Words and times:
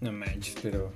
No 0.00 0.12
manches, 0.12 0.56
pero. 0.62 0.92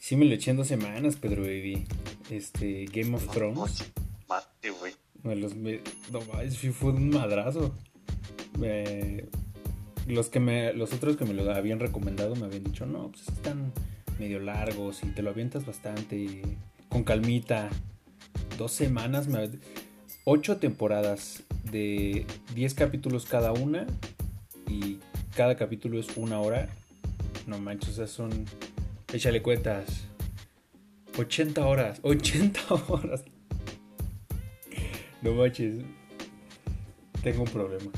Sí 0.00 0.16
me 0.16 0.24
lo 0.24 0.34
eché 0.34 0.50
en 0.50 0.56
dos 0.56 0.66
semanas, 0.68 1.16
Pedro 1.16 1.42
Baby. 1.42 1.86
Este, 2.30 2.86
Game 2.86 3.14
of 3.16 3.28
Thrones. 3.32 3.84
Mate, 4.28 4.70
güey. 4.70 4.94
Me 5.22 5.36
los 5.36 5.54
me- 5.54 5.80
no 6.10 6.20
sí 6.50 6.70
fue 6.70 6.92
un 6.92 7.10
madrazo. 7.10 7.74
Eh, 8.62 9.28
los 10.06 10.28
que 10.28 10.40
me, 10.40 10.72
los 10.72 10.92
otros 10.92 11.16
que 11.16 11.24
me 11.24 11.34
lo 11.34 11.50
habían 11.52 11.78
recomendado 11.78 12.34
me 12.36 12.46
habían 12.46 12.64
dicho, 12.64 12.86
no, 12.86 13.10
pues 13.10 13.28
están 13.28 13.72
medio 14.18 14.40
largos 14.40 15.02
y 15.04 15.08
te 15.08 15.22
lo 15.22 15.30
avientas 15.30 15.66
bastante 15.66 16.42
con 16.88 17.04
calmita. 17.04 17.68
Dos 18.58 18.72
semanas, 18.72 19.28
me, 19.28 19.50
ocho 20.24 20.56
temporadas 20.58 21.42
de 21.70 22.26
10 22.54 22.74
capítulos 22.74 23.26
cada 23.26 23.52
una 23.52 23.86
y 24.68 24.98
cada 25.36 25.56
capítulo 25.56 25.98
es 26.00 26.16
una 26.16 26.40
hora. 26.40 26.68
No 27.50 27.58
manches, 27.58 27.88
o 27.90 27.92
sea, 27.94 28.06
son, 28.06 28.46
échale 29.12 29.42
cuentas, 29.42 29.84
80 31.18 31.66
horas, 31.66 31.98
80 32.04 32.60
horas. 32.86 33.24
No 35.20 35.32
manches. 35.32 35.84
Tengo 37.24 37.42
un 37.42 37.48
problema. 37.50 37.90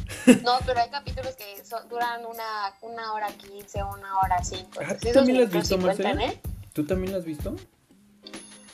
No, 0.42 0.52
pero 0.64 0.80
hay 0.80 0.88
capítulos 0.88 1.36
que 1.36 1.62
son- 1.66 1.86
duran 1.90 2.24
una, 2.24 2.72
una 2.80 3.12
hora 3.12 3.28
quince, 3.36 3.82
una 3.84 4.18
hora 4.20 4.42
cinco. 4.42 4.80
Ah, 4.82 4.96
¿tú 4.98 5.12
también 5.12 5.36
lo 5.38 5.44
has 5.44 5.52
visto, 5.52 5.76
Marcela? 5.76 6.24
¿eh? 6.24 6.40
¿Tú 6.72 6.86
también 6.86 7.12
lo 7.12 7.18
has 7.18 7.24
visto? 7.26 7.54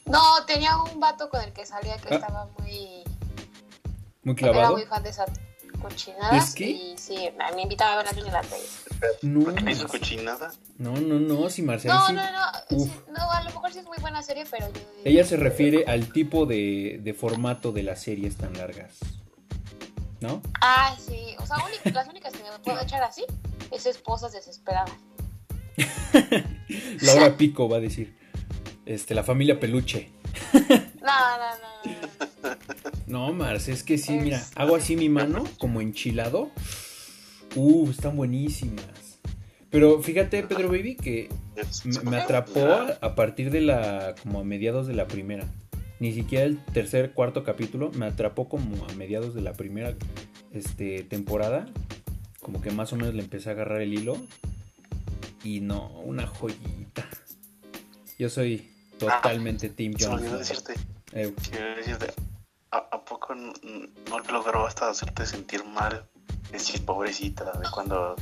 No, 0.06 0.22
tenía 0.46 0.76
un 0.80 1.00
vato 1.00 1.28
con 1.28 1.42
el 1.42 1.52
que 1.52 1.66
salía 1.66 1.98
que 1.98 2.14
Ah. 2.14 2.18
estaba 2.18 2.46
muy... 2.56 3.02
Muy 4.22 4.34
Era 4.38 4.52
clavado. 4.52 4.74
muy 4.74 4.86
fan 4.86 5.02
de 5.02 5.10
esas 5.10 5.28
cochinadas. 5.78 6.48
¿Es 6.48 6.54
que? 6.54 6.68
Y 6.70 6.98
sí, 6.98 7.16
me 7.36 7.54
me 7.56 7.62
invitaba 7.62 7.92
a 7.92 7.96
ver 8.02 8.06
la 8.06 8.40
tele. 8.42 8.62
No, 9.22 9.44
¿Por 9.44 9.54
qué 9.54 9.60
le 9.64 9.72
hizo 9.72 9.88
cochinada? 9.88 10.52
no, 10.78 10.92
no, 10.96 11.18
no, 11.20 11.48
si 11.50 11.62
Marcela 11.62 11.94
No, 11.94 12.06
sí- 12.06 12.12
no, 12.14 12.22
no, 12.32 12.84
sí, 12.84 12.90
no, 13.16 13.30
a 13.30 13.42
lo 13.42 13.50
mejor 13.50 13.72
sí 13.72 13.78
es 13.78 13.84
muy 13.86 13.98
buena 14.00 14.22
serie, 14.22 14.44
pero 14.50 14.66
yo... 14.72 14.80
Ella 15.04 15.24
se 15.24 15.36
refiere 15.36 15.84
al 15.86 16.12
tipo 16.12 16.46
de, 16.46 17.00
de 17.02 17.14
formato 17.14 17.72
de 17.72 17.82
las 17.84 18.02
series 18.02 18.36
tan 18.36 18.52
largas. 18.54 18.94
¿No? 20.20 20.42
Ah, 20.60 20.96
sí, 20.98 21.36
o 21.38 21.46
sea, 21.46 21.56
las 21.92 22.08
únicas 22.08 22.32
que 22.32 22.42
me 22.42 22.58
puedo 22.64 22.80
echar 22.80 23.02
así 23.04 23.24
es 23.70 23.86
esposas 23.86 24.32
desesperadas. 24.32 24.90
Laura 27.02 27.36
Pico 27.36 27.68
va 27.68 27.76
a 27.76 27.80
decir. 27.80 28.16
Este, 28.84 29.14
la 29.14 29.22
familia 29.22 29.60
Peluche. 29.60 30.10
No, 31.08 31.38
no, 31.38 32.56
no, 33.06 33.28
no, 33.28 33.32
Marce, 33.32 33.72
es 33.72 33.82
que 33.82 33.96
sí, 33.96 34.12
mira, 34.12 34.44
hago 34.56 34.76
así 34.76 34.94
mi 34.94 35.08
mano, 35.08 35.44
como 35.58 35.80
enchilado. 35.80 36.50
Uh, 37.54 37.88
están 37.90 38.14
buenísimas. 38.14 38.84
Pero 39.70 40.02
fíjate, 40.02 40.42
Pedro 40.42 40.68
Baby, 40.68 40.96
que 40.96 41.30
me, 42.04 42.16
atrapó 42.18 42.66
a, 43.00 43.14
partir 43.14 43.50
de 43.50 43.62
la. 43.62 44.14
como 44.22 44.40
a 44.40 44.44
mediados 44.44 44.86
de 44.86 44.94
la 44.94 45.06
primera. 45.06 45.46
Ni 45.98 46.12
siquiera 46.12 46.44
el 46.44 46.62
tercer, 46.64 47.12
cuarto 47.12 47.42
capítulo. 47.42 47.90
Me 47.92 48.06
atrapó 48.06 48.48
como 48.48 48.86
a 48.86 48.92
mediados 48.92 49.34
de 49.34 49.40
la 49.40 49.54
primera 49.54 49.94
este, 50.52 51.04
temporada. 51.04 51.66
Como 52.40 52.60
que 52.60 52.70
más 52.70 52.92
o 52.92 52.96
menos 52.96 53.14
le 53.14 53.22
empecé 53.22 53.48
a 53.48 53.52
agarrar 53.52 53.80
el 53.80 53.94
hilo. 53.94 54.18
Y 55.42 55.60
no, 55.60 55.88
una 56.00 56.26
joyita. 56.26 57.08
Yo 58.18 58.28
soy 58.28 58.70
totalmente 58.98 59.68
Team 59.68 59.94
Se 59.96 60.04
me 60.04 60.04
Jon 60.06 60.14
olvidó 60.14 60.30
Snow. 60.30 60.38
decirte, 60.38 60.74
Eh, 61.12 61.32
¿a, 62.70 62.76
a 62.76 63.04
poco 63.04 63.34
no 63.34 64.18
logró 64.30 64.66
hasta 64.66 64.90
hacerte 64.90 65.26
sentir 65.26 65.64
mal? 65.64 66.08
Decir, 66.50 66.84
pobrecita, 66.84 67.52
de 67.52 67.68
cuando 67.70 68.16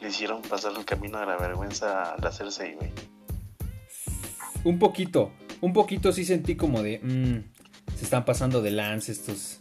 le 0.00 0.08
hicieron 0.08 0.42
pasar 0.42 0.72
el 0.76 0.84
camino 0.84 1.18
de 1.20 1.26
la 1.26 1.36
vergüenza 1.36 2.14
al 2.14 2.26
hacerse, 2.26 2.74
güey. 2.74 2.90
Un 4.64 4.78
poquito, 4.78 5.32
un 5.60 5.72
poquito 5.72 6.12
sí 6.12 6.24
sentí 6.24 6.56
como 6.56 6.82
de, 6.82 6.98
mm, 6.98 7.96
se 7.96 8.04
están 8.04 8.24
pasando 8.24 8.60
de 8.62 8.70
lance 8.70 9.12
estos, 9.12 9.60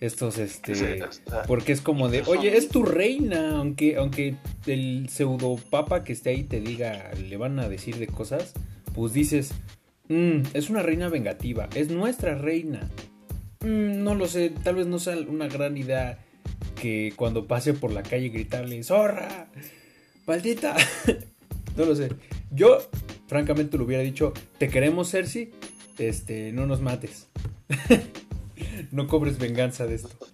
estos, 0.00 0.38
este, 0.38 0.74
Sí, 0.74 1.00
o 1.02 1.12
sea, 1.12 1.42
porque 1.42 1.72
es 1.72 1.80
como 1.80 2.08
de, 2.08 2.22
oye, 2.26 2.56
es 2.56 2.68
tu 2.68 2.84
reina, 2.84 3.58
aunque, 3.58 3.96
aunque 3.96 4.36
el 4.66 5.08
pseudo 5.08 5.56
papa 5.70 6.04
que 6.04 6.12
esté 6.12 6.30
ahí 6.30 6.44
te 6.44 6.60
diga, 6.60 7.10
le 7.14 7.36
van 7.36 7.58
a 7.58 7.68
decir 7.68 7.96
de 7.98 8.06
cosas, 8.06 8.52
pues 8.94 9.12
dices, 9.12 9.52
"Mm, 10.08 10.42
es 10.54 10.70
una 10.70 10.82
reina 10.82 11.08
vengativa, 11.08 11.68
es 11.74 11.90
nuestra 11.90 12.34
reina. 12.34 12.88
Mm, 13.60 14.02
no 14.02 14.14
lo 14.14 14.28
sé, 14.28 14.50
tal 14.50 14.76
vez 14.76 14.86
no 14.86 14.98
sea 14.98 15.16
una 15.16 15.48
gran 15.48 15.76
idea 15.76 16.18
que 16.80 17.12
cuando 17.16 17.46
pase 17.46 17.74
por 17.74 17.92
la 17.92 18.02
calle 18.02 18.28
gritarle, 18.28 18.82
zorra, 18.82 19.48
maldita. 20.26 20.76
no 21.76 21.84
lo 21.84 21.94
sé. 21.94 22.10
Yo, 22.50 22.78
francamente, 23.26 23.76
le 23.76 23.84
hubiera 23.84 24.02
dicho, 24.02 24.32
te 24.58 24.68
queremos, 24.68 25.10
Cersei, 25.10 25.50
este, 25.98 26.52
no 26.52 26.66
nos 26.66 26.80
mates. 26.80 27.28
no 28.92 29.06
cobres 29.06 29.38
venganza 29.38 29.86
de 29.86 29.96
esto. 29.96 30.28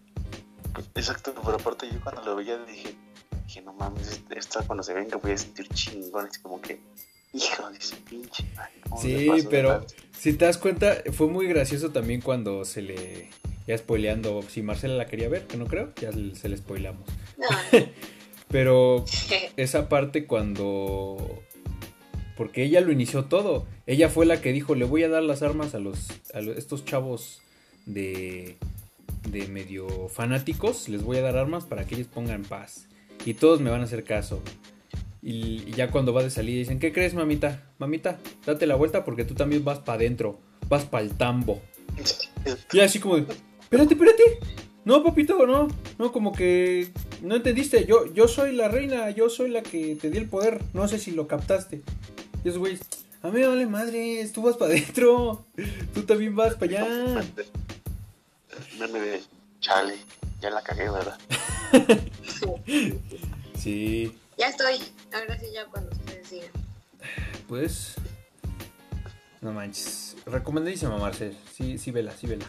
Exacto, 0.94 1.34
pero 1.44 1.56
aparte 1.56 1.88
yo 1.90 2.00
cuando 2.00 2.22
lo 2.24 2.36
veía 2.36 2.58
dije, 2.64 2.94
dije, 3.46 3.62
no 3.62 3.72
mames, 3.72 4.22
esta 4.30 4.62
cuando 4.62 4.82
se 4.82 4.92
venga 4.92 5.16
voy 5.16 5.32
a 5.32 5.38
sentir 5.38 5.68
chingón, 5.68 6.26
es 6.26 6.38
como 6.38 6.60
que, 6.60 6.80
hijo 7.34 7.70
de 7.70 7.80
su 7.80 7.96
pinche 7.96 8.44
madre, 8.54 8.72
¿cómo 8.88 9.00
se 9.02 9.08
Sí, 9.08 9.46
pero 9.50 9.84
si 10.16 10.32
te 10.32 10.44
das 10.44 10.58
cuenta, 10.58 11.02
fue 11.12 11.26
muy 11.26 11.46
gracioso 11.46 11.90
también 11.90 12.20
cuando 12.20 12.64
se 12.64 12.82
le... 12.82 13.30
Ya 13.66 13.78
spoileando, 13.78 14.42
si 14.42 14.60
Marcela 14.60 14.94
la 14.94 15.06
quería 15.06 15.28
ver, 15.30 15.46
que 15.46 15.56
no 15.56 15.66
creo, 15.66 15.92
ya 15.98 16.10
se 16.12 16.48
le 16.48 16.56
spoilamos. 16.56 17.08
No, 17.38 17.46
Pero 18.48 19.04
esa 19.56 19.88
parte 19.88 20.26
cuando... 20.26 21.42
Porque 22.36 22.64
ella 22.64 22.80
lo 22.80 22.92
inició 22.92 23.24
todo. 23.24 23.66
Ella 23.86 24.10
fue 24.10 24.26
la 24.26 24.40
que 24.40 24.52
dijo, 24.52 24.74
le 24.74 24.84
voy 24.84 25.02
a 25.02 25.08
dar 25.08 25.22
las 25.22 25.42
armas 25.42 25.74
a 25.74 25.78
los 25.78 26.10
a 26.34 26.40
estos 26.40 26.84
chavos 26.84 27.42
de 27.86 28.58
de 29.30 29.48
medio 29.48 30.08
fanáticos, 30.08 30.88
les 30.88 31.02
voy 31.02 31.18
a 31.18 31.22
dar 31.22 31.36
armas 31.36 31.64
para 31.64 31.86
que 31.86 31.94
ellos 31.94 32.08
pongan 32.08 32.42
paz. 32.42 32.88
Y 33.24 33.34
todos 33.34 33.60
me 33.60 33.70
van 33.70 33.80
a 33.80 33.84
hacer 33.84 34.04
caso. 34.04 34.42
Y, 35.24 35.64
y 35.66 35.72
ya 35.72 35.90
cuando 35.90 36.12
va 36.12 36.22
de 36.22 36.28
salida 36.28 36.58
dicen, 36.58 36.78
¿qué 36.78 36.92
crees, 36.92 37.14
mamita? 37.14 37.62
Mamita, 37.78 38.18
date 38.44 38.66
la 38.66 38.74
vuelta 38.74 39.04
porque 39.06 39.24
tú 39.24 39.34
también 39.34 39.64
vas 39.64 39.78
para 39.78 39.96
adentro, 39.96 40.38
vas 40.68 40.84
para 40.84 41.02
el 41.02 41.16
tambo. 41.16 41.62
Y 42.72 42.80
así 42.80 42.98
como 42.98 43.16
de, 43.16 43.26
espérate, 43.60 43.94
espérate. 43.94 44.22
No, 44.84 45.02
papito, 45.02 45.46
no. 45.46 45.68
No, 45.98 46.12
como 46.12 46.32
que 46.32 46.88
no 47.22 47.36
entendiste. 47.36 47.86
Yo, 47.86 48.12
yo 48.12 48.28
soy 48.28 48.52
la 48.52 48.68
reina, 48.68 49.10
yo 49.10 49.30
soy 49.30 49.48
la 49.48 49.62
que 49.62 49.96
te 49.96 50.10
di 50.10 50.18
el 50.18 50.28
poder. 50.28 50.60
No 50.74 50.86
sé 50.88 50.98
si 50.98 51.10
lo 51.10 51.26
captaste. 51.26 51.82
Y 52.44 52.48
esos 52.48 52.58
güeyes, 52.58 52.82
a 53.22 53.28
mí 53.28 53.40
me 53.40 53.46
vale 53.46 53.66
madre, 53.66 54.28
tú 54.32 54.42
vas 54.42 54.56
para 54.56 54.72
adentro. 54.72 55.46
Tú 55.94 56.02
también 56.02 56.36
vas 56.36 56.54
para 56.54 56.82
allá. 56.82 57.24
Meme 58.78 59.00
de, 59.00 59.22
chale, 59.60 59.96
ya 60.40 60.50
la 60.50 60.62
cagué, 60.62 60.90
¿verdad? 60.90 61.18
Sí, 63.58 64.12
ya 64.38 64.48
estoy. 64.48 64.78
Ahora 65.12 65.38
sí, 65.38 65.46
ya 65.52 65.66
cuando 65.66 65.90
ustedes 65.92 66.30
digan. 66.30 66.50
pues. 67.48 67.94
No 69.40 69.52
manches. 69.52 70.16
Recomendadísima, 70.24 70.96
Marcel. 70.96 71.36
Sí, 71.52 71.76
sí, 71.78 71.90
vela, 71.90 72.12
sí, 72.12 72.26
vela. 72.26 72.46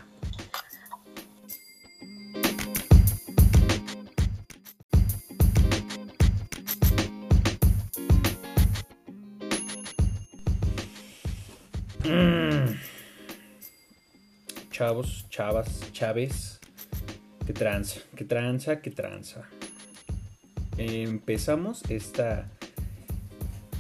Mm. 12.06 12.75
Chavos, 14.72 15.25
chavas, 15.29 15.91
chaves. 15.91 16.59
Qué 17.46 17.53
tranza, 17.53 18.00
qué 18.16 18.23
tranza, 18.23 18.81
qué 18.81 18.91
tranza. 18.91 19.47
Empezamos 20.78 21.84
esta 21.90 22.50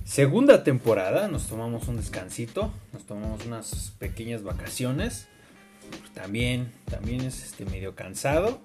segunda 0.03 0.63
temporada. 0.63 1.27
Nos 1.27 1.47
tomamos 1.47 1.87
un 1.87 1.97
descansito, 1.97 2.71
nos 2.93 3.05
tomamos 3.05 3.45
unas 3.45 3.93
pequeñas 3.99 4.43
vacaciones. 4.43 5.27
También, 6.13 6.71
también 6.85 7.21
es 7.21 7.43
este 7.43 7.65
medio 7.65 7.95
cansado 7.95 8.61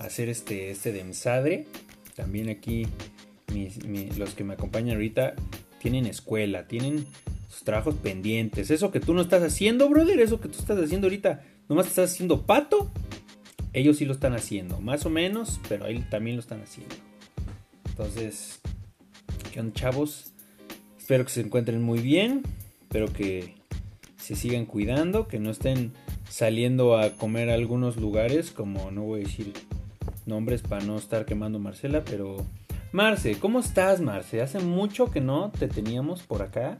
hacer 0.00 0.28
este, 0.28 0.70
este 0.70 0.92
de 0.92 1.00
emsadre. 1.00 1.66
También 2.16 2.48
aquí 2.48 2.86
los 4.16 4.34
que 4.34 4.44
me 4.44 4.54
acompañan 4.54 4.96
ahorita 4.96 5.34
tienen 5.78 6.06
escuela, 6.06 6.66
tienen 6.66 7.06
sus 7.48 7.62
trabajos 7.62 7.94
pendientes. 7.96 8.70
Eso 8.70 8.90
que 8.90 9.00
tú 9.00 9.14
no 9.14 9.22
estás 9.22 9.42
haciendo, 9.42 9.88
brother, 9.88 10.20
eso 10.20 10.40
que 10.40 10.48
tú 10.48 10.58
estás 10.58 10.78
haciendo 10.78 11.06
ahorita, 11.06 11.42
nomás 11.68 11.86
estás 11.86 12.12
haciendo 12.12 12.42
pato. 12.46 12.90
Ellos 13.72 13.98
sí 13.98 14.04
lo 14.04 14.12
están 14.12 14.34
haciendo, 14.34 14.80
más 14.80 15.06
o 15.06 15.10
menos, 15.10 15.60
pero 15.68 15.84
ahí 15.84 16.04
también 16.10 16.36
lo 16.36 16.40
están 16.40 16.60
haciendo. 16.62 16.94
Entonces, 18.00 18.60
¿qué 19.52 19.60
onda, 19.60 19.74
chavos? 19.74 20.32
Espero 20.98 21.22
que 21.26 21.30
se 21.30 21.42
encuentren 21.42 21.82
muy 21.82 21.98
bien. 21.98 22.44
Espero 22.80 23.12
que 23.12 23.56
se 24.16 24.36
sigan 24.36 24.64
cuidando, 24.64 25.28
que 25.28 25.38
no 25.38 25.50
estén 25.50 25.92
saliendo 26.26 26.96
a 26.96 27.10
comer 27.10 27.50
a 27.50 27.54
algunos 27.54 27.98
lugares, 27.98 28.52
como 28.52 28.90
no 28.90 29.02
voy 29.02 29.20
a 29.20 29.24
decir 29.24 29.52
nombres 30.24 30.62
para 30.62 30.82
no 30.82 30.96
estar 30.96 31.26
quemando 31.26 31.58
a 31.58 31.60
Marcela, 31.60 32.02
pero 32.02 32.38
Marce, 32.92 33.38
¿cómo 33.38 33.60
estás, 33.60 34.00
Marce? 34.00 34.40
Hace 34.40 34.60
mucho 34.60 35.10
que 35.10 35.20
no 35.20 35.52
te 35.56 35.68
teníamos 35.68 36.22
por 36.22 36.40
acá. 36.40 36.78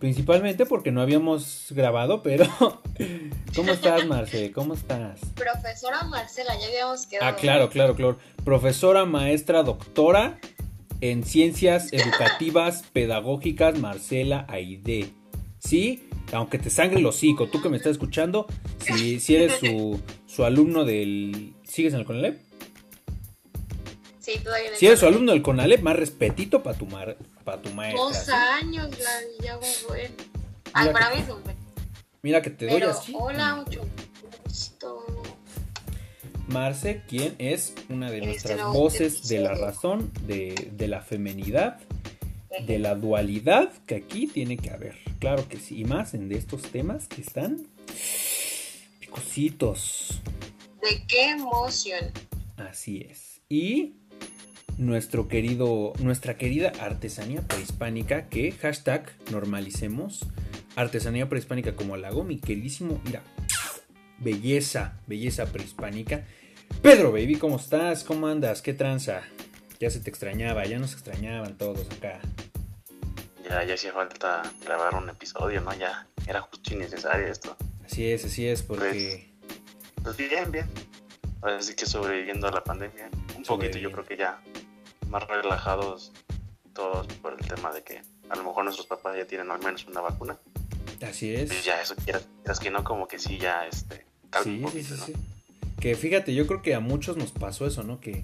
Principalmente 0.00 0.66
porque 0.66 0.90
no 0.90 1.00
habíamos 1.00 1.66
grabado, 1.70 2.22
pero 2.22 2.46
¿cómo 3.54 3.72
estás, 3.72 4.04
Marce? 4.06 4.50
¿Cómo 4.50 4.74
estás? 4.74 5.20
Profesora 5.36 6.02
Marcela, 6.04 6.58
ya 6.58 6.66
habíamos 6.66 7.06
quedado. 7.06 7.26
Ah, 7.26 7.36
claro, 7.36 7.68
claro, 7.68 7.94
claro. 7.94 8.18
Profesora, 8.42 9.04
maestra, 9.04 9.62
doctora 9.62 10.40
en 11.02 11.24
ciencias 11.24 11.92
educativas 11.92 12.84
pedagógicas, 12.92 13.78
Marcela 13.78 14.46
Aide. 14.48 15.10
¿Sí? 15.58 16.08
Aunque 16.32 16.58
te 16.58 16.70
sangre 16.70 17.00
el 17.00 17.06
hocico, 17.06 17.48
tú 17.48 17.60
que 17.60 17.68
me 17.68 17.76
estás 17.76 17.92
escuchando, 17.92 18.46
si, 18.78 19.20
si 19.20 19.34
eres 19.36 19.58
su, 19.58 20.00
su 20.26 20.44
alumno 20.44 20.84
del... 20.84 21.52
¿Sigues 21.64 21.92
en 21.92 22.00
el 22.00 22.06
CONALEP? 22.06 22.40
Sí, 24.20 24.38
todavía 24.42 24.68
en 24.68 24.72
el 24.74 24.78
Si 24.78 24.86
eres 24.86 25.00
su 25.00 25.06
alumno 25.06 25.32
del 25.32 25.42
CONALEP, 25.42 25.82
más 25.82 25.96
respetito 25.96 26.62
para 26.62 26.78
tu, 26.78 26.86
mar, 26.86 27.16
pa 27.44 27.60
tu 27.60 27.70
maestra. 27.70 28.02
Dos 28.02 28.16
¿sí? 28.16 28.30
años, 28.32 28.88
la, 28.98 29.44
ya 29.44 29.56
bueno. 29.56 30.14
Ay, 30.72 30.86
Mira 30.88 30.92
para 30.92 31.10
que- 31.10 31.16
mí 31.16 31.22
es 31.22 31.30
un 31.30 31.42
buen. 31.44 31.56
Mira 32.22 32.42
que 32.42 32.50
te 32.50 32.66
doy 32.66 32.74
Pero, 32.74 32.90
así. 32.90 33.12
hola, 33.18 33.56
mucho 33.56 33.80
gusto. 34.44 35.01
Marce, 36.52 37.02
quien 37.08 37.34
es 37.38 37.74
una 37.88 38.10
de 38.10 38.18
este 38.18 38.26
nuestras 38.26 38.72
voces 38.72 39.28
de 39.28 39.40
la 39.40 39.54
razón, 39.54 40.12
de, 40.26 40.70
de 40.76 40.88
la 40.88 41.00
femenidad, 41.00 41.80
de 42.66 42.78
la 42.78 42.94
dualidad 42.94 43.72
que 43.86 43.96
aquí 43.96 44.26
tiene 44.26 44.58
que 44.58 44.70
haber. 44.70 44.96
Claro 45.18 45.48
que 45.48 45.56
sí, 45.56 45.80
y 45.80 45.84
más 45.84 46.14
en 46.14 46.28
de 46.28 46.36
estos 46.36 46.62
temas 46.62 47.08
que 47.08 47.22
están 47.22 47.66
picositos. 49.00 50.20
De 50.82 51.02
qué 51.06 51.30
emoción. 51.30 52.12
Así 52.56 53.06
es. 53.08 53.40
Y 53.48 53.94
nuestro 54.76 55.28
querido, 55.28 55.94
nuestra 56.00 56.36
querida 56.36 56.72
artesanía 56.80 57.40
prehispánica, 57.42 58.28
que 58.28 58.52
hashtag 58.52 59.10
normalicemos. 59.30 60.26
Artesanía 60.76 61.28
prehispánica 61.28 61.74
como 61.74 61.96
la 61.96 62.08
hago, 62.08 62.24
mi 62.24 62.38
queridísimo, 62.38 63.00
mira, 63.04 63.22
belleza, 64.18 65.00
belleza 65.06 65.46
prehispánica. 65.46 66.26
Pedro, 66.80 67.12
baby, 67.12 67.36
¿cómo 67.38 67.56
estás? 67.56 68.02
¿Cómo 68.04 68.26
andas? 68.26 68.62
¿Qué 68.62 68.72
tranza? 68.74 69.22
Ya 69.78 69.90
se 69.90 70.00
te 70.00 70.10
extrañaba, 70.10 70.64
ya 70.64 70.78
nos 70.78 70.92
extrañaban 70.92 71.56
todos 71.58 71.86
acá. 71.90 72.20
Ya, 73.48 73.64
ya 73.64 73.74
hacía 73.74 73.92
falta 73.92 74.42
grabar 74.64 74.94
un 74.94 75.08
episodio, 75.08 75.60
¿no? 75.60 75.72
Ya 75.74 76.06
era 76.26 76.40
justo 76.40 76.74
y 76.74 76.76
necesario 76.76 77.26
esto. 77.26 77.56
Así 77.84 78.10
es, 78.10 78.24
así 78.24 78.46
es, 78.46 78.62
porque... 78.62 79.30
Pues 80.02 80.16
bien, 80.16 80.50
bien. 80.50 80.66
Ahora 81.42 81.60
sí 81.62 81.74
que 81.74 81.86
sobreviviendo 81.86 82.48
a 82.48 82.52
la 82.52 82.64
pandemia. 82.64 83.10
Un 83.36 83.42
poquito, 83.44 83.78
yo 83.78 83.90
creo 83.92 84.04
que 84.04 84.16
ya 84.16 84.40
más 85.08 85.26
relajados 85.28 86.12
todos 86.72 87.06
por 87.14 87.34
el 87.38 87.46
tema 87.46 87.72
de 87.72 87.82
que 87.82 88.02
a 88.30 88.36
lo 88.36 88.44
mejor 88.44 88.64
nuestros 88.64 88.86
papás 88.86 89.16
ya 89.16 89.26
tienen 89.26 89.50
al 89.50 89.58
menos 89.60 89.84
una 89.86 90.00
vacuna. 90.00 90.38
Así 91.06 91.34
es. 91.34 91.48
Pues 91.48 91.64
ya 91.64 91.80
eso 91.82 91.94
quieras, 91.96 92.28
quieras 92.42 92.60
que 92.60 92.70
no, 92.70 92.82
como 92.84 93.06
que 93.08 93.18
sí, 93.18 93.38
ya 93.38 93.66
este. 93.66 94.06
calma 94.30 94.44
Sí, 94.44 94.50
un 94.50 94.56
sí, 94.58 94.62
poquito, 94.64 94.94
sí, 94.94 95.00
¿no? 95.00 95.06
sí. 95.06 95.12
Que 95.82 95.96
fíjate, 95.96 96.32
yo 96.32 96.46
creo 96.46 96.62
que 96.62 96.76
a 96.76 96.80
muchos 96.80 97.16
nos 97.16 97.32
pasó 97.32 97.66
eso, 97.66 97.82
¿no? 97.82 97.98
Que 97.98 98.22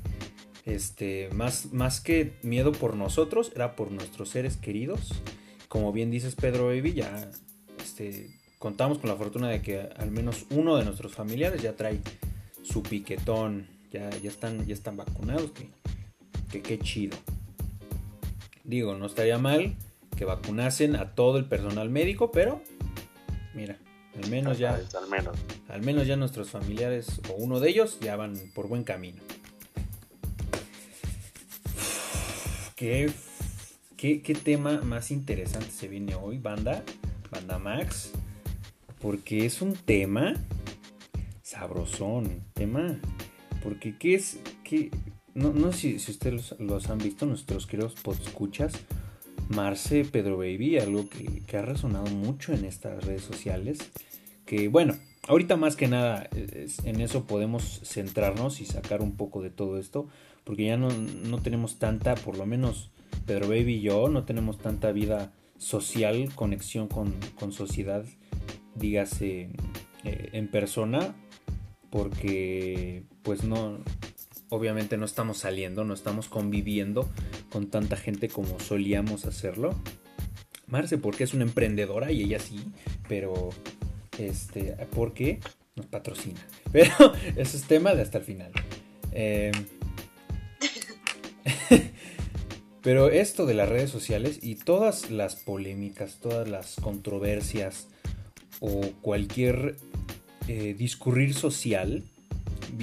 este, 0.64 1.28
más, 1.32 1.72
más 1.72 2.00
que 2.00 2.34
miedo 2.42 2.70
por 2.70 2.94
nosotros, 2.94 3.50
era 3.52 3.74
por 3.74 3.90
nuestros 3.90 4.28
seres 4.28 4.56
queridos. 4.56 5.12
Como 5.66 5.92
bien 5.92 6.08
dices, 6.08 6.36
Pedro 6.36 6.66
Baby, 6.66 6.92
ya 6.92 7.28
este, 7.82 8.30
contamos 8.60 8.98
con 8.98 9.10
la 9.10 9.16
fortuna 9.16 9.48
de 9.48 9.60
que 9.60 9.80
al 9.96 10.12
menos 10.12 10.46
uno 10.50 10.76
de 10.76 10.84
nuestros 10.84 11.16
familiares 11.16 11.60
ya 11.60 11.74
trae 11.74 11.98
su 12.62 12.84
piquetón, 12.84 13.66
ya, 13.90 14.08
ya, 14.08 14.30
están, 14.30 14.64
ya 14.64 14.74
están 14.74 14.96
vacunados, 14.96 15.50
que, 15.50 15.68
que 16.52 16.62
qué 16.62 16.78
chido. 16.78 17.18
Digo, 18.62 18.94
no 18.94 19.06
estaría 19.06 19.38
mal 19.38 19.74
que 20.16 20.24
vacunasen 20.24 20.94
a 20.94 21.16
todo 21.16 21.38
el 21.38 21.46
personal 21.46 21.90
médico, 21.90 22.30
pero 22.30 22.62
mira, 23.52 23.78
al 24.22 24.30
menos 24.30 24.58
ya 24.58 24.74
Al 24.74 25.08
menos. 25.08 25.36
al 25.68 25.82
menos 25.82 26.06
ya 26.06 26.16
nuestros 26.16 26.50
familiares 26.50 27.20
o 27.30 27.34
uno 27.34 27.60
de 27.60 27.70
ellos 27.70 27.98
ya 28.00 28.16
van 28.16 28.34
por 28.54 28.68
buen 28.68 28.84
camino. 28.84 29.22
¿Qué, 32.76 33.10
qué, 33.96 34.22
qué 34.22 34.34
tema 34.34 34.80
más 34.82 35.10
interesante 35.10 35.70
se 35.70 35.88
viene 35.88 36.14
hoy, 36.14 36.38
banda? 36.38 36.84
Banda 37.30 37.58
Max. 37.58 38.12
Porque 39.00 39.46
es 39.46 39.62
un 39.62 39.74
tema 39.74 40.34
sabrosón. 41.42 42.44
Tema. 42.54 42.98
Porque 43.62 43.96
qué 43.98 44.14
es. 44.14 44.38
Qué, 44.64 44.90
no, 45.34 45.52
no 45.52 45.72
sé 45.72 45.78
si, 45.78 45.98
si 45.98 46.12
ustedes 46.12 46.34
los, 46.34 46.60
los 46.60 46.90
han 46.90 46.98
visto, 46.98 47.26
nuestros 47.26 47.66
queridos 47.66 47.94
podscuchas. 47.94 48.72
Marce 49.48 50.04
Pedro 50.04 50.36
Baby, 50.36 50.78
algo 50.78 51.08
que, 51.08 51.42
que 51.46 51.56
ha 51.56 51.62
resonado 51.62 52.06
mucho 52.10 52.52
en 52.52 52.64
estas 52.66 53.02
redes 53.04 53.22
sociales 53.22 53.78
que 54.48 54.68
bueno, 54.68 54.96
ahorita 55.28 55.56
más 55.56 55.76
que 55.76 55.88
nada 55.88 56.28
en 56.32 57.00
eso 57.02 57.24
podemos 57.24 57.82
centrarnos 57.84 58.62
y 58.62 58.64
sacar 58.64 59.02
un 59.02 59.14
poco 59.14 59.42
de 59.42 59.50
todo 59.50 59.78
esto, 59.78 60.08
porque 60.44 60.64
ya 60.64 60.78
no, 60.78 60.88
no 60.90 61.42
tenemos 61.42 61.78
tanta, 61.78 62.14
por 62.14 62.38
lo 62.38 62.46
menos 62.46 62.90
Pedro 63.26 63.48
Baby 63.48 63.74
y 63.74 63.80
yo, 63.82 64.08
no 64.08 64.24
tenemos 64.24 64.56
tanta 64.56 64.90
vida 64.90 65.34
social, 65.58 66.34
conexión 66.34 66.88
con, 66.88 67.14
con 67.38 67.52
sociedad, 67.52 68.06
dígase 68.74 69.50
eh, 70.04 70.30
en 70.32 70.48
persona, 70.50 71.14
porque 71.90 73.04
pues 73.22 73.44
no, 73.44 73.80
obviamente 74.48 74.96
no 74.96 75.04
estamos 75.04 75.36
saliendo, 75.36 75.84
no 75.84 75.92
estamos 75.92 76.28
conviviendo 76.28 77.06
con 77.50 77.66
tanta 77.66 77.96
gente 77.96 78.30
como 78.30 78.58
solíamos 78.60 79.26
hacerlo. 79.26 79.74
Marce, 80.66 80.96
porque 80.96 81.24
es 81.24 81.34
una 81.34 81.44
emprendedora 81.44 82.12
y 82.12 82.22
ella 82.22 82.38
sí, 82.38 82.60
pero 83.08 83.50
este, 84.18 84.76
porque 84.94 85.40
nos 85.76 85.86
patrocina. 85.86 86.40
Pero 86.72 86.92
eso 87.36 87.56
es 87.56 87.64
tema 87.64 87.94
de 87.94 88.02
hasta 88.02 88.18
el 88.18 88.24
final. 88.24 88.52
Eh, 89.12 89.52
pero 92.82 93.10
esto 93.10 93.46
de 93.46 93.54
las 93.54 93.68
redes 93.68 93.90
sociales 93.90 94.38
y 94.42 94.56
todas 94.56 95.10
las 95.10 95.36
polémicas, 95.36 96.18
todas 96.20 96.48
las 96.48 96.76
controversias 96.76 97.88
o 98.60 98.80
cualquier 99.00 99.76
eh, 100.46 100.74
discurrir 100.76 101.34
social 101.34 102.04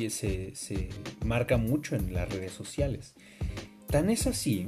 se 0.09 0.89
marca 1.23 1.57
mucho 1.57 1.95
en 1.95 2.13
las 2.13 2.27
redes 2.29 2.51
sociales. 2.51 3.13
Tan 3.87 4.09
es 4.09 4.27
así 4.27 4.65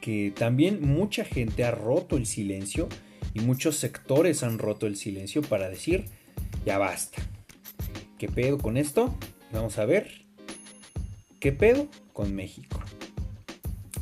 que 0.00 0.32
también 0.36 0.82
mucha 0.82 1.24
gente 1.24 1.64
ha 1.64 1.70
roto 1.70 2.16
el 2.16 2.26
silencio 2.26 2.88
y 3.34 3.40
muchos 3.40 3.76
sectores 3.76 4.42
han 4.42 4.58
roto 4.58 4.86
el 4.86 4.96
silencio 4.96 5.42
para 5.42 5.68
decir, 5.68 6.06
ya 6.64 6.78
basta. 6.78 7.22
¿Qué 8.18 8.28
pedo 8.28 8.58
con 8.58 8.76
esto? 8.76 9.16
Vamos 9.52 9.78
a 9.78 9.84
ver. 9.84 10.26
¿Qué 11.40 11.52
pedo 11.52 11.88
con 12.12 12.34
México? 12.34 12.80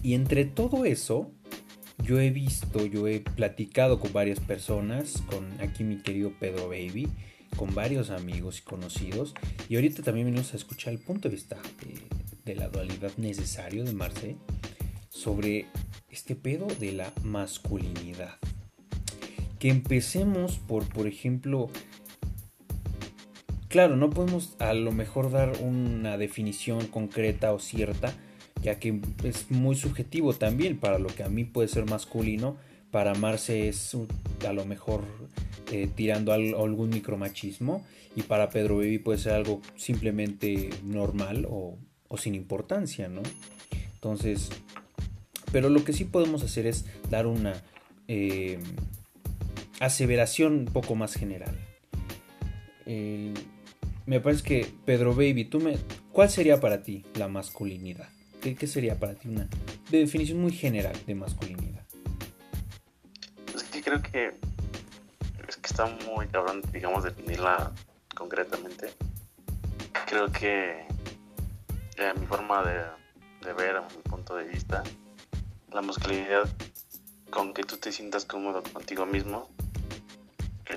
Y 0.02 0.14
entre 0.14 0.44
todo 0.44 0.84
eso, 0.84 1.30
yo 2.02 2.20
he 2.20 2.30
visto, 2.30 2.84
yo 2.86 3.06
he 3.06 3.20
platicado 3.20 4.00
con 4.00 4.12
varias 4.12 4.40
personas, 4.40 5.22
con 5.26 5.60
aquí 5.60 5.84
mi 5.84 5.98
querido 5.98 6.32
Pedro 6.38 6.68
Baby, 6.68 7.08
con 7.56 7.74
varios 7.74 8.10
amigos 8.10 8.58
y 8.58 8.62
conocidos, 8.62 9.34
y 9.68 9.76
ahorita 9.76 10.02
también 10.02 10.26
venimos 10.26 10.52
a 10.52 10.56
escuchar 10.56 10.92
el 10.92 10.98
punto 10.98 11.28
de 11.28 11.34
vista 11.34 11.58
de, 11.84 12.00
de 12.44 12.54
la 12.54 12.68
dualidad 12.68 13.12
necesario 13.16 13.84
de 13.84 13.92
Marce 13.92 14.36
sobre 15.08 15.66
este 16.08 16.34
pedo 16.34 16.66
de 16.78 16.92
la 16.92 17.12
masculinidad. 17.22 18.38
Que 19.60 19.68
empecemos 19.68 20.58
por, 20.58 20.88
por 20.88 21.06
ejemplo, 21.06 21.70
claro, 23.68 23.94
no 23.96 24.10
podemos 24.10 24.56
a 24.58 24.74
lo 24.74 24.90
mejor 24.90 25.30
dar 25.30 25.52
una 25.62 26.18
definición 26.18 26.88
concreta 26.88 27.52
o 27.52 27.60
cierta, 27.60 28.12
ya 28.62 28.80
que 28.80 29.00
es 29.22 29.50
muy 29.52 29.76
subjetivo 29.76 30.32
también 30.32 30.78
para 30.78 30.98
lo 30.98 31.06
que 31.06 31.22
a 31.22 31.28
mí 31.28 31.44
puede 31.44 31.68
ser 31.68 31.88
masculino, 31.88 32.56
para 32.90 33.14
Marce 33.14 33.68
es 33.68 33.96
a 34.46 34.52
lo 34.52 34.64
mejor 34.64 35.04
eh, 35.70 35.88
tirando 35.94 36.32
a 36.32 36.34
algún 36.34 36.90
micromachismo 36.90 37.84
y 38.16 38.22
para 38.22 38.50
Pedro 38.50 38.78
Baby 38.78 38.98
puede 38.98 39.18
ser 39.18 39.34
algo 39.34 39.60
simplemente 39.76 40.70
normal 40.84 41.46
o, 41.48 41.78
o 42.08 42.16
sin 42.18 42.34
importancia, 42.34 43.08
¿no? 43.08 43.22
Entonces, 43.94 44.50
pero 45.52 45.68
lo 45.68 45.84
que 45.84 45.92
sí 45.92 46.04
podemos 46.04 46.42
hacer 46.42 46.66
es 46.66 46.86
dar 47.08 47.26
una 47.26 47.62
eh, 48.08 48.58
aseveración 49.80 50.52
un 50.54 50.64
poco 50.66 50.94
más 50.94 51.14
general. 51.14 51.58
El- 52.86 53.34
me 54.06 54.20
parece 54.20 54.42
que 54.42 54.72
Pedro 54.84 55.14
Baby, 55.14 55.44
tú 55.44 55.60
me, 55.60 55.76
¿cuál 56.12 56.30
sería 56.30 56.60
para 56.60 56.82
ti 56.82 57.04
la 57.14 57.28
masculinidad? 57.28 58.08
¿Qué, 58.40 58.66
sería 58.66 58.98
para 58.98 59.14
ti 59.14 59.28
una 59.28 59.48
definición 59.90 60.40
muy 60.40 60.52
general 60.52 60.96
de 61.06 61.14
masculinidad? 61.14 61.84
Es 63.54 63.64
que 63.64 63.82
creo 63.82 64.00
que 64.00 64.32
es 65.48 65.56
que 65.56 65.66
está 65.66 65.86
muy 66.06 66.26
cabrón, 66.28 66.62
digamos, 66.72 67.04
definirla 67.04 67.72
concretamente. 68.14 68.90
Creo 70.06 70.30
que 70.32 70.86
eh, 71.96 72.12
mi 72.18 72.26
forma 72.26 72.62
de 72.64 73.00
de 73.44 73.52
ver, 73.54 73.80
mi 73.96 74.02
punto 74.02 74.36
de 74.36 74.44
vista, 74.44 74.82
la 75.72 75.80
masculinidad 75.82 76.48
con 77.30 77.54
que 77.54 77.62
tú 77.62 77.76
te 77.76 77.92
sientas 77.92 78.24
cómodo 78.24 78.62
contigo 78.62 79.06
mismo, 79.06 79.48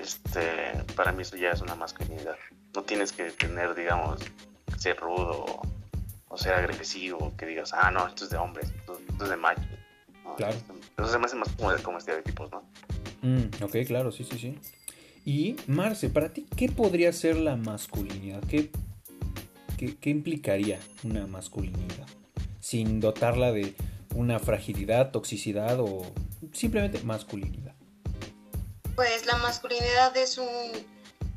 este, 0.02 0.84
para 0.94 1.12
mí 1.12 1.22
eso 1.22 1.36
ya 1.36 1.50
es 1.50 1.60
una 1.60 1.74
masculinidad. 1.74 2.36
No 2.74 2.82
tienes 2.82 3.12
que 3.12 3.30
tener, 3.30 3.74
digamos, 3.74 4.20
ser 4.78 4.96
rudo 4.98 5.62
o, 6.28 6.36
ser 6.38 6.54
agresivo, 6.54 7.32
que 7.36 7.46
digas, 7.46 7.72
ah, 7.72 7.90
no, 7.90 8.06
esto 8.08 8.24
es 8.24 8.30
de 8.30 8.36
hombres, 8.36 8.72
esto, 8.76 8.98
es 9.22 9.28
de 9.28 9.36
macho. 9.36 9.62
claro. 10.36 10.56
Eso 10.98 11.08
se 11.08 11.18
me 11.18 11.26
hace 11.26 11.36
más 11.36 11.48
como, 11.56 11.72
como 11.82 11.98
estereotipos, 11.98 12.50
¿no? 12.50 12.62
Mm, 13.22 13.62
ok, 13.62 13.76
claro, 13.86 14.10
sí, 14.10 14.24
sí, 14.24 14.38
sí. 14.38 14.58
Y 15.24 15.56
Marce, 15.66 16.10
para 16.10 16.30
ti, 16.32 16.46
¿qué 16.56 16.68
podría 16.68 17.12
ser 17.12 17.36
la 17.36 17.56
masculinidad? 17.56 18.42
¿Qué, 18.44 18.70
qué, 19.78 20.10
implicaría 20.10 20.78
una 21.02 21.26
masculinidad? 21.26 22.06
Sin 22.60 23.00
dotarla 23.00 23.50
de 23.52 23.74
una 24.14 24.38
fragilidad, 24.38 25.10
toxicidad 25.12 25.80
o 25.80 26.02
simplemente 26.52 27.00
masculinidad. 27.02 27.74
Pues 28.94 29.26
la 29.26 29.36
masculinidad 29.38 30.16
es 30.16 30.38
un 30.38 30.46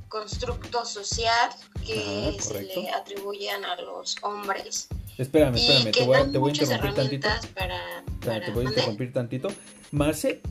constructo 0.10 0.86
social 0.86 1.50
que 1.86 2.38
se 2.40 2.64
le 2.64 2.90
atribuyen 2.90 3.66
a 3.66 3.76
los 3.82 4.16
hombres. 4.22 4.88
Espérame, 5.18 5.56
espérame, 5.56 5.92
te 5.92 6.06
voy, 6.06 6.32
te 6.32 6.38
voy, 6.38 6.52
a 6.52 6.54
interrumpir 6.54 6.94
tantito. 6.94 7.28
te 8.22 8.52
voy 8.52 8.66
a 8.66 8.70
interrumpir 8.70 9.14
tantito. 9.14 9.48
Marce, 9.92 10.42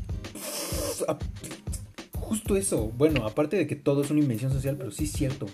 justo 2.19 2.57
eso. 2.57 2.89
Bueno, 2.97 3.25
aparte 3.27 3.57
de 3.57 3.67
que 3.67 3.77
todo 3.77 4.03
es 4.03 4.11
una 4.11 4.21
invención 4.21 4.53
social, 4.53 4.77
pero 4.77 4.91
sí 4.91 5.05
es 5.05 5.13
cierto. 5.13 5.47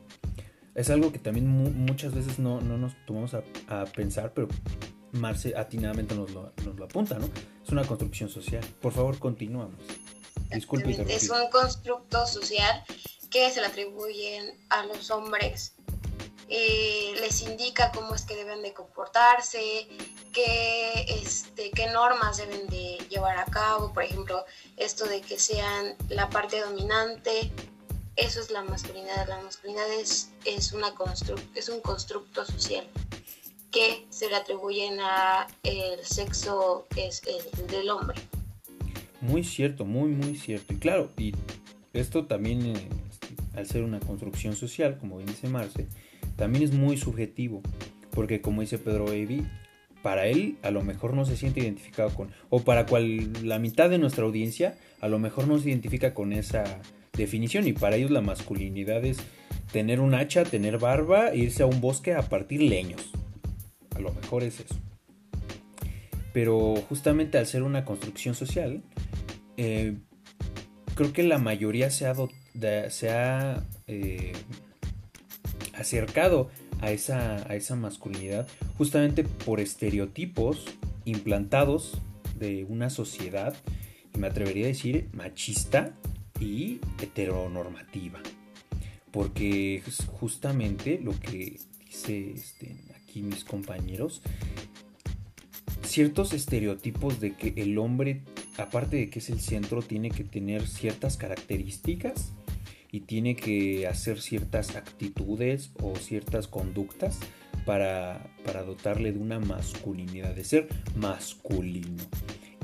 Es 0.75 0.89
algo 0.89 1.13
que 1.13 1.19
también 1.19 1.47
muchas 1.47 2.15
veces 2.15 2.39
no, 2.39 2.63
nos 2.63 2.95
tomamos 3.05 3.35
a, 3.35 3.85
pensar, 3.95 4.33
pero 4.33 4.49
Marce 5.13 5.55
atinadamente 5.55 6.15
nos 6.15 6.31
lo, 6.31 6.55
nos 6.65 6.77
lo 6.77 6.85
apunta, 6.87 7.19
¿no? 7.19 7.29
Es 7.63 7.71
una 7.71 7.85
construcción 7.85 8.31
social. 8.31 8.65
Por 8.81 8.93
favor, 8.93 9.19
continuamos. 9.19 9.77
Disculpe. 10.55 11.05
Es 11.09 11.31
un 11.31 11.49
constructo 11.51 12.27
social 12.27 12.85
que 13.31 13.51
se 13.51 13.61
le 13.61 13.67
atribuyen 13.67 14.59
a 14.69 14.85
los 14.85 15.11
hombres 15.11 15.75
eh, 16.55 17.15
les 17.19 17.41
indica 17.41 17.91
cómo 17.93 18.15
es 18.15 18.27
que 18.27 18.37
deben 18.37 18.61
de 18.61 18.75
comportarse, 18.75 19.89
qué, 20.35 21.07
este, 21.23 21.71
qué 21.71 21.87
normas 21.87 22.37
deben 22.37 22.67
de 22.67 22.99
llevar 23.09 23.39
a 23.39 23.47
cabo, 23.47 23.91
por 23.95 24.03
ejemplo, 24.03 24.45
esto 24.77 25.07
de 25.07 25.23
que 25.23 25.39
sean 25.39 25.97
la 26.11 26.29
parte 26.29 26.61
dominante, 26.61 27.51
eso 28.17 28.39
es 28.39 28.51
la 28.51 28.63
masculinidad, 28.65 29.27
la 29.29 29.41
masculinidad 29.41 29.91
es, 29.95 30.29
es, 30.45 30.73
una 30.73 30.93
es 31.55 31.71
un 31.71 31.81
constructo 31.81 32.45
social 32.45 32.87
que 33.71 34.07
se 34.11 34.29
le 34.29 34.37
atribuyen 34.37 35.01
a 35.01 35.47
el 35.63 36.05
sexo 36.05 36.87
es 36.97 37.23
el 37.25 37.67
del 37.69 37.89
hombre. 37.89 38.21
Muy 39.23 39.45
cierto, 39.45 39.85
muy, 39.85 40.11
muy 40.11 40.37
cierto. 40.37 40.75
Y 40.75 40.76
claro, 40.76 41.11
y 41.17 41.33
esto 41.93 42.26
también, 42.26 42.67
eh, 42.67 42.75
al 43.55 43.67
ser 43.67 43.85
una 43.85 44.00
construcción 44.00 44.55
social, 44.55 44.99
como 44.99 45.17
bien 45.17 45.29
dice 45.29 45.49
Marce, 45.49 45.87
también 46.37 46.64
es 46.64 46.73
muy 46.73 46.97
subjetivo, 46.97 47.62
porque 48.11 48.41
como 48.41 48.62
dice 48.62 48.79
Pedro 48.79 49.12
Evi, 49.12 49.47
para 50.02 50.26
él 50.26 50.57
a 50.62 50.73
lo 50.73 50.83
mejor 50.83 51.14
no 51.14 51.25
se 51.25 51.37
siente 51.37 51.61
identificado 51.61 52.11
con, 52.11 52.31
o 52.50 52.62
para 52.62 52.87
cual 52.87 53.33
la 53.47 53.61
mitad 53.61 53.88
de 53.88 53.99
nuestra 53.99 54.25
audiencia 54.25 54.76
a 55.00 55.09
lo 55.09 55.21
mejor 55.21 55.47
no 55.47 55.59
se 55.59 55.69
identifica 55.69 56.12
con 56.14 56.33
esa 56.33 56.64
definición 57.12 57.69
y 57.69 57.73
para 57.73 57.97
ellos 57.97 58.11
la 58.11 58.23
masculinidad 58.23 59.05
es 59.05 59.19
tener 59.71 60.00
un 60.00 60.14
hacha, 60.14 60.45
tener 60.45 60.79
barba, 60.79 61.31
e 61.31 61.38
irse 61.38 61.62
a 61.62 61.67
un 61.67 61.81
bosque 61.81 62.14
a 62.14 62.23
partir 62.23 62.61
leños. 62.62 63.12
A 63.95 64.00
lo 64.00 64.12
mejor 64.12 64.43
es 64.43 64.61
eso. 64.61 64.75
Pero 66.33 66.75
justamente 66.88 67.38
al 67.38 67.47
ser 67.47 67.62
una 67.62 67.85
construcción 67.85 68.35
social, 68.35 68.83
eh, 69.57 69.99
creo 70.95 71.13
que 71.13 71.23
la 71.23 71.39
mayoría 71.39 71.91
se 71.91 72.07
ha, 72.07 73.65
eh, 73.87 74.33
acercado 75.75 76.51
a 76.81 76.91
esa, 76.91 77.77
masculinidad 77.77 78.47
justamente 78.77 79.25
por 79.25 79.61
estereotipos 79.61 80.67
implantados 81.05 81.99
de 82.39 82.65
una 82.65 82.91
sociedad, 82.91 83.55
y 84.15 84.19
me 84.19 84.27
atrevería 84.27 84.65
a 84.65 84.69
decir 84.69 85.09
machista 85.13 85.95
y 86.41 86.81
heteronormativa. 87.01 88.21
Porque 89.11 89.83
justamente 90.21 90.99
lo 91.03 91.19
que 91.19 91.59
dice 91.87 92.33
este, 92.33 92.77
aquí 92.97 93.23
mis 93.23 93.45
compañeros, 93.45 94.23
ciertos 95.83 96.33
estereotipos 96.33 97.21
de 97.21 97.35
que 97.35 97.53
el 97.57 97.79
hombre, 97.79 98.23
aparte 98.59 98.97
de 98.97 99.11
que 99.11 99.19
es 99.19 99.31
el 99.31 99.41
centro, 99.41 99.83
tiene 99.83 100.11
que 100.11 100.25
tener 100.25 100.67
ciertas 100.67 101.17
características 101.17 102.33
y 102.91 103.01
tiene 103.01 103.37
que 103.37 103.87
hacer 103.87 104.21
ciertas 104.21 104.77
actitudes 104.77 105.71
o 105.83 105.97
ciertas 105.97 106.47
conductas 106.47 107.19
para, 107.65 108.21
dotarle 108.67 109.13
de 109.13 109.19
una 109.19 109.41
masculinidad, 109.41 110.35
de 110.35 110.45
ser 110.45 110.69
masculino. 110.97 112.03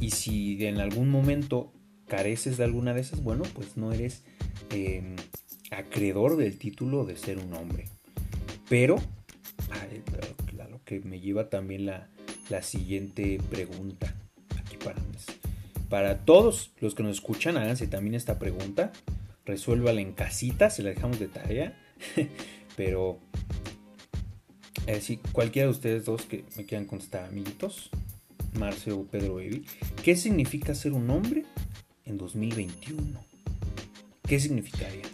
Y 0.00 0.11
si 0.11 0.66
en 0.66 0.78
algún 0.78 1.11
momento 1.11 1.73
careces 2.07 2.59
de 2.59 2.64
alguna 2.64 2.95
de 2.95 3.00
esas, 3.00 3.23
bueno, 3.23 3.45
pues 3.54 3.76
no 3.76 3.92
eres 3.92 4.23
em, 4.71 5.16
acreedor 5.71 6.37
del 6.37 6.59
título 6.59 7.04
de 7.04 7.16
ser 7.16 7.38
un 7.38 7.54
hombre. 7.54 7.87
Pero, 8.68 8.97
a 9.71 10.68
lo 10.68 10.83
que 10.85 11.00
me 11.00 11.21
lleva 11.21 11.49
también 11.49 11.87
la, 11.87 12.11
la 12.50 12.62
siguiente 12.62 13.40
pregunta. 13.50 14.14
Aquí 14.59 14.76
para, 14.76 15.00
para 15.88 16.18
todos 16.25 16.73
los 16.80 16.95
que 16.95 17.02
nos 17.02 17.16
escuchan, 17.16 17.57
háganse 17.57 17.87
también 17.87 18.14
esta 18.14 18.38
pregunta 18.38 18.92
resuélvala 19.49 20.02
en 20.02 20.12
casita, 20.12 20.71
se 20.71 20.83
la 20.83 20.90
dejamos 20.90 21.18
de 21.18 21.26
tarea. 21.26 21.76
Pero 22.76 23.18
eh, 24.87 25.00
si 25.00 25.16
cualquiera 25.16 25.66
de 25.66 25.73
ustedes 25.73 26.04
dos 26.04 26.23
que 26.23 26.45
me 26.57 26.64
quieran 26.64 26.87
contestar, 26.87 27.25
amiguitos, 27.25 27.90
Marce 28.52 28.92
o 28.92 29.04
Pedro 29.04 29.40
Evi, 29.40 29.64
¿qué 30.04 30.14
significa 30.14 30.75
ser 30.75 30.92
un 30.92 31.11
hombre 31.11 31.45
en 32.04 32.18
2021? 32.18 33.25
¿Qué 34.23 34.38
significaría? 34.38 35.04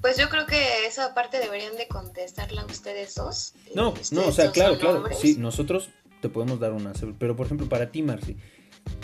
Pues 0.00 0.16
yo 0.16 0.28
creo 0.28 0.46
que 0.46 0.86
esa 0.86 1.12
parte 1.14 1.38
deberían 1.38 1.76
de 1.76 1.88
contestarla 1.88 2.64
ustedes 2.66 3.14
dos. 3.14 3.54
No, 3.74 3.94
no, 4.12 4.26
o 4.26 4.32
sea, 4.32 4.52
claro, 4.52 4.78
claro. 4.78 5.04
Sí, 5.18 5.36
nosotros 5.38 5.90
te 6.20 6.28
podemos 6.28 6.60
dar 6.60 6.72
una. 6.72 6.92
Pero 7.18 7.36
por 7.36 7.46
ejemplo, 7.46 7.68
para 7.68 7.90
ti, 7.90 8.02
Marce, 8.02 8.36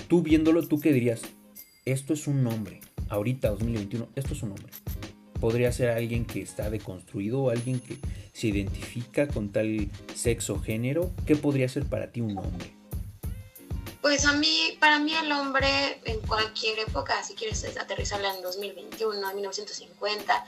tú 0.08 0.22
viéndolo, 0.22 0.66
¿tú 0.66 0.80
qué 0.80 0.92
dirías? 0.92 1.22
Esto 1.84 2.12
es 2.12 2.26
un 2.26 2.42
nombre 2.42 2.80
ahorita 3.08 3.50
2021, 3.50 4.08
esto 4.14 4.34
es 4.34 4.42
un 4.42 4.52
hombre. 4.52 4.72
Podría 5.40 5.72
ser 5.72 5.90
alguien 5.90 6.26
que 6.26 6.42
está 6.42 6.70
deconstruido 6.70 7.42
o 7.42 7.50
alguien 7.50 7.80
que 7.80 7.98
se 8.32 8.48
identifica 8.48 9.26
con 9.26 9.50
tal 9.50 9.90
sexo 10.14 10.60
género. 10.60 11.10
¿Qué 11.26 11.36
podría 11.36 11.68
ser 11.68 11.86
para 11.86 12.12
ti 12.12 12.20
un 12.20 12.36
hombre? 12.38 12.76
Pues 14.00 14.24
a 14.24 14.32
mí, 14.32 14.78
para 14.80 14.98
mí 14.98 15.14
el 15.14 15.30
hombre 15.32 16.00
en 16.04 16.20
cualquier 16.20 16.78
época, 16.78 17.22
si 17.22 17.34
quieres 17.34 17.64
aterrizarla 17.76 18.34
en 18.34 18.42
2021, 18.42 19.28
en 19.28 19.36
1950, 19.36 20.44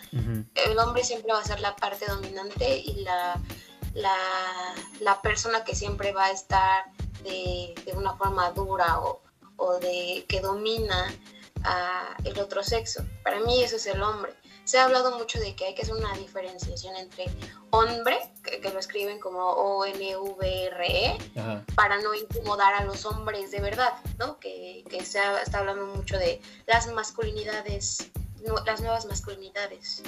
el 0.54 0.78
hombre 0.78 1.04
siempre 1.04 1.32
va 1.32 1.40
a 1.40 1.44
ser 1.44 1.60
la 1.60 1.76
parte 1.76 2.06
dominante 2.06 2.78
y 2.78 3.02
la, 3.02 3.38
la, 3.94 5.20
persona 5.22 5.64
que 5.64 5.74
siempre 5.74 6.12
va 6.12 6.26
a 6.26 6.30
estar 6.30 6.84
de, 7.22 7.74
de 7.84 7.92
una 7.92 8.14
forma 8.16 8.50
dura 8.50 9.00
o, 9.00 9.22
o 9.56 9.78
de 9.78 10.24
que 10.28 10.40
domina 10.40 11.12
a 11.64 12.16
el 12.24 12.38
otro 12.38 12.62
sexo. 12.62 13.04
Para 13.22 13.40
mí 13.40 13.62
eso 13.62 13.76
es 13.76 13.86
el 13.86 14.02
hombre. 14.02 14.34
Se 14.64 14.78
ha 14.78 14.84
hablado 14.84 15.18
mucho 15.18 15.40
de 15.40 15.56
que 15.56 15.66
hay 15.66 15.74
que 15.74 15.82
hacer 15.82 15.94
una 15.94 16.12
diferenciación 16.16 16.94
entre 16.96 17.26
hombre, 17.70 18.18
que, 18.42 18.70
lo 18.70 18.78
escriben 18.78 19.18
como 19.18 19.40
O-N-V-R-E, 19.40 21.18
para 21.74 22.00
no 22.00 22.14
incomodar 22.14 22.74
a 22.74 22.84
los 22.84 23.04
hombres 23.04 23.50
de 23.50 23.60
verdad, 23.60 23.92
¿no? 24.18 24.38
Que, 24.38 24.84
se 25.04 25.18
está 25.42 25.58
hablando 25.58 25.86
mucho 25.86 26.16
de 26.16 26.40
las 26.66 26.86
masculinidades, 26.92 28.10
las 28.64 28.80
nuevas 28.80 29.04
masculinidades. 29.06 30.02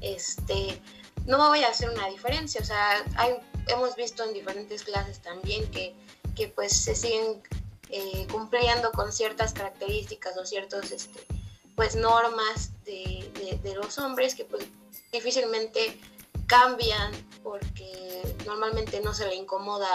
Este, 0.00 0.80
no 1.26 1.36
voy 1.36 1.62
a 1.62 1.68
hacer 1.68 1.90
una 1.90 2.08
diferencia, 2.08 2.62
o 2.62 2.64
sea, 2.64 3.04
hay, 3.16 3.34
hemos 3.68 3.96
visto 3.96 4.24
en 4.24 4.32
diferentes 4.32 4.82
clases 4.82 5.20
también 5.20 5.70
que, 5.70 5.94
que 6.34 6.48
pues 6.48 6.72
se 6.72 6.94
siguen 6.94 7.42
eh, 7.88 8.26
cumpliendo 8.30 8.92
con 8.92 9.12
ciertas 9.12 9.52
características 9.52 10.36
o 10.36 10.44
ciertas 10.44 10.90
este, 10.90 11.26
pues, 11.74 11.96
normas 11.96 12.70
de, 12.84 13.30
los 13.74 13.98
hombres 13.98 14.34
que 14.34 14.44
pues 14.44 14.66
difícilmente 15.12 15.98
cambian 16.46 17.12
porque 17.42 18.22
normalmente 18.44 19.00
no 19.00 19.14
se 19.14 19.26
le 19.26 19.34
incomoda 19.36 19.88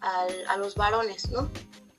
a 0.00 0.56
los 0.58 0.74
varones, 0.74 1.30
¿no? 1.30 1.50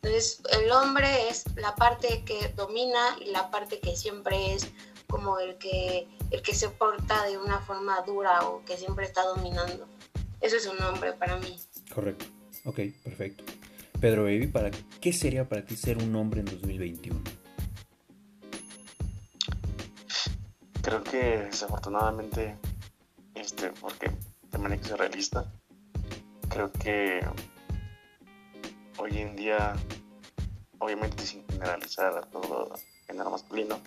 Entonces 0.01 0.41
el 0.51 0.71
hombre 0.71 1.29
es 1.29 1.43
la 1.55 1.75
parte 1.75 2.23
que 2.23 2.49
domina 2.55 3.17
y 3.19 3.31
la 3.31 3.49
parte 3.49 3.79
que 3.79 3.95
siempre 3.95 4.53
es 4.53 4.67
como 5.09 5.39
el 5.39 5.57
que, 5.57 6.07
el 6.31 6.41
que 6.41 6.53
se 6.53 6.69
porta 6.69 7.25
de 7.25 7.37
una 7.37 7.59
forma 7.59 8.01
dura 8.01 8.47
o 8.47 8.63
que 8.63 8.77
siempre 8.77 9.05
está 9.05 9.23
dominando. 9.23 9.87
Eso 10.39 10.57
es 10.57 10.65
un 10.67 10.81
hombre 10.83 11.13
para 11.13 11.37
mí. 11.37 11.59
Correcto. 11.93 12.25
Ok, 12.67 12.81
perfecto. 13.01 13.45
Pedro 14.01 14.23
Baby, 14.23 14.47
¿para 14.47 14.71
qué 14.99 15.13
sería 15.13 15.47
para 15.47 15.63
ti 15.63 15.77
ser 15.77 15.97
un 15.99 16.13
hombre 16.17 16.41
en 16.41 16.47
2021? 16.47 17.17
Creo 20.81 21.01
que 21.01 21.17
desafortunadamente, 21.45 22.57
este, 23.35 23.71
porque 23.79 24.11
también 24.51 24.73
hay 24.73 24.79
que 24.79 24.89
ser 24.89 24.97
realista, 24.99 25.49
creo 26.49 26.69
que 26.73 27.21
hoy 28.97 29.17
en 29.17 29.37
día, 29.37 29.73
obviamente 30.79 31.25
sin 31.25 31.47
generalizar 31.47 32.17
a 32.17 32.21
todo 32.23 32.73
género 33.07 33.31
masculino, 33.31 33.79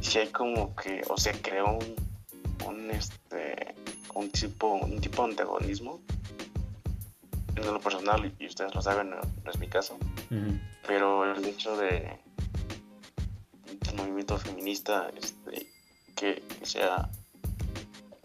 si 0.00 0.18
hay 0.18 0.28
como 0.30 0.74
que, 0.74 1.02
o 1.08 1.16
sea, 1.16 1.32
creó 1.40 1.78
un, 1.78 1.94
un 2.66 2.90
este 2.90 3.76
un 4.14 4.30
tipo, 4.30 4.72
un 4.72 5.00
tipo 5.00 5.22
de 5.22 5.30
antagonismo 5.30 6.00
en 7.66 7.74
lo 7.74 7.80
personal, 7.80 8.32
y 8.38 8.46
ustedes 8.46 8.74
lo 8.74 8.82
saben, 8.82 9.10
no, 9.10 9.20
es 9.50 9.58
mi 9.58 9.68
caso, 9.68 9.98
pero 10.86 11.30
el 11.30 11.44
hecho 11.44 11.76
de 11.76 12.18
el 13.88 13.96
movimiento 13.96 14.38
feminista 14.38 15.10
este, 15.16 15.66
que, 16.14 16.42
sea 16.62 17.08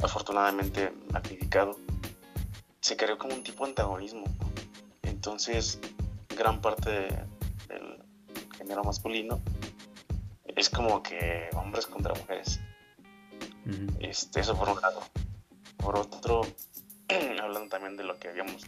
afortunadamente 0.01 0.91
magnificado, 1.11 1.77
se 2.81 2.97
creó 2.97 3.17
como 3.17 3.33
un 3.33 3.43
tipo 3.43 3.63
de 3.63 3.71
antagonismo. 3.71 4.25
Entonces, 5.03 5.79
gran 6.35 6.59
parte 6.59 6.89
del 6.89 8.03
género 8.57 8.83
masculino 8.83 9.39
es 10.45 10.69
como 10.69 11.01
que 11.01 11.49
hombres 11.55 11.87
contra 11.87 12.13
mujeres. 12.13 12.59
este, 13.99 14.41
eso 14.41 14.57
por 14.57 14.69
un 14.69 14.81
lado. 14.81 15.01
Por 15.77 15.97
otro, 15.97 16.41
hablando 17.41 17.69
también 17.69 17.95
de 17.95 18.03
lo 18.03 18.17
que 18.19 18.29
habíamos 18.29 18.65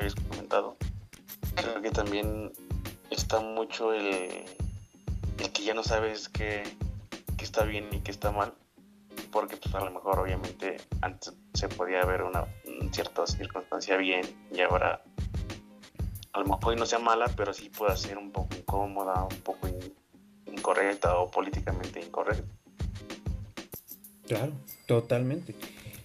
habías 0.00 0.14
comentado, 0.14 0.76
creo 1.54 1.80
que 1.80 1.90
también 1.90 2.52
está 3.10 3.40
mucho 3.40 3.92
el, 3.92 4.44
el 5.38 5.52
que 5.52 5.64
ya 5.64 5.74
no 5.74 5.82
sabes 5.82 6.28
qué, 6.28 6.62
qué 7.36 7.44
está 7.44 7.64
bien 7.64 7.88
y 7.92 8.00
qué 8.00 8.10
está 8.10 8.30
mal, 8.30 8.54
porque 9.30 9.56
pues 9.56 9.74
a 9.74 9.84
lo 9.84 9.90
mejor 9.90 10.18
obviamente 10.18 10.78
antes 11.00 11.34
se 11.54 11.68
podía 11.68 12.04
ver 12.04 12.22
una, 12.22 12.44
cierta 12.92 13.26
circunstancia 13.26 13.96
bien 13.96 14.22
y 14.52 14.60
ahora 14.60 15.02
a 16.32 16.40
lo 16.40 16.46
mejor 16.46 16.78
no 16.78 16.86
sea 16.86 16.98
mala, 16.98 17.26
pero 17.36 17.52
sí 17.52 17.68
puede 17.68 17.96
ser 17.96 18.18
un 18.18 18.30
poco 18.30 18.54
incómoda, 18.56 19.24
un 19.24 19.40
poco 19.40 19.68
incorrecta 20.46 21.18
o 21.18 21.30
políticamente 21.30 22.00
incorrecta. 22.00 22.50
Claro, 24.26 24.52
totalmente. 24.86 25.54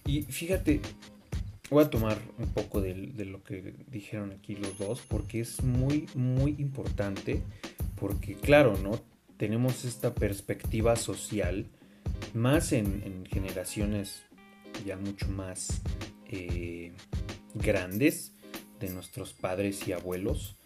Y 0.04 0.22
fíjate, 0.22 0.82
voy 1.70 1.84
a 1.84 1.90
tomar 1.90 2.18
un 2.38 2.48
poco 2.48 2.80
de, 2.80 2.94
lo 3.24 3.42
que 3.42 3.74
dijeron 3.88 4.32
aquí 4.32 4.56
los 4.56 4.78
dos, 4.78 5.02
porque 5.06 5.40
es 5.40 5.62
muy, 5.62 6.06
muy 6.14 6.56
importante, 6.58 7.42
porque 7.96 8.34
claro, 8.34 8.76
¿no? 8.82 9.00
Tenemos 9.36 9.84
esta 9.84 10.14
perspectiva 10.14 10.96
social, 10.96 11.66
más 12.34 12.72
en, 12.72 13.24
generaciones 13.26 14.22
ya 14.84 14.96
mucho 14.96 15.28
más 15.28 15.82
eh, 16.26 16.92
grandes 17.54 18.32
de 18.80 18.90
nuestros 18.90 19.32
padres 19.32 19.86
y 19.86 19.92
abuelos, 19.92 20.56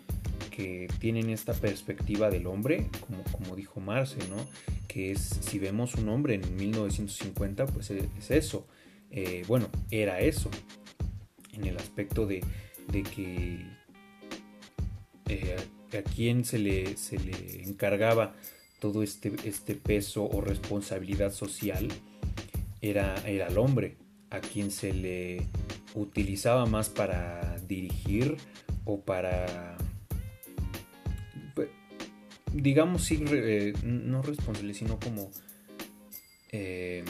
que 0.51 0.87
tienen 1.01 1.31
esta 1.31 1.55
perspectiva 1.55 2.31
del 2.31 2.47
hombre, 2.47 2.89
como, 3.07 3.25
como 3.25 3.57
dijo 3.57 3.81
Marce, 3.81 4.19
¿no? 4.29 4.47
Que 4.87 5.13
es, 5.13 5.21
si 5.21 5.59
vemos 5.59 5.95
un 5.95 6.11
hombre 6.11 6.35
en 6.35 6.57
1950, 6.57 7.67
pues 7.67 7.91
es 7.91 8.31
eso, 8.31 8.67
eh, 9.11 9.45
bueno, 9.47 9.69
era 9.91 10.21
eso, 10.21 10.51
en 11.53 11.67
el 11.67 11.77
aspecto 11.77 12.27
de, 12.27 12.41
que 13.15 13.67
eh, 15.29 15.57
a 15.93 16.03
quien 16.03 16.45
se 16.45 16.59
le, 16.59 16.97
se 16.97 17.19
le 17.19 17.63
encargaba 17.65 18.35
todo 18.81 19.03
este, 19.03 19.33
este 19.45 19.75
peso 19.75 20.25
o 20.25 20.41
responsabilidad 20.41 21.33
social 21.33 21.89
era, 22.81 23.15
era 23.27 23.47
el 23.47 23.59
hombre, 23.59 23.97
a 24.31 24.41
quien 24.41 24.71
se 24.71 24.93
le 24.93 25.47
utilizaba 25.95 26.67
más 26.67 26.89
para 26.89 27.59
dirigir 27.69 28.37
o 28.85 29.01
para 29.01 29.77
pues, 31.55 31.69
digamos 32.53 33.11
eh, 33.11 33.75
no 33.85 34.23
responsable 34.23 34.75
sino 34.75 34.99
como 34.99 35.31
eh, 36.51 37.05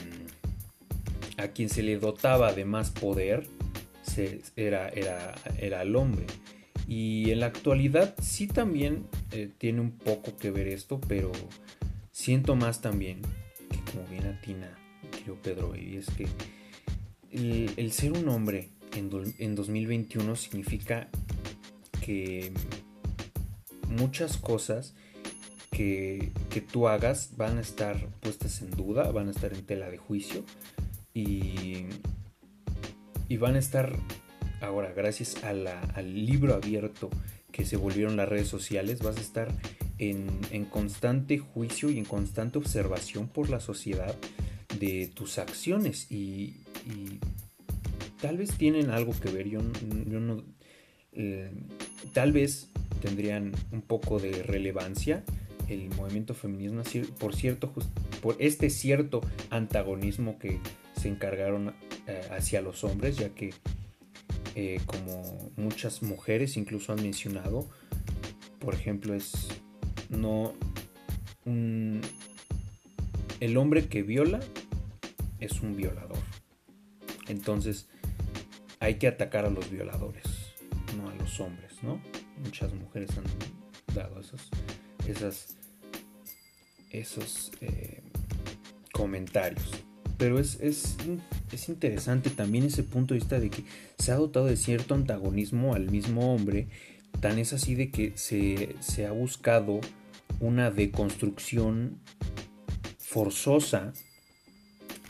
a 1.37 1.49
quien 1.49 1.69
se 1.69 1.83
le 1.83 1.99
dotaba 1.99 2.53
de 2.53 2.65
más 2.65 2.91
poder 2.91 3.47
era, 4.19 4.89
era, 4.89 5.35
era 5.59 5.83
el 5.83 5.97
hombre. 5.97 6.27
Y 6.89 7.31
en 7.31 7.41
la 7.41 7.47
actualidad 7.47 8.15
sí 8.21 8.47
también 8.47 9.07
eh, 9.31 9.51
tiene 9.59 9.81
un 9.81 9.93
poco 9.93 10.37
que 10.37 10.51
ver 10.51 10.69
esto, 10.69 11.01
pero 11.09 11.31
siento 12.11 12.57
más 12.57 12.81
también 12.81 13.23
que 13.71 13.79
como 13.91 14.07
bien 14.09 14.27
atina, 14.27 14.77
querido 15.11 15.37
Pedro, 15.37 15.77
y 15.77 15.97
es 15.97 16.07
que 16.11 16.27
el, 17.31 17.93
ser 17.93 18.13
un 18.13 18.29
hombre 18.29 18.71
en, 18.95 19.11
en 19.39 19.55
2021 19.55 20.37
significa 20.37 21.09
que 22.05 22.53
muchas 23.89 24.37
cosas 24.37 24.95
que, 25.71 26.33
que, 26.51 26.61
tú 26.61 26.89
hagas 26.89 27.37
van 27.37 27.57
a 27.57 27.61
estar 27.63 27.97
puestas 28.21 28.61
en 28.61 28.71
duda, 28.73 29.11
van 29.13 29.29
a 29.29 29.31
estar 29.31 29.55
en 29.55 29.65
tela 29.65 29.89
de 29.89 29.97
juicio 29.97 30.45
y, 31.15 31.87
y 33.33 33.39
van 33.39 33.57
a 33.57 33.61
estar 33.61 33.97
ahora, 34.61 34.93
gracias 34.93 35.43
al 35.43 35.65
libro 36.27 36.53
abierto 36.53 37.09
que 37.51 37.65
se 37.65 37.79
volvieron 37.79 38.15
las 38.15 38.29
redes 38.29 38.47
sociales, 38.47 38.99
vas 39.03 39.17
a 39.17 39.21
estar 39.23 39.49
en, 39.97 40.67
constante 40.67 41.39
juicio 41.39 41.89
y 41.89 41.97
en 41.97 42.05
constante 42.05 42.59
observación 42.59 43.29
por 43.29 43.49
la 43.49 43.61
sociedad 43.61 44.15
de 44.79 45.11
tus 45.15 45.39
acciones. 45.39 46.13
Y, 46.13 46.57
tal 48.21 48.37
vez 48.37 48.51
tienen 48.59 48.91
algo 48.91 49.19
que 49.19 49.31
ver, 49.31 49.49
yo, 49.49 49.61
no, 49.63 50.45
eh, 51.15 51.51
tal 52.13 52.33
vez 52.33 52.69
tendrían 53.01 53.53
un 53.71 53.81
poco 53.81 54.19
de 54.19 54.43
relevancia 54.43 55.25
el 55.69 55.89
movimiento 55.97 56.35
feminista 56.35 57.01
por 57.19 57.35
cierto 57.35 57.73
por 58.21 58.37
este 58.41 58.69
cierto 58.69 59.23
antagonismo 59.49 60.39
que 60.39 60.61
se 61.03 61.09
encargaron 61.09 61.75
eh, 62.07 62.29
hacia 62.31 62.63
los 62.63 62.85
hombres, 62.85 63.17
ya 63.17 63.31
que 63.31 63.53
eh, 64.55 64.81
como 64.87 65.51
muchas 65.57 66.03
mujeres 66.03 66.57
incluso 66.57 66.93
han 66.93 67.03
mencionado, 67.03 67.69
por 68.61 68.75
ejemplo, 68.75 69.15
es 69.15 69.49
no 70.09 70.55
el 71.45 72.01
hombre 73.57 73.89
que 73.89 74.05
viola 74.05 74.39
es 75.41 75.61
un 75.61 75.77
violador. 75.77 76.19
Entonces 77.27 77.89
hay 78.79 78.95
que 78.95 79.09
atacar 79.09 79.45
a 79.45 79.51
los 79.51 79.69
violadores, 79.71 80.25
no 80.97 81.09
a 81.09 81.15
los 81.17 81.41
hombres, 81.41 81.83
¿no? 81.83 82.01
Muchas 82.45 82.73
mujeres 82.75 83.11
han 83.19 83.25
dado 83.93 84.21
esos, 84.21 84.51
esos 86.93 87.51
eh, 87.61 88.03
comentarios. 88.93 89.85
Pero 90.23 90.39
es, 90.39 90.61
es, 90.61 91.69
interesante 91.69 92.31
también 92.31 92.63
ese 92.63 92.85
punto 92.85 93.13
de 93.13 93.19
vista 93.19 93.41
de 93.41 93.51
que 93.51 93.65
se 93.99 94.13
ha 94.13 94.15
dotado 94.15 94.47
de 94.47 94.57
cierto 94.57 94.95
antagonismo 94.95 95.75
al 95.75 95.91
mismo 95.91 96.33
hombre. 96.33 96.69
Tan 97.19 97.41
es 97.41 97.53
así 97.53 97.75
de 97.75 97.91
que 97.91 98.13
se, 98.15 98.77
se 98.79 99.05
ha 99.05 99.11
buscado 99.11 99.81
una 100.39 100.71
deconstrucción 100.71 101.99
forzosa 103.01 103.95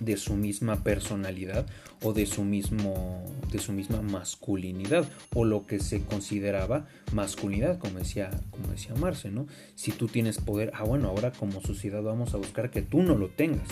de 0.01 0.16
su 0.16 0.33
misma 0.33 0.83
personalidad 0.83 1.66
o 2.03 2.12
de 2.12 2.27
su 2.27 2.45
mismo 2.45 3.25
de 3.51 3.59
su 3.59 3.73
misma 3.73 4.01
masculinidad 4.01 5.07
o 5.35 5.45
lo 5.45 5.67
que 5.67 5.79
se 5.79 6.03
consideraba 6.05 6.87
masculinidad 7.12 7.79
como 7.79 7.99
decía 7.99 8.31
como 8.51 8.69
decía 8.69 8.95
Marce 8.95 9.31
no 9.31 9.47
si 9.75 9.93
tú 9.93 10.09
tienes 10.09 10.38
poder 10.38 10.73
ah 10.75 10.85
bueno 10.85 11.09
ahora 11.09 11.33
como 11.33 11.61
sociedad 11.61 12.03
vamos 12.03 12.35
a 12.35 12.38
buscar 12.38 12.71
que 12.71 12.83
tú 12.83 13.03
no 13.03 13.17
lo 13.17 13.29
tengas 13.29 13.69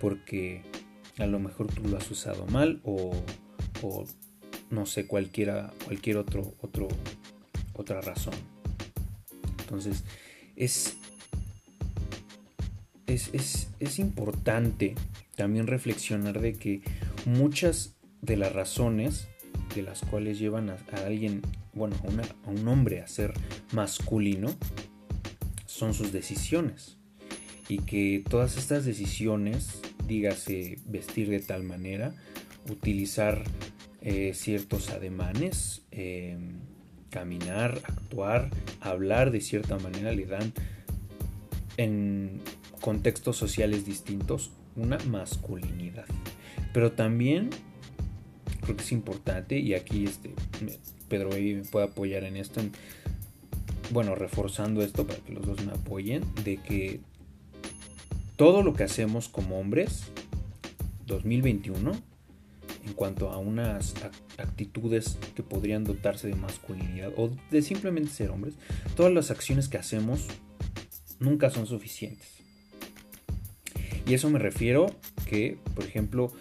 porque 0.00 0.62
a 1.20 1.26
lo 1.26 1.38
mejor 1.38 1.68
tú 1.68 1.86
lo 1.86 1.98
has 1.98 2.10
usado 2.10 2.46
mal 2.46 2.80
o, 2.84 3.12
no 4.70 4.86
sé, 4.86 5.06
cualquiera, 5.06 5.72
cualquier 5.84 6.16
otro, 6.16 6.54
otro, 6.60 6.88
otra 7.74 8.00
razón. 8.00 8.34
Entonces, 9.60 10.04
es, 10.56 10.96
es, 13.06 13.68
es, 13.78 13.98
importante 13.98 14.94
también 15.36 15.66
reflexionar 15.66 16.40
de 16.40 16.54
que 16.54 16.82
muchas 17.26 17.96
de 18.22 18.36
las 18.36 18.52
razones 18.52 19.28
de 19.74 19.82
las 19.82 20.00
cuales 20.02 20.38
llevan 20.38 20.70
a, 20.70 20.78
alguien, 21.04 21.42
bueno, 21.74 21.96
a, 22.44 22.50
un 22.50 22.66
hombre 22.68 23.00
a 23.00 23.06
ser 23.06 23.32
masculino, 23.72 24.54
son 25.66 25.94
sus 25.94 26.12
decisiones. 26.12 26.96
Y 27.68 27.78
que 27.78 28.24
todas 28.28 28.56
estas 28.56 28.84
decisiones 28.84 29.80
dígase 30.06 30.78
vestir 30.86 31.30
de 31.30 31.38
tal 31.38 31.62
manera, 31.62 32.14
utilizar 32.68 33.44
eh, 34.00 34.32
ciertos 34.34 34.90
ademanes, 34.90 35.82
em, 35.92 36.58
caminar, 37.10 37.80
actuar, 37.84 38.50
hablar 38.80 39.30
de 39.30 39.40
cierta 39.40 39.78
manera, 39.78 40.12
le 40.12 40.26
dan 40.26 40.52
en 41.76 42.40
contextos 42.80 43.36
sociales 43.36 43.84
distintos 43.84 44.50
una 44.74 44.98
masculinidad. 45.06 46.06
Pero 46.72 46.92
también 46.92 47.50
creo 48.60 48.76
que 48.76 48.82
es 48.82 48.92
importante, 48.92 49.58
y 49.58 49.74
aquí 49.74 50.04
este, 50.04 50.34
Pedro 51.08 51.30
me 51.30 51.62
puede 51.64 51.86
apoyar 51.86 52.24
en 52.24 52.36
esto, 52.36 52.60
bueno, 53.90 54.14
reforzando 54.14 54.82
esto 54.82 55.06
para 55.06 55.18
que 55.20 55.32
los 55.32 55.46
dos 55.46 55.64
me 55.64 55.72
apoyen, 55.72 56.22
de 56.44 56.56
que 56.58 57.00
todo 58.36 58.62
lo 58.62 58.74
que 58.74 58.84
hacemos 58.84 59.28
como 59.28 59.58
hombres, 59.58 60.04
2021, 61.06 61.92
en 62.86 62.92
cuanto 62.94 63.30
a 63.30 63.38
unas 63.38 63.94
actitudes 64.38 65.18
que 65.34 65.42
podrían 65.42 65.84
dotarse 65.84 66.28
de 66.28 66.34
masculinidad 66.34 67.12
o 67.16 67.30
de 67.50 67.62
simplemente 67.62 68.10
ser 68.10 68.30
hombres, 68.30 68.54
todas 68.96 69.12
las 69.12 69.30
acciones 69.30 69.68
que 69.68 69.78
hacemos 69.78 70.26
nunca 71.18 71.50
son 71.50 71.66
suficientes. 71.66 72.28
Y 74.06 74.14
eso 74.14 74.30
me 74.30 74.38
refiero 74.38 74.86
que, 75.26 75.58
por 75.74 75.84
ejemplo, 75.84 76.32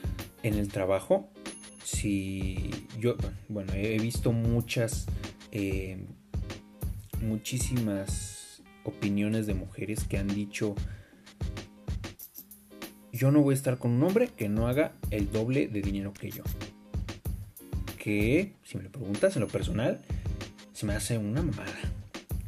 en 0.43 0.56
el 0.56 0.69
trabajo, 0.69 1.30
si 1.84 2.69
yo, 2.99 3.15
bueno, 3.47 3.73
he 3.73 3.97
visto 3.99 4.32
muchas, 4.32 5.06
eh, 5.52 6.06
muchísimas 7.21 8.62
opiniones 8.84 9.47
de 9.47 9.54
mujeres 9.54 10.04
que 10.04 10.17
han 10.17 10.28
dicho, 10.28 10.75
yo 13.12 13.32
no 13.32 13.41
voy 13.41 13.54
a 13.54 13.58
estar 13.58 13.78
con 13.78 13.91
un 13.91 14.04
hombre 14.04 14.30
que 14.30 14.47
no 14.47 14.67
haga 14.67 14.93
el 15.12 15.32
doble 15.32 15.67
de 15.67 15.82
dinero 15.82 16.13
que 16.13 16.32
yo. 16.32 16.43
Que, 17.97 18.54
si 18.63 18.78
me 18.78 18.84
lo 18.84 18.91
preguntas 18.91 19.36
en 19.36 19.41
lo 19.41 19.47
personal, 19.49 20.02
se 20.71 20.86
me 20.86 20.93
hace 20.93 21.17
una 21.17 21.41
mamada. 21.41 21.91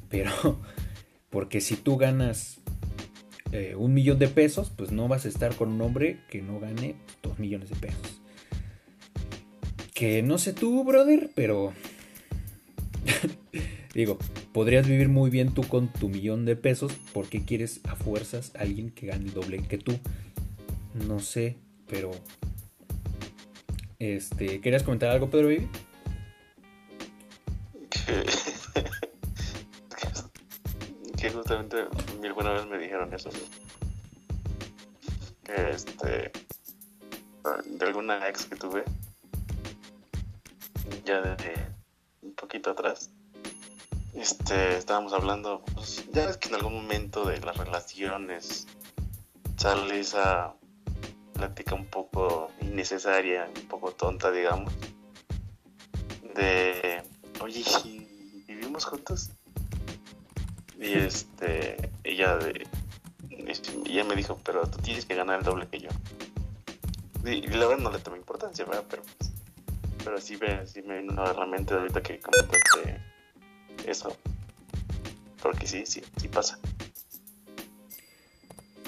Pero, 0.10 0.62
porque 1.30 1.60
si 1.60 1.75
tú 1.75 1.97
ganas 1.97 2.61
eh, 3.51 3.75
un 3.75 3.93
millón 3.93 4.17
de 4.17 4.29
pesos, 4.29 4.71
pues 4.75 4.91
no 4.91 5.07
vas 5.07 5.25
a 5.25 5.27
estar 5.27 5.55
con 5.55 5.69
un 5.69 5.81
hombre 5.81 6.19
que 6.29 6.41
no 6.41 6.59
gane 6.59 6.95
dos 7.21 7.37
millones 7.37 7.69
de 7.69 7.75
pesos. 7.75 8.21
Que 9.93 10.23
no 10.23 10.37
sé 10.37 10.53
tú, 10.53 10.83
brother, 10.83 11.29
pero... 11.35 11.73
Digo, 13.93 14.17
podrías 14.53 14.87
vivir 14.87 15.09
muy 15.09 15.29
bien 15.29 15.53
tú 15.53 15.63
con 15.63 15.91
tu 15.91 16.07
millón 16.07 16.45
de 16.45 16.55
pesos 16.55 16.93
porque 17.11 17.43
quieres 17.43 17.81
a 17.83 17.97
fuerzas 17.97 18.53
a 18.55 18.61
alguien 18.61 18.89
que 18.89 19.07
gane 19.07 19.25
el 19.25 19.33
doble 19.33 19.61
que 19.63 19.77
tú. 19.77 19.99
No 21.07 21.19
sé, 21.19 21.57
pero... 21.87 22.11
Este, 23.99 24.61
¿querías 24.61 24.83
comentar 24.83 25.09
algo, 25.09 25.29
Pedro 25.29 25.47
Baby? 25.47 25.67
que 31.21 31.29
justamente 31.29 31.86
alguna 32.23 32.53
vez 32.53 32.65
me 32.65 32.79
dijeron 32.79 33.13
eso. 33.13 33.29
Que 35.43 35.69
este. 35.69 36.31
De 37.65 37.86
alguna 37.86 38.27
ex 38.27 38.45
que 38.45 38.55
tuve. 38.55 38.84
Ya 41.05 41.21
desde 41.21 41.53
un 42.23 42.34
poquito 42.34 42.71
atrás. 42.71 43.12
Este, 44.15 44.77
estábamos 44.77 45.13
hablando. 45.13 45.63
Pues, 45.75 46.10
ya 46.12 46.25
ves 46.25 46.38
que 46.38 46.49
en 46.49 46.55
algún 46.55 46.73
momento 46.73 47.23
de 47.25 47.39
las 47.39 47.55
relaciones 47.55 48.65
sale 49.57 49.99
esa 49.99 50.55
plática 51.34 51.75
un 51.75 51.86
poco 51.86 52.51
innecesaria, 52.62 53.47
un 53.55 53.67
poco 53.67 53.91
tonta, 53.91 54.31
digamos. 54.31 54.73
De. 56.34 57.03
Oye, 57.41 57.63
¿vivimos 58.47 58.86
juntos? 58.86 59.29
Y 60.81 60.93
este, 60.93 61.91
ella, 62.03 62.37
de, 62.37 62.67
ella 63.85 64.03
me 64.03 64.15
dijo, 64.15 64.39
pero 64.43 64.67
tú 64.67 64.79
tienes 64.79 65.05
que 65.05 65.13
ganar 65.13 65.39
el 65.39 65.45
doble 65.45 65.67
que 65.67 65.79
yo. 65.79 65.89
Y, 67.23 67.41
la 67.47 67.67
verdad 67.67 67.83
no 67.83 67.91
le 67.91 67.99
tomé 67.99 68.17
importancia, 68.17 68.65
¿verdad? 68.65 68.85
Pero, 68.89 69.03
pues, 69.03 69.31
pero 70.03 70.19
sí, 70.19 70.37
ve, 70.37 70.65
sí 70.65 70.81
me 70.81 71.01
vino 71.01 71.23
a 71.23 71.33
la 71.33 71.45
mente 71.45 71.75
ahorita 71.75 72.01
que 72.01 72.19
comentaste 72.19 72.99
eso. 73.85 74.17
Porque 75.43 75.67
sí, 75.67 75.83
sí, 75.85 76.01
sí 76.17 76.27
pasa. 76.27 76.57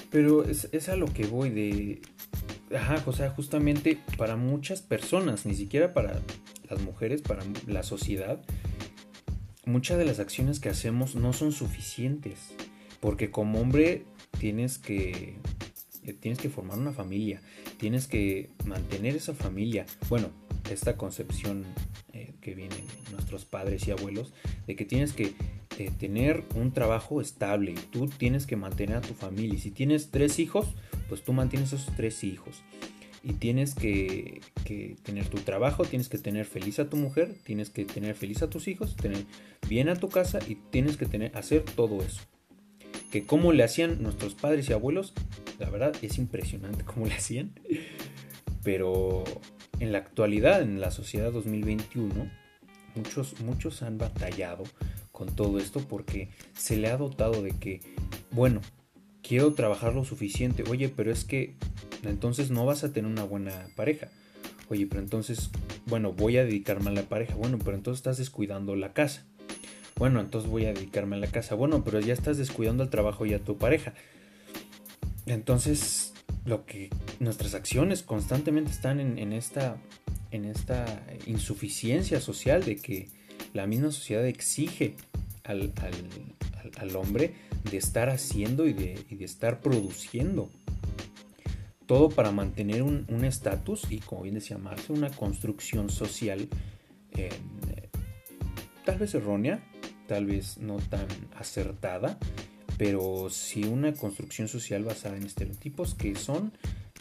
Pero 0.10 0.44
es, 0.44 0.70
es 0.72 0.90
a 0.90 0.96
lo 0.96 1.06
que 1.06 1.28
voy 1.28 1.52
de... 1.52 2.02
Ajá, 2.76 3.04
o 3.06 3.14
sea, 3.14 3.30
justamente 3.30 4.02
para 4.18 4.36
muchas 4.36 4.82
personas, 4.82 5.46
ni 5.46 5.54
siquiera 5.54 5.94
para 5.94 6.20
las 6.68 6.82
mujeres, 6.82 7.22
para 7.22 7.44
la 7.68 7.84
sociedad, 7.84 8.42
muchas 9.66 9.98
de 9.98 10.06
las 10.06 10.20
acciones 10.20 10.60
que 10.60 10.70
hacemos 10.70 11.16
no 11.16 11.34
son 11.34 11.52
suficientes. 11.52 12.54
Porque 13.00 13.32
como 13.32 13.60
hombre 13.60 14.06
tienes 14.40 14.78
que, 14.78 15.36
eh, 16.06 16.14
tienes 16.14 16.40
que 16.40 16.50
formar 16.50 16.80
una 16.80 16.94
familia, 16.94 17.42
tienes 17.78 18.08
que 18.08 18.50
mantener 18.66 19.16
esa 19.16 19.34
familia. 19.34 19.86
Bueno, 20.10 20.30
esta 20.70 20.96
concepción 20.96 21.66
eh, 22.14 22.34
que 22.40 22.56
vienen 22.56 22.86
nuestros 23.12 23.44
padres 23.46 23.88
y 23.88 23.92
abuelos, 23.92 24.34
de 24.68 24.76
que 24.76 24.86
tienes 24.86 25.12
que 25.12 25.34
eh, 25.78 25.92
tener 26.00 26.46
un 26.56 26.72
trabajo 26.72 27.20
estable, 27.20 27.76
tú 27.92 28.08
tienes 28.08 28.48
que 28.48 28.56
mantener 28.56 28.98
a 28.98 29.02
tu 29.02 29.14
familia. 29.14 29.56
Y 29.56 29.60
si 29.60 29.72
tienes 29.72 30.10
tres 30.10 30.40
hijos, 30.40 30.68
pues 31.10 31.24
tú 31.24 31.34
mantienes 31.34 31.74
esos 31.74 31.94
tres 31.96 32.24
hijos 32.24 32.64
y 33.24 33.34
tienes 33.34 33.74
que, 33.74 34.42
tener 35.04 35.28
tu 35.28 35.38
trabajo, 35.38 35.86
tienes 35.86 36.10
que 36.10 36.18
tener 36.18 36.46
feliz 36.46 36.80
a 36.80 36.90
tu 36.90 36.98
mujer, 36.98 37.34
tienes 37.46 37.70
que 37.70 37.86
tener 37.86 38.16
feliz 38.16 38.44
a 38.44 38.50
tus 38.50 38.68
hijos, 38.68 38.98
tener 38.98 39.26
bien 39.68 39.88
a 39.88 39.96
tu 39.96 40.10
casa 40.10 40.40
y 40.46 40.56
tienes 40.56 40.98
que 40.98 41.06
tener, 41.06 41.36
hacer 41.38 41.64
todo 41.64 42.04
eso. 42.04 42.22
Que 43.12 43.26
como 43.26 43.54
le 43.54 43.64
hacían 43.64 44.04
nuestros 44.04 44.36
padres 44.36 44.70
y 44.70 44.74
abuelos, 44.74 45.14
la 45.58 45.70
verdad 45.70 45.96
es 46.02 46.18
impresionante 46.18 46.84
cómo 46.86 47.06
le 47.06 47.14
hacían. 47.14 47.54
Pero 48.62 49.24
en 49.80 49.94
la 49.94 50.00
actualidad, 50.00 50.62
en 50.62 50.82
la 50.82 50.92
sociedad 50.92 51.32
2021, 51.32 52.30
muchos, 52.96 53.40
muchos 53.40 53.84
han 53.84 53.98
batallado 53.98 54.64
con 55.14 55.34
todo 55.34 55.60
esto 55.60 55.80
porque 55.80 56.30
se 56.54 56.76
le 56.76 56.90
ha 56.90 56.98
dotado 56.98 57.42
de 57.42 57.52
que, 57.52 57.80
bueno, 58.32 58.60
quiero 59.22 59.54
trabajar 59.54 59.94
lo 59.94 60.04
suficiente, 60.04 60.64
oye, 60.70 60.90
pero 60.90 61.12
es 61.12 61.24
que 61.24 61.56
entonces 62.10 62.52
no 62.52 62.66
vas 62.66 62.84
a 62.84 62.92
tener 62.92 63.10
una 63.10 63.24
buena 63.24 63.68
pareja. 63.76 64.10
Oye, 64.70 64.88
pero 64.88 65.02
entonces, 65.02 65.50
bueno, 65.86 66.14
voy 66.14 66.38
a 66.38 66.46
dedicarme 66.46 66.90
a 66.90 66.94
la 66.94 67.04
pareja. 67.04 67.36
Bueno, 67.36 67.60
pero 67.64 67.76
entonces 67.76 68.00
estás 68.00 68.18
descuidando 68.18 68.76
la 68.76 68.94
casa. 68.94 69.26
Bueno, 69.96 70.20
entonces 70.20 70.50
voy 70.50 70.66
a 70.66 70.74
dedicarme 70.74 71.16
a 71.16 71.20
la 71.20 71.28
casa. 71.28 71.56
Bueno, 71.56 71.84
pero 71.84 72.00
ya 72.00 72.14
estás 72.14 72.38
descuidando 72.38 72.84
el 72.84 72.90
trabajo 72.90 73.26
y 73.26 73.34
a 73.34 73.40
tu 73.40 73.58
pareja. 73.58 73.94
Entonces, 75.26 76.14
lo 76.46 76.66
que 76.66 76.90
nuestras 77.20 77.54
acciones 77.54 78.04
constantemente 78.04 78.72
están 78.72 79.00
en, 79.00 79.34
esta, 79.34 79.78
en 80.32 80.46
esta 80.46 81.06
insuficiencia 81.26 82.20
social 82.20 82.64
de 82.64 82.78
que 82.78 83.10
la 83.54 83.68
misma 83.68 83.92
sociedad 83.92 84.26
exige 84.26 84.96
al, 85.44 85.72
hombre 86.96 87.34
de 87.70 87.78
estar 87.78 88.10
haciendo 88.10 88.66
y 88.66 88.74
de 88.74 89.06
estar 89.22 89.62
produciendo 89.62 90.50
todo 91.86 92.10
para 92.10 92.32
mantener 92.32 92.84
un 92.84 93.26
estatus 93.26 93.92
y, 93.92 94.00
como 94.00 94.24
bien 94.24 94.36
decía 94.36 94.58
Marce, 94.58 94.94
una 94.94 95.10
construcción 95.10 95.90
social 95.90 96.48
eh, 97.16 97.30
tal 98.86 98.98
vez 98.98 99.14
errónea, 99.14 99.64
tal 100.08 100.26
vez 100.26 100.58
no 100.58 100.78
tan 100.78 101.08
acertada, 101.38 102.18
pero 102.78 103.30
sí 103.30 103.64
una 103.64 103.94
construcción 103.94 104.48
social 104.48 104.84
basada 104.84 105.18
en 105.18 105.24
estereotipos 105.24 105.96
que 105.96 106.16
son 106.16 106.54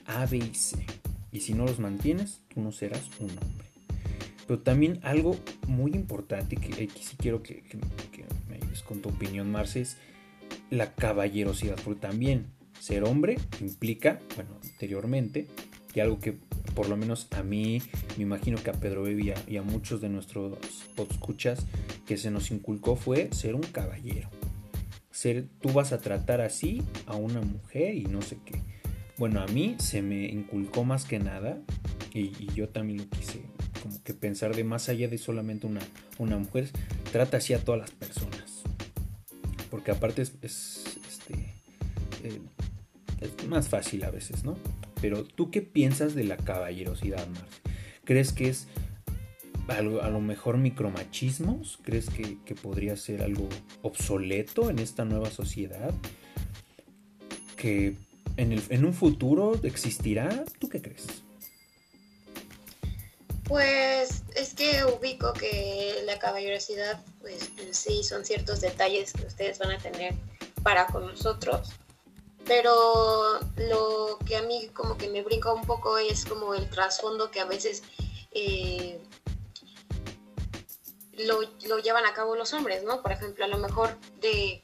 A, 0.07 0.27
B 0.27 0.38
y 0.38 0.55
C. 0.55 0.85
Y 1.33 1.40
si 1.40 1.55
no 1.55 1.64
los 1.64 1.79
mantienes, 1.79 2.40
tú 2.53 2.61
no 2.61 2.73
serás 2.73 3.09
un 3.18 3.31
hombre. 3.31 3.66
Pero 4.47 4.61
también 4.61 5.01
algo 5.03 5.37
muy 5.66 5.92
importante 5.92 6.57
que 6.57 6.85
aquí 6.85 7.03
sí 7.03 7.16
quiero 7.16 7.42
que, 7.42 7.62
me 8.49 8.57
ayudes 8.57 8.83
con 8.83 9.01
tu 9.01 9.09
opinión, 9.09 9.51
Marce, 9.51 9.81
es 9.81 9.97
la 10.71 10.95
caballerosidad. 10.95 11.77
Porque 11.83 12.01
también 12.01 12.47
ser 12.83 13.05
hombre 13.05 13.38
implica, 13.61 14.18
bueno, 14.35 14.59
anteriormente, 14.61 15.47
y 15.95 16.01
algo 16.01 16.18
que 16.18 16.37
por 16.75 16.88
lo 16.88 16.97
menos 16.97 17.29
a 17.31 17.45
mí, 17.45 17.81
me 18.16 18.25
imagino 18.25 18.61
que 18.61 18.71
a 18.71 18.73
Pedro 18.73 19.05
Bebía 19.05 19.35
y 19.47 19.57
a 19.57 19.62
muchos 19.62 20.01
de 20.01 20.09
nuestros 20.09 20.59
escuchas 21.11 21.64
que 22.07 22.16
se 22.16 22.33
nos 22.33 22.51
inculcó 22.51 22.97
fue 22.97 23.29
ser 23.33 23.55
un 23.55 23.62
caballero. 23.62 24.29
Ser, 25.12 25.47
tú 25.61 25.68
vas 25.73 25.92
a 25.92 26.01
tratar 26.01 26.40
así 26.40 26.83
a 27.07 27.14
una 27.14 27.40
mujer 27.40 27.95
y 27.95 28.07
no 28.07 28.21
sé 28.21 28.38
qué. 28.45 28.61
Bueno, 29.16 29.42
a 29.42 29.47
mí 29.47 29.77
se 29.79 30.03
me 30.03 30.25
inculcó 30.25 30.83
más 30.83 31.05
que 31.05 31.21
nada, 31.21 31.62
y, 32.12 32.53
yo 32.53 32.68
también 32.68 32.99
lo 32.99 33.09
quise, 33.09 33.42
como 33.81 34.03
que 34.03 34.12
pensar 34.12 34.57
de 34.57 34.64
más 34.64 34.88
allá 34.88 35.07
de 35.07 35.18
solamente 35.18 35.68
una, 35.68 35.83
una 36.18 36.37
mujer, 36.37 36.71
trata 37.12 37.37
así 37.37 37.55
a 37.55 37.64
todas 37.64 37.81
las 37.83 37.90
personas. 37.92 38.64
Porque 39.71 39.92
aparte 39.92 40.23
es, 40.23 40.35
este, 40.42 41.55
eh, 42.25 42.40
es 43.23 43.47
más 43.47 43.69
fácil 43.69 44.05
a 44.05 44.11
veces, 44.11 44.45
¿no? 44.45 44.57
Pero 45.01 45.25
tú 45.25 45.51
qué 45.51 45.63
piensas 45.63 46.15
de 46.15 46.25
la 46.25 46.37
caballerosidad, 46.37 47.27
Marce? 47.29 47.61
¿Crees 48.05 48.33
que 48.33 48.49
es 48.49 48.67
a 49.69 49.81
lo, 49.83 50.21
mejor 50.21 50.59
micromachismos? 50.59 51.79
¿Crees 51.83 52.11
que, 52.11 52.55
podría 52.55 52.97
ser 52.97 53.23
algo 53.23 53.49
obsoleto 53.83 54.71
en 54.71 54.79
esta 54.79 55.05
nueva 55.05 55.31
sociedad? 55.31 55.93
¿Que 57.57 57.95
en, 58.37 58.63
en 58.69 58.85
un 58.85 58.93
futuro 58.93 59.59
existirá? 59.63 60.45
¿Tú 60.59 60.69
qué 60.69 60.83
crees? 60.83 61.07
Pues 63.45 64.23
es 64.35 64.55
que 64.55 64.85
ubico 64.85 65.33
que 65.33 66.03
la 66.07 66.19
caballerosidad, 66.19 67.03
pues 67.21 67.51
en 67.59 67.75
sí 67.75 68.03
son 68.03 68.25
ciertos 68.25 68.61
detalles 68.61 69.13
que 69.13 69.27
ustedes 69.27 69.59
van 69.59 69.73
a 69.73 69.79
tener 69.79 70.15
para 70.63 70.87
con 70.87 71.07
nosotros. 71.07 71.71
Pero 72.55 73.41
lo 73.57 74.19
que 74.27 74.37
a 74.37 74.43
mí 74.43 74.69
como 74.75 74.99
que 74.99 75.09
me 75.09 75.23
brinca 75.23 75.51
un 75.55 75.65
poco 75.65 75.97
es 75.97 76.27
como 76.27 76.53
el 76.53 76.69
trasfondo 76.69 77.31
que 77.31 77.41
a 77.41 77.47
veces 77.47 77.83
eh, 78.31 79.01
lo, 81.17 81.41
llevan 81.79 82.05
a 82.05 82.12
cabo 82.12 82.37
los 82.37 82.53
hombres, 82.53 82.85
¿no? 82.85 83.01
Por 83.01 83.12
ejemplo, 83.12 83.47
a 83.47 83.49
lo 83.49 83.57
mejor 83.57 83.97
de 84.21 84.62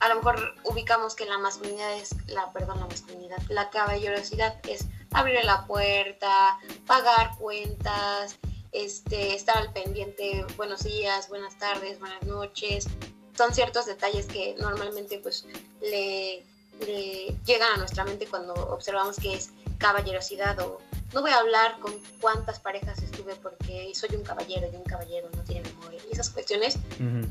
a 0.00 0.08
lo 0.10 0.16
mejor 0.16 0.54
ubicamos 0.64 1.14
que 1.14 1.24
la 1.24 1.38
masculinidad 1.38 1.94
es 1.94 2.10
la 2.26 2.52
perdón 2.52 2.80
la 2.80 2.86
masculinidad 2.86 3.38
la 3.48 3.70
caballerosidad 3.70 4.60
es 4.68 4.84
abrir 5.12 5.42
la 5.44 5.64
puerta 5.66 6.58
pagar 6.86 7.30
cuentas 7.38 8.36
este 8.72 9.36
estar 9.36 9.56
al 9.56 9.72
pendiente 9.72 10.44
buenos 10.56 10.82
días 10.82 11.28
buenas 11.28 11.56
tardes 11.56 12.00
buenas 12.00 12.24
noches 12.24 12.88
son 13.36 13.54
ciertos 13.54 13.86
detalles 13.86 14.26
que 14.26 14.54
normalmente 14.58 15.18
pues 15.18 15.46
le, 15.80 16.44
le 16.86 17.34
llegan 17.44 17.72
a 17.74 17.76
nuestra 17.78 18.04
mente 18.04 18.26
cuando 18.26 18.54
observamos 18.54 19.16
que 19.16 19.34
es 19.34 19.50
caballerosidad 19.78 20.58
o 20.60 20.80
no 21.12 21.20
voy 21.20 21.30
a 21.30 21.38
hablar 21.38 21.78
con 21.80 21.92
cuántas 22.20 22.58
parejas 22.58 23.02
estuve 23.02 23.34
porque 23.36 23.92
soy 23.94 24.16
un 24.16 24.22
caballero 24.22 24.68
y 24.72 24.76
un 24.76 24.84
caballero 24.84 25.28
no 25.34 25.42
tiene 25.44 25.68
memoria. 25.68 26.00
Y 26.08 26.14
esas 26.14 26.30
cuestiones, 26.30 26.78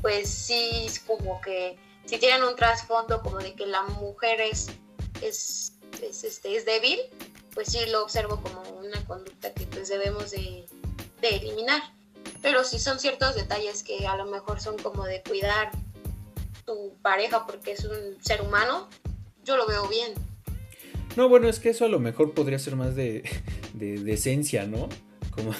pues 0.00 0.28
sí, 0.28 0.86
como 1.06 1.40
que 1.40 1.76
si 2.04 2.18
tienen 2.18 2.44
un 2.44 2.54
trasfondo 2.54 3.20
como 3.22 3.38
de 3.38 3.54
que 3.54 3.66
la 3.66 3.82
mujer 3.82 4.40
es, 4.40 4.68
es, 5.20 5.72
este, 6.00 6.56
es 6.56 6.64
débil, 6.64 7.00
pues 7.54 7.72
sí 7.72 7.78
lo 7.86 8.04
observo 8.04 8.40
como 8.40 8.62
una 8.78 9.04
conducta 9.04 9.52
que 9.52 9.66
pues 9.66 9.88
debemos 9.88 10.30
de, 10.30 10.64
de 11.20 11.28
eliminar. 11.36 11.82
Pero 12.40 12.64
si 12.64 12.78
son 12.78 13.00
ciertos 13.00 13.34
detalles 13.34 13.82
que 13.82 14.06
a 14.06 14.16
lo 14.16 14.26
mejor 14.26 14.60
son 14.60 14.78
como 14.78 15.04
de 15.04 15.22
cuidar 15.22 15.72
tu 16.64 16.96
pareja 17.02 17.46
porque 17.46 17.72
es 17.72 17.84
un 17.84 18.22
ser 18.22 18.42
humano, 18.42 18.88
yo 19.44 19.56
lo 19.56 19.66
veo 19.66 19.88
bien. 19.88 20.12
No, 21.16 21.28
bueno, 21.28 21.48
es 21.48 21.58
que 21.58 21.70
eso 21.70 21.84
a 21.84 21.88
lo 21.88 22.00
mejor 22.00 22.32
podría 22.32 22.58
ser 22.58 22.76
más 22.76 22.96
de, 22.96 23.22
de, 23.74 24.12
esencia, 24.12 24.66
¿no? 24.66 24.88
Como 25.30 25.54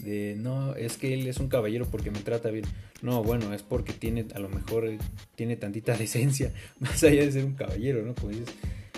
de, 0.00 0.34
no, 0.36 0.74
es 0.74 0.96
que 0.96 1.14
él 1.14 1.26
es 1.28 1.38
un 1.38 1.48
caballero 1.48 1.86
porque 1.86 2.10
me 2.10 2.20
trata 2.20 2.50
bien. 2.50 2.64
No, 3.00 3.22
bueno, 3.22 3.54
es 3.54 3.62
porque 3.62 3.92
tiene, 3.92 4.26
a 4.34 4.40
lo 4.40 4.48
mejor, 4.48 4.90
tiene 5.36 5.56
tantita 5.56 5.96
decencia, 5.98 6.52
más 6.80 7.02
allá 7.04 7.24
de 7.24 7.32
ser 7.32 7.44
un 7.44 7.54
caballero, 7.54 8.02
¿no? 8.02 8.14
Como 8.14 8.30
dices, 8.30 8.48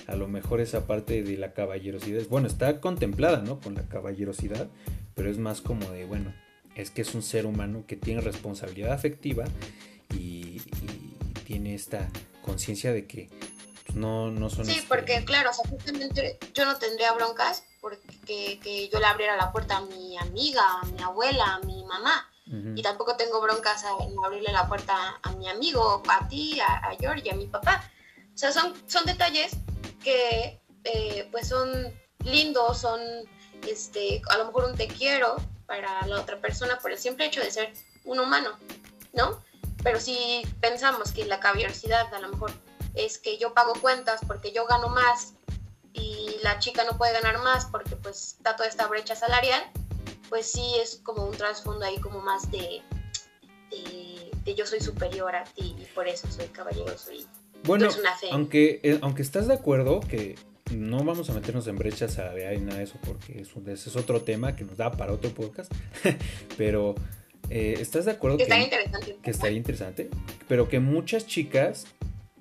a 0.07 0.17
lo 0.17 0.29
mejor 0.29 0.61
esa 0.61 0.87
parte 0.87 1.23
de 1.23 1.37
la 1.37 1.53
caballerosidad, 1.53 2.27
bueno, 2.29 2.47
está 2.47 2.81
contemplada, 2.81 3.43
¿no? 3.43 3.61
Con 3.61 3.75
la 3.75 3.87
caballerosidad, 3.87 4.69
pero 5.15 5.31
es 5.31 5.39
más 5.39 5.61
como 5.61 5.91
de, 5.91 6.07
bueno, 6.07 6.33
es 6.75 6.91
que 6.91 7.03
es 7.03 7.15
un 7.15 7.23
ser 7.23 7.47
humano 7.47 7.85
que 7.87 7.97
tiene 7.97 8.21
responsabilidad 8.21 8.93
afectiva 8.93 9.45
y 10.19 10.61
tiene 11.51 11.75
esta 11.75 12.09
conciencia 12.43 12.93
de 12.93 13.09
que 13.09 13.29
no, 13.95 14.31
no 14.31 14.49
son... 14.51 14.65
Sí, 14.65 14.71
este, 14.71 14.87
porque 14.87 15.25
claro, 15.25 15.53
justamente 15.53 16.39
yo 16.55 16.65
no 16.65 16.79
tendría 16.79 17.13
broncas 17.13 17.65
porque 17.81 18.61
que 18.61 18.89
yo 18.89 19.01
le 19.01 19.07
abriera 19.07 19.37
la 19.37 19.51
puerta 19.51 19.79
a 19.79 19.81
mi 19.81 20.17
amiga, 20.17 20.63
a 20.81 20.87
mi 20.87 21.03
abuela, 21.03 21.55
a 21.55 21.59
mi 21.67 21.85
mamá. 21.85 22.31
Y 22.77 22.83
tampoco 22.83 23.17
tengo 23.17 23.41
broncas 23.41 23.85
en 23.85 24.13
abrirle 24.25 24.53
la 24.53 24.69
puerta 24.69 25.21
a 25.23 25.33
mi 25.33 25.49
amigo, 25.49 26.03
a 26.09 26.29
ti, 26.29 26.59
a, 26.61 26.79
a 26.79 26.97
George, 26.99 27.31
a 27.31 27.35
mi 27.35 27.47
papá. 27.47 27.85
O 28.33 28.39
sea, 28.39 28.53
son, 28.53 28.73
son 28.89 29.05
detalles 29.05 29.53
que 30.03 30.61
eh, 30.85 31.29
pues 31.33 31.49
son 31.49 31.93
lindos, 32.25 32.79
son 32.79 33.01
este, 33.69 34.23
a 34.31 34.39
lo 34.39 34.47
mejor 34.47 34.65
un 34.65 34.77
te 34.77 34.87
quiero 34.87 35.37
para 35.67 36.07
la 36.07 36.21
otra 36.21 36.41
persona 36.41 36.79
por 36.79 36.93
el 36.93 36.99
simple 36.99 37.27
hecho 37.27 37.41
de 37.41 37.51
ser 37.51 37.73
un 38.05 38.21
humano, 38.21 38.51
¿no? 39.13 39.43
Pero 39.83 40.01
si 40.01 40.43
pensamos 40.61 41.13
que 41.13 41.25
la 41.25 41.41
caballerosidad 41.41 42.13
a 42.13 42.21
lo 42.21 42.29
mejor 42.29 42.53
es 42.95 43.19
que 43.19 43.39
yo 43.39 43.55
pago 43.55 43.73
cuentas 43.81 44.21
porque 44.27 44.53
yo 44.53 44.67
gano 44.67 44.89
más 44.89 45.35
y 45.93 46.37
la 46.43 46.59
chica 46.59 46.85
no 46.85 46.97
puede 46.99 47.13
ganar 47.13 47.39
más 47.43 47.67
porque 47.67 47.97
pues 47.97 48.37
está 48.39 48.57
toda 48.57 48.69
esta 48.69 48.87
brecha 48.87 49.17
salarial, 49.17 49.63
pues 50.29 50.51
sí 50.51 50.75
es 50.81 51.01
como 51.03 51.27
un 51.27 51.37
trasfondo 51.37 51.85
ahí 51.85 51.99
como 51.99 52.21
más 52.21 52.51
de, 52.51 52.83
de, 54.45 54.55
yo 54.55 54.67
soy 54.67 54.81
superior 54.81 55.35
a 55.35 55.45
ti 55.45 55.77
y 55.79 55.85
por 55.95 56.09
eso 56.09 56.31
soy 56.31 56.47
caballero, 56.47 56.97
soy... 56.99 57.27
Bueno, 57.65 57.89
aunque, 58.33 58.81
eh, 58.83 58.99
aunque 59.03 59.23
estás 59.23 59.47
de 59.47 59.55
acuerdo 59.55 60.01
que 60.01 60.37
no 60.73 61.05
vamos 61.05 61.29
a 61.31 61.35
meternos 61.35 61.67
en 61.67 61.77
brechas 61.77 62.15
salariales 62.15 62.61
y 62.61 62.65
nada 62.65 62.79
de 62.79 62.85
eso 62.85 62.99
porque 63.05 63.41
eso, 63.41 63.61
ese 63.67 63.91
es 63.91 63.97
otro 63.97 64.23
tema 64.23 64.57
que 64.57 64.65
nos 64.65 64.77
da 64.77 64.91
para 64.91 65.13
otro 65.13 65.31
podcast, 65.31 65.73
pero... 66.57 66.95
Eh, 67.51 67.77
¿Estás 67.81 68.05
de 68.05 68.13
acuerdo 68.13 68.39
que, 68.39 68.47
que, 68.47 68.59
interesante. 68.59 69.17
que 69.21 69.31
estaría 69.31 69.59
interesante? 69.59 70.09
Pero 70.49 70.69
que 70.69 70.79
muchas 70.79 71.27
chicas 71.27 71.87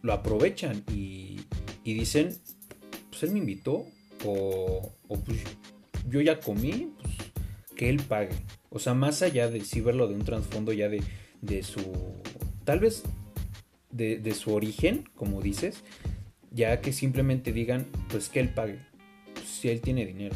lo 0.04 0.14
aprovechan 0.14 0.84
y, 0.94 1.42
dicen, 1.84 2.36
pues 3.10 3.24
él 3.24 3.32
me 3.32 3.40
invitó 3.40 3.88
o, 4.24 4.94
pues 5.08 5.40
yo 6.08 6.22
ya 6.22 6.40
comí, 6.40 6.94
pues 7.02 7.16
que 7.76 7.90
él 7.90 8.00
pague. 8.08 8.36
O 8.70 8.78
sea, 8.78 8.94
más 8.94 9.24
allá 9.24 9.50
de 9.50 9.62
sí 9.62 9.82
verlo 9.82 10.08
de 10.08 10.14
un 10.14 10.24
trasfondo 10.24 10.74
ya 10.74 10.90
de, 10.90 11.02
de 11.42 11.64
su, 11.64 11.82
tal 12.64 12.80
vez 12.80 13.02
de, 13.90 14.34
su 14.36 14.54
origen, 14.54 15.10
como 15.16 15.42
dices, 15.42 15.84
ya 16.52 16.82
que 16.82 16.94
simplemente 16.94 17.52
digan, 17.52 17.88
pues 18.10 18.30
que 18.30 18.42
él 18.42 18.50
pague, 18.50 18.78
pues, 19.34 19.48
si 19.48 19.70
él 19.70 19.82
tiene 19.82 20.06
dinero. 20.06 20.36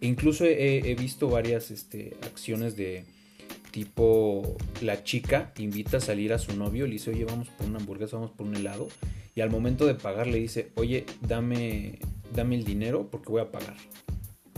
E 0.00 0.06
incluso 0.06 0.46
he, 0.46 0.90
he, 0.90 0.94
visto 0.94 1.28
varias 1.28 1.70
este, 1.70 2.16
acciones 2.22 2.76
de, 2.76 3.04
tipo 3.76 4.56
la 4.80 5.04
chica 5.04 5.52
invita 5.58 5.98
a 5.98 6.00
salir 6.00 6.32
a 6.32 6.38
su 6.38 6.56
novio, 6.56 6.86
le 6.86 6.92
dice, 6.92 7.10
oye, 7.10 7.26
vamos 7.26 7.48
por 7.48 7.66
una 7.66 7.78
hamburguesa, 7.78 8.16
vamos 8.16 8.30
por 8.30 8.46
un 8.46 8.56
helado, 8.56 8.88
y 9.34 9.42
al 9.42 9.50
momento 9.50 9.84
de 9.84 9.94
pagar 9.94 10.28
le 10.28 10.38
dice, 10.38 10.72
oye, 10.76 11.04
dame, 11.20 11.98
dame 12.32 12.54
el 12.54 12.64
dinero 12.64 13.10
porque 13.10 13.28
voy 13.28 13.42
a 13.42 13.52
pagar. 13.52 13.76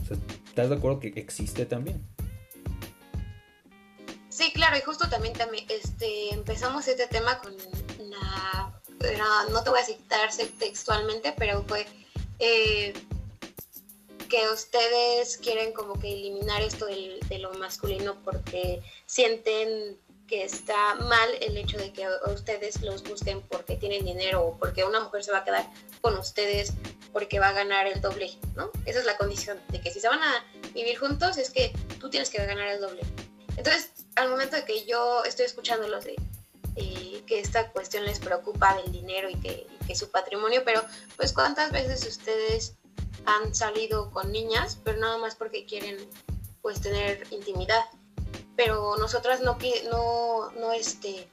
O 0.01 0.07
sea, 0.07 0.17
¿estás 0.47 0.69
de 0.69 0.77
acuerdo 0.77 1.01
que 1.01 1.09
existe 1.17 1.67
también? 1.67 2.01
Sí, 4.29 4.53
claro, 4.53 4.77
y 4.77 4.83
justo 4.83 5.09
también, 5.09 5.35
también 5.35 5.67
este, 5.69 6.33
empezamos 6.33 6.87
este 6.87 7.09
tema 7.09 7.41
con 7.41 7.55
una, 7.99 8.81
no 9.51 9.65
te 9.65 9.71
voy 9.71 9.81
a 9.81 9.85
citar 9.85 10.31
textualmente, 10.61 11.35
pero 11.37 11.65
fue 11.67 11.89
eh, 12.39 12.93
que 14.29 14.49
ustedes 14.51 15.39
quieren 15.39 15.73
como 15.73 15.99
que 15.99 16.13
eliminar 16.13 16.63
esto 16.63 16.87
de 16.87 17.39
lo 17.39 17.53
masculino 17.55 18.23
porque 18.25 18.83
sienten 19.07 19.99
que 20.29 20.45
está 20.45 20.95
mal 20.97 21.31
el 21.41 21.57
hecho 21.57 21.79
de 21.79 21.93
que 21.93 22.07
ustedes 22.33 22.83
los 22.83 23.03
busquen 23.03 23.41
porque 23.49 23.77
tienen 23.77 24.05
dinero 24.05 24.45
o 24.45 24.59
porque 24.59 24.85
una 24.85 25.01
mujer 25.01 25.25
se 25.25 25.33
va 25.33 25.39
a 25.39 25.45
quedar 25.45 25.67
con 26.03 26.17
ustedes 26.19 26.75
porque 27.13 27.41
va 27.41 27.49
a 27.49 27.53
ganar 27.53 27.87
el 27.87 28.01
doble, 28.03 28.31
¿no? 28.55 28.71
Esa 28.85 29.01
es 29.01 29.07
la 29.07 29.17
condición 29.17 29.59
de 29.69 29.81
que 29.81 29.91
si 29.91 30.01
se 30.01 30.09
van 30.09 30.23
a 30.23 30.45
vivir 30.75 30.99
juntos 30.99 31.39
es 31.39 31.51
que 31.51 31.73
tú 31.99 32.11
tienes 32.11 32.29
que 32.29 32.45
ganar 32.45 32.69
el 32.69 32.81
doble. 32.81 33.01
Entonces, 33.57 33.91
al 34.17 34.29
momento 34.29 34.57
de 34.57 34.65
que 34.65 34.85
yo 34.85 35.25
estoy 35.25 35.47
escuchándolos 35.47 36.05
de 36.05 36.17
eh, 36.77 37.23
que 37.27 37.41
esta 37.41 37.73
cuestión 37.73 38.05
les 38.05 38.21
preocupa 38.21 38.77
del 38.83 38.93
dinero 38.93 39.31
y 39.31 39.35
que, 39.37 39.67
y 39.81 39.87
que 39.87 39.97
su 39.97 40.11
patrimonio, 40.11 40.63
pero 40.65 40.85
pues 41.17 41.33
cuántas 41.33 41.73
veces 41.73 42.07
ustedes 42.07 42.75
han 43.27 43.55
salido 43.55 44.11
con 44.11 44.33
niñas, 44.33 44.79
pero 44.85 44.99
nada 44.99 45.19
más 45.19 45.35
porque 45.35 45.67
quieren 45.67 45.97
pues 46.63 46.81
tener 46.81 47.27
intimidad. 47.31 47.85
Pero 48.57 48.97
nosotras 48.97 49.41
no, 49.41 49.57
no, 49.91 50.51
no, 50.53 50.73
este, 50.73 51.29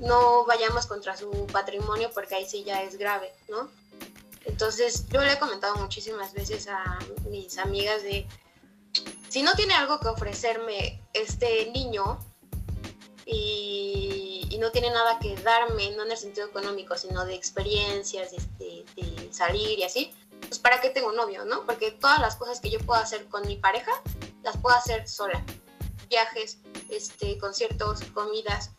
no 0.00 0.44
vayamos 0.46 0.86
contra 0.86 1.16
su 1.16 1.30
patrimonio 1.52 2.10
porque 2.12 2.34
ahí 2.34 2.46
sí 2.46 2.64
ya 2.64 2.82
es 2.82 2.98
grave, 2.98 3.32
¿no? 3.48 3.70
Entonces 4.44 5.06
yo 5.08 5.20
le 5.20 5.32
he 5.32 5.38
comentado 5.38 5.76
muchísimas 5.76 6.32
veces 6.32 6.68
a 6.68 6.98
mis 7.30 7.58
amigas 7.58 8.02
de, 8.02 8.26
si 9.28 9.42
no 9.42 9.54
tiene 9.54 9.74
algo 9.74 9.98
que 10.00 10.08
ofrecerme 10.08 11.00
este 11.12 11.70
niño 11.72 12.18
y, 13.24 14.46
y 14.50 14.58
no 14.58 14.70
tiene 14.70 14.90
nada 14.90 15.18
que 15.18 15.34
darme, 15.36 15.90
no 15.96 16.04
en 16.04 16.12
el 16.12 16.16
sentido 16.16 16.46
económico, 16.46 16.96
sino 16.96 17.24
de 17.24 17.34
experiencias, 17.34 18.30
de, 18.30 18.84
de 18.94 19.32
salir 19.32 19.78
y 19.78 19.82
así, 19.82 20.14
pues 20.40 20.58
para 20.58 20.80
qué 20.80 20.90
tengo 20.90 21.12
novio, 21.12 21.44
¿no? 21.44 21.64
Porque 21.66 21.90
todas 21.90 22.20
las 22.20 22.36
cosas 22.36 22.60
que 22.60 22.70
yo 22.70 22.78
puedo 22.80 23.00
hacer 23.00 23.26
con 23.26 23.46
mi 23.46 23.56
pareja, 23.56 23.92
las 24.42 24.56
puedo 24.56 24.76
hacer 24.76 25.08
sola. 25.08 25.44
Viajes, 26.08 26.58
este, 26.88 27.38
conciertos, 27.38 28.00
comidas. 28.14 28.70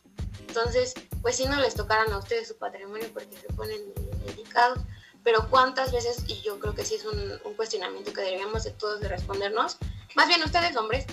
Entonces, 0.48 0.94
pues 1.22 1.36
si 1.36 1.46
no 1.46 1.60
les 1.60 1.76
tocaran 1.76 2.12
a 2.14 2.18
ustedes 2.18 2.48
su 2.48 2.58
patrimonio 2.58 3.10
porque 3.14 3.38
se 3.38 3.48
ponen 3.54 3.94
dedicados, 4.26 4.80
pero 5.24 5.50
cuántas 5.50 5.92
veces, 5.92 6.24
y 6.28 6.42
yo 6.42 6.60
creo 6.60 6.74
que 6.74 6.86
sí 6.86 6.96
es 6.96 7.06
un, 7.06 7.40
cuestionamiento 7.56 8.14
que 8.14 8.22
deberíamos 8.22 8.64
de 8.64 8.72
todos 8.72 9.02
de 9.02 9.10
respondernos, 9.10 9.78
más 10.16 10.28
bien 10.28 10.42
ustedes 10.44 10.76
hombres, 10.78 11.06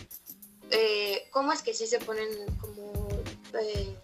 eh, 0.71 1.29
cómo 1.33 1.53
es 1.53 1.63
que 1.63 1.75
sí 1.75 1.87
se 1.87 1.99
ponen 1.99 2.29
como... 2.61 3.09
Eh, 3.59 3.97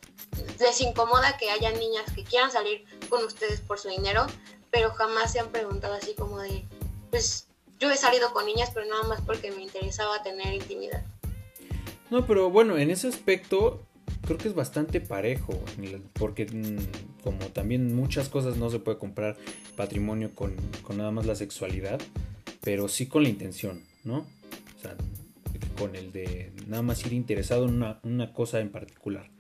les 0.59 0.81
incomoda 0.81 1.37
que 1.39 1.51
haya 1.51 1.71
niñas 1.73 2.13
que 2.15 2.25
quieran 2.25 2.51
salir 2.51 2.85
con 3.09 3.25
ustedes 3.25 3.61
por 3.61 3.79
su 3.79 3.89
dinero, 3.89 4.27
pero 4.71 4.91
jamás 4.91 5.33
se 5.33 5.41
han 5.41 5.49
preguntado 5.49 5.95
así 5.95 6.15
como 6.15 6.39
de, 6.39 6.65
pues 7.11 7.47
yo 7.79 7.91
he 7.91 7.97
salido 7.97 8.33
con 8.33 8.47
niñas, 8.47 8.71
pero 8.75 8.87
nada 8.87 9.03
más 9.05 9.21
porque 9.23 9.51
me 9.51 9.63
interesaba 9.63 10.23
tener 10.23 10.55
intimidad. 10.55 11.05
No, 12.11 12.27
pero 12.27 12.51
bueno, 12.51 12.77
en 12.77 12.91
ese 12.91 13.09
aspecto 13.09 13.87
creo 14.27 14.39
que 14.39 14.49
es 14.49 14.55
bastante 14.55 15.01
parejo, 15.01 15.53
porque 16.15 16.47
mm, 16.47 17.23
como 17.23 17.47
también 17.49 17.95
muchas 17.95 18.29
cosas 18.29 18.57
no 18.57 18.71
se 18.71 18.79
puede 18.79 18.99
comprar 18.99 19.37
patrimonio 19.77 20.35
con, 20.35 20.55
nada 20.97 21.11
más 21.11 21.27
la 21.27 21.35
sexualidad, 21.35 22.01
pero 22.61 22.89
sí 22.89 23.07
con 23.07 23.23
la 23.23 23.29
intención, 23.29 23.85
¿no? 24.05 24.19
O 24.19 24.81
sea, 24.83 24.97
con 25.79 25.97
el 25.97 26.13
de 26.13 26.53
nada 26.67 26.83
más 26.83 27.05
ir 27.07 27.13
interesado 27.13 27.65
en 27.65 27.75
una, 27.75 28.01
una 28.03 28.33
cosa 28.33 28.61
en 28.61 28.71
particular. 28.71 29.31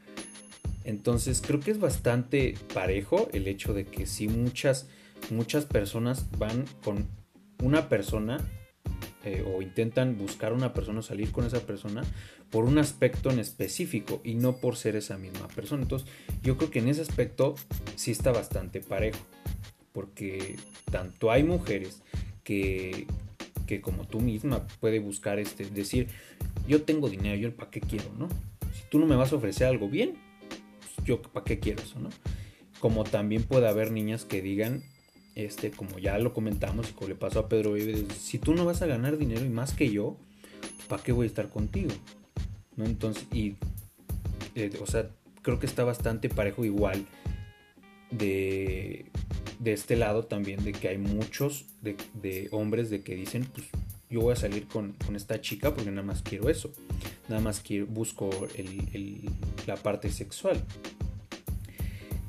Entonces 0.84 1.42
creo 1.44 1.60
que 1.60 1.70
es 1.70 1.78
bastante 1.78 2.54
parejo 2.72 3.28
el 3.32 3.46
hecho 3.48 3.74
de 3.74 3.84
que 3.84 4.06
si 4.06 4.28
muchas, 4.28 4.88
muchas 5.30 5.66
personas 5.66 6.26
van 6.38 6.64
con 6.82 7.08
una 7.62 7.88
persona 7.88 8.38
eh, 9.22 9.44
o 9.46 9.60
intentan 9.60 10.16
buscar 10.16 10.54
una 10.54 10.72
persona 10.72 11.02
salir 11.02 11.30
con 11.30 11.44
esa 11.44 11.60
persona 11.60 12.02
por 12.48 12.64
un 12.64 12.78
aspecto 12.78 13.30
en 13.30 13.38
específico 13.38 14.22
y 14.24 14.34
no 14.34 14.56
por 14.56 14.76
ser 14.76 14.96
esa 14.96 15.18
misma 15.18 15.46
persona. 15.48 15.82
Entonces 15.82 16.08
yo 16.42 16.56
creo 16.56 16.70
que 16.70 16.78
en 16.78 16.88
ese 16.88 17.02
aspecto 17.02 17.54
sí 17.96 18.12
está 18.12 18.32
bastante 18.32 18.80
parejo. 18.80 19.18
Porque 19.92 20.56
tanto 20.90 21.30
hay 21.30 21.42
mujeres 21.42 22.02
que, 22.44 23.06
que 23.66 23.80
como 23.80 24.06
tú 24.06 24.20
misma 24.20 24.66
puede 24.80 25.00
buscar 25.00 25.38
este, 25.38 25.64
decir, 25.66 26.08
yo 26.66 26.82
tengo 26.82 27.10
dinero, 27.10 27.36
yo 27.36 27.54
para 27.54 27.70
qué 27.70 27.80
quiero, 27.80 28.10
¿no? 28.16 28.28
Si 28.72 28.84
tú 28.88 28.98
no 28.98 29.06
me 29.06 29.16
vas 29.16 29.32
a 29.32 29.36
ofrecer 29.36 29.66
algo 29.66 29.88
bien, 29.88 30.16
pues 30.78 31.06
yo 31.06 31.20
para 31.20 31.44
qué 31.44 31.58
quiero 31.58 31.82
eso, 31.82 31.98
¿no? 31.98 32.08
Como 32.78 33.04
también 33.04 33.42
puede 33.42 33.68
haber 33.68 33.90
niñas 33.90 34.24
que 34.24 34.40
digan, 34.40 34.82
este, 35.34 35.70
como 35.70 35.98
ya 35.98 36.18
lo 36.18 36.32
comentamos 36.32 36.90
y 36.90 36.92
como 36.92 37.08
le 37.08 37.14
pasó 37.14 37.40
a 37.40 37.48
Pedro 37.48 37.72
Vives, 37.72 38.04
si 38.18 38.38
tú 38.38 38.54
no 38.54 38.64
vas 38.64 38.82
a 38.82 38.86
ganar 38.86 39.18
dinero 39.18 39.44
y 39.44 39.48
más 39.48 39.74
que 39.74 39.90
yo, 39.90 40.16
¿para 40.88 41.02
qué 41.02 41.12
voy 41.12 41.24
a 41.24 41.28
estar 41.28 41.48
contigo? 41.48 41.90
¿No? 42.76 42.84
Entonces, 42.84 43.26
y, 43.32 43.56
eh, 44.54 44.70
o 44.80 44.86
sea, 44.86 45.10
creo 45.42 45.58
que 45.58 45.66
está 45.66 45.84
bastante 45.84 46.28
parejo 46.28 46.64
igual 46.64 47.06
de, 48.10 49.06
de 49.60 49.72
este 49.74 49.94
lado 49.94 50.24
también, 50.24 50.64
de 50.64 50.72
que 50.72 50.88
hay 50.88 50.98
muchos 50.98 51.66
de, 51.82 52.48
hombres 52.50 52.90
de 52.90 53.02
que 53.02 53.14
dicen, 53.14 53.46
pues 53.52 53.68
yo 54.08 54.22
voy 54.22 54.32
a 54.32 54.36
salir 54.36 54.66
con, 54.66 54.96
esta 55.14 55.40
chica 55.40 55.74
porque 55.74 55.90
nada 55.90 56.02
más 56.02 56.22
quiero 56.22 56.48
eso, 56.48 56.72
nada 57.28 57.40
más 57.40 57.60
quiero, 57.60 57.86
busco 57.86 58.30
la 59.66 59.76
parte 59.76 60.10
sexual. 60.10 60.64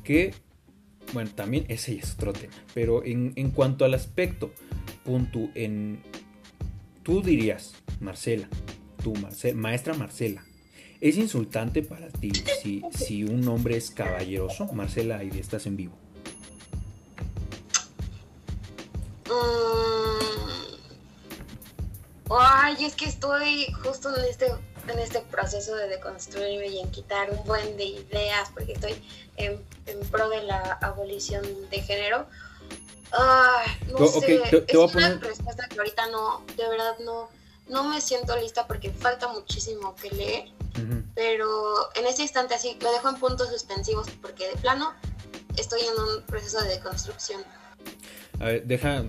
Que 0.03 0.33
bueno, 1.13 1.31
también 1.35 1.65
ese 1.67 1.95
es 1.95 2.13
otro 2.13 2.33
tema. 2.33 2.53
Pero 2.73 3.03
en, 3.05 3.51
cuanto 3.51 3.85
al 3.85 3.93
aspecto, 3.93 4.51
punto, 5.03 5.49
en, 5.55 6.01
tú 7.03 7.21
dirías, 7.21 7.73
Marcela, 7.99 8.47
tú, 9.03 9.13
maestra 9.55 9.93
Marcela, 9.93 10.43
¿es 10.99 11.17
insultante 11.17 11.81
para 11.81 12.09
ti 12.09 12.31
si, 12.61 12.81
si 12.93 13.23
un 13.23 13.47
hombre 13.47 13.77
es 13.77 13.91
caballeroso? 13.91 14.71
Marcela, 14.73 15.17
ahí 15.17 15.31
estás 15.33 15.65
en 15.65 15.77
vivo. 15.77 15.93
Mm. 19.27 19.81
Ay, 22.33 22.85
es 22.85 22.95
que 22.95 23.05
estoy 23.05 23.65
justo 23.83 24.15
en 24.15 24.23
este 24.25 24.45
en 24.87 24.99
este 24.99 25.21
proceso 25.21 25.75
de 25.75 25.87
deconstruirme 25.87 26.67
y 26.67 26.79
en 26.79 26.91
quitar 26.91 27.31
un 27.31 27.43
buen 27.45 27.77
de 27.77 27.85
ideas, 27.85 28.49
porque 28.53 28.73
estoy 28.73 28.95
en, 29.37 29.61
pro 30.09 30.29
de 30.29 30.43
la 30.43 30.79
abolición 30.81 31.43
de 31.69 31.81
género. 31.81 32.27
no 33.91 34.07
sé, 34.07 34.41
es 34.67 34.75
una 34.75 35.17
respuesta 35.17 35.67
que 35.67 35.77
ahorita 35.77 36.07
no, 36.07 36.43
de 36.55 36.67
verdad 36.69 36.97
no, 37.03 37.29
no 37.67 37.83
me 37.83 38.01
siento 38.01 38.35
lista 38.37 38.67
porque 38.67 38.91
falta 38.91 39.27
muchísimo 39.27 39.95
que 39.95 40.09
leer, 40.11 40.49
pero 41.15 41.93
en 41.95 42.05
este 42.05 42.23
instante 42.23 42.55
así 42.55 42.77
lo 42.81 42.91
dejo 42.91 43.09
en 43.09 43.15
puntos 43.15 43.49
suspensivos 43.49 44.07
porque 44.21 44.47
de 44.49 44.55
plano 44.57 44.93
estoy 45.57 45.81
en 45.81 45.93
un 46.01 46.23
proceso 46.23 46.61
de 46.61 46.69
deconstrucción. 46.69 47.43
A 48.39 48.45
ver, 48.45 48.63
deja 48.65 49.03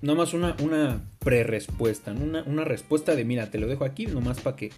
nomás 0.00 0.32
una, 0.32 0.56
una 0.60 1.00
pre-respuesta, 1.20 2.12
una, 2.12 2.42
una, 2.42 2.64
respuesta 2.64 3.14
de 3.14 3.24
mira, 3.24 3.50
te 3.50 3.58
lo 3.58 3.68
dejo 3.68 3.84
aquí 3.84 4.06
nomás 4.06 4.40
para 4.40 4.56
que, 4.56 4.72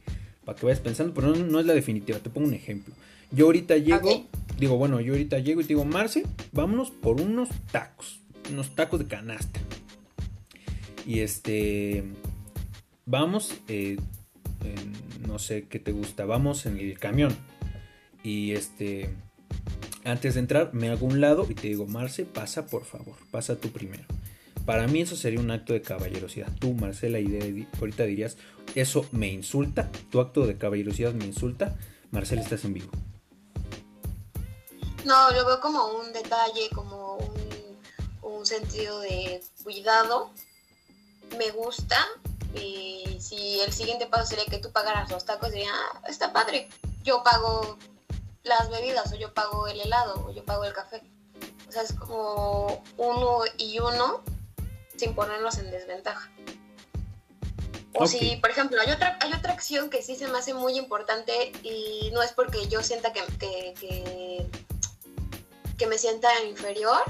para 0.45 0.59
que 0.59 0.67
vayas 0.67 0.81
pensando, 0.81 1.15
pero 1.15 1.35
no, 1.35 1.61
es 1.61 1.67
la 1.67 1.73
definitiva, 1.73 2.19
te 2.19 2.31
pongo 2.31 2.49
un 2.49 2.55
ejemplo. 2.55 2.95
Yo 3.31 3.47
ahorita 3.47 3.79
llego, 3.79 4.27
digo, 4.59 4.77
bueno, 4.77 5.01
yo 5.01 5.13
ahorita 5.13 5.39
llego 5.39 5.61
y 5.61 5.65
te 5.65 5.69
digo, 5.69 5.85
Marce, 5.85 6.25
vámonos 6.51 6.91
por 6.91 7.21
unos 7.21 7.49
tacos, 7.71 8.21
unos 8.51 8.75
tacos 8.75 8.99
de 8.99 9.07
canasta. 9.07 9.61
Y 11.07 11.21
este, 11.21 12.05
vamos, 13.07 13.55
eh, 13.69 13.97
no 15.27 15.39
sé 15.39 15.67
qué 15.69 15.79
te 15.79 15.93
gusta, 15.93 16.27
vamos 16.27 16.67
en 16.67 16.79
el 16.79 16.99
camión. 16.99 17.35
Y 18.23 18.53
este, 18.53 19.11
antes 20.05 20.35
de 20.35 20.41
entrar, 20.41 20.75
me 20.75 20.89
hago 20.89 21.07
un 21.07 21.21
lado 21.21 21.47
y 21.49 21.55
te 21.55 21.69
digo, 21.69 21.87
Marce, 21.87 22.25
pasa 22.25 22.67
por 22.67 22.85
favor, 22.85 23.15
pasa 23.31 23.57
tú 23.57 23.71
primero. 23.71 24.05
Para 24.67 24.87
mí 24.87 25.01
eso 25.01 25.17
sería 25.17 25.41
un 25.41 25.51
acto 25.51 25.73
de 25.73 25.83
caballerosidad. 25.83 26.49
Tú, 26.61 26.73
Marcela, 26.75 27.19
ahorita 27.79 28.05
dirías, 28.05 28.37
eso 28.75 29.07
me 29.11 29.29
insulta, 29.29 29.91
tu 30.11 30.21
acto 30.21 30.47
de 30.47 30.57
caballerosidad 30.57 31.13
me 31.13 31.25
insulta. 31.25 31.75
Marcela, 32.11 32.43
estás 32.43 32.65
en 32.65 32.75
vivo. 32.75 32.91
No, 35.05 35.31
lo 35.33 35.45
veo 35.45 35.61
como 35.61 35.99
un 35.99 36.13
detalle, 36.13 36.69
como 36.75 37.19
un, 38.23 38.47
sentido 38.47 39.01
de 39.01 39.41
cuidado. 39.63 40.31
Me 41.39 41.51
gusta. 41.51 41.97
Y 42.55 43.19
si 43.21 43.61
el 43.61 43.73
siguiente 43.73 44.07
paso 44.07 44.27
sería 44.27 44.45
que 44.47 44.59
tú 44.59 44.71
pagaras 44.73 45.11
los 45.11 45.25
tacos, 45.25 45.53
diría, 45.53 45.71
ah, 45.73 46.03
está 46.09 46.33
padre. 46.33 46.69
Yo 47.03 47.23
pago 47.23 47.79
las 48.43 48.69
bebidas, 48.69 49.13
o 49.13 49.17
yo 49.17 49.33
pago 49.33 49.67
el 49.69 49.81
helado, 49.81 50.27
o 50.27 50.33
yo 50.33 50.45
pago 50.45 50.65
el 50.65 50.73
café. 50.73 51.03
O 51.69 51.73
sea, 51.73 51.83
es 51.83 51.93
como 51.95 52.83
uno 52.97 53.41
y 53.59 53.79
uno 53.79 54.23
sin 55.03 55.17
ponernos 55.17 55.59
en 55.59 55.69
desventaja. 55.73 56.31
O 57.95 58.07
si, 58.07 58.37
por 58.37 58.51
ejemplo, 58.51 58.81
hay 58.81 58.93
otra, 58.93 59.19
hay 59.21 59.33
otra 59.33 59.53
acción 59.53 59.91
que 59.91 60.01
sí 60.01 60.15
se 60.15 60.29
me 60.29 60.39
hace 60.39 60.55
muy 60.55 60.79
importante 60.79 61.53
y 61.65 62.11
no 62.13 62.23
es 62.23 62.31
porque 62.31 62.69
yo 62.69 62.83
sienta 62.85 63.13
que, 63.13 63.21
que, 63.81 64.47
que, 65.77 65.87
me 65.89 65.99
sienta 65.99 66.29
inferior. 66.45 67.03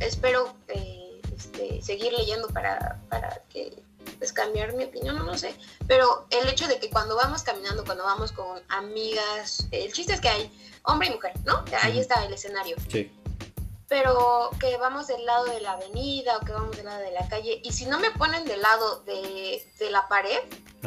Espero 0.00 0.54
eh, 0.68 1.20
este, 1.36 1.82
seguir 1.82 2.14
leyendo 2.14 2.48
para, 2.48 2.98
para 3.10 3.42
que 3.50 3.76
pues, 4.18 4.32
cambiar 4.32 4.72
mi 4.72 4.84
opinión, 4.84 5.16
no 5.16 5.24
lo 5.24 5.36
sé. 5.36 5.54
Pero 5.86 6.26
el 6.30 6.48
hecho 6.48 6.66
de 6.66 6.78
que 6.78 6.88
cuando 6.88 7.14
vamos 7.14 7.42
caminando, 7.42 7.84
cuando 7.84 8.04
vamos 8.04 8.32
con 8.32 8.62
amigas, 8.70 9.68
el 9.70 9.92
chiste 9.92 10.14
es 10.14 10.20
que 10.22 10.30
hay 10.30 10.50
hombre 10.84 11.08
y 11.08 11.10
mujer, 11.10 11.34
¿no? 11.44 11.62
Ahí 11.82 12.00
está 12.00 12.24
el 12.24 12.32
escenario. 12.32 12.76
Sí 12.88 13.12
pero 13.94 14.50
que 14.58 14.76
vamos 14.76 15.06
del 15.06 15.24
lado 15.24 15.44
de 15.44 15.60
la 15.60 15.74
avenida 15.74 16.38
o 16.38 16.40
que 16.44 16.50
vamos 16.50 16.76
del 16.76 16.86
lado 16.86 16.98
de 16.98 17.12
la 17.12 17.28
calle, 17.28 17.60
y 17.62 17.70
si 17.70 17.86
no 17.86 18.00
me 18.00 18.10
ponen 18.10 18.44
del 18.44 18.60
lado 18.60 19.04
de, 19.04 19.64
la 19.88 20.08
pared, 20.08 20.40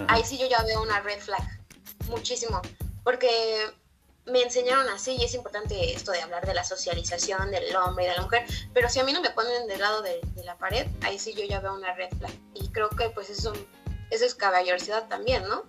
ahí 0.10 0.26
sí 0.26 0.38
yo 0.38 0.46
ya 0.46 0.62
veo 0.64 0.82
una 0.82 1.00
red 1.00 1.18
flag, 1.22 1.42
muchísimo, 2.10 2.62
porque 3.06 3.30
me 4.26 4.42
enseñaron 4.42 4.90
así 4.90 5.16
y 5.18 5.24
es 5.24 5.34
importante 5.36 5.94
esto 5.94 6.12
de 6.12 6.22
hablar 6.22 6.46
de 6.46 6.54
la 6.54 6.66
socialización 6.66 7.50
del 7.50 7.74
hombre 7.78 8.04
y 8.04 8.10
de 8.10 8.16
la 8.16 8.24
mujer, 8.24 8.46
pero 8.74 8.90
si 8.90 9.00
a 9.00 9.06
mí 9.06 9.14
no 9.14 9.22
me 9.22 9.30
ponen 9.30 9.68
del 9.68 9.80
lado 9.80 10.02
de, 10.02 10.20
la 10.44 10.58
pared, 10.58 10.86
ahí 11.04 11.18
sí 11.18 11.34
yo 11.34 11.46
ya 11.46 11.62
veo 11.62 11.76
una 11.76 11.94
red 11.94 12.10
flag, 12.20 12.34
y 12.56 12.68
creo 12.72 12.90
que 12.90 13.10
pues 13.12 13.30
eso, 13.30 13.54
eso 14.12 14.26
es 14.26 14.36
caballerosidad 14.36 15.08
también, 15.08 15.48
¿no? 15.48 15.64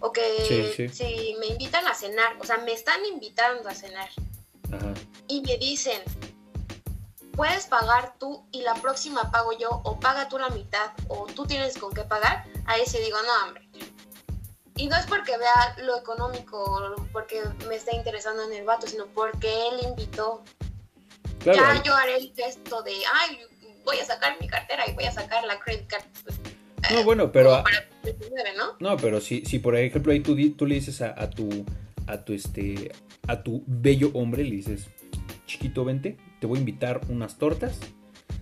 O 0.00 0.10
que 0.10 0.90
si 0.92 1.36
me 1.38 1.46
invitan 1.46 1.86
a 1.86 1.94
cenar, 1.94 2.36
o 2.40 2.44
sea, 2.44 2.58
me 2.58 2.72
están 2.72 3.06
invitando 3.06 3.68
a 3.68 3.74
cenar, 3.76 4.08
y 5.28 5.40
me 5.42 5.56
dicen, 5.56 6.02
puedes 7.40 7.64
pagar 7.64 8.12
tú 8.18 8.44
y 8.52 8.60
la 8.60 8.74
próxima 8.74 9.30
pago 9.30 9.56
yo, 9.58 9.80
o 9.84 9.98
paga 9.98 10.28
tú 10.28 10.36
la 10.36 10.50
mitad, 10.50 10.90
o 11.08 11.24
tú 11.24 11.46
tienes 11.46 11.78
con 11.78 11.90
qué 11.90 12.02
pagar, 12.02 12.44
ahí 12.66 12.82
sí 12.84 12.98
digo, 13.02 13.16
no, 13.22 13.46
hombre. 13.46 13.66
Y 14.76 14.88
no 14.88 14.96
es 14.96 15.06
porque 15.06 15.38
vea 15.38 15.74
lo 15.78 15.96
económico, 15.96 16.94
porque 17.14 17.40
me 17.66 17.76
esté 17.76 17.96
interesando 17.96 18.42
en 18.42 18.52
el 18.52 18.66
vato, 18.66 18.86
sino 18.86 19.06
porque 19.06 19.48
él 19.48 19.86
invitó. 19.88 20.44
Ya 21.42 21.82
yo 21.82 21.94
haré 21.94 22.18
el 22.18 22.30
gesto 22.36 22.82
de, 22.82 22.92
ay, 23.14 23.38
voy 23.86 23.98
a 23.98 24.04
sacar 24.04 24.38
mi 24.38 24.46
cartera 24.46 24.84
y 24.86 24.92
voy 24.92 25.04
a 25.04 25.10
sacar 25.10 25.42
la 25.44 25.58
credit 25.60 25.86
card. 25.86 26.04
No, 26.90 27.04
bueno, 27.04 27.32
pero... 27.32 27.64
¿no? 28.58 28.76
¿no? 28.80 28.96
pero 28.98 29.18
si, 29.22 29.46
si 29.46 29.60
por 29.60 29.74
ejemplo 29.76 30.12
ahí 30.12 30.20
tú, 30.20 30.36
tú 30.56 30.66
le 30.66 30.74
dices 30.74 31.00
a, 31.00 31.14
a, 31.16 31.30
tu, 31.30 31.64
a 32.06 32.18
tu, 32.18 32.34
este, 32.34 32.92
a 33.26 33.42
tu 33.42 33.64
bello 33.66 34.10
hombre, 34.12 34.44
le 34.44 34.56
dices, 34.56 34.88
chiquito, 35.46 35.86
vente, 35.86 36.18
te 36.40 36.46
voy 36.46 36.58
a 36.58 36.60
invitar 36.60 37.00
unas 37.08 37.38
tortas, 37.38 37.78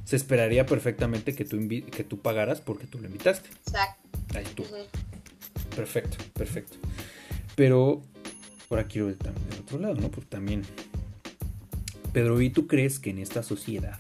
se 0.04 0.16
esperaría 0.16 0.64
perfectamente 0.64 1.34
que 1.34 1.44
tú, 1.44 1.58
que 1.68 2.04
tú 2.04 2.20
pagaras 2.20 2.60
porque 2.60 2.86
tú 2.86 2.98
lo 2.98 3.06
invitaste. 3.06 3.50
Exacto. 3.50 4.08
Ahí 4.34 4.46
tú. 4.54 4.64
Perfecto, 5.76 6.16
perfecto. 6.32 6.76
Pero 7.54 8.02
ahora 8.70 8.86
quiero 8.86 9.08
ver 9.08 9.16
también 9.16 9.50
del 9.50 9.60
otro 9.60 9.78
lado, 9.78 9.94
¿no? 9.96 10.10
Porque 10.10 10.28
también, 10.28 10.62
Pedro, 12.12 12.40
¿y 12.40 12.50
tú 12.50 12.66
crees 12.66 12.98
que 12.98 13.10
en 13.10 13.18
esta 13.18 13.42
sociedad, 13.42 13.98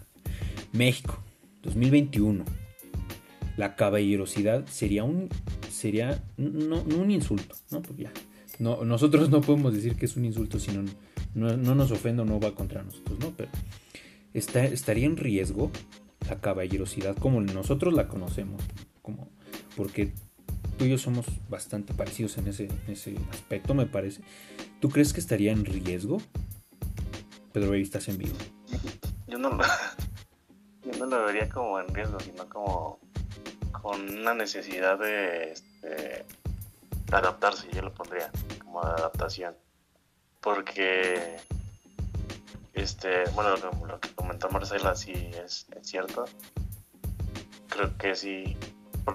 México, 0.72 1.22
2021, 1.62 2.44
la 3.56 3.74
caballerosidad 3.74 4.66
sería 4.66 5.04
un, 5.04 5.28
sería, 5.70 6.22
no, 6.36 6.82
un 6.82 7.10
insulto, 7.10 7.56
¿no? 7.70 7.82
Pues 7.82 7.98
ya, 7.98 8.12
no, 8.58 8.84
nosotros 8.84 9.30
no 9.30 9.40
podemos 9.40 9.74
decir 9.74 9.96
que 9.96 10.06
es 10.06 10.16
un 10.16 10.24
insulto, 10.24 10.58
sino 10.58 10.84
no, 11.34 11.56
no 11.56 11.74
nos 11.74 11.90
ofende 11.90 12.22
o 12.22 12.24
no 12.24 12.40
va 12.40 12.54
contra 12.54 12.82
nosotros, 12.82 13.18
¿no? 13.18 13.32
Pero 13.36 13.50
estaría 14.34 15.06
en 15.06 15.16
riesgo 15.16 15.70
la 16.28 16.40
caballerosidad 16.40 17.16
como 17.16 17.40
nosotros 17.40 17.94
la 17.94 18.08
conocemos, 18.08 18.62
como, 19.02 19.28
porque 19.76 20.12
tú 20.76 20.84
y 20.84 20.90
yo 20.90 20.98
somos 20.98 21.26
bastante 21.48 21.94
parecidos 21.94 22.38
en 22.38 22.48
ese, 22.48 22.68
aspecto, 23.30 23.74
me 23.74 23.86
parece. 23.86 24.22
¿Tú 24.80 24.90
crees 24.90 25.12
que 25.12 25.20
estaría 25.20 25.52
en 25.52 25.64
riesgo? 25.64 26.18
Pedro 27.52 27.70
Baby, 27.70 27.82
estás 27.82 28.08
en 28.08 28.18
vivo. 28.18 28.36
Yo 29.26 29.38
no, 29.38 29.50
lo, 29.50 29.64
yo 30.84 30.98
no 30.98 31.06
lo 31.06 31.24
vería 31.24 31.48
como 31.48 31.80
en 31.80 31.88
riesgo, 31.94 32.20
sino 32.20 32.48
como 32.48 33.00
con 33.72 34.18
una 34.18 34.34
necesidad 34.34 34.98
de, 34.98 35.52
este, 35.52 36.24
adaptarse, 37.10 37.68
yo 37.72 37.82
lo 37.82 37.92
pondría 37.94 38.30
como 38.58 38.82
adaptación. 38.82 39.56
Porque, 40.40 41.36
este, 42.80 43.24
bueno, 43.30 43.56
lo, 43.56 44.00
que 44.00 44.14
comentó 44.14 44.48
Marcela 44.50 44.94
sí 44.94 45.12
es, 45.12 45.66
es 45.74 45.86
cierto. 45.86 46.24
Creo 47.68 47.96
que 47.96 48.14
sí 48.14 48.56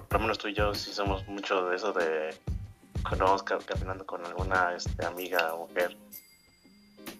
por 0.00 0.12
lo 0.12 0.18
menos 0.18 0.38
tú 0.38 0.48
y 0.48 0.54
yo 0.54 0.74
sí 0.74 0.92
somos 0.92 1.26
mucho 1.28 1.68
de 1.68 1.76
eso 1.76 1.92
de 1.92 2.34
cuando 3.02 3.26
vamos 3.26 3.42
caminando 3.42 4.04
con 4.06 4.24
alguna 4.24 4.74
este, 4.74 5.04
amiga 5.04 5.54
o 5.54 5.68
mujer, 5.68 5.96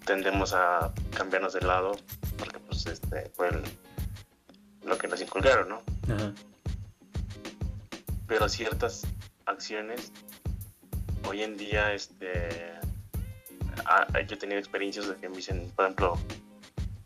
tendemos 0.06 0.54
a 0.54 0.92
cambiarnos 1.14 1.52
de 1.52 1.60
lado 1.60 1.92
porque 2.38 2.58
pues 2.60 2.86
este 2.86 3.30
fue 3.34 3.50
lo 4.84 4.98
que 4.98 5.08
nos 5.08 5.20
inculcaron, 5.20 5.68
¿no? 5.68 5.82
Pero 8.26 8.48
ciertas 8.48 9.02
acciones 9.46 10.10
hoy 11.28 11.42
en 11.42 11.56
día 11.56 11.92
este 11.92 12.74
yo 14.26 14.34
he 14.34 14.38
tenido 14.38 14.58
experiencias 14.58 15.08
de 15.08 15.16
que 15.16 15.28
me 15.28 15.36
dicen, 15.36 15.70
por 15.74 15.84
ejemplo, 15.84 16.18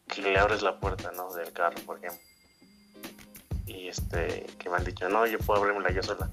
que 0.06 0.22
le 0.22 0.38
abres 0.38 0.62
la 0.62 0.78
puerta, 0.78 1.10
¿no? 1.16 1.32
del 1.34 1.52
carro, 1.52 1.76
por 1.86 1.98
ejemplo 1.98 2.28
y 3.68 3.88
este 3.88 4.46
que 4.58 4.70
me 4.70 4.76
han 4.76 4.84
dicho, 4.84 5.08
no, 5.08 5.26
yo 5.26 5.38
puedo 5.38 5.60
abrirla 5.60 5.92
yo 5.92 6.02
sola. 6.02 6.30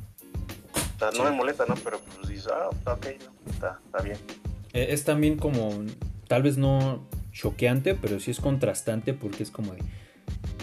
O 0.95 0.99
sea, 0.99 1.11
no 1.11 1.25
me 1.25 1.31
molesta, 1.31 1.65
¿no? 1.67 1.75
Pero 1.75 1.99
pues 1.99 2.29
dices, 2.29 2.47
ah, 2.47 2.69
ok, 2.69 3.05
está, 3.49 3.79
está 3.85 4.01
bien. 4.01 4.17
Eh, 4.73 4.87
es 4.89 5.03
también 5.03 5.37
como, 5.37 5.83
tal 6.27 6.43
vez 6.43 6.57
no 6.57 7.05
choqueante, 7.31 7.95
pero 7.95 8.19
sí 8.19 8.31
es 8.31 8.39
contrastante 8.39 9.13
porque 9.13 9.43
es 9.43 9.51
como 9.51 9.73
de, 9.73 9.83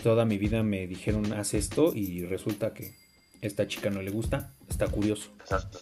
toda 0.02 0.24
mi 0.24 0.38
vida 0.38 0.62
me 0.62 0.86
dijeron, 0.86 1.32
haz 1.34 1.52
esto 1.54 1.92
y 1.94 2.24
resulta 2.24 2.72
que 2.72 2.94
esta 3.42 3.66
chica 3.66 3.90
no 3.90 4.00
le 4.00 4.10
gusta, 4.10 4.54
está 4.68 4.86
curioso. 4.86 5.30
Exacto. 5.40 5.80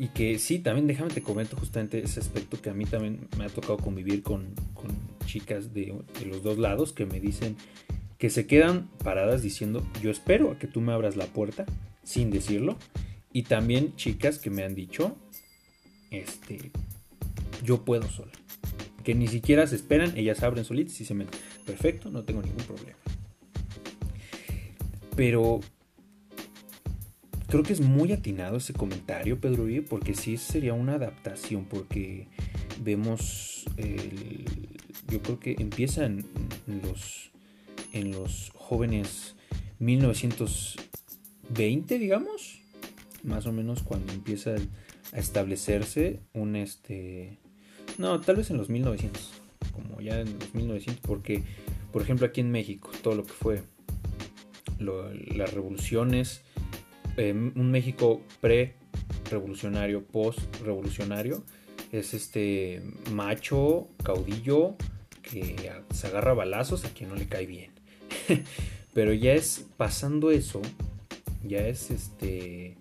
Y 0.00 0.08
que 0.08 0.38
sí, 0.38 0.60
también 0.60 0.86
déjame 0.86 1.10
te 1.10 1.20
comento 1.20 1.58
justamente 1.58 2.02
ese 2.02 2.20
aspecto 2.20 2.58
que 2.58 2.70
a 2.70 2.72
mí 2.72 2.86
también 2.86 3.28
me 3.36 3.44
ha 3.44 3.50
tocado 3.50 3.76
convivir 3.76 4.22
con, 4.22 4.54
con 4.72 4.90
chicas 5.26 5.74
de, 5.74 5.94
de, 6.18 6.24
los 6.24 6.42
dos 6.42 6.56
lados 6.56 6.94
que 6.94 7.04
me 7.04 7.20
dicen 7.20 7.54
que 8.16 8.30
se 8.30 8.46
quedan 8.46 8.88
paradas 9.04 9.42
diciendo 9.42 9.86
yo 10.00 10.10
espero 10.10 10.52
a 10.52 10.58
que 10.58 10.66
tú 10.66 10.80
me 10.80 10.94
abras 10.94 11.16
la 11.16 11.26
puerta 11.26 11.66
sin 12.02 12.30
decirlo. 12.30 12.78
Y 13.34 13.42
también 13.42 13.94
chicas 13.96 14.38
que 14.38 14.48
me 14.48 14.64
han 14.64 14.74
dicho 14.74 15.18
este 16.10 16.70
yo 17.62 17.84
puedo 17.84 18.08
sola 18.08 18.32
que 19.04 19.14
ni 19.14 19.28
siquiera 19.28 19.66
se 19.66 19.76
esperan 19.76 20.16
ellas 20.16 20.42
abren 20.42 20.64
solitas 20.64 20.98
y 20.98 21.04
se 21.04 21.12
meten. 21.12 21.38
Perfecto 21.66 22.10
no 22.10 22.24
tengo 22.24 22.40
ningún 22.40 22.64
problema. 22.64 22.96
Pero 25.14 25.60
creo 27.50 27.64
que 27.64 27.72
es 27.72 27.80
muy 27.80 28.12
atinado 28.12 28.58
ese 28.58 28.72
comentario 28.72 29.40
Pedro 29.40 29.66
porque 29.88 30.14
sí 30.14 30.36
sería 30.36 30.72
una 30.72 30.94
adaptación 30.94 31.64
porque 31.64 32.28
vemos 32.82 33.64
yo 35.08 35.20
creo 35.20 35.40
que 35.40 35.56
empiezan 35.58 36.24
los 36.82 37.32
en 37.92 38.12
los 38.12 38.52
jóvenes 38.54 39.34
1920, 39.80 41.98
digamos, 41.98 42.60
más 43.24 43.46
o 43.46 43.52
menos 43.52 43.82
cuando 43.82 44.12
empieza 44.12 44.54
a 45.12 45.18
establecerse 45.18 46.20
un 46.32 46.54
este 46.54 47.40
no, 47.98 48.20
tal 48.20 48.36
vez 48.36 48.50
en 48.50 48.58
los 48.58 48.68
1900, 48.68 49.28
como 49.72 50.00
ya 50.00 50.20
en 50.20 50.38
los 50.38 50.54
1900 50.54 51.04
porque 51.04 51.42
por 51.92 52.02
ejemplo 52.02 52.28
aquí 52.28 52.40
en 52.40 52.52
México 52.52 52.92
todo 53.02 53.16
lo 53.16 53.24
que 53.24 53.32
fue 53.32 53.62
las 54.78 55.52
revoluciones 55.52 56.44
em, 57.16 57.52
un 57.56 57.70
México 57.70 58.22
pre 58.40 58.74
revolucionario, 59.30 60.04
post 60.04 60.40
revolucionario 60.62 61.42
es 61.92 62.14
este 62.14 62.82
macho, 63.12 63.88
caudillo 64.02 64.76
que 65.22 65.56
se 65.92 66.06
agarra 66.06 66.34
balazos 66.34 66.84
a 66.84 66.90
quien 66.90 67.08
no 67.08 67.16
le 67.16 67.26
cae 67.26 67.46
bien. 67.46 67.70
Pero 68.94 69.12
ya 69.12 69.34
es 69.34 69.66
pasando 69.76 70.30
eso, 70.30 70.60
ya 71.44 71.66
es 71.66 71.90
este 71.90 72.76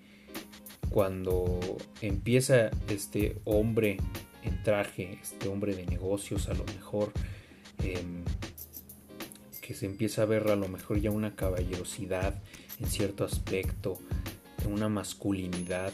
cuando 0.89 1.59
empieza 2.01 2.71
este 2.89 3.37
hombre 3.45 3.97
en 4.43 4.63
traje, 4.63 5.19
este 5.21 5.47
hombre 5.47 5.75
de 5.75 5.85
negocios 5.85 6.49
a 6.49 6.53
lo 6.55 6.65
mejor, 6.65 7.11
em, 7.83 8.23
que 9.61 9.75
se 9.75 9.85
empieza 9.85 10.23
a 10.23 10.25
ver 10.25 10.49
a 10.49 10.55
lo 10.55 10.67
mejor 10.67 10.99
ya 10.99 11.11
una 11.11 11.35
caballerosidad 11.35 12.41
en 12.79 12.87
cierto 12.87 13.23
aspecto, 13.23 13.99
una 14.67 14.89
masculinidad 14.89 15.93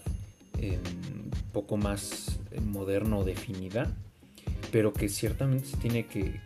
un 0.59 1.31
poco 1.53 1.77
más 1.77 2.39
moderno 2.63 3.23
definida, 3.23 3.91
pero 4.71 4.93
que 4.93 5.09
ciertamente 5.09 5.67
se 5.67 5.77
tiene 5.77 6.05
que, 6.05 6.39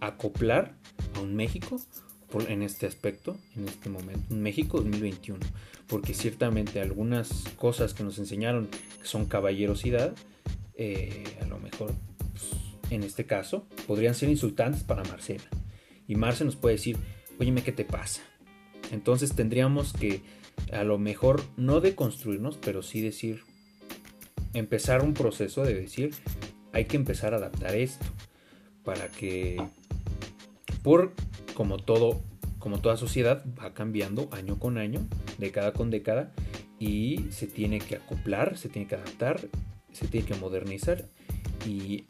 acoplar 0.00 0.74
a 1.14 1.20
un 1.20 1.34
México 1.34 1.80
en 2.46 2.62
este 2.62 2.86
aspecto, 2.86 3.38
en 3.56 3.66
este 3.66 3.88
momento, 3.88 4.34
un 4.34 4.42
México 4.42 4.78
2021, 4.78 5.38
porque 5.86 6.12
ciertamente 6.12 6.80
algunas 6.80 7.44
cosas 7.56 7.94
que 7.94 8.02
nos 8.02 8.18
enseñaron 8.18 8.68
que 8.68 9.06
son 9.06 9.24
caballerosidad, 9.24 10.14
eh, 10.74 11.24
a 11.40 11.46
lo 11.46 11.58
mejor 11.58 11.94
pues, 12.32 12.50
en 12.90 13.02
este 13.02 13.24
caso 13.24 13.66
podrían 13.86 14.14
ser 14.14 14.28
insultantes 14.28 14.82
para 14.82 15.02
Marcela. 15.04 15.44
Y 16.06 16.16
Marce 16.16 16.44
nos 16.44 16.56
puede 16.56 16.76
decir, 16.76 16.98
óyeme, 17.40 17.62
¿qué 17.62 17.72
te 17.72 17.84
pasa? 17.84 18.22
Entonces 18.92 19.34
tendríamos 19.34 19.94
que 19.94 20.20
a 20.72 20.84
lo 20.84 20.98
mejor 20.98 21.42
no 21.56 21.80
deconstruirnos, 21.80 22.58
pero 22.58 22.82
sí 22.82 23.00
decir, 23.00 23.42
empezar 24.52 25.02
un 25.02 25.14
proceso 25.14 25.64
de 25.64 25.74
decir, 25.74 26.14
hay 26.72 26.84
que 26.84 26.96
empezar 26.96 27.32
a 27.32 27.38
adaptar 27.38 27.74
esto 27.74 28.04
para 28.84 29.08
que 29.08 29.56
por 30.82 31.14
como 31.54 31.78
todo, 31.78 32.20
como 32.58 32.80
toda 32.80 32.96
sociedad 32.96 33.44
va 33.58 33.72
cambiando 33.72 34.28
año 34.32 34.58
con 34.58 34.76
año, 34.76 35.00
década 35.38 35.72
con 35.72 35.90
década 35.90 36.32
y 36.78 37.26
se 37.30 37.46
tiene 37.46 37.78
que 37.78 37.96
acoplar, 37.96 38.58
se 38.58 38.68
tiene 38.68 38.86
que 38.86 38.96
adaptar, 38.96 39.40
se 39.92 40.08
tiene 40.08 40.26
que 40.26 40.34
modernizar 40.34 41.06
y 41.66 42.04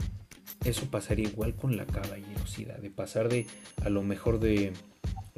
eso 0.64 0.86
pasaría 0.90 1.28
igual 1.28 1.54
con 1.54 1.76
la 1.76 1.86
caballerosidad, 1.86 2.78
de 2.78 2.90
pasar 2.90 3.28
de 3.28 3.46
a 3.82 3.88
lo 3.88 4.02
mejor 4.02 4.40
de 4.40 4.72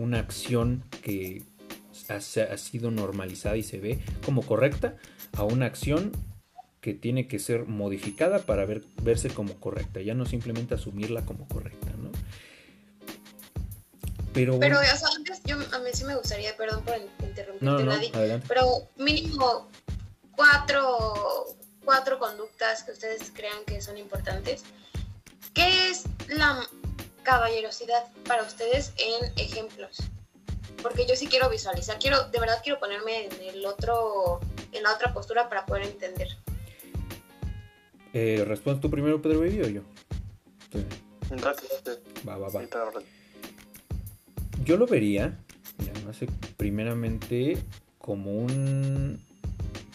una 0.03 0.19
acción 0.19 0.85
que 1.03 1.43
ha, 2.09 2.17
ha 2.17 2.59
sido 2.59 2.91
normalizada 2.91 3.57
y 3.57 3.63
se 3.63 3.79
ve 3.79 4.01
como 4.25 4.43
correcta 4.43 4.97
a 5.33 5.45
una 5.45 5.67
acción 5.67 6.13
que 6.81 6.95
tiene 6.95 7.29
que 7.29 7.39
ser 7.39 7.67
modificada 7.67 8.41
para 8.41 8.65
ver, 8.65 8.83
verse 9.03 9.31
como 9.31 9.55
correcta, 9.61 10.01
ya 10.01 10.15
no 10.15 10.27
simplemente 10.27 10.75
asumirla 10.75 11.25
como 11.25 11.47
correcta, 11.47 11.93
¿no? 11.97 12.11
Pero, 14.35 14.59
pero 14.59 14.81
o 14.81 14.83
sea, 14.83 15.09
antes 15.17 15.43
yo, 15.45 15.57
a 15.57 15.79
mí 15.79 15.91
sí 15.93 16.05
me 16.05 16.17
gustaría, 16.17 16.57
perdón 16.57 16.85
por 16.85 16.97
interrumpirte, 17.25 18.41
pero 18.49 18.89
mínimo 18.97 19.69
cuatro, 20.35 21.57
cuatro 21.85 22.19
conductas 22.19 22.83
que 22.83 22.93
ustedes 22.93 23.31
crean 23.33 23.65
que 23.67 23.81
son 23.81 23.97
importantes. 23.97 24.65
¿Qué 25.55 25.91
es 25.91 26.05
la 26.29 26.67
caballerosidad 27.23 28.05
para 28.27 28.43
ustedes 28.43 28.93
en 28.99 29.33
ejemplos? 29.37 29.99
Porque 30.83 31.07
yo 31.07 31.15
sí 31.15 31.27
quiero 31.27 31.49
visualizar, 31.49 31.99
quiero, 31.99 32.29
de 32.29 32.41
verdad 32.41 32.61
quiero 32.63 32.79
ponerme 32.79 33.27
en 33.27 33.33
el 33.55 33.65
otro, 33.67 34.41
en 34.73 34.83
la 34.83 34.93
otra 34.95 35.13
postura 35.13 35.49
para 35.49 35.65
poder 35.65 35.85
entender. 35.85 36.29
Eh, 38.13 38.45
¿Respondes 38.47 38.81
tú 38.81 38.91
primero, 38.91 39.23
Pedro 39.23 39.41
Baby, 39.41 39.63
o 39.63 39.69
yo? 39.69 39.83
Va, 42.27 42.37
va, 42.37 42.49
va 42.49 42.63
yo 44.65 44.77
lo 44.77 44.87
vería, 44.87 45.37
primeramente 46.57 47.59
como 47.99 48.33
un 48.33 49.21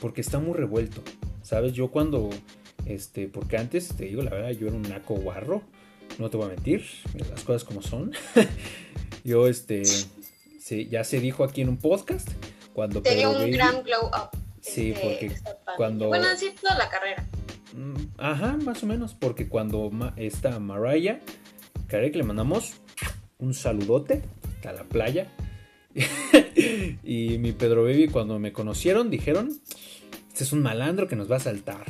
porque 0.01 0.21
está 0.21 0.39
muy 0.39 0.53
revuelto, 0.53 1.01
¿sabes? 1.41 1.73
Yo 1.73 1.89
cuando, 1.89 2.29
este, 2.85 3.27
porque 3.27 3.57
antes, 3.57 3.95
te 3.95 4.05
digo 4.05 4.21
la 4.21 4.29
verdad, 4.29 4.51
yo 4.51 4.67
era 4.67 4.75
un 4.75 4.83
naco 4.83 5.15
guarro, 5.15 5.63
no 6.17 6.29
te 6.29 6.37
voy 6.37 6.47
a 6.47 6.49
mentir, 6.49 6.85
las 7.29 7.43
cosas 7.43 7.63
como 7.63 7.81
son. 7.81 8.11
yo, 9.23 9.47
este, 9.47 9.83
ya 10.89 11.03
se 11.03 11.19
dijo 11.19 11.43
aquí 11.43 11.61
en 11.61 11.69
un 11.69 11.77
podcast, 11.77 12.29
cuando... 12.73 13.01
Te 13.01 13.15
dio 13.15 13.31
un 13.31 13.51
gran 13.51 13.83
glow 13.83 14.07
up. 14.07 14.37
Sí, 14.61 14.91
este, 14.91 15.01
porque 15.01 15.31
cuando... 15.77 16.07
Bueno, 16.07 16.27
así 16.27 16.53
toda 16.61 16.77
la 16.77 16.89
carrera. 16.89 17.25
Mm, 17.73 17.95
ajá, 18.17 18.57
más 18.63 18.83
o 18.83 18.85
menos, 18.85 19.13
porque 19.13 19.47
cuando 19.47 19.91
esta 20.15 20.59
Mariah 20.59 21.21
Carey, 21.87 22.11
que 22.11 22.17
le 22.17 22.23
mandamos 22.23 22.73
un 23.37 23.53
saludote 23.53 24.23
a 24.65 24.73
la 24.73 24.83
playa, 24.83 25.27
y 27.03 27.37
mi 27.37 27.53
Pedro 27.53 27.83
Baby 27.83 28.07
cuando 28.09 28.39
me 28.39 28.51
conocieron 28.51 29.09
dijeron, 29.09 29.59
este 30.27 30.43
es 30.43 30.51
un 30.51 30.61
malandro 30.61 31.07
que 31.07 31.15
nos 31.15 31.31
va 31.31 31.37
a 31.37 31.39
saltar. 31.39 31.85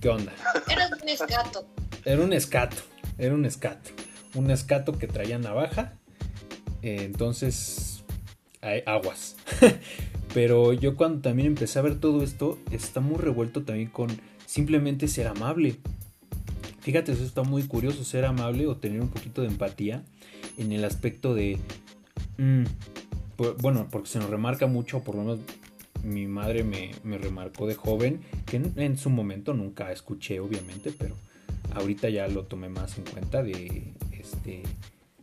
¿Qué 0.00 0.08
onda? 0.08 0.32
Era 0.68 0.88
un 0.88 1.08
escato. 1.08 1.66
Era 2.04 2.22
un 2.22 2.32
escato, 2.32 2.76
era 3.20 3.34
un 3.34 3.44
escato. 3.44 3.90
Un 4.34 4.50
escato 4.50 4.98
que 4.98 5.06
traía 5.06 5.38
navaja. 5.38 5.94
Eh, 6.82 7.02
entonces, 7.02 8.02
hay 8.60 8.82
aguas. 8.86 9.36
Pero 10.34 10.72
yo 10.72 10.96
cuando 10.96 11.20
también 11.20 11.48
empecé 11.48 11.78
a 11.78 11.82
ver 11.82 11.98
todo 11.98 12.22
esto, 12.22 12.58
está 12.70 13.00
muy 13.00 13.18
revuelto 13.18 13.62
también 13.62 13.88
con 13.88 14.08
simplemente 14.46 15.08
ser 15.08 15.26
amable. 15.26 15.76
Fíjate, 16.80 17.12
eso 17.12 17.24
está 17.24 17.42
muy 17.42 17.64
curioso, 17.64 18.04
ser 18.04 18.24
amable 18.24 18.66
o 18.66 18.76
tener 18.76 19.00
un 19.00 19.08
poquito 19.08 19.42
de 19.42 19.48
empatía 19.48 20.02
en 20.56 20.72
el 20.72 20.84
aspecto 20.84 21.34
de... 21.34 21.58
Mm, 22.38 22.64
bueno, 23.58 23.88
porque 23.90 24.08
se 24.08 24.18
nos 24.18 24.30
remarca 24.30 24.66
mucho, 24.66 25.02
por 25.02 25.14
lo 25.14 25.22
menos 25.22 25.40
mi 26.04 26.26
madre 26.26 26.64
me, 26.64 27.18
remarcó 27.18 27.66
de 27.66 27.74
joven, 27.74 28.20
que 28.46 28.56
en, 28.56 28.98
su 28.98 29.10
momento 29.10 29.54
nunca 29.54 29.92
escuché, 29.92 30.40
obviamente, 30.40 30.92
pero 30.96 31.14
ahorita 31.74 32.08
ya 32.08 32.28
lo 32.28 32.44
tomé 32.44 32.68
más 32.68 32.98
en 32.98 33.04
cuenta 33.04 33.42
de, 33.42 33.94
este, 34.12 34.62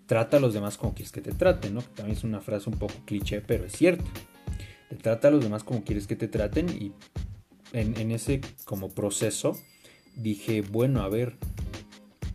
trata 0.05 0.37
a 0.37 0.39
los 0.39 0.53
demás 0.53 0.77
como 0.77 0.93
quieres 0.93 1.11
que 1.11 1.21
te 1.21 1.31
traten, 1.31 1.75
¿no? 1.75 1.81
también 1.81 2.17
es 2.17 2.23
una 2.23 2.41
frase 2.41 2.69
un 2.69 2.77
poco 2.77 2.93
cliché, 3.05 3.41
pero 3.41 3.65
es 3.65 3.73
cierto. 3.73 4.05
Trata 5.01 5.27
a 5.27 5.31
los 5.31 5.43
demás 5.43 5.63
como 5.63 5.83
quieres 5.83 6.07
que 6.07 6.15
te 6.15 6.27
traten 6.27 6.69
y 6.69 6.93
en, 7.73 8.11
ese 8.11 8.41
como 8.63 8.89
proceso 8.89 9.57
dije, 10.15 10.61
bueno, 10.61 11.01
a 11.01 11.09
ver, 11.09 11.35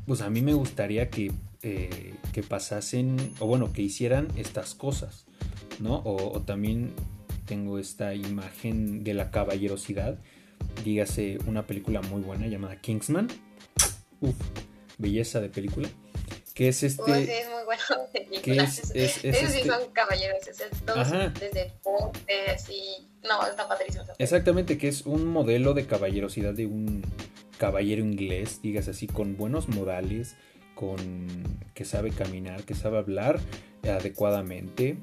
pues 0.07 0.21
a 0.21 0.29
mí 0.29 0.43
me 0.43 0.53
gustaría 0.53 1.09
que, 1.09 1.33
eh, 1.63 2.15
que 2.33 2.43
pasasen, 2.43 3.17
o 3.41 3.47
bueno, 3.47 3.73
que 3.73 3.83
hicieran 3.83 4.29
estas 4.37 4.75
cosas. 4.75 5.25
¿no? 5.81 6.03
O, 6.05 6.41
también 6.41 6.93
tengo 7.47 7.79
esta 7.79 8.15
imagen 8.15 9.05
de 9.05 9.15
la 9.15 9.31
caballerosidad, 9.31 10.19
dígase 10.85 11.39
una 11.47 11.67
película 11.67 12.01
muy 12.03 12.23
buena 12.23 12.47
llamada 12.47 12.81
Kingsman, 12.81 13.29
uf, 14.23 14.35
belleza 14.99 15.41
de 15.41 15.51
película, 15.51 15.89
que 16.55 16.69
es 16.69 16.83
este... 16.83 17.05
sí, 17.05 17.31
es 17.31 17.49
muy 17.51 17.65
bueno 17.65 17.83
que 18.43 18.57
es, 18.57 18.95
es, 18.95 19.13
sí 19.13 19.29
este 19.29 19.67
son 19.67 19.93
caballeros, 19.93 20.47
es 20.47 20.63
todos 20.87 21.11
desde 21.39 21.73
porte, 21.83 22.51
así, 22.51 23.09
no, 23.23 23.47
está 23.47 23.69
padrísimo. 23.69 24.05
Exactamente, 24.19 24.79
que 24.79 24.89
es 24.89 25.05
un 25.05 25.27
modelo 25.27 25.75
de 25.75 25.87
caballerosidad 25.87 26.55
de 26.55 26.67
un 26.67 27.03
caballero 27.59 28.03
inglés, 28.03 28.61
dígase 28.63 28.93
así, 28.93 29.07
con 29.07 29.37
buenos 29.37 29.69
modales, 29.69 30.37
con 30.75 31.61
que 31.75 31.85
sabe 31.85 32.11
caminar, 32.11 32.65
que 32.65 32.75
sabe 32.75 32.99
hablar 32.99 33.39
adecuadamente, 33.85 34.97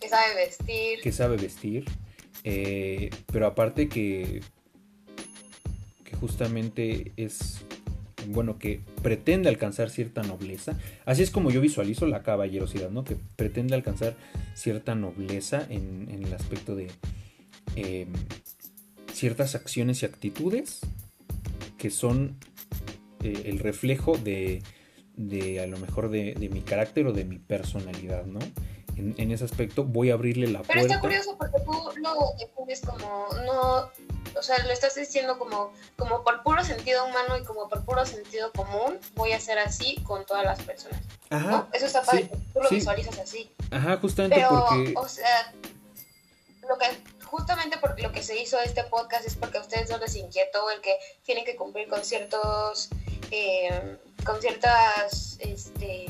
que 0.00 0.08
sabe 0.08 0.34
vestir. 0.34 1.00
Que 1.02 1.12
sabe 1.12 1.36
vestir. 1.36 1.84
Eh, 2.42 3.10
pero 3.30 3.46
aparte 3.46 3.88
que, 3.88 4.40
que 6.04 6.16
justamente 6.16 7.12
es, 7.16 7.60
bueno, 8.28 8.58
que 8.58 8.80
pretende 9.02 9.48
alcanzar 9.48 9.90
cierta 9.90 10.22
nobleza. 10.22 10.78
Así 11.04 11.22
es 11.22 11.30
como 11.30 11.50
yo 11.50 11.60
visualizo 11.60 12.06
la 12.06 12.22
caballerosidad, 12.22 12.90
¿no? 12.90 13.04
Que 13.04 13.16
pretende 13.36 13.74
alcanzar 13.74 14.16
cierta 14.54 14.94
nobleza 14.94 15.66
en, 15.68 16.08
el 16.10 16.32
aspecto 16.32 16.74
de 16.74 16.88
em, 17.76 18.12
ciertas 19.12 19.54
acciones 19.54 20.02
y 20.02 20.06
actitudes 20.06 20.80
que 21.78 21.90
son 21.90 22.36
eh, 23.22 23.42
el 23.46 23.58
reflejo 23.58 24.16
de, 24.16 24.62
de, 25.16 25.60
a 25.60 25.66
lo 25.66 25.78
mejor 25.78 26.10
de, 26.10 26.34
de 26.34 26.48
mi 26.48 26.60
carácter 26.60 27.06
o 27.06 27.12
de 27.12 27.24
mi 27.24 27.38
personalidad, 27.38 28.26
¿no? 28.26 28.40
en, 29.00 29.30
ese 29.30 29.44
aspecto, 29.44 29.84
voy 29.84 30.10
a 30.10 30.14
abrirle 30.14 30.46
la 30.46 30.62
puerta. 30.62 30.74
Pero 30.74 30.86
está 30.86 31.00
curioso 31.00 31.36
porque 31.38 31.58
tú 31.64 31.72
lo 32.00 32.14
descubres 32.38 32.80
como, 32.80 33.28
no, 33.46 33.90
o 34.36 34.42
sea, 34.42 34.58
lo 34.64 34.70
estás 34.70 34.94
diciendo 34.94 35.38
como, 35.38 35.72
como 35.96 36.22
por 36.22 36.42
puro 36.42 36.64
sentido 36.64 37.04
humano 37.06 37.36
y 37.36 37.44
como 37.44 37.68
por 37.68 37.84
puro 37.84 38.04
sentido 38.06 38.52
común, 38.52 38.98
voy 39.14 39.32
a 39.32 39.40
ser 39.40 39.58
así 39.58 39.96
con 40.04 40.24
todas 40.26 40.44
las 40.44 40.60
personas. 40.62 41.00
Ajá. 41.30 41.68
Eso 41.72 41.86
está 41.86 42.02
padre, 42.02 42.30
tú 42.52 42.60
lo 42.60 42.68
visualizas 42.68 43.18
así. 43.18 43.50
Ajá, 43.70 43.96
justamente 43.98 44.36
Pero, 44.36 44.66
porque... 44.68 44.94
o 44.96 45.08
sea, 45.08 45.52
lo 46.68 46.78
que 46.78 46.86
justamente 47.24 47.78
por 47.78 48.00
lo 48.00 48.12
que 48.12 48.22
se 48.22 48.40
hizo 48.40 48.58
este 48.60 48.84
podcast 48.84 49.26
es 49.26 49.36
porque 49.36 49.58
a 49.58 49.60
ustedes 49.60 49.88
no 49.90 49.98
les 49.98 50.16
inquietó 50.16 50.70
el 50.70 50.80
que 50.80 50.96
tienen 51.22 51.44
que 51.44 51.54
cumplir 51.56 51.88
con 51.88 52.04
ciertos 52.04 52.88
eh, 53.30 53.98
con 54.24 54.40
ciertas 54.40 55.36
este, 55.38 56.06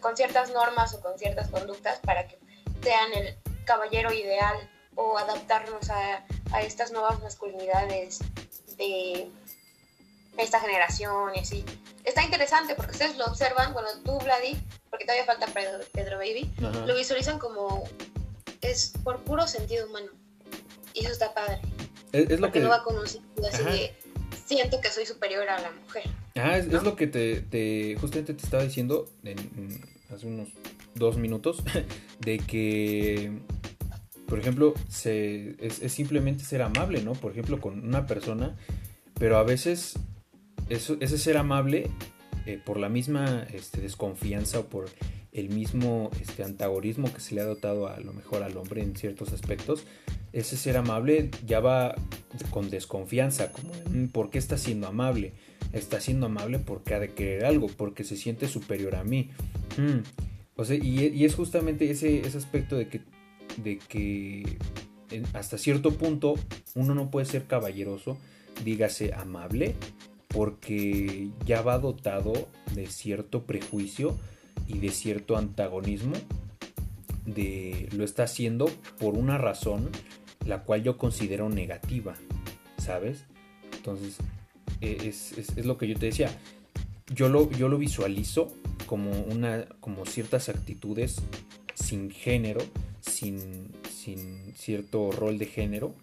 con 0.00 0.16
ciertas 0.16 0.50
normas 0.50 0.94
o 0.94 1.00
con 1.00 1.16
ciertas 1.18 1.48
conductas 1.48 2.00
para 2.00 2.26
que 2.26 2.38
sean 2.82 3.12
el 3.14 3.36
caballero 3.64 4.12
ideal 4.12 4.56
o 4.96 5.16
adaptarnos 5.16 5.88
a, 5.90 6.24
estas 6.60 6.92
nuevas 6.92 7.20
masculinidades 7.22 8.20
de 8.76 9.30
esta 10.36 10.60
generación 10.60 11.34
y 11.34 11.40
así. 11.40 11.64
Está 12.04 12.22
interesante 12.24 12.74
porque 12.74 12.92
ustedes 12.92 13.16
lo 13.16 13.26
observan, 13.26 13.72
bueno, 13.72 13.88
tú, 14.04 14.18
Vladi, 14.18 14.56
porque 14.90 15.04
todavía 15.04 15.26
falta 15.26 15.46
Pedro, 15.92 16.18
Baby, 16.18 16.50
lo 16.58 16.94
visualizan 16.94 17.38
como 17.38 17.84
es 18.60 18.92
por 19.04 19.22
puro 19.24 19.46
sentido 19.46 19.86
humano. 19.86 20.10
Y 20.94 21.00
eso 21.00 21.12
está 21.12 21.34
padre. 21.34 21.60
Es, 22.12 22.40
lo 22.40 22.50
que... 22.50 22.60
no 22.60 22.70
va 22.70 22.82
con 22.82 22.96
un 22.96 23.06
sentido 23.06 23.48
así 23.48 23.62
de 23.62 23.94
siento 24.46 24.80
que 24.80 24.90
soy 24.90 25.06
superior 25.06 25.48
a 25.48 25.60
la 25.60 25.70
mujer. 25.70 26.04
Ah, 26.34 26.56
es, 26.56 26.66
lo 26.66 26.96
que 26.96 27.06
te, 27.06 27.96
justamente 28.00 28.34
te 28.34 28.44
estaba 28.44 28.62
diciendo 28.62 29.06
hace 30.12 30.26
unos 30.26 30.48
dos 30.94 31.16
minutos, 31.16 31.62
de 32.20 32.38
que, 32.38 33.32
por 34.28 34.38
ejemplo, 34.38 34.74
se, 34.88 35.56
es, 35.58 35.90
simplemente 35.90 36.44
ser 36.44 36.60
amable, 36.60 37.02
¿no? 37.02 37.12
Por 37.12 37.32
ejemplo, 37.32 37.60
con 37.60 37.82
una 37.82 38.06
persona, 38.06 38.56
pero 39.18 39.38
a 39.38 39.42
veces 39.42 39.98
eso, 40.68 40.98
ese 41.00 41.16
ser 41.16 41.38
amable, 41.38 41.90
eh, 42.44 42.60
por 42.64 42.78
la 42.78 42.90
misma 42.90 43.46
este, 43.54 43.80
desconfianza 43.80 44.60
o 44.60 44.66
por 44.66 44.90
el 45.32 45.48
mismo 45.48 46.10
este, 46.20 46.44
antagonismo 46.44 47.12
que 47.12 47.20
se 47.20 47.34
le 47.34 47.40
ha 47.40 47.44
dotado 47.44 47.88
a, 47.88 47.98
lo 48.00 48.12
mejor 48.12 48.42
al 48.42 48.56
hombre 48.58 48.82
en 48.82 48.96
ciertos 48.96 49.32
aspectos, 49.32 49.84
ese 50.34 50.58
ser 50.58 50.76
amable 50.76 51.30
ya 51.46 51.60
va 51.60 51.94
con 52.50 52.68
desconfianza, 52.68 53.50
como 53.50 53.72
mm, 53.90 54.08
¿por 54.08 54.28
qué 54.28 54.36
está 54.36 54.58
siendo 54.58 54.88
amable? 54.88 55.32
Está 55.72 56.00
siendo 56.00 56.26
amable 56.26 56.58
porque 56.58 56.92
ha 56.94 57.00
de 57.00 57.14
querer 57.14 57.46
algo, 57.46 57.68
porque 57.68 58.04
se 58.04 58.18
siente 58.18 58.46
superior 58.46 58.94
a 58.94 59.04
mí. 59.04 59.30
Mm. 59.78 60.00
O 60.56 60.66
sea, 60.66 60.76
y, 60.76 61.24
es 61.24 61.34
justamente 61.34 61.90
ese, 61.90 62.20
ese 62.20 62.36
aspecto 62.36 62.76
de 62.76 62.88
que, 62.88 63.00
de 63.62 63.78
que 63.78 64.58
hasta 65.34 65.58
cierto 65.58 65.94
punto 65.94 66.34
uno 66.74 66.94
no 66.94 67.10
puede 67.10 67.26
ser 67.26 67.46
caballeroso, 67.46 68.18
dígase 68.64 69.14
amable, 69.14 69.74
porque 70.28 71.30
ya 71.46 71.62
va 71.62 71.78
dotado 71.78 72.48
de 72.74 72.86
cierto 72.86 73.44
prejuicio 73.44 74.16
y 74.66 74.78
de 74.78 74.90
cierto 74.90 75.36
antagonismo 75.36 76.14
de 77.24 77.88
lo 77.92 78.04
está 78.04 78.24
haciendo 78.24 78.66
por 78.98 79.14
una 79.14 79.38
razón 79.38 79.90
la 80.46 80.62
cual 80.62 80.82
yo 80.82 80.96
considero 80.96 81.48
negativa, 81.48 82.14
¿sabes? 82.78 83.24
Entonces, 83.76 84.16
e, 84.80 85.08
es, 85.08 85.64
lo 85.64 85.76
que 85.78 85.88
yo 85.88 85.98
te 85.98 86.06
decía. 86.06 86.30
Yo 87.14 87.28
lo, 87.28 87.50
yo 87.52 87.68
lo 87.68 87.78
visualizo 87.78 88.54
como, 88.86 89.10
una, 89.10 89.66
como 89.80 90.04
ciertas 90.04 90.48
actitudes 90.48 91.16
sin 91.74 92.10
género, 92.10 92.60
sin, 93.08 93.72
sin 93.90 94.54
cierto 94.54 95.10
rol 95.10 95.38
de 95.38 95.46
género, 95.46 95.94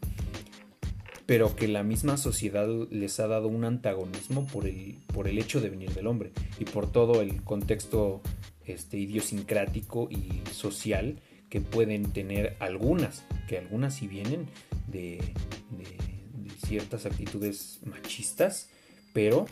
pero 1.26 1.56
que 1.56 1.68
la 1.68 1.84
misma 1.84 2.18
sociedad 2.18 2.68
les 2.92 3.20
ha 3.20 3.28
dado 3.28 3.48
un 3.48 3.64
antagonismo 3.64 4.46
por 4.48 4.68
el, 4.68 4.98
por 5.14 5.28
el 5.28 5.40
hecho 5.40 5.62
de 5.62 5.70
venir 5.70 5.94
del 5.94 6.08
hombre 6.08 6.32
y 6.60 6.66
por 6.66 6.92
todo 6.92 7.22
el 7.22 7.44
contexto 7.44 8.22
este, 8.66 8.98
idiosincrático 8.98 10.08
y 10.10 10.42
social 10.52 11.20
que 11.50 11.62
pueden 11.62 12.12
tener 12.12 12.56
algunas, 12.60 13.24
que 13.48 13.58
algunas 13.58 13.96
sí 13.96 14.08
vienen 14.08 14.48
de, 14.88 15.22
ciertas 16.66 17.06
actitudes 17.06 17.80
machistas, 17.86 18.70
pero 19.14 19.46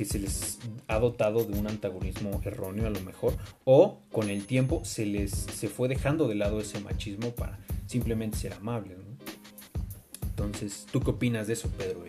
que 0.00 0.06
se 0.06 0.18
les 0.18 0.58
ha 0.88 0.98
dotado 0.98 1.44
de 1.44 1.58
un 1.58 1.66
antagonismo 1.66 2.40
erróneo 2.42 2.86
a 2.86 2.90
lo 2.90 3.00
mejor, 3.02 3.36
o 3.66 4.00
con 4.10 4.30
el 4.30 4.46
tiempo 4.46 4.82
se 4.82 5.04
les 5.04 5.30
se 5.30 5.68
fue 5.68 5.88
dejando 5.88 6.26
de 6.26 6.36
lado 6.36 6.58
ese 6.58 6.80
machismo 6.80 7.32
para 7.32 7.58
simplemente 7.86 8.38
ser 8.38 8.54
amables. 8.54 8.96
Entonces, 10.22 10.86
¿tú 10.90 11.00
qué 11.00 11.10
opinas 11.10 11.48
de 11.48 11.52
eso, 11.52 11.68
Pedro? 11.76 12.02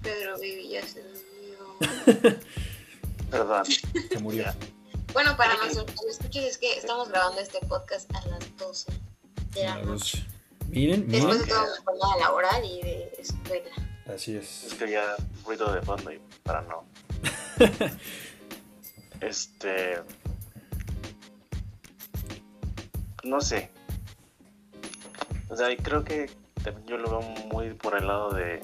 Pedro 0.00 0.34
Baby 0.34 0.68
ya 0.68 0.86
se 0.86 1.02
murió. 1.02 2.38
Perdón. 3.32 3.64
Se 3.66 4.18
murió. 4.20 4.44
Bueno, 5.12 5.36
para 5.36 5.56
nosotros, 5.56 5.98
escuches, 6.08 6.44
es 6.44 6.58
que 6.58 6.72
estamos 6.74 7.08
grabando 7.08 7.40
este 7.40 7.58
podcast 7.66 8.08
a 8.14 8.24
las 8.28 8.56
12 8.58 8.92
de 9.54 9.64
la 9.64 9.82
noche. 9.82 10.24
Miren, 10.70 11.06
miren. 11.06 11.10
Después 11.10 11.40
de 11.40 11.46
toda 11.46 11.66
jornada 11.84 12.16
laboral 12.18 12.64
y 12.64 12.82
de 12.82 13.12
escuela. 13.18 13.70
Así 14.06 14.36
es. 14.36 14.64
Es 14.64 14.74
que 14.74 14.90
ya 14.90 15.16
ruido 15.44 15.72
de 15.72 15.82
fondo 15.82 16.12
y 16.12 16.20
para 16.44 16.62
no. 16.62 16.84
este. 19.20 20.00
No 23.24 23.40
sé. 23.40 23.70
O 25.48 25.56
sea, 25.56 25.76
creo 25.76 26.04
que 26.04 26.30
también 26.62 26.86
yo 26.86 26.96
lo 26.98 27.10
veo 27.10 27.22
muy 27.52 27.74
por 27.74 27.96
el 27.96 28.06
lado 28.06 28.30
de 28.30 28.60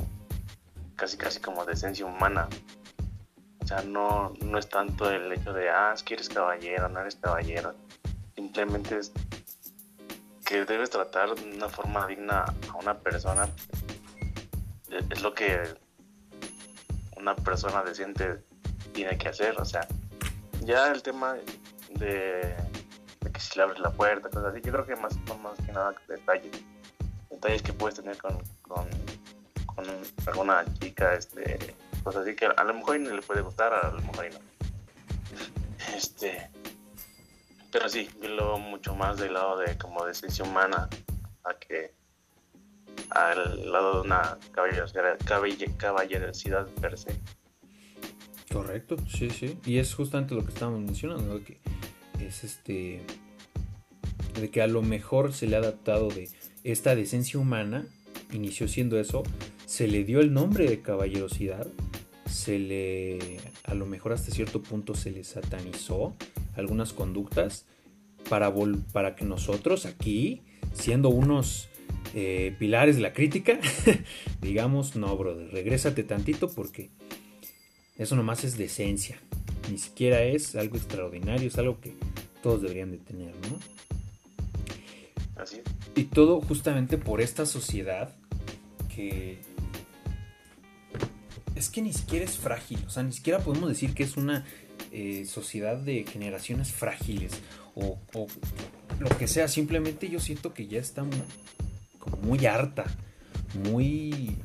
casi 0.95 1.17
casi 1.17 1.41
como 1.41 1.65
de 1.65 1.73
esencia 1.73 2.07
humana. 2.07 2.49
O 3.61 3.67
sea, 3.67 3.83
no, 3.83 4.33
no 4.43 4.59
es 4.59 4.69
tanto 4.69 5.11
el 5.11 5.33
hecho 5.33 5.53
de, 5.53 5.69
ah, 5.71 5.93
es 5.93 6.05
que 6.05 6.15
eres 6.15 6.29
caballero, 6.29 6.89
no 6.89 7.01
eres 7.01 7.17
caballero. 7.17 7.75
Simplemente 8.37 8.99
es 8.99 9.13
que 10.47 10.65
debes 10.65 10.91
tratar 10.91 11.35
de 11.35 11.57
una 11.57 11.69
forma 11.69 12.07
digna 12.07 12.45
a 12.73 12.77
una 12.77 12.95
persona. 12.99 13.49
Es 15.11 15.21
lo 15.21 15.35
que 15.35 15.61
una 17.17 17.35
persona 17.35 17.83
decente 17.83 18.45
tiene 18.93 19.19
que 19.19 19.29
hacer. 19.29 19.61
O 19.61 19.65
sea, 19.65 19.87
ya 20.61 20.91
el 20.93 21.03
tema 21.03 21.35
de, 21.91 22.57
de 23.21 23.33
que 23.33 23.41
si 23.41 23.59
le 23.59 23.65
abres 23.65 23.81
la 23.81 23.91
puerta, 23.91 24.29
cosas 24.29 24.55
así, 24.55 24.63
yo 24.63 24.73
creo 24.73 24.87
que 24.87 24.97
más, 24.97 25.17
más 25.43 25.59
que 25.65 25.73
nada 25.73 25.95
detalles. 26.09 26.63
Detalles 27.29 27.63
que 27.63 27.73
puedes 27.73 27.97
tener 27.97 28.17
con, 28.17 28.39
con, 28.63 28.89
con 29.67 29.85
alguna 30.27 30.65
chica, 30.79 31.15
este 31.15 31.75
cosas 32.05 32.23
así 32.23 32.37
que 32.37 32.47
a 32.47 32.63
lo 32.63 32.73
mejor 32.73 33.01
no 33.01 33.11
le 33.11 33.21
puede 33.21 33.41
gustar, 33.41 33.75
a 33.75 33.91
lo 33.91 34.01
mejor 34.01 34.31
no. 34.33 34.39
Este, 35.97 36.51
pero 37.77 37.91
sí, 37.91 38.09
yo 38.23 38.31
lo 38.31 38.47
veo 38.47 38.59
mucho 38.59 38.95
más 38.95 39.19
del 39.19 39.35
lado 39.35 39.59
de 39.59 39.77
como 39.77 40.03
de 40.07 40.15
ciencia 40.15 40.47
humana 40.47 40.89
a 41.45 41.59
que 41.59 41.93
al 43.11 43.71
lado 43.71 43.97
de 43.97 44.01
una 44.07 44.39
caballerosidad, 45.79 46.67
per 46.81 46.97
se. 46.97 47.21
Correcto, 48.51 48.97
sí, 49.07 49.29
sí. 49.29 49.59
Y 49.67 49.77
es 49.77 49.95
justamente 49.95 50.35
lo 50.35 50.43
que 50.43 50.55
estábamos 50.55 50.81
mencionando, 50.81 51.45
que 51.45 51.61
es 52.19 52.45
este 52.45 53.05
de 54.41 54.51
que 54.51 54.63
a 54.63 54.69
lo 54.69 54.81
mejor 54.81 55.35
se 55.35 55.47
le 55.47 55.57
ha 55.57 55.59
adaptado 55.59 56.09
de 56.09 56.31
esta 56.65 56.95
decencia 56.95 57.39
humana, 57.39 57.85
inició 58.33 58.69
siendo 58.69 58.99
eso, 58.99 59.23
se 59.67 59.87
le 59.87 60.03
dio 60.05 60.21
el 60.21 60.33
nombre 60.33 60.67
de 60.67 60.81
caballerosidad, 60.81 61.67
se 62.27 62.59
le, 62.59 63.19
a 63.65 63.75
lo 63.75 63.87
mejor 63.87 64.13
hasta 64.13 64.31
cierto 64.31 64.63
punto 64.63 64.95
se 64.95 65.11
le 65.11 65.25
satanizó 65.25 66.15
algunas 66.57 66.93
conductas 66.93 67.67
para, 68.29 68.53
para 68.93 69.15
que 69.15 69.25
nosotros 69.25 69.87
aquí, 69.87 70.43
siendo 70.73 71.09
unos 71.09 71.69
eh, 72.15 72.55
pilares 72.59 72.97
de 72.97 73.03
la 73.03 73.13
crítica, 73.13 73.59
digamos, 74.41 74.97
no, 74.97 75.17
brother, 75.17 75.51
regrésate 75.53 76.03
tantito 76.03 76.49
porque 76.49 76.91
eso 77.97 78.17
nomás 78.17 78.45
es 78.45 78.59
decencia. 78.59 79.19
Ni 79.71 79.79
siquiera 79.79 80.23
es 80.23 80.55
algo 80.55 80.77
extraordinario, 80.77 81.49
es 81.49 81.59
algo 81.59 81.81
que 81.81 81.95
todos 82.43 82.63
deberían 82.63 82.93
de 82.93 82.99
tener, 82.99 83.35
¿no? 83.51 83.59
Así. 85.41 85.61
Y 85.95 86.05
todo 86.05 86.41
justamente 86.41 86.99
por 86.99 87.21
esta 87.21 87.47
sociedad 87.47 88.15
que 88.95 89.39
es 91.57 91.71
que 91.71 91.83
ni 91.83 91.93
siquiera 91.93 92.25
es 92.25 92.37
frágil, 92.37 92.79
o 92.87 92.91
sea, 92.91 93.03
ni 93.03 93.13
siquiera 93.13 93.41
podemos 93.41 93.69
decir 93.69 93.95
que 93.95 94.03
es 94.03 94.17
una 94.17 94.45
eh, 94.93 95.25
sociedad 95.27 95.79
de 95.79 96.05
generaciones 96.05 96.71
frágiles 96.71 97.33
o, 97.75 97.99
lo 98.99 99.09
que 99.19 99.27
sea, 99.27 99.49
simplemente 99.49 100.09
yo 100.09 100.21
siento 100.21 100.55
que 100.55 100.67
ya 100.67 100.79
está 100.79 101.03
muy, 101.05 101.19
como 101.99 102.17
muy 102.19 102.47
harta, 102.47 102.85
muy 103.71 104.37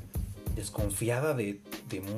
desconfiada 0.56 1.34
de, 1.34 1.60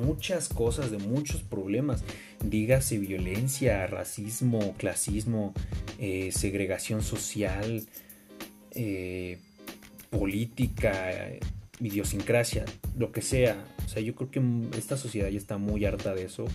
muchas 0.04 0.48
cosas, 0.48 0.90
de 0.90 0.98
muchos 0.98 1.42
problemas, 1.42 2.02
dígase 2.44 2.98
violencia, 2.98 3.86
racismo, 3.86 4.74
clasismo, 4.76 5.52
eh, 5.98 6.30
segregación 6.32 7.02
social, 7.02 7.84
eh, 8.72 9.38
política, 10.10 11.10
idiosincrasia, 11.84 12.64
lo 12.96 13.12
que 13.12 13.22
sea. 13.22 13.62
O 13.84 13.88
sea, 13.88 14.02
yo 14.02 14.14
creo 14.14 14.30
que 14.30 14.78
esta 14.78 14.96
sociedad 14.96 15.28
ya 15.28 15.38
está 15.38 15.58
muy 15.58 15.84
harta 15.84 16.14
de 16.14 16.24
eso. 16.24 16.46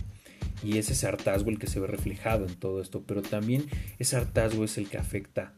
Y 0.62 0.78
es 0.78 0.90
ese 0.90 1.06
hartazgo 1.06 1.50
el 1.50 1.58
que 1.58 1.66
se 1.66 1.80
ve 1.80 1.86
reflejado 1.86 2.46
en 2.46 2.54
todo 2.54 2.82
esto. 2.82 3.02
Pero 3.06 3.22
también 3.22 3.66
ese 3.98 4.16
hartazgo 4.16 4.64
es 4.64 4.76
el 4.78 4.88
que 4.88 4.98
afecta 4.98 5.54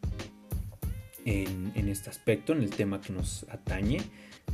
en, 1.24 1.88
este 1.88 2.10
aspecto, 2.10 2.52
en 2.52 2.62
el 2.62 2.70
tema 2.70 3.00
que 3.00 3.12
nos 3.12 3.46
atañe, 3.50 4.00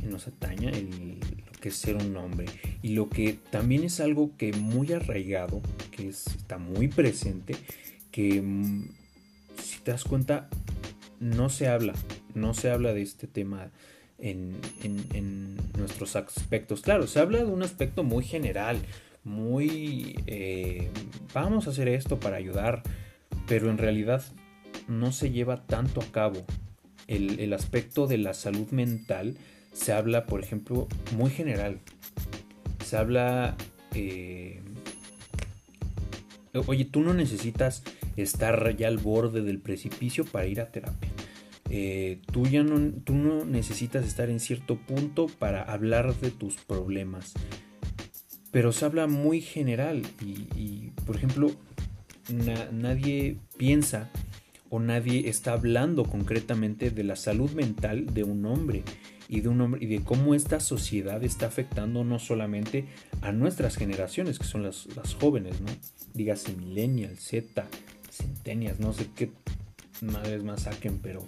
nos 0.03 0.27
ataña, 0.27 0.71
lo 0.71 1.59
que 1.59 1.69
es 1.69 1.75
ser 1.75 1.95
un 1.95 2.15
hombre. 2.17 2.45
Y 2.81 2.89
lo 2.89 3.09
que 3.09 3.33
también 3.51 3.83
es 3.83 3.99
algo 3.99 4.35
que 4.37 4.53
muy 4.53 4.91
arraigado, 4.93 5.61
que 5.91 6.07
está 6.07 6.57
muy 6.57 6.87
presente, 6.87 7.55
que 8.11 8.41
mm, 8.41 8.89
si 9.61 9.79
te 9.81 9.91
das 9.91 10.03
cuenta, 10.03 10.49
no 11.19 11.49
se 11.49 11.67
habla, 11.67 11.93
no 12.33 12.53
se 12.53 12.71
habla 12.71 12.93
de 12.93 13.01
este 13.01 13.27
tema 13.27 13.71
en, 14.21 15.57
nuestros 15.77 16.15
aspectos. 16.15 16.81
Claro, 16.81 17.07
se 17.07 17.19
habla 17.19 17.39
de 17.39 17.45
un 17.45 17.63
aspecto 17.63 18.03
muy 18.03 18.23
general, 18.23 18.79
muy... 19.23 20.19
Eh, 20.27 20.89
vamos 21.33 21.67
a 21.67 21.69
hacer 21.69 21.87
esto 21.87 22.19
para 22.19 22.37
ayudar, 22.37 22.83
pero 23.47 23.69
en 23.69 23.77
realidad 23.77 24.21
no 24.87 25.11
se 25.11 25.31
lleva 25.31 25.65
tanto 25.65 26.01
a 26.01 26.11
cabo. 26.11 26.45
El, 27.07 27.53
aspecto 27.53 28.05
de 28.07 28.17
la 28.19 28.33
salud 28.33 28.69
mental 28.69 29.35
se 29.73 29.93
habla, 29.93 30.25
por 30.25 30.43
ejemplo, 30.43 30.87
muy 31.15 31.31
general. 31.31 31.79
Se 32.85 32.97
habla... 32.97 33.55
Eh, 33.95 34.61
oye, 36.67 36.85
tú 36.85 37.01
no 37.01 37.13
necesitas 37.13 37.83
estar 38.17 38.75
ya 38.75 38.87
al 38.87 38.97
borde 38.97 39.41
del 39.41 39.59
precipicio 39.59 40.25
para 40.25 40.45
ir 40.45 40.61
a 40.61 40.71
terapia. 40.71 41.09
Eh, 41.69 42.19
tú 42.31 42.47
ya 42.47 42.63
no, 42.63 42.91
tú 43.03 43.13
no 43.13 43.45
necesitas 43.45 44.05
estar 44.05 44.29
en 44.29 44.39
cierto 44.39 44.75
punto 44.75 45.27
para 45.27 45.63
hablar 45.63 46.15
de 46.15 46.31
tus 46.31 46.57
problemas. 46.57 47.33
Pero 48.51 48.71
se 48.71 48.85
habla 48.85 49.07
muy 49.07 49.41
general 49.41 50.01
y, 50.25 50.91
por 51.05 51.15
ejemplo, 51.15 51.51
nadie 52.71 53.37
piensa 53.57 54.09
o 54.69 54.79
nadie 54.79 55.29
está 55.29 55.53
hablando 55.53 56.03
concretamente 56.03 56.89
de 56.89 57.03
la 57.03 57.15
salud 57.15 57.51
mental 57.51 58.13
de 58.13 58.23
un 58.23 58.45
hombre 58.45 58.83
y 59.27 59.41
de 59.41 59.49
un 59.49 59.61
hombre 59.61 59.83
y 59.83 59.87
de 59.87 60.03
cómo 60.03 60.33
esta 60.33 60.59
sociedad 60.59 61.23
está 61.23 61.45
afectando 61.45 62.03
no 62.03 62.17
solamente 62.17 62.85
a 63.21 63.31
nuestras 63.31 63.75
generaciones 63.75 64.39
que 64.39 64.45
son 64.45 64.63
las, 64.63 64.87
jóvenes, 65.19 65.61
¿no? 65.61 65.67
Dígase 66.15 66.53
millennials, 66.53 67.19
Z, 67.19 67.67
centenias, 68.09 68.79
no 68.79 68.93
sé 68.93 69.07
qué 69.15 69.31
madres 70.03 70.43
más 70.43 70.63
saquen, 70.63 70.99
pero 70.99 71.25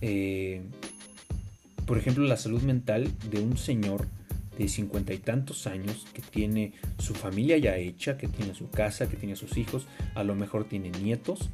eh, 0.00 0.62
por 1.86 1.98
ejemplo, 1.98 2.24
la 2.24 2.36
salud 2.36 2.62
mental 2.62 3.10
de 3.30 3.40
un 3.40 3.56
señor 3.56 4.06
de 4.58 4.68
cincuenta 4.68 5.12
y 5.12 5.18
tantos 5.18 5.66
años 5.66 6.06
que 6.14 6.22
tiene 6.22 6.72
su 6.98 7.14
familia 7.14 7.58
ya 7.58 7.76
hecha, 7.76 8.16
que 8.16 8.28
tiene 8.28 8.54
su 8.54 8.70
casa, 8.70 9.08
que 9.08 9.16
tiene 9.16 9.36
sus 9.36 9.56
hijos, 9.56 9.86
a 10.14 10.24
lo 10.24 10.34
mejor 10.34 10.64
tiene 10.64 10.90
nietos. 10.90 11.50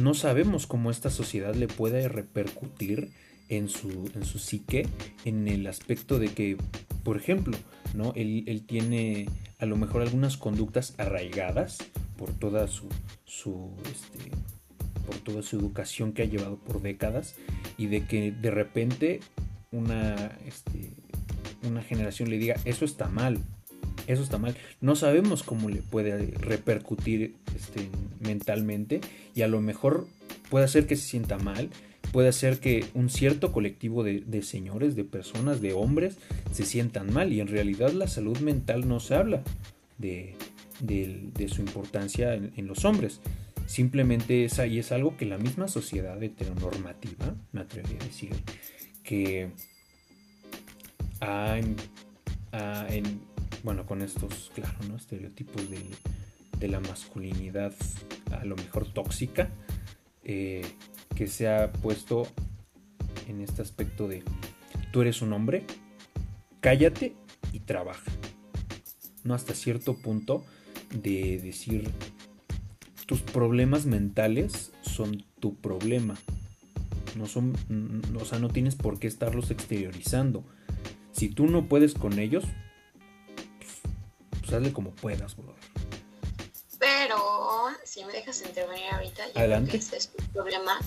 No 0.00 0.14
sabemos 0.14 0.66
cómo 0.66 0.90
esta 0.90 1.10
sociedad 1.10 1.54
le 1.54 1.66
puede 1.66 2.08
repercutir 2.08 3.10
en 3.48 3.68
su, 3.68 4.10
en 4.14 4.24
su 4.24 4.38
psique, 4.38 4.86
en 5.24 5.48
el 5.48 5.66
aspecto 5.66 6.18
de 6.18 6.28
que, 6.28 6.56
por 7.02 7.16
ejemplo, 7.16 7.56
¿no? 7.94 8.12
él, 8.14 8.62
tiene 8.66 9.28
a 9.58 9.66
lo 9.66 9.76
mejor 9.76 10.02
algunas 10.02 10.36
conductas 10.36 10.94
arraigadas 10.98 11.78
por 12.16 12.32
toda 12.32 12.68
su, 12.68 12.88
su 13.24 13.70
este, 13.90 14.30
por 15.08 15.16
toda 15.16 15.42
su 15.42 15.58
educación 15.58 16.12
que 16.12 16.20
ha 16.20 16.26
llevado 16.26 16.56
por 16.56 16.82
décadas 16.82 17.34
y 17.78 17.86
de 17.86 18.04
que 18.04 18.30
de 18.30 18.50
repente 18.50 19.20
una, 19.72 20.38
este, 20.46 20.92
una 21.66 21.82
generación 21.82 22.28
le 22.28 22.36
diga 22.36 22.56
eso 22.66 22.84
está 22.84 23.08
mal, 23.08 23.38
eso 24.06 24.22
está 24.22 24.36
mal. 24.36 24.54
No 24.82 24.96
sabemos 24.96 25.42
cómo 25.42 25.70
le 25.70 25.80
puede 25.80 26.18
repercutir 26.32 27.36
este, 27.56 27.88
mentalmente 28.20 29.00
y 29.34 29.42
a 29.42 29.48
lo 29.48 29.62
mejor 29.62 30.06
puede 30.50 30.66
hacer 30.66 30.86
que 30.86 30.96
se 30.96 31.08
sienta 31.08 31.38
mal, 31.38 31.70
puede 32.12 32.28
hacer 32.28 32.58
que 32.58 32.84
un 32.92 33.08
cierto 33.08 33.50
colectivo 33.50 34.04
de, 34.04 34.42
señores, 34.42 34.94
de 34.94 35.04
personas, 35.04 35.62
de 35.62 35.72
hombres 35.72 36.18
se 36.52 36.66
sientan 36.66 37.12
mal 37.12 37.32
y 37.32 37.40
en 37.40 37.48
realidad 37.48 37.92
la 37.92 38.08
salud 38.08 38.38
mental 38.40 38.86
no 38.86 39.00
se 39.00 39.14
habla 39.14 39.42
de, 39.96 40.36
su 41.48 41.62
importancia 41.62 42.34
en 42.34 42.66
los 42.66 42.84
hombres 42.84 43.20
Simplemente 43.68 44.46
es, 44.46 44.58
y 44.60 44.78
es 44.78 44.92
algo 44.92 45.18
que 45.18 45.26
la 45.26 45.36
misma 45.36 45.68
sociedad 45.68 46.20
heteronormativa, 46.22 47.34
me 47.52 47.60
atrevería 47.60 47.98
a 48.00 48.04
decir, 48.04 48.32
que 49.04 49.50
ha, 51.20 51.58
en, 51.58 53.20
bueno, 53.62 53.84
con 53.84 54.00
estos, 54.00 54.50
claro, 54.54 54.78
¿no? 54.88 54.96
estereotipos 54.96 55.68
de, 55.68 56.66
la 56.66 56.80
masculinidad 56.80 57.74
a 58.32 58.46
lo 58.46 58.56
mejor 58.56 58.90
tóxica, 58.90 59.50
eh, 60.24 60.64
que 61.14 61.26
se 61.26 61.46
ha 61.46 61.70
puesto 61.70 62.26
en 63.28 63.42
este 63.42 63.60
aspecto 63.60 64.08
de 64.08 64.22
tú 64.92 65.02
eres 65.02 65.20
un 65.20 65.34
hombre, 65.34 65.64
cállate 66.60 67.14
y 67.52 67.60
trabaja. 67.60 68.10
No 69.24 69.34
hasta 69.34 69.52
cierto 69.52 69.98
punto 69.98 70.42
de 70.90 71.38
decir 71.38 71.90
tus 73.08 73.22
problemas 73.22 73.86
mentales 73.86 74.70
son 74.82 75.24
tu 75.40 75.54
problema. 75.56 76.18
No 77.16 77.24
son, 77.26 77.56
o 78.20 78.24
sea, 78.26 78.38
no 78.38 78.50
tienes 78.50 78.74
por 78.74 78.98
qué 78.98 79.06
estarlos 79.06 79.50
exteriorizando. 79.50 80.44
Si 81.12 81.30
tú 81.30 81.46
no 81.46 81.70
puedes 81.70 81.94
con 81.94 82.18
ellos, 82.18 82.44
pues, 84.40 84.52
hazle 84.52 84.74
como 84.74 84.90
puedas, 84.90 85.36
brother. 85.36 85.54
Pero, 86.78 87.18
si 87.82 88.04
me 88.04 88.12
dejas 88.12 88.42
intervenir 88.42 88.84
ahorita, 88.92 89.26
yo 89.28 89.38
Adelante. 89.40 89.78
ese 89.78 89.96
es 89.96 90.12
tu 90.12 90.22
problema. 90.26 90.78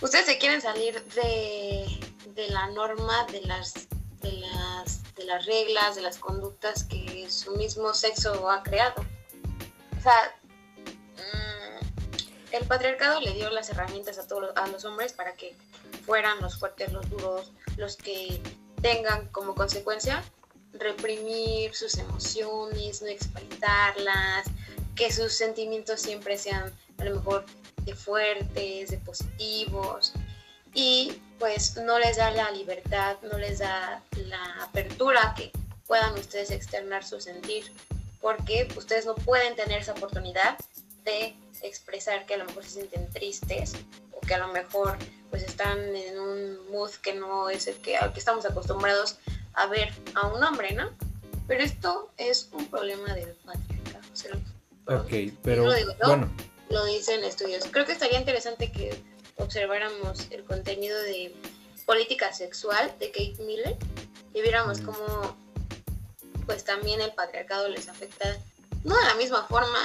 Ustedes 0.00 0.26
se 0.26 0.38
quieren 0.38 0.60
salir 0.60 1.00
de, 1.14 1.86
de 2.34 2.48
la 2.48 2.70
norma, 2.72 3.24
de 3.30 3.40
las, 3.42 3.86
de 4.20 4.32
las, 4.32 5.14
de 5.14 5.26
las 5.26 5.46
reglas, 5.46 5.94
de 5.94 6.02
las 6.02 6.18
conductas 6.18 6.82
que 6.82 7.30
su 7.30 7.54
mismo 7.56 7.94
sexo 7.94 8.50
ha 8.50 8.64
creado. 8.64 9.13
Sea, 10.04 10.36
mm, 11.16 12.52
el 12.52 12.66
patriarcado 12.66 13.22
le 13.22 13.32
dio 13.32 13.48
las 13.48 13.70
herramientas 13.70 14.18
a 14.18 14.26
todos 14.26 14.52
a 14.54 14.66
los 14.66 14.84
hombres 14.84 15.14
para 15.14 15.32
que 15.32 15.56
fueran 16.04 16.42
los 16.42 16.58
fuertes, 16.58 16.92
los 16.92 17.08
duros, 17.08 17.52
los 17.78 17.96
que 17.96 18.38
tengan 18.82 19.26
como 19.28 19.54
consecuencia 19.54 20.22
reprimir 20.74 21.74
sus 21.74 21.96
emociones, 21.96 23.00
no 23.00 23.08
expresarlas, 23.08 24.44
que 24.94 25.10
sus 25.10 25.32
sentimientos 25.32 26.02
siempre 26.02 26.36
sean 26.36 26.70
a 26.98 27.04
lo 27.04 27.16
mejor 27.16 27.46
de 27.86 27.94
fuertes, 27.94 28.90
de 28.90 28.98
positivos, 28.98 30.12
y 30.74 31.18
pues 31.38 31.78
no 31.78 31.98
les 31.98 32.18
da 32.18 32.30
la 32.30 32.50
libertad, 32.50 33.16
no 33.22 33.38
les 33.38 33.60
da 33.60 34.02
la 34.16 34.64
apertura 34.64 35.32
que 35.34 35.50
puedan 35.86 36.12
ustedes 36.12 36.50
externar 36.50 37.04
su 37.04 37.22
sentir, 37.22 37.72
porque 38.24 38.66
ustedes 38.74 39.04
no 39.04 39.14
pueden 39.14 39.54
tener 39.54 39.82
esa 39.82 39.92
oportunidad 39.92 40.56
de 41.04 41.36
expresar 41.60 42.24
que 42.24 42.32
a 42.32 42.36
lo 42.38 42.46
mejor 42.46 42.64
se 42.64 42.70
sienten 42.70 43.10
tristes 43.10 43.74
o 44.12 44.20
que 44.22 44.32
a 44.32 44.38
lo 44.38 44.48
mejor 44.48 44.96
pues 45.28 45.42
están 45.42 45.78
en 45.94 46.18
un 46.18 46.70
mood 46.70 46.90
que 47.02 47.12
no 47.12 47.50
es 47.50 47.66
el 47.66 47.74
que, 47.82 47.98
al 47.98 48.14
que 48.14 48.20
estamos 48.20 48.46
acostumbrados 48.46 49.18
a 49.52 49.66
ver 49.66 49.92
a 50.14 50.26
un 50.28 50.42
hombre, 50.42 50.72
¿no? 50.72 50.90
Pero 51.46 51.62
esto 51.62 52.10
es 52.16 52.48
un 52.52 52.66
problema 52.68 53.12
del 53.12 53.34
patriarcado. 53.44 55.02
ok, 55.02 55.34
pero 55.42 55.70
bueno. 56.06 56.32
Lo 56.70 56.82
dicen 56.86 57.22
estudios. 57.24 57.66
Creo 57.70 57.84
que 57.84 57.92
estaría 57.92 58.18
interesante 58.18 58.72
que 58.72 58.98
observáramos 59.36 60.28
el 60.30 60.44
contenido 60.44 60.98
de 61.02 61.34
política 61.84 62.32
sexual 62.32 62.90
de 62.98 63.08
Kate 63.08 63.44
Miller 63.44 63.76
y 64.32 64.40
viéramos 64.40 64.80
mm. 64.80 64.86
cómo 64.86 65.43
pues 66.46 66.64
también 66.64 67.00
el 67.00 67.12
patriarcado 67.12 67.68
les 67.68 67.88
afecta, 67.88 68.36
no 68.84 68.96
de 68.96 69.04
la 69.04 69.14
misma 69.14 69.46
forma 69.46 69.78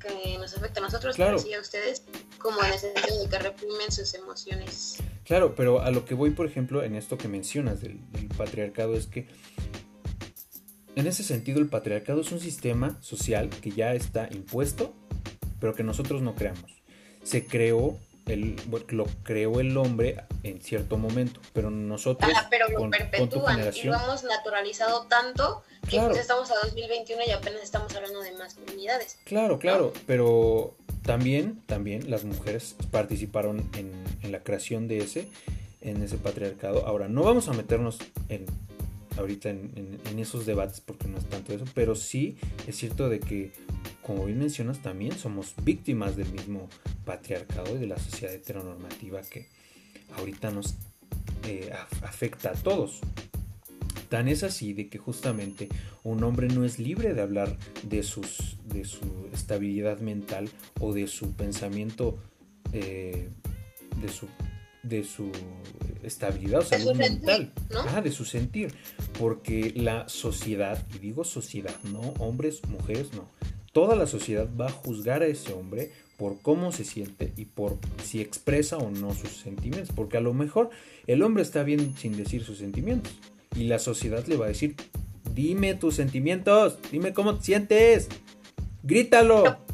que 0.00 0.38
nos 0.38 0.56
afecta 0.56 0.80
a 0.80 0.82
nosotros, 0.82 1.16
pero 1.16 1.38
sí 1.38 1.52
a 1.54 1.60
ustedes, 1.60 2.02
como 2.38 2.62
en 2.62 2.72
el 2.72 2.78
sentido 2.78 3.22
de 3.22 3.28
que 3.28 3.38
reprimen 3.38 3.90
sus 3.90 4.14
emociones. 4.14 4.98
Claro, 5.24 5.54
pero 5.54 5.82
a 5.82 5.90
lo 5.90 6.04
que 6.04 6.14
voy, 6.14 6.30
por 6.30 6.46
ejemplo, 6.46 6.82
en 6.82 6.94
esto 6.94 7.18
que 7.18 7.28
mencionas 7.28 7.80
del, 7.80 7.98
del 8.12 8.28
patriarcado 8.28 8.94
es 8.94 9.06
que 9.06 9.26
en 10.94 11.06
ese 11.06 11.22
sentido 11.22 11.58
el 11.58 11.68
patriarcado 11.68 12.22
es 12.22 12.32
un 12.32 12.40
sistema 12.40 12.96
social 13.02 13.50
que 13.50 13.70
ya 13.70 13.92
está 13.94 14.28
impuesto, 14.32 14.94
pero 15.60 15.74
que 15.74 15.82
nosotros 15.82 16.22
no 16.22 16.34
creamos. 16.34 16.82
Se 17.22 17.44
creó 17.44 17.98
el, 18.26 18.56
lo 18.88 19.06
creó 19.22 19.60
el 19.60 19.76
hombre 19.76 20.24
en 20.42 20.60
cierto 20.60 20.98
momento, 20.98 21.40
pero 21.52 21.70
nosotros 21.70 22.30
ah, 22.34 22.48
pero 22.50 22.68
lo 22.68 22.90
perpetúan 22.90 23.60
y 23.60 23.82
lo 23.84 23.94
hemos 23.94 24.24
naturalizado 24.24 25.06
tanto 25.06 25.62
que 25.88 26.00
pues 26.00 26.18
estamos 26.18 26.50
a 26.50 26.54
2021 26.64 27.22
y 27.28 27.30
apenas 27.30 27.62
estamos 27.62 27.94
hablando 27.94 28.20
de 28.20 28.32
masculinidades. 28.32 29.18
Claro, 29.24 29.58
claro, 29.58 29.92
pero 30.06 30.74
también, 31.02 31.62
también 31.66 32.10
las 32.10 32.24
mujeres 32.24 32.74
participaron 32.90 33.70
en, 33.74 33.92
en, 34.22 34.32
la 34.32 34.40
creación 34.40 34.88
de 34.88 34.98
ese, 34.98 35.28
en 35.80 36.02
ese 36.02 36.18
patriarcado. 36.18 36.84
Ahora, 36.86 37.06
no 37.06 37.22
vamos 37.22 37.48
a 37.48 37.52
meternos 37.52 37.98
en 38.28 38.46
ahorita 39.16 39.50
en, 39.50 40.18
esos 40.18 40.46
debates 40.46 40.80
porque 40.80 41.08
no 41.08 41.18
es 41.18 41.26
tanto 41.26 41.52
eso, 41.52 41.64
pero 41.74 41.94
sí 41.94 42.36
es 42.66 42.76
cierto 42.76 43.08
de 43.08 43.20
que 43.20 43.52
como 44.06 44.24
bien 44.24 44.38
mencionas, 44.38 44.82
también 44.82 45.18
somos 45.18 45.54
víctimas 45.64 46.16
del 46.16 46.30
mismo 46.30 46.68
patriarcado 47.04 47.74
y 47.74 47.80
de 47.80 47.88
la 47.88 47.98
sociedad 47.98 48.32
heteronormativa 48.32 49.20
que 49.22 49.48
ahorita 50.16 50.52
nos 50.52 50.76
eh, 51.44 51.72
afecta 52.02 52.50
a 52.50 52.54
todos. 52.54 53.00
Tan 54.08 54.28
es 54.28 54.44
así 54.44 54.72
de 54.74 54.88
que 54.88 54.98
justamente 54.98 55.68
un 56.04 56.22
hombre 56.22 56.46
no 56.46 56.64
es 56.64 56.78
libre 56.78 57.14
de 57.14 57.20
hablar 57.20 57.58
de, 57.82 58.04
sus, 58.04 58.58
de 58.64 58.84
su 58.84 59.28
estabilidad 59.32 59.98
mental 59.98 60.48
o 60.78 60.92
de 60.92 61.08
su 61.08 61.32
pensamiento, 61.32 62.16
eh, 62.72 63.28
de, 64.00 64.08
su, 64.08 64.28
de 64.88 65.04
su 65.04 65.30
estabilidad 66.02 66.60
o 66.60 66.64
salud 66.64 66.94
mental, 66.94 67.52
de 68.02 68.12
su 68.12 68.24
sentir, 68.24 68.74
porque 69.18 69.72
la 69.74 70.08
sociedad, 70.08 70.84
y 70.94 70.98
digo 70.98 71.24
sociedad, 71.24 71.74
no 71.84 72.14
hombres, 72.18 72.60
mujeres, 72.68 73.12
no, 73.14 73.28
toda 73.72 73.96
la 73.96 74.06
sociedad 74.06 74.48
va 74.58 74.68
a 74.68 74.72
juzgar 74.72 75.22
a 75.22 75.26
ese 75.26 75.52
hombre 75.52 75.92
por 76.16 76.40
cómo 76.40 76.72
se 76.72 76.84
siente 76.84 77.32
y 77.36 77.44
por 77.44 77.76
si 78.02 78.20
expresa 78.20 78.78
o 78.78 78.90
no 78.90 79.14
sus 79.14 79.30
sentimientos. 79.36 79.94
Porque 79.94 80.16
a 80.16 80.22
lo 80.22 80.32
mejor 80.32 80.70
el 81.06 81.22
hombre 81.22 81.42
está 81.42 81.62
bien 81.62 81.94
sin 81.96 82.16
decir 82.16 82.42
sus 82.42 82.58
sentimientos. 82.58 83.12
Y 83.54 83.64
la 83.64 83.78
sociedad 83.78 84.24
le 84.26 84.36
va 84.36 84.46
a 84.46 84.48
decir, 84.48 84.76
dime 85.34 85.74
tus 85.74 85.96
sentimientos, 85.96 86.78
dime 86.90 87.12
cómo 87.12 87.36
te 87.36 87.44
sientes, 87.44 88.08
grítalo 88.82 89.65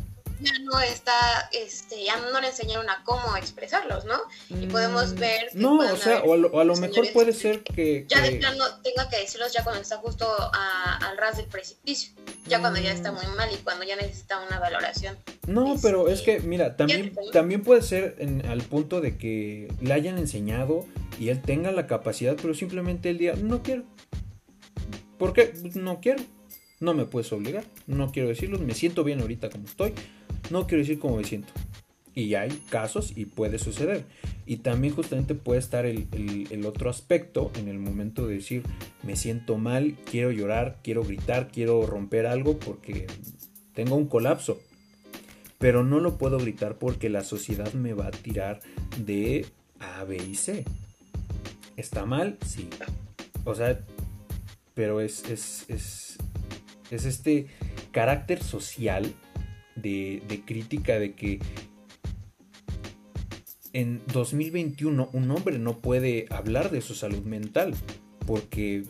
ya 0.43 0.59
no 0.61 0.81
está, 0.81 1.49
este, 1.53 2.05
ya 2.05 2.17
no 2.17 2.41
le 2.41 2.49
enseñaron 2.49 2.89
a 2.91 3.03
cómo 3.05 3.37
expresarlos, 3.37 4.05
¿no? 4.05 4.17
Y 4.51 4.67
podemos 4.67 5.13
mm, 5.15 5.19
ver... 5.19 5.49
no, 5.55 5.79
o 5.79 5.97
sea, 5.97 6.23
o 6.23 6.35
a 6.35 6.65
lo, 6.65 6.77
mejor 6.77 7.13
puede 7.13 7.33
ser 7.33 7.63
que... 7.63 8.07
Ya 8.09 8.21
de 8.21 8.33
plano 8.33 8.65
tenga 8.83 9.09
que 9.09 9.19
decirlos 9.19 9.53
ya 9.53 9.63
cuando 9.63 9.83
está 9.83 9.99
justo 9.99 10.27
al 10.53 11.17
ras 11.17 11.37
del 11.37 11.47
precipicio, 11.47 12.13
ya 12.47 12.61
cuando 12.61 12.81
ya 12.81 12.93
está 12.93 13.13
muy 13.13 13.27
mal 13.37 13.49
y 13.53 13.59
cuando 13.59 13.85
ya 13.85 13.97
necesita 13.97 14.41
una 14.41 14.59
valoración. 14.59 15.17
No, 15.47 15.77
pero 15.81 16.09
es 16.09 16.23
que, 16.23 16.41
mira, 16.41 16.77
también, 16.77 17.15
también 17.33 17.63
puede 17.63 17.83
ser 17.83 18.17
en, 18.19 18.45
al 18.47 18.63
punto 18.63 19.01
de 19.01 19.17
que 19.17 19.73
le 19.81 19.93
hayan 19.93 20.19
enseñado 20.19 20.87
y 21.19 21.29
él 21.29 21.41
tenga 21.41 21.71
la 21.71 21.87
capacidad, 21.87 22.37
pero 22.41 22.55
simplemente 22.55 23.11
él 23.11 23.19
diga, 23.19 23.35
no 23.35 23.63
quiero. 23.63 23.85
¿Por 25.19 25.33
qué? 25.33 25.53
No 25.75 26.01
quiero. 26.01 26.23
No 26.83 26.95
me 26.95 27.05
puedes 27.05 27.33
obligar, 27.33 27.63
no 27.87 28.11
quiero 28.11 28.29
decirlo, 28.29 28.59
me 28.59 28.75
siento 28.75 29.05
bien 29.05 29.21
ahorita 29.21 29.51
como 29.51 29.67
estoy, 29.67 29.95
no 30.51 30.67
quiero 30.67 30.83
decir 30.83 30.99
cómo 30.99 31.17
me 31.17 31.25
siento. 31.25 31.53
Y 32.15 32.35
hay 32.35 32.51
casos 32.69 33.17
y 33.17 33.25
puede 33.25 33.59
suceder. 33.59 34.05
Y 34.45 34.59
también 34.59 34.95
justamente 34.95 35.35
puede 35.35 35.61
estar 35.61 35.87
el, 35.87 36.67
otro 36.67 36.91
aspecto 36.91 37.51
en 37.57 37.69
el 37.69 37.79
momento 37.79 38.27
de 38.27 38.37
decir, 38.37 38.63
me 39.03 39.17
siento 39.17 39.57
mal, 39.57 39.97
quiero 40.05 40.31
llorar, 40.31 40.79
quiero 40.83 41.03
gritar, 41.05 41.49
quiero 41.49 41.87
romper 41.87 42.27
algo 42.27 42.59
porque 42.59 43.07
tengo 43.73 43.97
un 43.97 44.07
colapso. 44.07 44.61
Pero 45.59 45.85
no 45.85 46.01
lo 46.01 46.19
puedo 46.19 46.39
gritar 46.39 46.77
porque 46.77 47.09
la 47.09 47.23
sociedad 47.23 47.73
me 47.73 47.95
va 47.95 48.09
a 48.09 48.11
tirar 48.11 48.61
de 48.99 49.47
A, 49.79 50.05
B 50.05 50.17
y 50.17 50.35
C. 50.35 50.65
¿Está 51.77 52.05
mal? 52.05 52.37
Sí. 52.45 52.69
O 53.45 53.55
sea, 53.55 53.81
pero 54.75 55.01
es, 55.01 55.25
es, 55.31 55.65
es, 55.69 56.19
es 56.91 57.05
este 57.05 57.47
carácter 57.93 58.43
social 58.43 59.15
de, 59.77 60.43
crítica 60.47 60.99
de 60.99 61.15
que 61.15 61.41
en 63.73 64.03
2021 64.13 65.11
un 65.13 65.31
hombre 65.31 65.59
no 65.59 65.79
puede 65.79 66.27
hablar 66.31 66.71
de 66.71 66.81
su 66.81 66.95
salud 66.95 67.23
mental 67.23 67.75
porque 68.27 68.85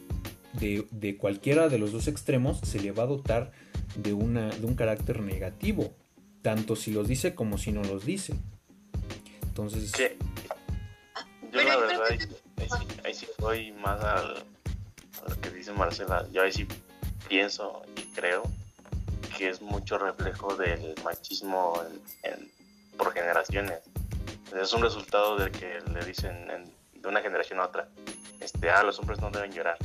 de, 0.54 1.16
cualquiera 1.16 1.68
de 1.68 1.78
los 1.78 1.92
dos 1.92 2.08
extremos 2.08 2.60
se 2.60 2.80
le 2.80 2.92
va 2.92 3.04
a 3.04 3.06
dotar 3.06 3.52
de, 3.96 4.12
una, 4.12 4.50
de 4.50 4.66
un 4.66 4.74
carácter 4.74 5.20
negativo, 5.20 5.94
tanto 6.42 6.76
si 6.76 6.92
los 6.92 7.08
dice 7.08 7.34
como 7.34 7.58
si 7.58 7.72
no 7.72 7.82
los 7.82 8.04
dice. 8.04 8.34
Entonces... 9.42 9.92
Yo 11.52 11.62
la 11.62 11.76
verdad 11.76 12.00
ahí, 13.04 13.14
sí 13.14 13.26
voy 13.38 13.72
más 13.72 14.02
al, 14.02 14.36
a 14.36 15.28
lo 15.28 15.40
que 15.40 15.50
dice 15.50 15.72
Marcela. 15.72 16.26
Yo 16.32 16.42
ahí 16.42 16.50
sí 16.50 16.66
pienso 17.28 17.82
y 17.96 18.02
creo 18.14 18.42
que 19.36 19.48
es 19.48 19.60
mucho 19.60 19.98
reflejo 19.98 20.54
del 20.56 20.94
machismo 21.04 21.74
por 22.96 23.12
generaciones. 23.12 23.80
Es 24.54 24.72
un 24.72 24.82
resultado 24.82 25.36
de 25.36 25.50
que 25.50 25.80
le 25.92 26.04
dicen 26.04 26.72
de 26.94 27.08
una 27.08 27.20
generación 27.20 27.58
a 27.60 27.64
otra, 27.64 27.88
este, 28.40 28.70
ah, 28.70 28.82
los 28.82 28.98
hombres 28.98 29.20
no 29.20 29.30
deben 29.30 29.52
llorar. 29.52 29.76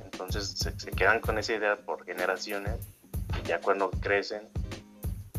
Entonces 0.00 0.54
se, 0.58 0.90
quedan 0.92 1.20
con 1.20 1.38
esa 1.38 1.54
idea 1.54 1.76
por 1.76 2.04
generaciones 2.04 2.80
y 3.40 3.46
ya 3.46 3.60
cuando 3.60 3.90
crecen, 3.90 4.48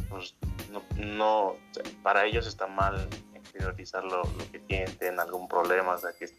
pues 0.09 0.35
no, 0.71 0.83
no 0.95 1.55
para 2.03 2.25
ellos 2.25 2.47
está 2.47 2.67
mal 2.67 3.07
exteriorizar 3.33 4.03
lo, 4.03 4.21
que 4.51 4.59
tienen, 4.59 5.19
algún 5.19 5.47
problema, 5.47 5.93
o 5.93 5.97
sea 5.97 6.11
que 6.13 6.29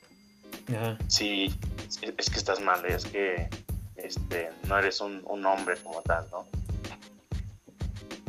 sí, 1.09 1.55
es 2.17 2.31
que 2.31 2.39
estás 2.39 2.61
mal, 2.61 2.85
es 2.87 3.05
que 3.05 3.49
este, 4.05 4.51
no 4.69 4.79
eres 4.79 5.01
un, 5.01 5.25
hombre 5.45 5.77
como 5.83 6.03
tal, 6.03 6.27
¿no? 6.31 6.47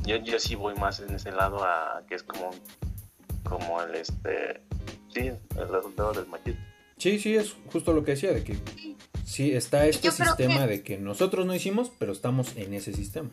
Yo, 0.04 0.18
yo 0.18 0.40
sí 0.40 0.56
voy 0.56 0.76
más 0.76 1.00
en 1.00 1.14
ese 1.14 1.32
lado 1.32 1.64
a 1.64 2.04
que 2.08 2.16
es 2.16 2.24
como, 2.24 2.52
como 3.44 3.82
el, 3.82 3.96
este, 3.96 4.62
sí, 5.14 5.32
el 5.58 5.70
resultado 5.70 6.14
del 6.14 6.28
machismo. 6.28 6.62
Sí, 6.98 7.20
sí, 7.20 7.36
es 7.36 7.56
justo 7.72 7.94
lo 7.94 8.04
que 8.04 8.12
decía, 8.12 8.32
de 8.32 8.44
que 8.44 8.58
sí, 9.26 9.54
está 9.54 9.86
este 9.86 10.12
sistema 10.12 10.68
de 10.68 10.84
que 10.84 10.98
nosotros 10.98 11.46
no 11.46 11.56
hicimos, 11.56 11.92
pero 11.98 12.12
estamos 12.12 12.56
en 12.58 12.74
ese 12.74 12.94
sistema. 12.94 13.30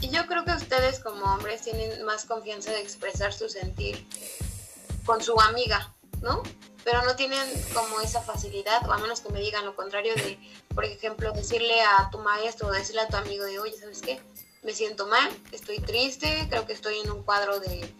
Y 0.00 0.10
yo 0.10 0.26
creo 0.26 0.44
que 0.44 0.52
ustedes 0.52 1.00
como 1.00 1.24
hombres 1.24 1.62
tienen 1.62 2.04
más 2.04 2.24
confianza 2.24 2.70
de 2.70 2.80
expresar 2.80 3.32
su 3.32 3.48
sentir 3.48 4.06
con 5.04 5.22
su 5.22 5.38
amiga, 5.40 5.94
¿no? 6.22 6.42
Pero 6.86 7.02
no 7.02 7.16
tienen 7.16 7.48
como 7.74 8.00
esa 8.00 8.22
facilidad, 8.22 8.88
o 8.88 8.92
a 8.92 8.98
menos 8.98 9.20
que 9.20 9.28
me 9.30 9.40
digan 9.40 9.64
lo 9.64 9.74
contrario 9.74 10.14
de, 10.14 10.38
por 10.72 10.84
ejemplo, 10.84 11.32
decirle 11.32 11.82
a 11.82 12.08
tu 12.12 12.18
maestro 12.20 12.68
o 12.68 12.70
decirle 12.70 13.00
a 13.00 13.08
tu 13.08 13.16
amigo 13.16 13.44
de, 13.44 13.58
oye, 13.58 13.76
¿sabes 13.76 14.00
qué? 14.00 14.22
Me 14.62 14.72
siento 14.72 15.08
mal, 15.08 15.28
estoy 15.50 15.80
triste, 15.80 16.46
creo 16.48 16.64
que 16.64 16.74
estoy 16.74 17.00
en 17.00 17.10
un 17.10 17.24
cuadro 17.24 17.58
de, 17.58 17.92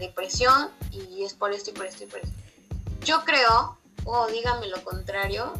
depresión 0.00 0.72
y 0.90 1.22
es 1.22 1.34
por 1.34 1.52
esto 1.52 1.70
y 1.70 1.74
por 1.74 1.86
esto 1.86 2.02
y 2.02 2.06
por 2.08 2.18
esto. 2.18 2.34
Yo 3.02 3.24
creo, 3.24 3.78
o 4.04 4.26
díganme 4.26 4.66
lo 4.66 4.82
contrario, 4.82 5.52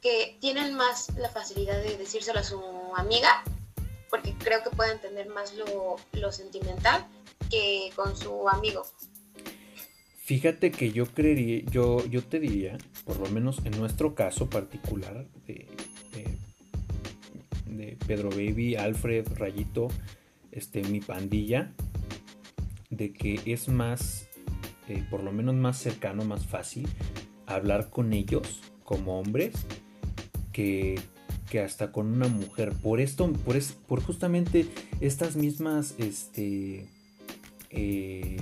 que 0.00 0.38
tienen 0.40 0.74
más 0.74 1.08
la 1.16 1.28
facilidad 1.30 1.82
de 1.82 1.96
decírselo 1.96 2.38
a 2.38 2.44
su 2.44 2.62
amiga, 2.94 3.42
porque 4.10 4.32
creo 4.38 4.62
que 4.62 4.70
puede 4.70 4.92
entender 4.92 5.28
más 5.28 5.54
lo 5.54 6.30
sentimental 6.30 7.04
que 7.50 7.90
con 7.96 8.16
su 8.16 8.48
amigo. 8.48 8.86
Fíjate 10.26 10.72
que 10.72 10.90
yo 10.90 11.06
creería, 11.06 11.62
yo, 11.70 12.04
yo 12.06 12.20
te 12.20 12.40
diría, 12.40 12.76
por 13.04 13.20
lo 13.20 13.28
menos 13.28 13.64
en 13.64 13.78
nuestro 13.78 14.16
caso 14.16 14.50
particular 14.50 15.24
de, 15.46 15.68
Pedro 18.08 18.30
Baby, 18.30 18.74
Alfred, 18.74 19.24
Rayito, 19.36 19.86
este, 20.50 20.82
mi 20.82 20.98
pandilla, 20.98 21.72
de 22.90 23.12
que 23.12 23.40
es 23.46 23.68
más, 23.68 24.26
eh, 24.88 25.04
por 25.08 25.22
lo 25.22 25.30
menos 25.30 25.54
más 25.54 25.78
cercano, 25.78 26.24
más 26.24 26.44
fácil 26.44 26.88
hablar 27.46 27.88
con 27.90 28.12
ellos 28.12 28.62
como 28.82 29.20
hombres 29.20 29.54
que, 30.52 30.98
que 31.48 31.60
hasta 31.60 31.92
con 31.92 32.08
una 32.08 32.26
mujer. 32.26 32.72
Por 32.72 33.00
esto, 33.00 33.32
por, 33.32 33.54
es, 33.54 33.78
por 33.86 34.02
justamente 34.02 34.66
estas 35.00 35.36
mismas, 35.36 35.94
este, 35.98 36.88
eh, 37.70 38.38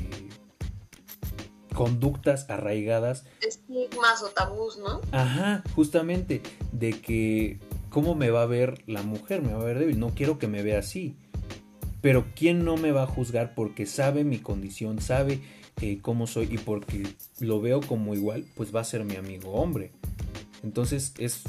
conductas 1.75 2.49
arraigadas. 2.49 3.25
Estigmas 3.47 4.23
o 4.23 4.29
tabús, 4.29 4.79
¿no? 4.79 5.01
Ajá, 5.13 5.63
justamente, 5.75 6.41
de 6.73 6.93
que 6.93 7.59
cómo 7.91 8.15
me 8.15 8.31
va 8.31 8.43
a 8.43 8.47
ver 8.47 8.83
la 8.87 9.03
mujer, 9.03 9.43
me 9.43 9.53
va 9.53 9.61
a 9.61 9.65
ver 9.65 9.79
débil, 9.79 10.01
no 10.01 10.15
quiero 10.15 10.39
que 10.39 10.49
me 10.49 10.63
vea 10.63 10.79
así. 10.79 11.17
Pero 12.01 12.25
¿quién 12.35 12.65
no 12.65 12.77
me 12.77 12.93
va 12.93 13.03
a 13.03 13.07
juzgar 13.07 13.55
porque 13.55 13.87
sabe 13.87 14.25
mi 14.25 14.39
condición, 14.39 15.01
sabe 15.01 15.43
eh, 15.81 15.99
cómo 16.01 16.27
soy 16.27 16.49
y 16.51 16.59
porque 16.59 17.07
lo 17.41 17.61
veo 17.61 17.81
como 17.81 18.15
igual, 18.15 18.47
pues 18.57 18.75
va 18.75 18.81
a 18.81 18.85
ser 18.85 19.05
mi 19.05 19.17
amigo 19.17 19.53
hombre. 19.53 19.93
Entonces 20.63 21.15
es, 21.19 21.43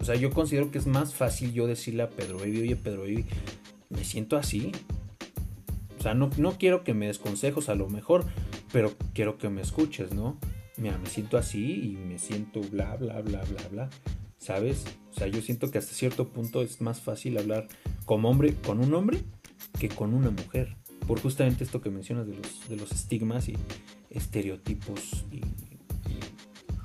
o 0.00 0.04
sea, 0.04 0.14
yo 0.14 0.30
considero 0.30 0.70
que 0.70 0.78
es 0.78 0.86
más 0.86 1.14
fácil 1.14 1.52
yo 1.52 1.66
decirle 1.66 2.02
a 2.02 2.10
Pedro 2.10 2.38
Baby, 2.38 2.62
oye 2.62 2.76
Pedro 2.76 3.02
Baby, 3.02 3.26
me 3.88 4.04
siento 4.04 4.36
así. 4.36 4.72
O 5.98 6.02
sea, 6.02 6.14
no, 6.14 6.30
no 6.38 6.52
quiero 6.52 6.82
que 6.82 6.94
me 6.94 7.08
des 7.08 7.18
consejos, 7.18 7.68
a 7.68 7.74
lo 7.74 7.88
mejor 7.88 8.24
pero 8.72 8.94
quiero 9.14 9.38
que 9.38 9.48
me 9.48 9.62
escuches, 9.62 10.12
¿no? 10.12 10.38
Mira, 10.76 10.96
me 10.98 11.08
siento 11.08 11.36
así 11.36 11.92
y 11.92 11.96
me 11.96 12.18
siento 12.18 12.60
bla, 12.60 12.96
bla, 12.96 13.20
bla, 13.20 13.42
bla, 13.42 13.68
bla. 13.70 13.90
¿Sabes? 14.38 14.84
O 15.10 15.18
sea, 15.18 15.26
yo 15.26 15.42
siento 15.42 15.70
que 15.70 15.78
hasta 15.78 15.92
cierto 15.92 16.28
punto 16.28 16.62
es 16.62 16.80
más 16.80 17.00
fácil 17.00 17.36
hablar 17.36 17.68
como 18.06 18.30
hombre, 18.30 18.54
con 18.54 18.80
un 18.80 18.94
hombre 18.94 19.22
que 19.78 19.88
con 19.88 20.14
una 20.14 20.30
mujer. 20.30 20.76
Por 21.06 21.20
justamente 21.20 21.64
esto 21.64 21.80
que 21.82 21.90
mencionas 21.90 22.26
de 22.26 22.36
los, 22.36 22.68
de 22.68 22.76
los 22.76 22.92
estigmas 22.92 23.48
y 23.48 23.56
estereotipos 24.08 25.24
y, 25.30 25.42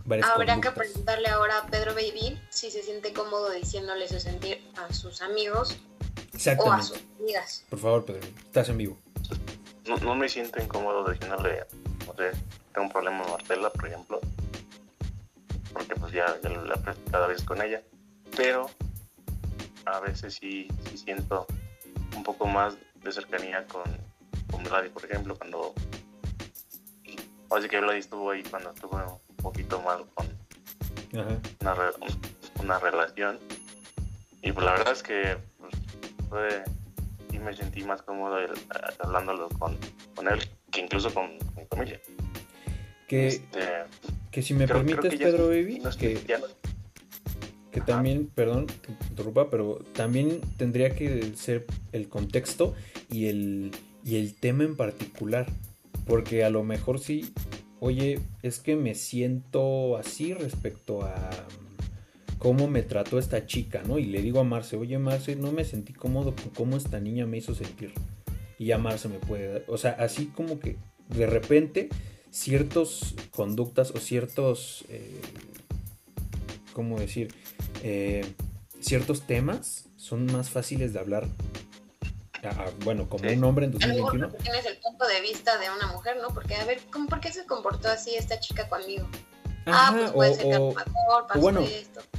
varias 0.03 0.29
Habrá 0.29 0.59
que 0.59 0.71
preguntarle 0.71 1.29
ahora 1.29 1.59
a 1.59 1.67
Pedro 1.67 1.93
Baby 1.93 2.37
si 2.49 2.69
se 2.71 2.83
siente 2.83 3.13
cómodo 3.13 3.51
diciéndole 3.51 4.07
su 4.07 4.19
sentir 4.19 4.61
a 4.75 4.93
sus 4.93 5.21
amigos 5.21 5.77
o 6.59 6.71
a 6.71 6.81
sus 6.81 6.99
amigas. 7.19 7.65
Por 7.69 7.79
favor, 7.79 8.05
Pedro, 8.05 8.27
estás 8.45 8.69
en 8.69 8.77
vivo 8.77 8.99
no, 9.87 10.15
me 10.15 10.29
siento 10.29 10.61
incómodo 10.61 11.09
diciéndole, 11.09 11.65
no 12.07 12.13
sé, 12.13 12.31
tengo 12.73 12.87
un 12.87 12.91
problema 12.91 13.23
con 13.23 13.31
Marcela, 13.33 13.69
por 13.69 13.87
ejemplo, 13.87 14.19
porque 15.73 15.95
pues 15.95 16.11
ya, 16.11 16.25
ya 16.41 16.49
he 16.49 17.11
cada 17.11 17.27
vez 17.27 17.43
con 17.43 17.61
ella, 17.61 17.81
pero 18.35 18.69
a 19.85 19.99
veces 19.99 20.33
sí, 20.35 20.67
sí 20.89 20.97
siento 20.97 21.45
un 22.15 22.23
poco 22.23 22.47
más 22.47 22.75
de 23.03 23.11
cercanía 23.11 23.65
con, 23.67 23.83
con 24.51 24.63
Vladi, 24.63 24.89
por 24.89 25.05
ejemplo, 25.05 25.35
cuando 25.35 25.73
así 27.51 27.67
que 27.67 27.79
Vladi 27.79 27.99
estuvo 27.99 28.31
ahí 28.31 28.43
cuando 28.43 28.71
estuvo 28.71 29.21
un 29.29 29.35
poquito 29.37 29.81
mal 29.81 30.05
con 30.13 30.27
una, 31.61 31.75
una, 32.59 32.79
relación 32.79 33.39
y 34.41 34.51
pues 34.51 34.65
la 34.65 34.73
verdad 34.73 34.93
es 34.93 35.03
que 35.03 35.37
pues, 35.59 35.73
fue 36.29 36.63
me 37.39 37.55
sentí 37.55 37.83
más 37.83 38.01
cómodo 38.01 38.37
hablándolo 38.99 39.49
con, 39.49 39.77
con, 40.15 40.27
él 40.27 40.39
que 40.71 40.81
incluso 40.81 41.13
con, 41.13 41.37
mi 41.55 41.65
familia. 41.69 41.99
Que, 43.07 43.27
este, 43.27 43.59
que 44.31 44.41
si 44.41 44.53
me 44.53 44.67
permites, 44.67 45.15
Pedro 45.15 45.47
Baby, 45.47 45.81
que, 45.99 46.19
que 47.71 47.81
también, 47.81 48.27
perdón, 48.27 48.67
que 48.67 48.91
interrumpa, 49.09 49.49
pero 49.49 49.79
también 49.93 50.41
tendría 50.57 50.95
que 50.95 51.33
ser 51.35 51.65
el 51.91 52.09
contexto 52.09 52.73
y 53.11 53.27
el, 53.27 53.71
y 54.03 54.15
el 54.15 54.33
tema 54.33 54.63
en 54.63 54.75
particular. 54.75 55.45
Porque 56.07 56.43
a 56.43 56.49
lo 56.49 56.63
mejor 56.63 56.99
sí, 56.99 57.33
oye, 57.79 58.19
es 58.43 58.59
que 58.59 58.75
me 58.75 58.95
siento 58.95 59.97
así 59.97 60.33
respecto 60.33 61.03
a 61.03 61.31
cómo 62.45 62.67
me 62.67 62.83
trató 62.83 63.17
esta 63.17 63.47
chica, 63.47 63.81
¿no? 63.87 63.97
Y 63.97 64.05
le 64.05 64.21
digo 64.21 64.39
a 64.39 64.43
Marce, 64.43 64.75
oye 64.75 64.99
Marce, 64.99 65.35
no 65.35 65.51
me 65.51 65.65
sentí 65.65 65.93
cómodo 65.93 66.35
con 66.35 66.51
cómo 66.51 66.77
esta 66.77 66.99
niña 66.99 67.25
me 67.25 67.37
hizo 67.37 67.55
sentir. 67.55 67.91
Y 68.59 68.65
ya 68.67 68.77
Marce 68.77 69.07
me 69.07 69.17
puede 69.17 69.51
dar, 69.51 69.63
o 69.67 69.79
sea, 69.79 69.93
así 69.97 70.27
como 70.27 70.59
que 70.59 70.77
de 71.09 71.25
repente 71.25 71.89
ciertos 72.29 73.15
conductas 73.31 73.89
o 73.95 73.97
ciertos, 73.97 74.85
eh, 74.89 75.19
¿cómo 76.73 76.99
decir? 76.99 77.33
Eh, 77.81 78.23
ciertos 78.79 79.25
temas 79.25 79.85
son 79.95 80.27
más 80.27 80.51
fáciles 80.51 80.93
de 80.93 80.99
hablar 80.99 81.27
bueno, 82.83 83.09
como 83.09 83.27
un 83.27 83.43
hombre 83.43 83.65
en 83.65 83.71
2021. 83.71 84.29
Tienes 84.33 84.67
el 84.67 84.77
punto 84.77 85.07
de 85.07 85.19
vista 85.21 85.57
de 85.57 85.71
una 85.71 85.87
mujer, 85.87 86.17
¿no? 86.21 86.27
Porque, 86.27 86.53
a 86.53 86.65
ver, 86.65 86.79
¿cómo, 86.93 87.07
¿por 87.07 87.21
qué 87.21 87.31
se 87.31 87.47
comportó 87.47 87.87
así 87.87 88.13
esta 88.15 88.39
chica 88.39 88.69
conmigo? 88.69 89.07
Ah, 89.65 89.93
pues 89.95 90.11
puede 90.11 90.31
o, 90.31 90.73
ser 90.73 91.41
bueno, 91.41 91.65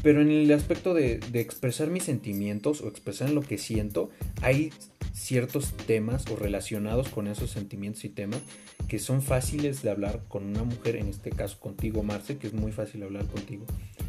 pero 0.02 0.22
en 0.22 0.30
el 0.30 0.52
aspecto 0.52 0.94
de, 0.94 1.20
expresar 1.34 1.88
mis 1.88 2.04
sentimientos 2.04 2.80
o 2.80 2.88
expresar 2.88 3.30
lo 3.30 3.42
que 3.42 3.58
siento, 3.58 4.10
hay 4.42 4.72
ciertos 5.12 5.72
temas 5.86 6.24
o 6.30 6.36
relacionados 6.36 7.08
con 7.08 7.26
esos 7.26 7.50
sentimientos 7.50 8.04
y 8.04 8.10
temas 8.10 8.40
que 8.88 8.98
son 8.98 9.22
fáciles 9.22 9.82
de 9.82 9.90
hablar 9.90 10.20
con 10.28 10.44
una 10.44 10.62
mujer, 10.62 10.96
en 10.96 11.08
este 11.08 11.30
caso 11.30 11.58
contigo, 11.58 12.02
Marce, 12.02 12.38
que 12.38 12.46
es 12.46 12.52
muy 12.52 12.72
fácil 12.72 13.02
hablar 13.02 13.26
contigo 13.26 13.64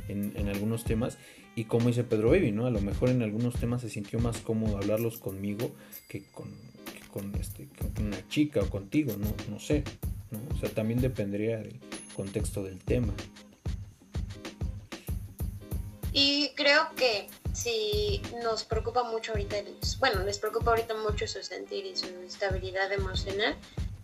en, 0.07 0.47
algunos 0.49 0.83
temas. 0.83 1.17
Y 1.55 1.63
como 1.63 1.87
dice 1.87 2.03
Pedro 2.03 2.29
Baby, 2.29 2.51
¿no? 2.51 2.67
A 2.67 2.69
lo 2.69 2.81
mejor 2.81 3.09
en 3.09 3.23
algunos 3.23 3.55
temas 3.55 3.81
se 3.81 3.89
sintió 3.89 4.19
más 4.19 4.37
cómodo 4.41 4.77
hablarlos 4.77 5.17
conmigo 5.17 5.71
que 6.07 6.25
con, 6.25 6.51
con, 7.11 7.33
este, 7.35 7.67
con 7.95 8.05
una 8.05 8.27
chica 8.27 8.61
o 8.61 8.69
contigo, 8.69 9.15
no, 9.17 9.33
no 9.49 9.59
sé. 9.59 9.83
¿No? 10.31 10.39
O 10.55 10.59
sea, 10.59 10.69
también 10.69 11.01
dependería 11.01 11.57
del 11.57 11.79
contexto 12.15 12.63
del 12.63 12.79
tema. 12.79 13.13
Y 16.13 16.49
creo 16.55 16.89
que 16.95 17.27
si 17.53 18.21
nos 18.43 18.63
preocupa 18.63 19.03
mucho 19.03 19.33
ahorita, 19.33 19.57
bueno, 19.99 20.23
les 20.23 20.39
preocupa 20.39 20.71
ahorita 20.71 20.95
mucho 20.95 21.27
su 21.27 21.43
sentir 21.43 21.85
y 21.85 21.95
su 21.95 22.07
estabilidad 22.25 22.91
emocional, 22.91 23.55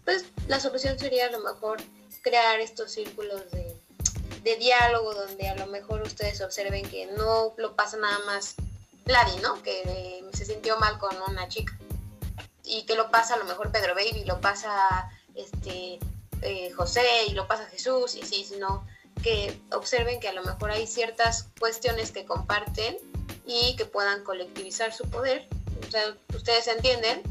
pues 0.05 0.25
la 0.47 0.59
solución 0.59 0.99
sería 0.99 1.27
a 1.27 1.31
lo 1.31 1.39
mejor 1.39 1.81
crear 2.21 2.59
estos 2.59 2.91
círculos 2.91 3.49
de, 3.51 3.75
de 4.43 4.55
diálogo 4.57 5.13
donde 5.13 5.47
a 5.47 5.55
lo 5.55 5.67
mejor 5.67 6.01
ustedes 6.01 6.41
observen 6.41 6.87
que 6.87 7.07
no 7.17 7.53
lo 7.57 7.75
pasa 7.75 7.97
nada 7.97 8.19
más 8.25 8.55
Vladi, 9.05 9.37
¿no? 9.41 9.61
Que 9.63 10.23
se 10.33 10.45
sintió 10.45 10.77
mal 10.79 10.97
con 10.97 11.15
una 11.27 11.47
chica. 11.47 11.77
Y 12.63 12.85
que 12.85 12.95
lo 12.95 13.11
pasa 13.11 13.35
a 13.35 13.37
lo 13.37 13.45
mejor 13.45 13.71
Pedro 13.71 13.95
Baby, 13.95 14.23
lo 14.25 14.39
pasa 14.39 15.09
este 15.35 15.99
eh, 16.41 16.71
José 16.71 17.03
y 17.29 17.33
lo 17.33 17.47
pasa 17.47 17.65
Jesús, 17.67 18.15
y 18.15 18.23
sí, 18.23 18.43
sino 18.43 18.85
que 19.21 19.57
observen 19.71 20.19
que 20.19 20.27
a 20.27 20.33
lo 20.33 20.43
mejor 20.43 20.71
hay 20.71 20.87
ciertas 20.87 21.49
cuestiones 21.59 22.11
que 22.11 22.25
comparten 22.25 22.97
y 23.45 23.75
que 23.75 23.85
puedan 23.85 24.23
colectivizar 24.23 24.93
su 24.93 25.09
poder. 25.09 25.47
O 25.87 25.91
sea, 25.91 26.15
ustedes 26.35 26.67
entienden 26.67 27.21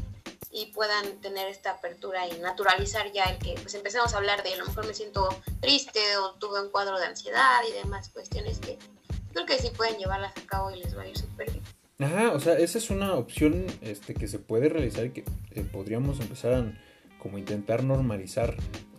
y 0.51 0.67
puedan 0.67 1.19
tener 1.21 1.47
esta 1.47 1.71
apertura 1.71 2.27
y 2.27 2.39
naturalizar 2.39 3.11
ya 3.11 3.23
el 3.25 3.39
que 3.39 3.55
pues 3.61 3.73
empecemos 3.73 4.13
a 4.13 4.17
hablar 4.17 4.43
de 4.43 4.53
a 4.53 4.57
lo 4.57 4.65
mejor 4.65 4.85
me 4.85 4.93
siento 4.93 5.27
triste 5.59 5.99
o 6.17 6.33
tuve 6.35 6.61
un 6.61 6.69
cuadro 6.69 6.99
de 6.99 7.05
ansiedad 7.05 7.61
y 7.67 7.73
demás 7.73 8.09
cuestiones 8.09 8.59
que 8.59 8.77
creo 9.33 9.45
que 9.47 9.57
sí 9.57 9.71
pueden 9.75 9.97
llevarlas 9.97 10.31
a 10.37 10.45
cabo 10.45 10.69
y 10.71 10.79
les 10.79 10.95
va 10.95 11.01
a 11.01 11.07
ir 11.07 11.17
súper 11.17 11.51
bien. 11.51 11.63
Ajá, 11.99 12.31
o 12.31 12.39
sea, 12.39 12.53
esa 12.53 12.77
es 12.77 12.89
una 12.89 13.15
opción 13.15 13.65
este, 13.81 14.13
que 14.13 14.27
se 14.27 14.39
puede 14.39 14.69
realizar 14.69 15.05
y 15.05 15.11
que 15.11 15.25
eh, 15.51 15.63
podríamos 15.63 16.19
empezar 16.19 16.53
a 16.53 16.79
como 17.23 17.37
intentar 17.37 17.83
normalizar 17.83 18.55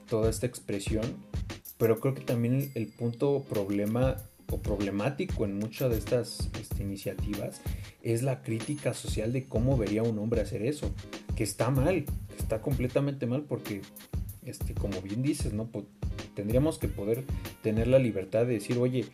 toda 0.08 0.30
esta 0.30 0.46
expresión, 0.46 1.04
pero 1.76 2.00
creo 2.00 2.14
que 2.14 2.22
también 2.22 2.72
el, 2.74 2.86
punto 2.88 3.44
problema 3.48 4.16
o 4.50 4.58
problemático 4.58 5.44
en 5.44 5.58
muchas 5.58 5.90
de 5.90 5.98
estas 5.98 6.50
este, 6.60 6.82
iniciativas 6.82 7.60
es 8.02 8.22
la 8.22 8.42
crítica 8.42 8.94
social 8.94 9.32
de 9.32 9.44
cómo 9.44 9.76
vería 9.76 10.02
un 10.02 10.18
hombre 10.18 10.40
hacer 10.40 10.62
eso, 10.62 10.90
que 11.36 11.44
está 11.44 11.70
mal, 11.70 12.04
que 12.04 12.36
está 12.38 12.62
completamente 12.62 13.26
mal 13.26 13.42
porque, 13.42 13.82
este, 14.44 14.74
como 14.74 15.02
bien 15.02 15.22
dices, 15.22 15.52
¿no? 15.52 15.68
tendríamos 16.34 16.78
que 16.78 16.88
poder 16.88 17.24
tener 17.62 17.88
la 17.88 17.98
libertad 17.98 18.46
de 18.46 18.54
decir, 18.54 18.78
oye, 18.78 19.06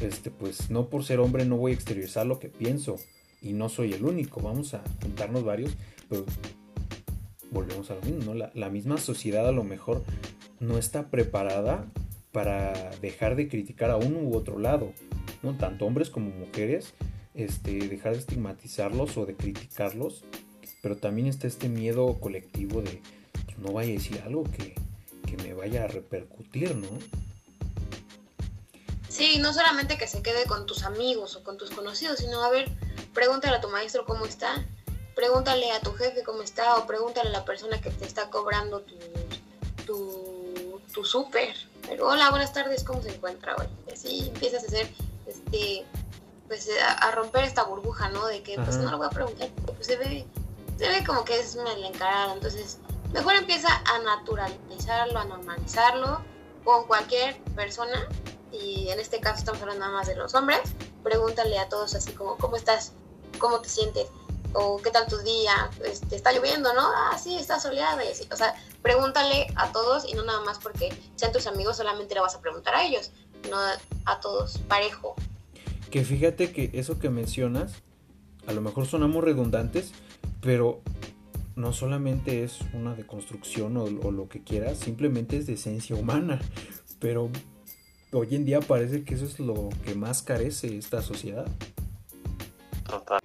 este, 0.00 0.30
pues 0.30 0.70
no 0.70 0.88
por 0.88 1.04
ser 1.04 1.18
hombre 1.18 1.44
no 1.44 1.56
voy 1.56 1.72
a 1.72 1.74
exteriorizar 1.74 2.26
lo 2.26 2.38
que 2.38 2.48
pienso 2.48 2.96
y 3.42 3.52
no 3.52 3.68
soy 3.68 3.92
el 3.92 4.04
único, 4.04 4.40
vamos 4.40 4.74
a 4.74 4.82
juntarnos 5.02 5.44
varios, 5.44 5.76
pero 6.08 6.24
volvemos 7.50 7.90
a 7.90 7.94
lo 7.94 8.02
mismo, 8.02 8.34
¿no? 8.34 8.48
La, 8.52 8.68
misma 8.68 8.98
sociedad 8.98 9.48
a 9.48 9.52
lo 9.52 9.64
mejor 9.64 10.02
no 10.60 10.78
está 10.78 11.08
preparada 11.10 11.86
para 12.32 12.90
dejar 13.00 13.36
de 13.36 13.48
criticar 13.48 13.90
a 13.90 13.96
uno 13.96 14.20
u 14.20 14.36
otro 14.36 14.58
lado, 14.58 14.92
¿no? 15.42 15.56
Tanto 15.56 15.86
hombres 15.86 16.10
como 16.10 16.30
mujeres, 16.30 16.94
este, 17.34 17.88
dejar 17.88 18.12
de 18.12 18.18
estigmatizarlos 18.18 19.16
o 19.16 19.26
de 19.26 19.34
criticarlos, 19.34 20.24
pero 20.82 20.96
también 20.96 21.26
está 21.26 21.46
este 21.46 21.68
miedo 21.68 22.18
colectivo 22.20 22.82
de 22.82 23.00
pues, 23.44 23.58
no 23.58 23.72
vaya 23.72 23.90
a 23.90 23.94
decir 23.94 24.22
algo 24.24 24.44
que, 24.44 24.74
que 25.26 25.42
me 25.42 25.54
vaya 25.54 25.84
a 25.84 25.86
repercutir, 25.88 26.74
¿no? 26.76 26.88
Sí, 29.08 29.38
no 29.40 29.52
solamente 29.52 29.98
que 29.98 30.06
se 30.06 30.22
quede 30.22 30.44
con 30.44 30.66
tus 30.66 30.84
amigos 30.84 31.34
o 31.34 31.42
con 31.42 31.56
tus 31.56 31.70
conocidos, 31.70 32.18
sino 32.18 32.44
a 32.44 32.50
ver, 32.50 32.70
pregúntale 33.14 33.56
a 33.56 33.60
tu 33.60 33.68
maestro 33.68 34.04
cómo 34.04 34.26
está, 34.26 34.64
pregúntale 35.18 35.72
a 35.72 35.80
tu 35.80 35.92
jefe 35.94 36.22
cómo 36.22 36.42
está 36.42 36.76
o 36.76 36.86
pregúntale 36.86 37.30
a 37.30 37.32
la 37.32 37.44
persona 37.44 37.80
que 37.80 37.90
te 37.90 38.04
está 38.04 38.30
cobrando 38.30 38.82
tu, 38.82 38.94
tu, 39.84 40.80
tu 40.94 41.04
súper. 41.04 41.56
Pero 41.88 42.06
hola, 42.06 42.30
buenas 42.30 42.52
tardes, 42.52 42.84
¿cómo 42.84 43.02
se 43.02 43.12
encuentra 43.12 43.56
hoy? 43.56 43.66
Así 43.92 44.28
empiezas 44.28 44.62
a 44.62 44.66
hacer, 44.68 44.88
este, 45.26 45.84
pues 46.46 46.70
a, 46.80 47.10
romper 47.10 47.42
esta 47.42 47.64
burbuja, 47.64 48.10
¿no? 48.10 48.28
De 48.28 48.44
que 48.44 48.54
pues 48.60 48.76
no 48.76 48.92
lo 48.92 48.98
voy 48.98 49.08
a 49.08 49.10
preguntar, 49.10 49.48
pues 49.66 49.88
se 49.88 49.96
ve, 49.96 50.24
se 50.78 50.88
ve 50.88 51.02
como 51.04 51.24
que 51.24 51.40
es 51.40 51.56
una 51.56 51.72
encarada. 51.72 52.34
Entonces, 52.34 52.78
mejor 53.12 53.34
empieza 53.34 53.70
a 53.92 53.98
naturalizarlo, 53.98 55.18
a 55.18 55.24
normalizarlo 55.24 56.22
con 56.62 56.86
cualquier 56.86 57.36
persona 57.56 58.06
y 58.52 58.88
en 58.90 59.00
este 59.00 59.18
caso 59.18 59.40
estamos 59.40 59.60
hablando 59.62 59.84
nada 59.84 59.98
más 59.98 60.06
de 60.06 60.14
los 60.14 60.32
hombres, 60.36 60.60
pregúntale 61.02 61.58
a 61.58 61.68
todos 61.68 61.96
así 61.96 62.12
como, 62.12 62.36
¿cómo 62.36 62.54
estás? 62.54 62.92
¿Cómo 63.40 63.60
te 63.60 63.68
sientes? 63.68 64.06
O 64.54 64.80
¿qué 64.82 64.90
tal 64.90 65.06
tu 65.06 65.18
día? 65.18 65.70
Este, 65.84 66.16
¿Está 66.16 66.32
lloviendo, 66.32 66.72
no? 66.74 66.82
Ah, 66.82 67.18
sí, 67.18 67.36
está 67.36 67.60
soleado 67.60 68.00
y 68.02 68.08
así. 68.08 68.26
O 68.32 68.36
sea, 68.36 68.54
pregúntale 68.82 69.46
a 69.56 69.72
todos 69.72 70.08
y 70.08 70.14
no 70.14 70.24
nada 70.24 70.40
más 70.42 70.58
porque 70.58 70.88
sean 71.16 71.32
tus 71.32 71.46
amigos, 71.46 71.76
solamente 71.76 72.14
le 72.14 72.20
vas 72.20 72.34
a 72.34 72.40
preguntar 72.40 72.74
a 72.74 72.84
ellos, 72.84 73.10
no 73.50 73.56
a 74.06 74.20
todos, 74.20 74.58
parejo. 74.68 75.14
Que 75.90 76.04
fíjate 76.04 76.52
que 76.52 76.70
eso 76.74 76.98
que 76.98 77.10
mencionas, 77.10 77.72
a 78.46 78.52
lo 78.52 78.60
mejor 78.60 78.86
sonamos 78.86 79.22
redundantes, 79.22 79.92
pero 80.40 80.80
no 81.56 81.72
solamente 81.72 82.44
es 82.44 82.60
una 82.72 82.94
deconstrucción 82.94 83.76
o, 83.76 83.84
o 83.84 84.10
lo 84.12 84.28
que 84.28 84.42
quieras, 84.42 84.78
simplemente 84.78 85.36
es 85.36 85.46
de 85.46 85.54
esencia 85.54 85.96
humana. 85.96 86.40
Pero 87.00 87.30
hoy 88.12 88.34
en 88.34 88.44
día 88.44 88.60
parece 88.60 89.04
que 89.04 89.14
eso 89.14 89.24
es 89.24 89.38
lo 89.38 89.68
que 89.84 89.94
más 89.94 90.22
carece 90.22 90.76
esta 90.76 91.02
sociedad. 91.02 91.46
Total. 92.88 93.20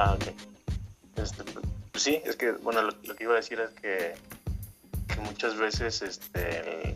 Ah, 0.00 0.14
ok. 0.14 0.32
Este, 1.16 1.42
pues, 1.90 2.04
sí, 2.04 2.22
es 2.24 2.36
que, 2.36 2.52
bueno, 2.52 2.82
lo, 2.82 3.16
que 3.16 3.24
iba 3.24 3.32
a 3.32 3.36
decir 3.36 3.58
es 3.58 3.70
que, 3.70 4.14
muchas 5.22 5.56
veces, 5.56 6.02
este, 6.02 6.94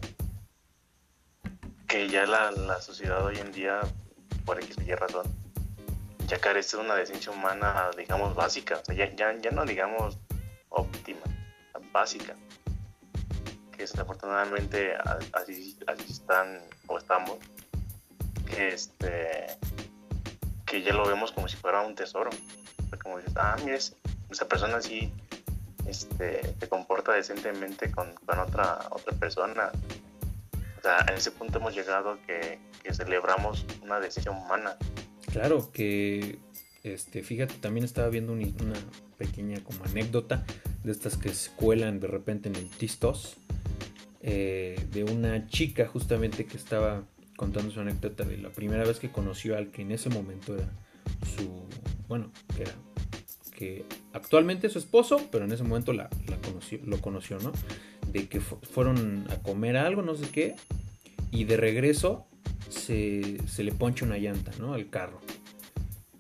que 1.89 2.09
ya 2.09 2.27
la, 2.27 2.53
la 2.53 2.81
sociedad 2.81 3.25
hoy 3.25 3.39
en 3.39 3.51
día, 3.51 3.81
por 4.45 4.63
X 4.63 4.77
razón, 4.97 5.27
ya 6.29 6.39
carece 6.39 6.77
de 6.77 6.85
una 6.85 6.95
decencia 6.95 7.33
humana, 7.33 7.91
digamos, 7.97 8.37
básica, 8.37 8.81
o 8.89 8.93
ya, 8.93 9.13
ya, 9.17 9.37
ya, 9.37 9.51
no 9.51 9.65
digamos 9.65 10.17
óptima, 10.69 11.23
básica, 11.91 12.37
que 13.73 13.79
desafortunadamente 13.79 14.95
así, 15.33 15.77
así 15.89 16.13
están 16.13 16.63
o 16.87 16.99
estamos, 16.99 17.39
que, 18.47 18.69
este, 18.69 19.49
que 20.65 20.83
ya 20.83 20.95
lo 20.95 21.05
vemos 21.05 21.33
como 21.33 21.49
si 21.49 21.57
fuera 21.57 21.81
un 21.81 21.97
tesoro, 21.97 22.31
como 22.99 23.19
dices, 23.19 23.35
ah, 23.37 23.57
mira, 23.65 23.77
esa 23.77 24.49
persona 24.49 24.77
así 24.77 25.13
este, 25.87 26.55
se 26.59 26.69
comporta 26.69 27.13
decentemente 27.13 27.91
con, 27.91 28.15
con, 28.27 28.39
otra, 28.39 28.81
otra 28.91 29.17
persona. 29.17 29.71
O 30.79 30.83
sea, 30.83 31.05
en 31.09 31.15
ese 31.15 31.31
punto 31.31 31.59
hemos 31.59 31.75
llegado 31.75 32.19
que, 32.27 32.59
que 32.83 32.93
celebramos 32.93 33.65
una 33.83 34.01
decencia 34.01 34.33
humana 34.33 34.77
Claro, 35.33 35.73
que 35.73 36.39
este, 36.83 37.23
fíjate, 37.23 37.55
también 37.55 37.85
estaba 37.85 38.09
viendo 38.09 38.35
una 38.35 38.75
pequeña 39.17 39.65
como 39.65 39.83
anécdota 39.85 40.45
de 40.85 40.93
estas 40.93 41.17
que 41.17 41.31
se 41.31 41.51
cuelan 41.53 42.01
de 42.01 42.07
repente 42.07 42.51
en 42.51 42.57
el 42.57 42.69
Tistos, 42.69 43.37
eh, 44.21 44.77
de 44.93 45.05
una 45.05 45.47
chica 45.49 45.87
justamente 45.87 46.45
que 46.45 46.59
estaba 46.59 47.03
contando 47.37 47.71
su 47.71 47.81
anécdota 47.81 48.25
de 48.25 48.37
la 48.37 48.51
primera 48.51 48.85
vez 48.85 48.99
que 48.99 49.11
conoció 49.11 49.57
al 49.57 49.71
que 49.71 49.83
en 49.83 49.93
ese 49.93 50.11
momento 50.11 50.55
era 50.55 50.69
su, 51.35 51.62
bueno, 52.13 52.31
que 52.55 52.65
era, 52.65 52.75
que 53.57 53.87
actualmente 54.13 54.67
es 54.67 54.75
su 54.75 54.79
esposo, 54.79 55.29
pero 55.31 55.47
en 55.47 55.53
ese 55.53 55.63
momento 55.63 55.95
la, 55.95 56.11
conoció, 56.45 56.79
lo 56.85 57.01
conoció, 57.01 57.39
¿no? 57.39 57.53
De 58.13 58.29
que 58.29 58.39
fueron 58.39 59.25
a 59.31 59.37
comer 59.37 59.79
algo, 59.79 60.03
no 60.03 60.15
sé 60.15 60.29
qué, 60.29 60.55
y 61.31 61.45
de 61.45 61.57
regreso 61.57 62.27
se, 62.69 63.39
le 63.57 63.73
poncha 63.73 64.05
una 64.05 64.19
llanta, 64.19 64.53
¿no? 64.59 64.75
Al 64.75 64.91
carro. 64.91 65.21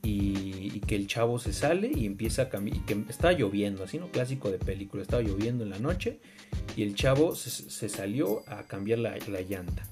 Y, 0.02 0.80
que 0.86 0.96
el 0.96 1.06
chavo 1.08 1.38
se 1.38 1.52
sale 1.52 1.92
y 1.94 2.06
empieza 2.06 2.42
a 2.42 2.48
caminar, 2.48 2.80
y 2.80 2.86
que 2.86 3.04
está 3.10 3.32
lloviendo, 3.32 3.84
así, 3.84 3.98
¿no? 3.98 4.08
Clásico 4.08 4.50
de 4.50 4.58
película, 4.58 5.02
estaba 5.02 5.22
lloviendo 5.22 5.62
en 5.62 5.68
la 5.68 5.78
noche 5.78 6.20
y 6.74 6.84
el 6.84 6.94
chavo 6.94 7.34
se, 7.34 7.88
salió 7.90 8.48
a 8.48 8.62
cambiar 8.62 8.98
la, 8.98 9.18
llanta. 9.18 9.86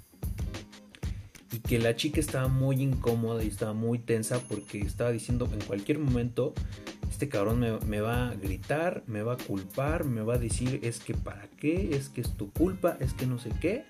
Y 1.53 1.59
que 1.59 1.79
la 1.79 1.97
chica 1.97 2.21
estaba 2.21 2.49
muy 2.49 2.81
incómoda 2.81 3.43
y 3.43 3.49
estaba 3.49 3.73
muy 3.73 3.99
tensa 3.99 4.39
porque 4.49 4.81
estaba 4.81 5.11
diciendo 5.11 5.49
en 5.53 5.61
cualquier 5.61 5.99
momento, 5.99 6.55
este 7.11 7.29
cabrón 7.29 7.61
me, 7.87 8.01
va 8.01 8.29
a 8.29 8.35
gritar, 8.35 9.03
me 9.07 9.23
va 9.23 9.35
a 9.35 9.37
culpar, 9.37 10.05
me 10.05 10.23
va 10.23 10.35
a 10.35 10.39
decir 10.39 10.81
es 10.83 11.01
que 11.01 11.15
para 11.15 11.49
qué, 11.59 11.97
es 11.97 12.09
que 12.09 12.21
es 12.21 12.37
tu 12.37 12.53
culpa, 12.53 12.97
es 13.01 13.15
que 13.15 13.27
no 13.27 13.39
sé 13.39 13.51
qué. 13.61 13.85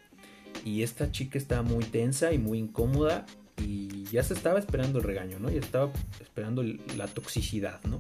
Y 0.65 0.83
esta 0.83 1.13
chica 1.13 1.39
estaba 1.39 1.63
muy 1.63 1.85
tensa 1.85 2.33
y 2.33 2.39
muy 2.39 2.59
incómoda 2.59 3.27
y 3.57 4.05
ya 4.05 4.23
se 4.23 4.35
estaba 4.35 4.59
esperando 4.59 4.99
el 4.99 5.05
regaño, 5.05 5.39
¿no? 5.39 5.51
Ya 5.51 5.61
estaba 5.61 5.93
esperando 6.21 6.63
la 6.97 7.07
toxicidad, 7.07 7.81
¿no? 7.85 7.99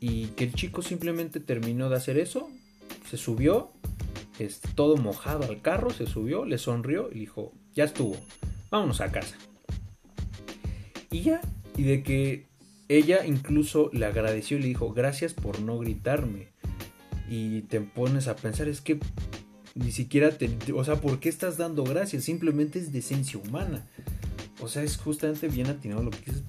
Y 0.00 0.28
que 0.28 0.44
el 0.44 0.54
chico 0.54 0.82
simplemente 0.82 1.40
terminó 1.40 1.88
de 1.88 1.96
hacer 1.96 2.18
eso, 2.18 2.50
se 3.08 3.16
subió, 3.16 3.70
este, 4.38 4.68
todo 4.74 4.96
mojado 4.96 5.44
al 5.44 5.62
carro, 5.62 5.90
se 5.90 6.06
subió, 6.06 6.44
le 6.44 6.58
sonrió 6.58 7.10
y 7.12 7.20
dijo, 7.20 7.52
ya 7.76 7.84
estuvo, 7.84 8.16
vámonos 8.70 9.00
a 9.00 9.12
casa. 9.12 9.36
Y 11.12 11.20
ya, 11.20 11.40
y 11.76 11.84
de 11.84 12.02
que 12.02 12.46
ella 12.88 13.24
incluso 13.24 13.90
le 13.92 14.06
agradeció 14.06 14.58
y 14.58 14.62
le 14.62 14.68
dijo, 14.68 14.92
gracias 14.92 15.32
por 15.32 15.60
no 15.60 15.78
gritarme. 15.78 16.48
Y 17.30 17.62
te 17.62 17.80
pones 17.80 18.26
a 18.26 18.34
pensar, 18.34 18.68
es 18.68 18.80
que 18.80 18.98
ni 19.74 19.92
siquiera 19.92 20.36
te, 20.36 20.50
o 20.72 20.84
sea, 20.84 21.00
¿por 21.00 21.20
qué 21.20 21.28
estás 21.28 21.56
dando 21.56 21.84
gracias? 21.84 22.24
Simplemente 22.24 22.80
es 22.80 22.92
decencia 22.92 23.38
humana. 23.38 23.86
O 24.60 24.68
sea, 24.68 24.82
es 24.82 24.96
justamente 24.96 25.48
bien 25.48 25.68
atinado 25.68 26.02
lo 26.02 26.10
que 26.10 26.18
dices 26.18 26.42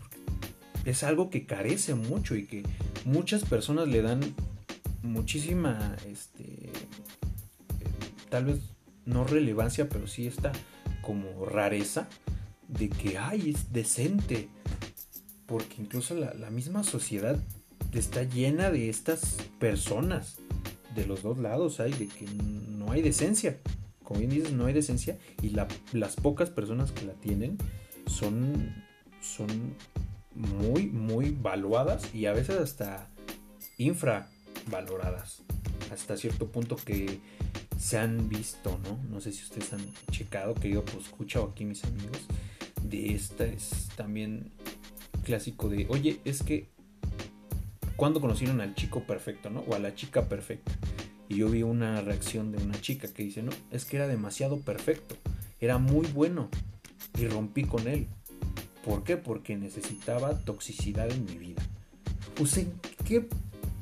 es 0.88 1.04
algo 1.04 1.30
que 1.30 1.46
carece 1.46 1.96
mucho 1.96 2.38
y 2.38 2.46
que 2.46 2.64
muchas 3.04 3.44
personas 3.44 3.90
le 3.90 4.02
dan 4.02 4.22
muchísima 5.04 5.98
este 6.10 6.72
tal 8.30 8.46
vez 8.46 8.60
no 9.06 9.26
relevancia, 9.26 9.90
pero 9.90 10.08
sí 10.08 10.28
esta 10.28 10.54
como 11.08 11.46
rareza 11.46 12.10
de 12.68 12.90
que, 12.90 13.18
ay, 13.18 13.52
es 13.56 13.72
decente. 13.72 14.50
Porque 15.46 15.78
incluso 15.80 16.14
la, 16.14 16.34
la 16.34 16.50
misma 16.50 16.84
sociedad 16.84 17.40
está 17.94 18.24
llena 18.24 18.70
de 18.70 18.90
estas 18.90 19.38
personas 19.58 20.38
de 20.94 21.08
los 21.08 21.24
dos 21.24 21.38
lados, 21.38 21.80
hay 21.80 21.94
de 21.94 22.08
que 22.08 22.26
no 22.26 22.92
hay 22.92 23.02
decencia. 23.02 23.58
Como 24.04 24.20
bien 24.20 24.32
dices, 24.32 24.52
no 24.52 24.66
hay 24.66 24.74
decencia 24.74 25.18
y 25.42 25.56
las 25.94 26.16
pocas 26.16 26.50
personas 26.50 26.92
que 26.92 27.06
la 27.06 27.14
tienen 27.14 27.58
son, 28.06 28.74
son 29.22 29.48
muy, 30.34 30.88
muy 30.88 31.32
valuadas 31.32 32.14
y 32.14 32.26
a 32.26 32.34
veces 32.34 32.58
hasta 32.58 33.08
infravaloradas. 33.78 35.44
Hasta 35.92 36.18
cierto 36.18 36.48
punto 36.52 36.76
que 36.76 37.20
se 37.78 37.98
han 37.98 38.30
visto, 38.30 38.80
¿no? 38.84 39.00
No 39.10 39.22
sé 39.22 39.32
si 39.32 39.44
ustedes 39.44 39.74
han 39.74 39.86
checado, 40.12 40.56
que 40.56 40.70
yo 40.70 40.84
pues 40.84 41.06
escucho 41.06 41.52
aquí 41.52 41.66
mis 41.66 41.84
amigos, 41.84 42.26
de 42.84 43.14
esta 43.14 43.46
es 43.46 43.90
también 43.96 44.52
clásico 45.24 45.70
de, 45.70 45.86
oye, 45.90 46.20
es 46.26 46.44
que 46.44 46.70
cuando 47.96 48.22
conocieron 48.22 48.62
al 48.62 48.76
chico 48.76 49.04
perfecto, 49.04 49.50
¿no? 49.50 49.62
O 49.62 49.76
a 49.76 49.80
la 49.80 49.96
chica 49.96 50.30
perfecta. 50.30 50.72
Y 51.30 51.38
yo 51.38 51.50
vi 51.50 51.64
una 51.64 52.02
reacción 52.02 52.52
de 52.52 52.64
una 52.64 52.80
chica 52.80 53.08
que 53.08 53.24
dice, 53.24 53.44
no, 53.44 53.52
es 53.72 53.86
que 53.86 53.98
era 53.98 54.08
demasiado 54.08 54.60
perfecto, 54.62 55.16
era 55.60 55.78
muy 55.78 56.08
bueno 56.08 56.50
y 57.18 57.28
rompí 57.28 57.64
con 57.64 57.88
él. 57.88 58.08
¿Por 58.86 59.04
qué? 59.04 59.18
Porque 59.18 59.58
necesitaba 59.58 60.38
toxicidad 60.40 61.12
en 61.12 61.26
mi 61.26 61.38
vida. 61.38 61.62
Pues 62.36 62.58
en 62.58 62.72
qué 63.04 63.28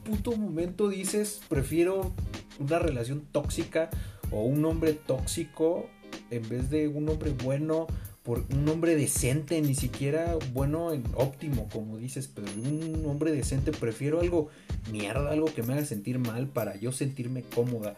puto 0.04 0.36
momento 0.36 0.90
dices, 0.90 1.42
prefiero 1.48 2.14
una 2.60 2.80
relación 2.80 3.26
tóxica 3.32 3.90
o 4.32 4.44
un 4.44 4.64
hombre 4.66 4.94
tóxico 4.94 5.90
en 6.32 6.48
vez 6.50 6.70
de 6.70 6.88
un 6.88 7.10
hombre 7.10 7.32
bueno 7.44 7.88
por 8.24 8.44
un 8.52 8.68
hombre 8.70 8.96
decente, 8.96 9.62
ni 9.62 9.76
siquiera 9.76 10.36
bueno 10.52 10.92
en 10.92 11.04
óptimo, 11.14 11.70
como 11.72 11.98
dices, 11.98 12.28
pero 12.28 12.48
un 12.54 13.06
hombre 13.06 13.32
decente 13.32 13.72
prefiero 13.72 14.20
algo 14.20 14.50
mierda, 14.92 15.32
algo 15.32 15.46
que 15.54 15.62
me 15.62 15.74
haga 15.74 15.86
sentir 15.86 16.18
mal 16.18 16.48
para 16.48 16.76
yo 16.76 16.92
sentirme 16.92 17.44
cómoda. 17.44 17.96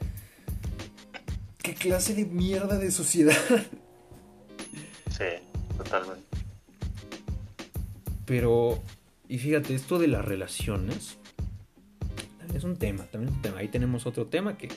¿Qué 1.64 1.74
clase 1.74 2.14
de 2.14 2.26
mierda 2.26 2.78
de 2.78 2.92
sociedad? 2.92 3.38
Sí, 5.10 5.24
totalmente. 5.78 6.24
Pero, 8.26 8.84
y 9.30 9.38
fíjate, 9.38 9.74
esto 9.74 9.98
de 9.98 10.08
las 10.08 10.26
relaciones 10.26 11.17
es 12.58 12.64
un 12.64 12.78
tema, 12.78 13.06
también 13.06 13.30
es 13.30 13.36
un 13.36 13.42
tema. 13.42 13.60
Ahí 13.60 13.68
tenemos 13.68 14.06
otro 14.06 14.28
tema 14.28 14.58
que 14.58 14.70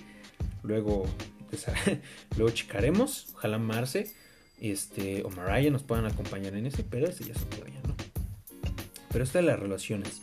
luego, 0.63 1.07
luego 2.37 2.55
checaremos. 2.55 3.29
Ojalá 3.35 3.59
Marce 3.59 4.13
este, 4.61 5.23
o 5.25 5.31
Mariah 5.31 5.71
nos 5.71 5.83
puedan 5.83 6.07
acompañar 6.07 6.55
en 6.55 6.67
ese, 6.67 6.85
pero 6.85 7.09
ese 7.09 7.25
ya 7.25 7.35
se 7.35 7.47
puede, 7.47 7.73
¿no? 7.87 7.95
Pero 9.11 9.25
esta 9.25 9.41
de 9.41 9.47
las 9.47 9.59
relaciones. 9.59 10.21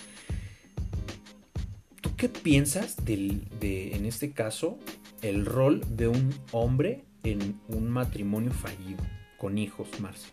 ¿Tú 2.01 2.15
qué 2.15 2.29
piensas 2.29 3.03
del, 3.03 3.47
de, 3.59 3.95
en 3.95 4.05
este 4.05 4.31
caso, 4.31 4.77
el 5.21 5.45
rol 5.45 5.81
de 5.89 6.07
un 6.07 6.33
hombre 6.51 7.03
en 7.23 7.59
un 7.67 7.89
matrimonio 7.89 8.51
fallido, 8.51 9.03
con 9.37 9.57
hijos, 9.57 9.87
Marce? 9.99 10.29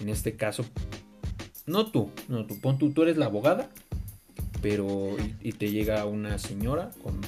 En 0.00 0.08
este 0.08 0.36
caso, 0.36 0.64
no 1.66 1.90
tú, 1.90 2.10
no 2.28 2.44
tú, 2.44 2.60
pon 2.60 2.78
tú, 2.78 2.90
tú 2.90 3.02
eres 3.02 3.16
la 3.16 3.26
abogada, 3.26 3.70
pero 4.62 5.16
y, 5.40 5.52
te 5.52 5.70
llega 5.70 6.06
una 6.06 6.38
señora 6.38 6.90
con, 7.02 7.20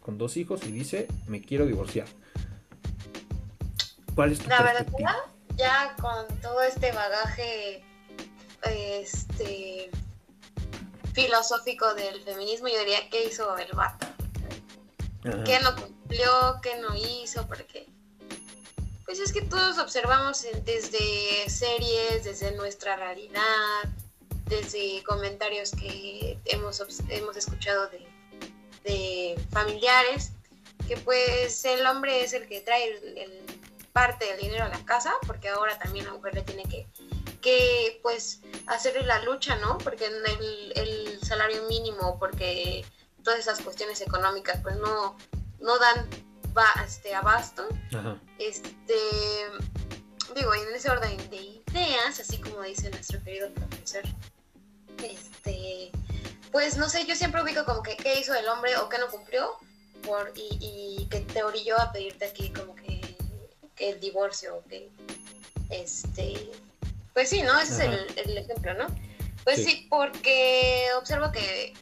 con 0.00 0.18
dos 0.18 0.36
hijos 0.36 0.64
y 0.64 0.72
dice, 0.72 1.06
me 1.28 1.40
quiero 1.40 1.66
divorciar 1.66 2.06
¿Cuál 4.14 4.32
es 4.32 4.40
tu 4.40 4.48
La 4.48 4.62
verdad, 4.62 4.86
ya 5.56 5.96
con 6.00 6.26
todo 6.40 6.62
este 6.62 6.92
bagaje 6.92 7.82
este 8.62 9.90
filosófico 11.12 11.94
del 11.94 12.22
feminismo, 12.22 12.68
yo 12.68 12.78
diría 12.78 13.08
que 13.10 13.24
hizo 13.24 13.56
el 13.58 13.70
vato. 13.72 14.06
¿Qué 15.44 15.58
no 15.60 15.74
cumplió? 15.74 16.60
¿Qué 16.62 16.76
no 16.76 16.94
hizo? 16.94 17.46
Porque 17.46 17.86
pues 19.04 19.20
es 19.20 19.32
que 19.32 19.42
todos 19.42 19.78
observamos 19.78 20.46
desde 20.64 21.48
series, 21.48 22.24
desde 22.24 22.52
nuestra 22.56 22.96
realidad, 22.96 23.42
desde 24.60 25.02
comentarios 25.04 25.70
que 25.72 26.38
hemos, 26.46 26.82
hemos 27.08 27.36
escuchado 27.36 27.88
de, 27.88 28.06
de 28.84 29.40
familiares, 29.50 30.32
que 30.86 30.96
pues 30.98 31.64
el 31.64 31.86
hombre 31.86 32.22
es 32.22 32.32
el 32.32 32.46
que 32.46 32.60
trae 32.60 32.88
el 32.88 33.44
parte 33.94 34.26
del 34.26 34.40
dinero 34.40 34.64
a 34.64 34.68
la 34.68 34.84
casa, 34.84 35.14
porque 35.24 35.48
ahora 35.48 35.78
también 35.78 36.04
la 36.04 36.12
mujer 36.12 36.34
le 36.34 36.42
tiene 36.42 36.64
que, 36.64 36.86
que 37.40 38.00
pues, 38.02 38.40
hacerle 38.66 39.06
la 39.06 39.22
lucha, 39.22 39.56
¿no? 39.56 39.78
Porque 39.78 40.06
el, 40.06 40.72
el 40.74 41.20
salario 41.22 41.62
mínimo, 41.68 42.18
porque 42.18 42.84
todas 43.22 43.38
esas 43.38 43.60
cuestiones 43.60 44.00
económicas, 44.00 44.60
pues 44.62 44.76
no, 44.78 45.16
no 45.60 45.78
dan 45.78 46.08
va, 46.58 46.66
este, 46.84 47.14
abasto. 47.14 47.68
Este, 48.38 48.98
digo, 50.34 50.52
en 50.54 50.74
ese 50.74 50.90
orden 50.90 51.16
de 51.30 51.36
ideas, 51.36 52.18
así 52.18 52.38
como 52.38 52.62
dice 52.62 52.90
nuestro 52.90 53.22
querido 53.22 53.48
profesor, 53.54 54.02
este, 55.02 55.90
pues 56.52 56.76
no 56.76 56.88
sé, 56.88 57.06
yo 57.06 57.16
siempre 57.16 57.42
ubico 57.42 57.64
como 57.64 57.82
que 57.82 57.96
qué 57.96 58.20
hizo 58.20 58.34
el 58.34 58.48
hombre 58.48 58.76
o 58.76 58.88
qué 58.88 58.98
no 58.98 59.08
cumplió 59.08 59.56
por, 60.06 60.32
y, 60.36 60.58
y 60.60 61.06
que 61.06 61.20
te 61.20 61.42
orilló 61.42 61.80
a 61.80 61.92
pedirte 61.92 62.26
aquí 62.26 62.50
como 62.50 62.74
que 62.74 62.94
que 63.76 63.90
el 63.90 64.00
divorcio, 64.00 64.62
que 64.68 64.90
este, 65.70 66.50
pues 67.12 67.30
sí, 67.30 67.42
¿no? 67.42 67.58
Ese 67.58 67.84
es 67.84 68.26
el, 68.26 68.38
ejemplo, 68.38 68.74
¿no? 68.74 68.86
Pues 69.44 69.64
sí. 69.64 69.86
porque 69.90 70.88
observo 70.96 71.30
que 71.30 71.74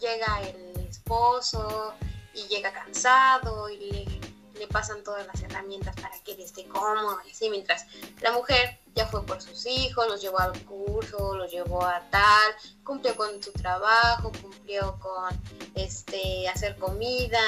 llega 0.00 0.40
el 0.42 0.86
esposo 0.88 1.94
y 2.34 2.46
llega 2.48 2.72
cansado 2.72 3.68
y 3.68 3.78
le, 3.78 4.20
pasan 4.66 5.02
todas 5.02 5.26
las 5.26 5.42
herramientas 5.42 5.94
para 5.96 6.18
que 6.22 6.32
él 6.32 6.40
esté 6.40 6.64
cómodo 6.66 7.18
y 7.26 7.30
así, 7.30 7.50
mientras 7.50 7.86
la 8.20 8.32
mujer 8.32 8.78
ya 8.94 9.06
fue 9.06 9.24
por 9.24 9.40
sus 9.40 9.66
hijos, 9.66 10.06
los 10.08 10.20
llevó 10.20 10.40
al 10.40 10.58
curso, 10.64 11.36
los 11.36 11.50
llevó 11.50 11.84
a 11.84 12.00
tal, 12.10 12.54
cumplió 12.84 13.16
con 13.16 13.42
su 13.42 13.52
trabajo, 13.52 14.32
cumplió 14.42 14.98
con 14.98 15.30
este 15.74 16.48
hacer 16.48 16.76
comida 16.76 17.40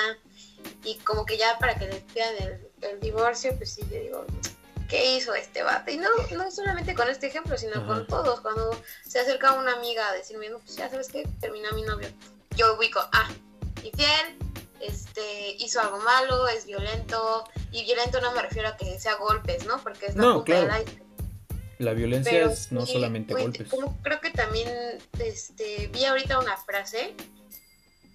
y 0.84 0.96
como 0.98 1.26
que 1.26 1.36
ya 1.36 1.58
para 1.58 1.74
que 1.74 1.86
le 1.86 2.00
pidan 2.00 2.34
el 2.40 2.72
el 2.82 3.00
divorcio, 3.00 3.54
pues 3.56 3.72
sí, 3.72 3.82
yo 3.90 3.98
digo, 3.98 4.26
¿qué 4.88 5.16
hizo 5.16 5.34
este 5.34 5.62
vato? 5.62 5.90
Y 5.90 5.96
no, 5.96 6.08
no 6.36 6.50
solamente 6.50 6.94
con 6.94 7.08
este 7.08 7.28
ejemplo, 7.28 7.56
sino 7.56 7.86
con 7.86 8.06
todos. 8.06 8.40
Cuando 8.40 8.76
se 9.06 9.20
acerca 9.20 9.52
una 9.52 9.74
amiga 9.74 10.08
a 10.08 10.12
decirme, 10.12 10.48
no, 10.48 10.58
pues 10.58 10.76
ya 10.76 10.90
sabes 10.90 11.08
que 11.08 11.26
termina 11.40 11.70
mi 11.72 11.82
novio. 11.82 12.08
Yo 12.56 12.76
ubico, 12.76 13.00
ah, 13.12 13.30
infiel, 13.82 14.36
este, 14.82 15.56
hizo 15.58 15.80
algo 15.80 15.98
malo, 15.98 16.48
es 16.48 16.66
violento. 16.66 17.44
Y 17.70 17.84
violento 17.84 18.20
no 18.20 18.32
me 18.32 18.42
refiero 18.42 18.68
a 18.68 18.76
que 18.76 18.98
sea 18.98 19.14
golpes, 19.16 19.66
¿no? 19.66 19.82
Porque 19.82 20.06
es 20.06 20.16
la 20.16 20.22
no, 20.22 20.44
claro. 20.44 20.72
La 21.78 21.94
violencia 21.94 22.44
es 22.44 22.70
no 22.70 22.86
solamente 22.86 23.34
golpes. 23.34 23.68
Como 23.68 24.00
creo 24.02 24.20
que 24.20 24.30
también 24.30 24.68
este, 25.18 25.88
vi 25.92 26.04
ahorita 26.04 26.38
una 26.38 26.56
frase 26.56 27.14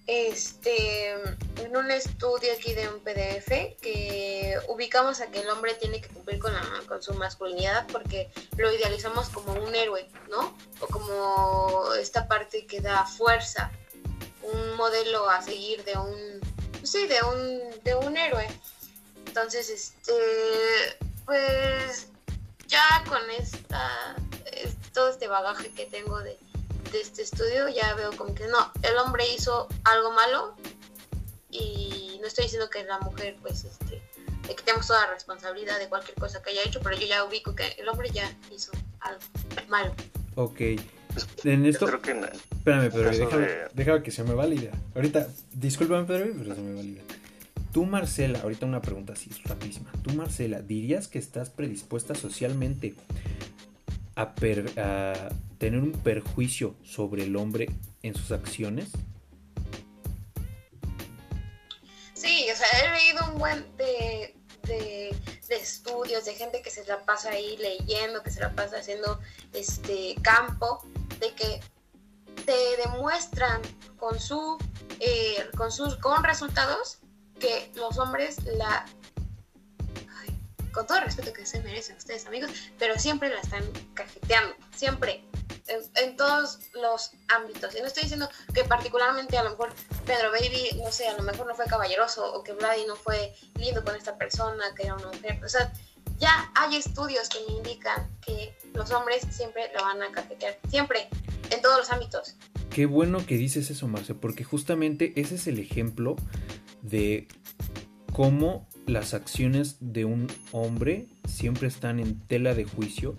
este, 0.08 1.12
en 1.12 1.76
un 1.76 1.92
estudio 1.92 2.54
aquí 2.54 2.74
de 2.74 2.88
un 2.88 3.02
PDF 3.02 3.78
que 3.82 4.56
ubicamos 4.70 5.20
a 5.20 5.28
que 5.28 5.42
el 5.42 5.50
hombre 5.50 5.74
tiene 5.74 6.00
que 6.00 6.08
cumplir 6.08 6.40
con, 6.40 6.54
con 6.88 7.04
su 7.04 7.14
masculinidad 7.16 7.86
porque 7.92 8.32
lo 8.56 8.72
idealizamos 8.72 9.28
como 9.28 9.52
un 9.54 9.76
héroe, 9.76 10.08
¿no? 10.30 10.58
O 10.80 10.88
como 10.88 11.94
esta 11.96 12.30
parte 12.30 12.66
que 12.66 12.80
da 12.80 13.06
fuerza, 13.06 13.70
un 14.44 14.78
modelo 14.78 15.30
a 15.30 15.42
seguir 15.42 15.84
de 15.84 15.98
un, 15.98 16.40
sí, 16.88 17.08
de 17.08 17.22
un, 17.24 17.84
de 17.84 17.96
un 17.96 18.18
héroe. 18.18 18.48
Entonces, 19.26 19.70
este, 19.70 20.14
pues 21.26 22.08
ya 22.68 23.04
con 23.08 23.22
esta, 23.32 24.16
todo 24.94 25.10
este 25.10 25.28
bagaje 25.28 25.70
que 25.72 25.86
tengo 25.86 26.20
de 26.20 26.38
de 26.92 27.02
este 27.02 27.22
estudio 27.22 27.68
ya 27.70 27.94
veo 27.96 28.16
como 28.16 28.34
que 28.34 28.48
no, 28.48 28.72
el 28.84 28.98
hombre 28.98 29.28
hizo 29.34 29.68
algo 29.84 30.12
malo 30.12 30.56
y 31.50 32.18
no 32.22 32.28
estoy 32.28 32.46
diciendo 32.46 32.70
que 32.70 32.84
la 32.84 33.00
mujer 33.00 33.38
pues 33.42 33.64
este 33.64 34.02
le 34.48 34.56
quitemos 34.56 34.88
toda 34.88 35.06
la 35.06 35.14
responsabilidad 35.14 35.78
de 35.80 35.90
cualquier 35.90 36.18
cosa 36.18 36.42
que 36.42 36.52
haya 36.52 36.64
hecho, 36.64 36.80
pero 36.82 36.96
yo 36.96 37.06
ya 37.06 37.26
ubico 37.26 37.54
que 37.54 37.68
el 37.78 37.90
hombre 37.90 38.10
ya 38.12 38.34
hizo 38.50 38.72
algo 39.02 39.20
malo. 39.68 39.94
Ok. 40.36 40.62
En 41.44 41.66
esto... 41.66 41.88
Espérame, 41.88 42.92
Pedro, 42.92 43.12
déjame, 43.74 44.04
que 44.04 44.12
se 44.12 44.24
me 44.24 44.34
valida. 44.34 44.72
Ahorita, 44.96 45.28
discúlpame, 45.54 46.06
Pedro, 46.06 46.34
pero 46.38 46.56
se 46.56 46.62
me 46.62 46.74
valida. 46.76 47.02
Tú, 47.72 47.86
Marcela, 47.86 48.40
ahorita 48.40 48.66
una 48.66 48.82
pregunta 48.82 49.14
así, 49.14 49.30
rapidísima. 49.46 49.92
Tú, 50.02 50.12
Marcela, 50.14 50.62
¿dirías 50.62 51.08
que 51.08 51.20
estás 51.20 51.50
predispuesta 51.50 52.16
socialmente 52.16 52.96
a, 54.16 54.34
tener 55.58 55.80
un 55.80 55.92
perjuicio 55.92 56.76
sobre 56.84 57.24
el 57.24 57.36
hombre 57.36 57.70
en 58.04 58.16
sus 58.16 58.32
acciones? 58.32 58.90
Sí, 62.14 62.48
o 62.52 62.56
sea, 62.56 62.68
he 62.84 63.00
leído 63.00 63.32
un 63.32 63.40
buen 63.40 63.78
de, 63.78 64.36
de, 64.64 65.16
estudios, 65.50 66.26
de 66.26 66.34
gente 66.34 66.62
que 66.62 66.70
se 66.70 66.86
la 66.86 67.06
pasa 67.06 67.30
ahí 67.30 67.58
leyendo, 67.58 68.24
que 68.24 68.32
se 68.32 68.40
la 68.40 68.54
pasa 68.54 68.80
haciendo 68.80 69.20
este 69.54 70.16
campo, 70.22 70.84
de 71.20 71.34
que 71.34 71.62
te 72.46 72.78
demuestran 72.78 73.62
con 73.98 74.20
su 74.20 74.58
eh, 75.00 75.50
con 75.56 75.72
sus 75.72 75.96
con 75.98 76.24
resultados 76.24 77.00
que 77.40 77.72
los 77.76 77.98
hombres 77.98 78.44
la 78.46 78.86
con 80.78 80.86
todo 80.86 81.00
el 81.00 81.06
respeto 81.06 81.34
que 81.34 81.44
se 81.44 81.60
merecen 81.62 81.98
ustedes 81.98 82.28
amigos, 82.28 82.52
pero 82.78 83.00
siempre 83.00 83.30
la 83.30 83.40
están 83.40 83.64
cajeteando, 83.96 84.56
siempre, 84.76 85.24
en, 85.96 86.16
todos 86.16 86.60
los 86.74 87.14
ámbitos. 87.30 87.76
Y 87.76 87.82
no 87.82 87.88
estoy 87.88 88.04
diciendo 88.04 88.30
que 88.54 88.64
particularmente 88.64 89.40
a 89.40 89.44
lo 89.44 89.50
mejor 89.50 89.74
Pedro 90.06 90.32
Baby, 90.32 90.80
no 90.84 90.92
sé, 90.92 91.08
a 91.08 91.18
lo 91.18 91.24
mejor 91.24 91.48
no 91.48 91.56
fue 91.56 91.66
caballeroso 91.66 92.32
o 92.32 92.44
que 92.44 92.54
Vladi 92.54 92.86
no 92.86 92.96
fue 92.96 93.34
lindo 93.56 93.84
con 93.84 93.96
esta 93.96 94.18
persona, 94.20 94.64
que 94.76 94.84
era 94.84 94.94
una 94.94 95.08
mujer. 95.08 95.44
O 95.44 95.50
sea, 95.50 95.74
ya 96.18 96.52
hay 96.56 96.76
estudios 96.76 97.30
que 97.30 97.40
me 97.48 97.58
indican 97.58 98.10
que 98.22 98.56
los 98.74 98.92
hombres 98.92 99.26
siempre 99.30 99.72
lo 99.76 99.84
van 99.84 100.02
a 100.02 100.12
cajetear, 100.12 100.58
siempre, 100.70 101.10
en 101.52 101.62
todos 101.62 101.78
los 101.78 101.92
ámbitos. 101.92 102.36
Qué 102.70 102.86
bueno 102.86 103.26
que 103.26 103.38
dices 103.38 103.70
eso, 103.70 103.88
Marce, 103.88 104.14
porque 104.14 104.44
justamente 104.44 105.14
ese 105.16 105.36
es 105.36 105.48
el 105.48 105.60
ejemplo 105.60 106.16
de 106.82 107.28
cómo 108.14 108.68
las 108.86 109.14
acciones 109.14 109.78
de 109.80 110.06
un 110.06 110.32
hombre 110.52 111.08
siempre 111.28 111.68
están 111.68 112.00
en 112.00 112.20
tela 112.28 112.54
de 112.54 112.66
juicio 112.66 113.18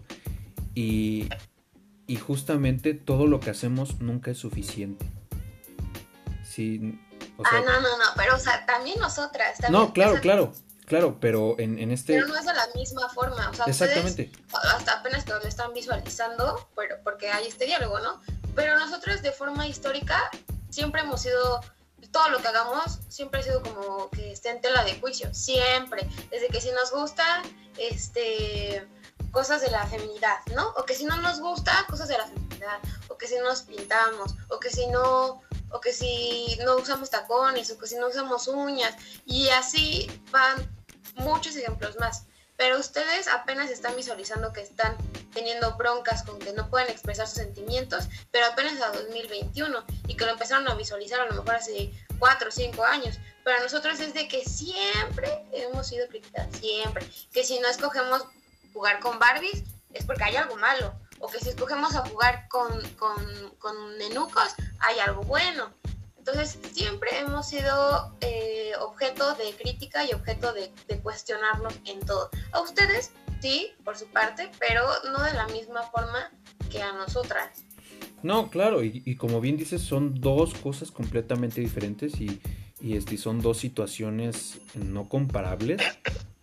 y, 0.75 1.29
justamente 2.21 2.95
todo 2.95 3.27
lo 3.27 3.41
que 3.41 3.51
hacemos 3.51 4.01
nunca 4.01 4.31
es 4.31 4.39
suficiente. 4.39 5.07
Sí, 6.45 6.99
ah, 7.45 7.61
no, 7.65 7.81
no, 7.81 7.99
no, 7.99 8.05
pero 8.17 8.37
o 8.37 8.39
sea, 8.39 8.65
también 8.65 8.99
nosotras. 8.99 9.59
no, 9.71 9.93
claro, 9.93 10.21
claro, 10.21 10.53
claro, 10.89 11.19
pero 11.21 11.57
en, 11.59 11.79
en, 11.79 11.91
este... 11.91 12.15
Pero 12.15 12.27
no 12.29 12.37
es 12.37 12.47
de 12.47 12.55
la 12.55 12.67
misma 12.75 13.09
forma, 13.11 13.51
o 13.51 13.55
sea, 13.55 13.67
Exactamente. 13.67 14.33
hasta 14.53 14.95
apenas 14.95 15.25
que 15.25 15.33
lo 15.33 15.43
están 15.43 15.73
visualizando, 15.73 16.69
pero, 16.75 16.97
porque 17.05 17.31
hay 17.31 17.47
este 17.47 17.67
diálogo, 17.67 18.01
¿no? 18.01 18.21
Pero 18.55 18.77
nosotros 18.79 19.23
de 19.23 19.31
forma 19.31 19.67
histórica 19.69 20.31
siempre 20.71 21.03
hemos 21.03 21.23
sido 21.23 21.61
todo 22.11 22.31
lo 22.31 22.39
que 22.39 22.49
hagamos 22.49 22.99
siempre 23.09 23.41
ha 23.41 23.43
sido 23.43 23.63
como 23.63 24.11
que 24.11 24.33
esté 24.33 24.51
en 24.51 24.61
tela 24.61 24.85
de 24.85 24.99
juicio, 24.99 25.33
siempre. 25.35 26.09
Desde 26.31 26.49
que 26.49 26.61
si 26.61 26.71
nos 26.71 26.91
gusta, 26.91 27.43
este, 27.77 28.87
cosas 29.31 29.61
de 29.61 29.71
la 29.71 29.87
feminidad, 29.87 30.39
¿no? 30.55 30.69
O 30.77 30.85
que 30.85 30.95
si 30.95 31.05
no 31.05 31.17
nos 31.19 31.41
gusta, 31.41 31.85
cosas 31.89 32.09
de 32.09 32.19
la 32.19 32.27
feminidad, 32.27 32.79
o 33.09 33.17
que 33.17 33.27
si 33.27 33.37
nos 33.39 33.63
pintamos, 33.63 34.35
o 34.49 34.59
que 34.59 34.71
si 34.71 34.87
no, 34.87 35.43
o 35.71 35.81
que 35.81 35.93
si 35.93 36.59
no 36.65 36.77
usamos 36.77 37.11
tacones, 37.11 37.71
o 37.71 37.79
que 37.79 37.87
si 37.87 37.97
no 37.97 38.09
usamos 38.09 38.49
uñas, 38.49 38.95
y 39.27 39.49
así 39.51 40.11
van 40.31 40.78
muchos 41.19 41.57
ejemplos 41.57 41.97
más 41.99 42.25
pero 42.59 42.77
ustedes 42.77 43.29
apenas 43.29 43.71
están 43.71 43.95
visualizando 43.95 44.53
que 44.53 44.63
están 44.63 44.97
teniendo 45.33 45.77
broncas 45.77 46.25
con 46.25 46.41
que 46.41 46.53
no 46.53 46.69
pueden 46.69 46.91
expresar 46.91 47.29
sus 47.29 47.37
sentimientos, 47.37 48.09
pero 48.33 48.47
apenas 48.47 48.81
a 48.81 48.91
2021 48.91 49.85
y 50.09 50.17
que 50.17 50.25
lo 50.27 50.33
empezaron 50.33 50.69
a 50.69 50.75
visualizar 50.75 51.21
a 51.21 51.27
lo 51.27 51.35
mejor 51.37 51.55
hace 51.55 51.93
4 52.19 52.49
o 52.49 52.51
5 52.51 52.85
años. 52.85 53.21
Para 53.45 53.61
nosotros 53.61 54.01
es 54.01 54.13
de 54.13 54.27
que 54.27 54.45
siempre 54.45 55.45
hemos 55.53 55.87
sido 55.87 56.09
criticadas, 56.09 56.57
siempre. 56.57 57.09
Que 57.33 57.45
si 57.45 57.61
no 57.61 57.69
escogemos 57.69 58.25
jugar 58.73 58.99
con 58.99 59.21
Barbies 59.21 59.63
es 59.95 60.05
porque 60.05 60.25
hay 60.25 60.35
algo 60.35 60.57
malo. 60.57 60.93
O 61.21 61.29
que 61.29 61.39
si 61.39 61.51
escogemos 61.51 61.95
a 61.95 62.05
jugar 62.09 62.49
con, 62.49 62.81
con, 62.95 63.55
con 63.61 63.99
nenucos 63.99 64.55
hay 64.81 64.99
algo 64.99 65.23
bueno. 65.23 65.73
Entonces, 66.31 66.59
siempre 66.73 67.09
hemos 67.19 67.49
sido 67.49 68.13
eh, 68.21 68.73
objeto 68.81 69.35
de 69.37 69.51
crítica 69.53 70.05
y 70.05 70.13
objeto 70.13 70.53
de, 70.53 70.71
cuestionarnos 71.01 71.73
en 71.87 72.01
todo. 72.01 72.29
A 72.53 72.61
ustedes, 72.61 73.13
sí, 73.41 73.69
por 73.83 73.97
su 73.97 74.07
parte, 74.09 74.51
pero 74.59 74.83
no 75.11 75.23
de 75.23 75.33
la 75.33 75.47
misma 75.49 75.83
forma 75.85 76.31
que 76.71 76.83
a 76.83 76.93
nosotras. 76.93 77.65
No, 78.23 78.51
claro, 78.51 78.83
y, 78.83 79.17
como 79.17 79.41
bien 79.41 79.57
dices, 79.57 79.81
son 79.81 80.21
dos 80.21 80.53
cosas 80.55 80.91
completamente 80.91 81.63
diferentes 81.63 82.21
y, 82.21 82.41
y 82.81 82.97
este, 82.97 83.17
son 83.17 83.41
dos 83.41 83.57
situaciones 83.57 84.59
no 84.75 85.09
comparables 85.09 85.81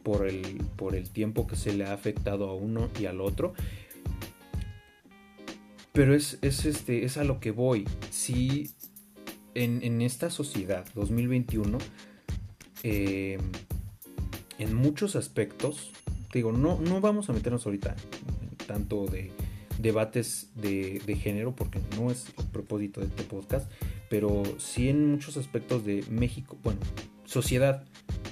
por 0.03 0.27
el, 0.27 0.63
por 0.77 0.95
el 0.95 1.11
tiempo 1.11 1.45
que 1.45 1.57
se 1.57 1.73
le 1.73 1.85
ha 1.85 1.93
afectado 1.93 2.49
a 2.49 2.55
uno 2.55 2.89
y 2.99 3.05
al 3.05 3.21
otro. 3.21 3.53
Pero 5.95 6.13
es, 6.13 6.39
es, 6.41 6.65
este, 6.65 7.05
es 7.05 7.17
a 7.17 7.23
lo 7.23 7.39
que 7.39 7.51
voy. 7.51 7.87
Sí, 8.09 8.74
en, 9.55 10.01
esta 10.01 10.29
sociedad 10.29 10.85
2021, 10.93 11.77
eh, 12.83 13.37
en 14.59 14.75
muchos 14.75 15.15
aspectos, 15.15 15.91
digo, 16.33 16.51
no, 16.51 16.79
no 16.79 17.01
vamos 17.01 17.29
a 17.29 17.33
meternos 17.33 17.65
ahorita 17.65 17.95
en 18.41 18.57
tanto 18.67 19.05
de 19.05 19.31
debates 19.79 20.49
de, 20.55 21.17
género, 21.21 21.55
porque 21.55 21.79
no 21.97 22.11
es 22.11 22.27
el 22.37 22.45
propósito 22.45 23.01
de 23.01 23.07
este 23.07 23.23
podcast, 23.23 23.69
pero 24.09 24.43
sí 24.57 24.89
en 24.89 25.11
muchos 25.11 25.37
aspectos 25.37 25.85
de 25.85 26.03
México, 26.09 26.57
bueno, 26.63 26.79
sociedad, 27.25 27.83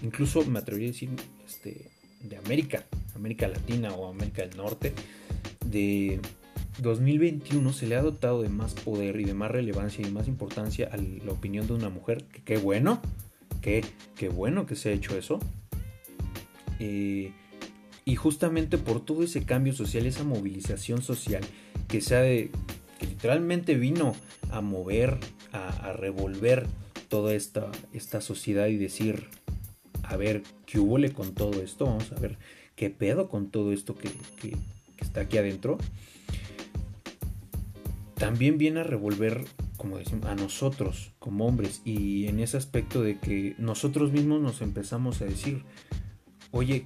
incluso 0.02 0.46
me 0.46 0.60
atrevería 0.60 0.90
a 0.90 0.92
decir 0.92 1.10
este, 1.46 1.92
de 2.22 2.38
América, 2.38 2.86
América 3.16 3.48
Latina 3.48 3.94
o 3.94 4.10
América 4.10 4.46
del 4.46 4.58
Norte, 4.58 4.94
de 5.66 6.20
2021 6.80 7.72
se 7.74 7.88
le 7.88 7.96
ha 7.96 8.02
dotado 8.02 8.42
de 8.42 8.50
más 8.50 8.74
poder 8.74 9.20
y 9.20 9.26
de 9.26 9.34
más 9.34 9.52
relevancia 9.52 10.06
y 10.06 10.12
más 10.12 10.28
importancia 10.28 10.90
a 10.92 10.98
la 10.98 11.32
opinión 11.32 11.68
de 11.68 11.74
una 11.74 11.90
mujer. 11.90 12.26
Que 12.26 12.42
qué 12.44 12.58
bueno, 12.58 13.02
que 13.62 13.84
qué 14.16 14.30
bueno 14.30 14.66
que 14.66 14.76
se 14.76 14.90
ha 14.90 14.94
hecho 14.94 15.18
eso. 15.18 15.40
Eh, 16.80 17.32
y 18.06 18.16
justamente 18.16 18.78
por 18.78 19.06
todo 19.06 19.24
ese 19.24 19.46
cambio 19.46 19.74
social, 19.74 20.06
esa 20.06 20.24
movilización 20.24 21.02
social 21.02 21.44
que 21.88 22.02
se 22.02 22.16
ha 22.16 22.22
de, 22.22 22.50
que 23.00 23.06
literalmente 23.06 23.76
vino 23.76 24.16
a 24.52 24.62
mover, 24.62 25.18
a, 25.54 25.94
revolver 25.94 26.66
toda 27.08 27.34
esta, 27.34 27.72
esta 27.94 28.20
sociedad 28.20 28.68
y 28.68 28.78
decir, 28.78 29.28
a 30.02 30.18
ver, 30.18 30.44
¿qué 30.66 30.80
hubo 30.80 30.98
con 31.14 31.34
todo 31.34 31.62
esto? 31.62 31.86
Vamos 31.86 32.12
a 32.12 32.20
ver 32.20 32.38
qué 32.76 32.90
pedo 32.90 33.30
con 33.30 33.52
todo 33.52 33.72
esto 33.72 33.96
que, 33.96 34.10
que 34.42 34.58
está 35.00 35.22
aquí 35.22 35.38
adentro 35.38 35.78
también 38.16 38.58
viene 38.58 38.82
a 38.82 38.84
revolver, 38.84 39.46
como 39.78 39.98
decimos, 39.98 40.26
a 40.26 40.36
nosotros 40.36 41.12
como 41.20 41.46
hombres 41.46 41.82
y 41.84 42.28
en 42.28 42.40
ese 42.40 42.58
aspecto 42.58 43.02
de 43.02 43.20
que 43.20 43.56
nosotros 43.58 44.12
mismos 44.12 44.42
nos 44.42 44.62
empezamos 44.62 45.22
a 45.22 45.26
decir, 45.26 45.64
oye, 46.52 46.86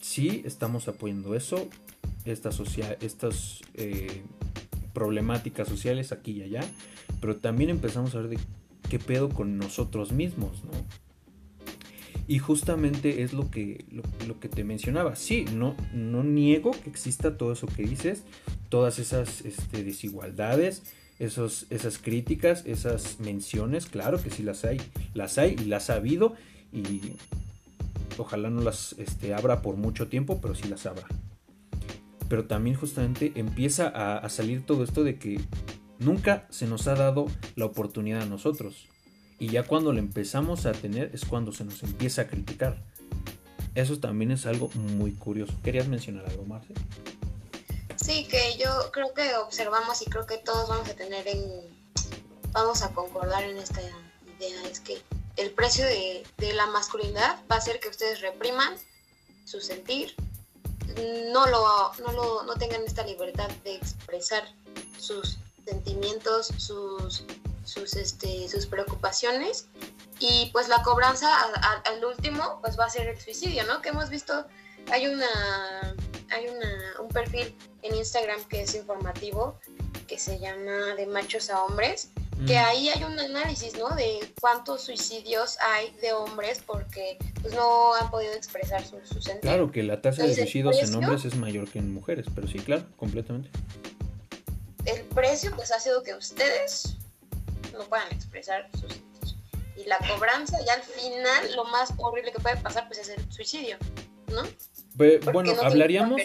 sí 0.00 0.42
estamos 0.44 0.88
apoyando 0.88 1.34
eso, 1.34 1.68
estas, 2.24 3.60
eh, 3.74 4.22
problemáticas 4.92 5.68
sociales 5.68 6.10
aquí 6.12 6.32
y 6.32 6.42
allá, 6.42 6.62
pero 7.20 7.36
también 7.36 7.68
empezamos 7.68 8.14
a 8.14 8.20
ver 8.20 8.28
de 8.30 8.38
qué 8.88 8.98
pedo 8.98 9.28
con 9.28 9.58
nosotros 9.58 10.12
mismos, 10.12 10.64
¿no? 10.64 11.05
Y 12.28 12.38
justamente 12.40 13.22
es 13.22 13.32
lo 13.32 13.50
que, 13.50 13.84
lo, 14.26 14.40
que 14.40 14.48
te 14.48 14.64
mencionaba. 14.64 15.14
Sí, 15.14 15.44
no, 15.52 15.76
no 15.94 16.24
niego 16.24 16.72
que 16.72 16.90
exista 16.90 17.36
todo 17.36 17.52
eso 17.52 17.68
que 17.68 17.84
dices, 17.84 18.24
todas 18.68 18.98
esas 18.98 19.42
este, 19.42 19.84
desigualdades, 19.84 20.82
esos, 21.20 21.66
esas 21.70 21.98
críticas, 21.98 22.64
esas 22.66 23.20
menciones, 23.20 23.86
claro 23.86 24.20
que 24.20 24.30
sí 24.30 24.42
las 24.42 24.64
hay, 24.64 24.80
las 25.14 25.38
hay 25.38 25.56
y 25.58 25.66
las 25.66 25.88
ha 25.88 25.94
habido 25.94 26.34
y 26.72 27.12
ojalá 28.18 28.50
no 28.50 28.60
las 28.60 28.94
este, 28.98 29.32
abra 29.32 29.62
por 29.62 29.76
mucho 29.76 30.08
tiempo, 30.08 30.40
pero 30.40 30.54
sí 30.54 30.68
las 30.68 30.84
habrá. 30.86 31.06
Pero 32.28 32.46
también 32.46 32.76
justamente 32.76 33.32
empieza 33.36 33.88
a, 33.88 34.18
a 34.18 34.28
salir 34.28 34.66
todo 34.66 34.82
esto 34.82 35.04
de 35.04 35.16
que 35.16 35.40
nunca 36.00 36.46
se 36.50 36.66
nos 36.66 36.88
ha 36.88 36.94
dado 36.94 37.26
la 37.54 37.66
oportunidad 37.66 38.22
a 38.22 38.26
nosotros. 38.26 38.88
Y 39.38 39.50
ya 39.50 39.64
cuando 39.64 39.92
lo 39.92 39.98
empezamos 39.98 40.66
a 40.66 40.72
tener 40.72 41.10
es 41.12 41.24
cuando 41.24 41.52
se 41.52 41.64
nos 41.64 41.82
empieza 41.82 42.22
a 42.22 42.26
criticar. 42.26 42.82
Eso 43.74 43.98
también 43.98 44.30
es 44.30 44.46
algo 44.46 44.70
muy 44.74 45.12
curioso. 45.12 45.52
¿Querías 45.62 45.86
mencionar 45.88 46.24
algo, 46.26 46.44
Marce? 46.44 46.72
Sí, 47.96 48.24
que 48.24 48.56
yo 48.58 48.90
creo 48.92 49.12
que 49.12 49.36
observamos 49.36 50.00
y 50.00 50.06
creo 50.06 50.26
que 50.26 50.38
todos 50.38 50.68
vamos 50.68 50.88
a 50.88 50.94
tener 50.94 51.26
en... 51.28 51.42
Vamos 52.52 52.82
a 52.82 52.90
concordar 52.94 53.44
en 53.44 53.58
esta 53.58 53.82
idea. 53.82 54.62
Es 54.70 54.80
que 54.80 55.02
el 55.36 55.50
precio 55.50 55.84
de, 55.84 56.24
la 56.54 56.66
masculinidad 56.68 57.42
va 57.50 57.56
a 57.56 57.60
ser 57.60 57.78
que 57.80 57.88
ustedes 57.88 58.22
repriman 58.22 58.74
su 59.44 59.60
sentir, 59.60 60.14
no, 61.30 61.46
lo, 61.46 61.92
no, 62.00 62.12
lo, 62.12 62.42
no 62.44 62.54
tengan 62.54 62.82
esta 62.84 63.04
libertad 63.04 63.50
de 63.64 63.74
expresar 63.74 64.44
sus 64.98 65.38
sentimientos, 65.66 66.48
sus 66.56 67.24
sus, 67.66 67.94
este, 67.94 68.48
sus 68.48 68.66
preocupaciones 68.66 69.68
y 70.18 70.50
pues 70.52 70.68
la 70.68 70.82
cobranza 70.82 71.28
al 71.84 72.04
último 72.04 72.58
pues 72.62 72.78
va 72.78 72.86
a 72.86 72.90
ser 72.90 73.08
el 73.08 73.20
suicidio, 73.20 73.64
¿no? 73.64 73.82
Que 73.82 73.90
hemos 73.90 74.08
visto, 74.08 74.46
hay 74.90 75.06
una, 75.06 75.94
hay 76.30 76.48
una, 76.48 77.00
un 77.00 77.08
perfil 77.08 77.54
en 77.82 77.94
Instagram 77.94 78.42
que 78.44 78.62
es 78.62 78.74
informativo 78.74 79.58
que 80.06 80.18
se 80.18 80.38
llama 80.38 80.94
de 80.96 81.06
machos 81.06 81.50
a 81.50 81.64
hombres 81.64 82.10
que 82.44 82.54
mm. 82.54 82.64
ahí 82.66 82.88
hay 82.90 83.02
un 83.04 83.18
análisis, 83.18 83.78
¿no? 83.78 83.88
De 83.94 84.20
cuántos 84.40 84.82
suicidios 84.82 85.56
hay 85.60 85.90
de 86.02 86.12
hombres 86.12 86.62
porque 86.64 87.16
pues 87.40 87.54
no 87.54 87.94
han 87.94 88.10
podido 88.10 88.34
expresar 88.34 88.84
su, 88.84 88.98
su 89.04 89.22
sentido. 89.22 89.40
Claro, 89.40 89.72
que 89.72 89.82
la 89.82 90.02
tasa 90.02 90.24
de 90.24 90.34
suicidios 90.34 90.82
en 90.82 90.94
hombres 90.94 91.24
es 91.24 91.34
mayor 91.36 91.68
que 91.70 91.78
en 91.78 91.94
mujeres, 91.94 92.26
pero 92.34 92.46
sí, 92.46 92.58
claro, 92.58 92.84
completamente. 92.96 93.48
El 94.84 95.00
precio 95.06 95.50
pues 95.56 95.72
ha 95.72 95.80
sido 95.80 96.02
que 96.02 96.14
ustedes 96.14 96.96
no 97.76 97.84
puedan 97.84 98.10
expresar 98.12 98.68
sus 98.72 98.92
sentidos. 98.92 99.36
Y 99.76 99.84
la 99.84 99.98
cobranza, 99.98 100.58
ya 100.64 100.74
al 100.74 100.82
final, 100.82 101.54
lo 101.54 101.64
más 101.64 101.92
horrible 101.98 102.32
que 102.32 102.40
puede 102.40 102.56
pasar 102.56 102.86
pues 102.86 102.98
es 102.98 103.08
el 103.10 103.32
suicidio, 103.32 103.76
¿no? 104.32 104.42
bueno, 105.32 105.52
hablaríamos, 105.62 106.22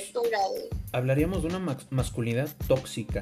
hablaríamos 0.94 1.42
de 1.42 1.50
una 1.50 1.78
masculinidad 1.90 2.50
tóxica, 2.68 3.22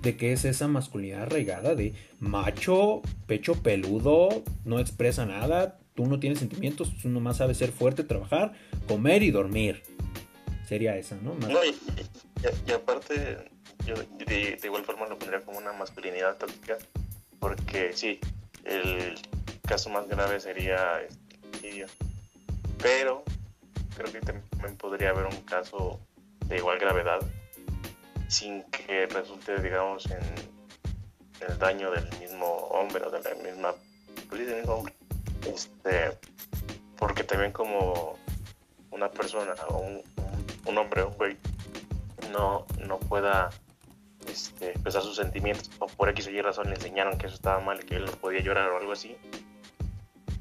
de 0.00 0.16
que 0.16 0.32
es 0.32 0.44
esa 0.44 0.66
masculinidad 0.66 1.22
arraigada 1.22 1.74
de 1.74 1.94
macho, 2.18 3.02
pecho 3.26 3.54
peludo, 3.62 4.42
no 4.64 4.80
expresa 4.80 5.26
nada, 5.26 5.78
tú 5.94 6.06
no 6.06 6.18
tienes 6.18 6.38
sentimientos, 6.38 6.92
tú 7.00 7.08
nomás 7.08 7.36
sabes 7.36 7.58
ser 7.58 7.70
fuerte, 7.70 8.02
trabajar, 8.02 8.52
comer 8.88 9.22
y 9.22 9.30
dormir. 9.30 9.82
Sería 10.66 10.96
esa, 10.96 11.16
¿no? 11.16 11.36
y, 12.66 12.72
aparte, 12.72 13.50
yo 13.84 13.94
de, 14.26 14.58
igual 14.62 14.84
forma 14.84 15.06
lo 15.06 15.18
pondría 15.18 15.42
como 15.42 15.58
una 15.58 15.72
masculinidad 15.72 16.36
tóxica, 16.38 16.78
porque 17.42 17.92
sí, 17.92 18.20
el 18.64 19.20
caso 19.66 19.90
más 19.90 20.06
grave 20.06 20.38
sería 20.38 21.00
el 21.00 21.08
suicidio. 21.50 21.86
Pero 22.80 23.24
creo 23.96 24.12
que 24.12 24.20
también 24.20 24.76
podría 24.76 25.10
haber 25.10 25.26
un 25.26 25.42
caso 25.42 25.98
de 26.46 26.58
igual 26.58 26.78
gravedad 26.78 27.18
sin 28.28 28.62
que 28.70 29.06
resulte, 29.06 29.60
digamos, 29.60 30.08
en, 30.08 30.22
el 31.48 31.58
daño 31.58 31.90
del 31.90 32.08
mismo 32.20 32.46
hombre 32.46 33.04
o 33.04 33.10
de 33.10 33.20
la 33.20 33.34
misma, 33.34 33.74
pues 34.28 34.46
del 34.46 34.58
mismo 34.58 34.74
hombre. 34.74 34.94
Este, 35.52 36.16
porque 36.96 37.24
también 37.24 37.50
como 37.50 38.16
una 38.92 39.10
persona 39.10 39.54
o 39.68 39.78
un, 39.78 40.02
un, 40.66 40.78
hombre, 40.78 41.02
un 41.02 41.14
güey, 41.14 41.36
no, 42.30 42.64
no 42.86 43.00
pueda 43.00 43.50
este, 44.28 44.70
expresar 44.70 45.02
sus 45.02 45.16
sentimientos 45.16 45.70
o 45.78 45.86
por 45.86 46.08
X 46.10 46.26
o 46.26 46.30
Y 46.30 46.40
razón 46.40 46.68
le 46.68 46.76
enseñaron 46.76 47.18
que 47.18 47.26
eso 47.26 47.36
estaba 47.36 47.60
mal 47.60 47.84
que 47.84 47.96
él 47.96 48.04
no 48.04 48.12
podía 48.12 48.40
llorar 48.40 48.70
o 48.70 48.78
algo 48.78 48.92
así, 48.92 49.16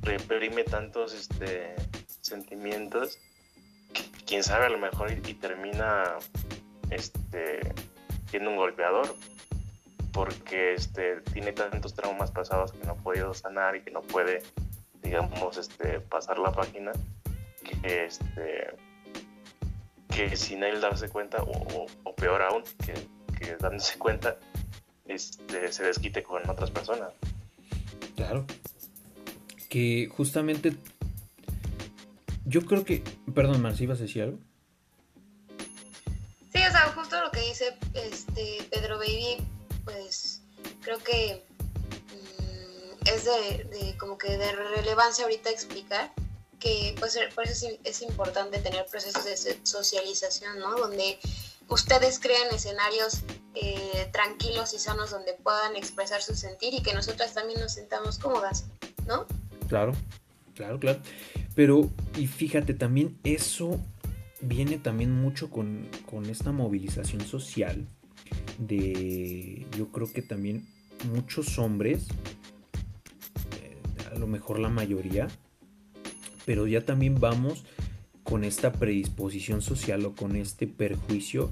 reprime 0.01 0.63
tantos 0.63 1.13
este, 1.13 1.75
sentimientos 2.21 3.19
que 3.93 4.03
quién 4.25 4.43
sabe 4.43 4.65
a 4.65 4.69
lo 4.69 4.77
mejor 4.77 5.11
y 5.11 5.33
termina 5.33 6.03
este, 6.89 7.59
siendo 8.29 8.49
un 8.49 8.55
golpeador 8.57 9.15
porque 10.11 10.73
este, 10.73 11.21
tiene 11.33 11.53
tantos 11.53 11.93
traumas 11.93 12.31
pasados 12.31 12.71
que 12.71 12.85
no 12.85 12.93
ha 12.93 12.95
podido 12.95 13.33
sanar 13.33 13.75
y 13.75 13.81
que 13.81 13.91
no 13.91 14.01
puede, 14.01 14.43
digamos, 15.01 15.57
este, 15.57 15.99
pasar 15.99 16.37
la 16.37 16.51
página, 16.51 16.91
que, 17.63 18.05
este, 18.05 18.75
que 20.13 20.35
sin 20.35 20.63
él 20.63 20.81
darse 20.81 21.09
cuenta, 21.09 21.43
o, 21.43 22.15
peor 22.15 22.41
aún, 22.41 22.63
que, 22.85 22.93
que, 23.41 23.55
dándose 23.57 23.97
cuenta, 23.97 24.37
este, 25.05 25.71
se 25.71 25.83
desquite 25.83 26.23
con 26.23 26.47
otras 26.49 26.71
personas. 26.71 27.13
Claro. 28.15 28.45
Que 29.69 30.09
justamente, 30.15 30.75
yo 32.45 32.61
creo 32.65 32.85
que, 32.85 33.03
perdón, 33.33 33.61
Marci, 33.61 33.83
¿ibas 33.83 33.99
a 33.99 34.03
decir 34.03 34.23
algo? 34.23 34.39
Sí, 36.53 36.59
o 36.67 36.71
sea, 36.71 36.91
justo 36.93 37.19
lo 37.21 37.31
que 37.31 37.39
dice 37.41 37.77
este 37.93 38.57
Pedro 38.69 38.97
Baby, 38.97 39.37
pues 39.85 40.41
creo 40.81 40.99
que 40.99 41.41
mm, 42.11 43.07
es 43.07 43.25
de, 43.25 43.95
como 43.97 44.17
que 44.17 44.37
de 44.37 44.51
relevancia 44.51 45.23
ahorita 45.23 45.49
explicar 45.49 46.11
que 46.59 46.93
pues 46.99 47.17
por 47.33 47.45
eso 47.47 47.67
es, 47.83 48.01
importante 48.03 48.59
tener 48.59 48.85
procesos 48.85 49.25
de 49.25 49.59
socialización, 49.63 50.59
¿no? 50.59 50.77
Donde 50.77 51.17
ustedes 51.71 52.19
creen 52.19 52.53
escenarios 52.53 53.23
eh, 53.55 54.09
tranquilos 54.11 54.73
y 54.73 54.79
sanos 54.79 55.11
donde 55.11 55.33
puedan 55.33 55.75
expresar 55.75 56.21
su 56.21 56.35
sentir 56.35 56.73
y 56.73 56.81
que 56.81 56.93
nosotras 56.93 57.33
también 57.33 57.59
nos 57.59 57.73
sentamos 57.73 58.19
cómodas, 58.19 58.65
¿no? 59.07 59.25
Claro, 59.67 59.93
claro, 60.53 60.79
claro. 60.79 60.99
Pero, 61.55 61.89
y 62.17 62.27
fíjate, 62.27 62.73
también 62.73 63.17
eso 63.23 63.79
viene 64.41 64.77
también 64.77 65.11
mucho 65.11 65.49
con, 65.49 65.89
esta 66.29 66.51
movilización 66.51 67.21
social 67.21 67.87
de, 68.57 69.65
yo 69.77 69.91
creo 69.91 70.11
que 70.11 70.21
también 70.21 70.67
muchos 71.13 71.57
hombres, 71.57 72.07
eh, 73.61 73.77
a 74.13 74.19
lo 74.19 74.27
mejor 74.27 74.59
la 74.59 74.69
mayoría, 74.69 75.27
pero 76.45 76.67
ya 76.67 76.85
también 76.85 77.19
vamos 77.19 77.63
con 78.31 78.45
esta 78.45 78.71
predisposición 78.71 79.61
social 79.61 80.05
o 80.05 80.15
con 80.15 80.37
este 80.37 80.65
perjuicio, 80.65 81.51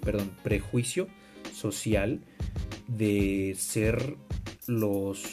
perdón, 0.00 0.30
prejuicio 0.44 1.08
social 1.52 2.20
de 2.86 3.56
ser 3.58 4.14
los 4.68 5.24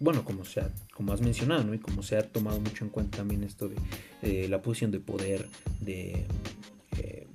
bueno, 0.00 0.24
como 0.24 0.46
sea, 0.46 0.72
como 0.94 1.12
has 1.12 1.20
mencionado, 1.20 1.62
¿no? 1.64 1.74
Y 1.74 1.78
como 1.78 2.02
se 2.02 2.16
ha 2.16 2.22
tomado 2.22 2.58
mucho 2.58 2.84
en 2.84 2.90
cuenta 2.90 3.18
también 3.18 3.44
esto 3.44 3.68
de 3.68 3.76
eh, 4.22 4.48
la 4.48 4.62
posición 4.62 4.92
de 4.92 5.00
poder, 5.00 5.46
de 5.82 6.24
eh, 6.96 7.26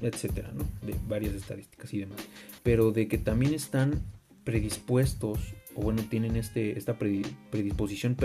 etcétera, 0.00 0.50
¿no? 0.52 0.64
De 0.84 0.96
varias 1.06 1.34
estadísticas 1.34 1.94
y 1.94 2.00
demás. 2.00 2.18
Pero 2.64 2.90
de 2.90 3.06
que 3.06 3.18
también 3.18 3.54
están 3.54 4.02
predispuestos, 4.42 5.38
o 5.76 5.82
bueno, 5.82 6.02
tienen 6.02 6.34
este, 6.34 6.76
esta 6.76 6.98
predisposición 6.98 8.16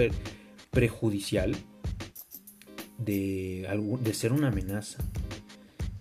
prejudicial 0.72 1.56
de, 2.98 3.68
ser 4.14 4.34
una 4.34 4.48
amenaza, 4.48 5.04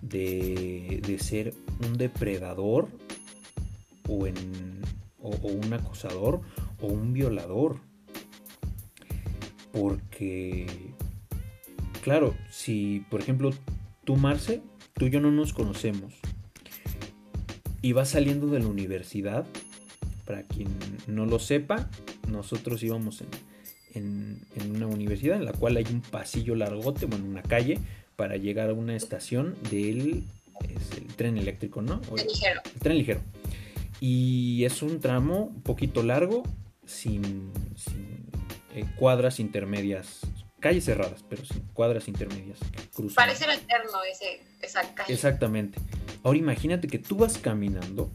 de, 0.03 1.17
ser 1.21 1.55
un 1.87 1.97
depredador 1.97 2.89
o 4.09 4.15
un 4.17 5.73
acosador 5.73 6.41
o 6.81 6.87
un 6.87 7.13
violador. 7.13 7.81
Porque, 9.73 10.67
claro, 12.03 12.35
si 12.51 13.05
por 13.11 13.21
ejemplo 13.21 13.51
tú, 14.05 14.17
Marce, 14.17 14.63
tú 14.95 15.07
y 15.07 15.11
yo 15.11 15.21
no 15.21 15.33
nos 15.33 15.53
conocemos 15.53 16.15
y 17.83 17.93
vas 17.93 18.11
saliendo 18.11 18.47
de 18.47 18.61
la 18.61 18.69
universidad, 18.69 19.47
para 20.25 20.43
quien 20.45 20.69
no 21.07 21.27
lo 21.27 21.39
sepa, 21.39 21.91
nosotros 22.29 22.83
íbamos 22.83 23.21
en, 23.21 23.29
en, 23.95 24.47
una 24.75 24.87
universidad 24.87 25.37
en 25.37 25.45
la 25.45 25.53
cual 25.53 25.77
hay 25.77 25.87
un 25.91 26.01
pasillo 26.01 26.55
largote, 26.55 27.07
bueno, 27.07 27.25
una 27.25 27.43
calle, 27.43 27.79
para 28.17 28.37
llegar 28.37 28.71
a 28.71 28.75
una 28.75 28.97
estación 28.97 29.57
del 29.71 30.25
el 30.97 31.07
tren 31.17 31.37
eléctrico, 31.37 31.83
¿no? 31.83 32.01
El, 32.17 32.27
ligero. 32.27 32.61
el 32.75 32.81
tren 32.81 32.97
ligero. 32.97 33.21
Y 34.01 34.65
es 34.65 34.83
un 34.83 35.01
tramo 35.01 35.45
un 35.45 35.63
poquito 35.63 36.03
largo 36.03 36.43
sin, 36.87 37.51
eh, 38.75 38.85
cuadras 38.97 39.41
intermedias, 39.41 40.21
calles 40.61 40.85
cerradas, 40.85 41.25
pero 41.29 41.45
sin 41.45 41.61
cuadras 41.73 42.09
intermedias. 42.09 42.59
Parece 43.15 43.45
eterno 43.45 44.03
ese, 44.11 44.43
esa 44.63 44.95
calle. 44.95 45.13
Exactamente. 45.13 45.79
Ahora 46.23 46.39
imagínate 46.39 46.89
que 46.89 46.99
tú 46.99 47.17
vas 47.17 47.39
caminando 47.39 48.11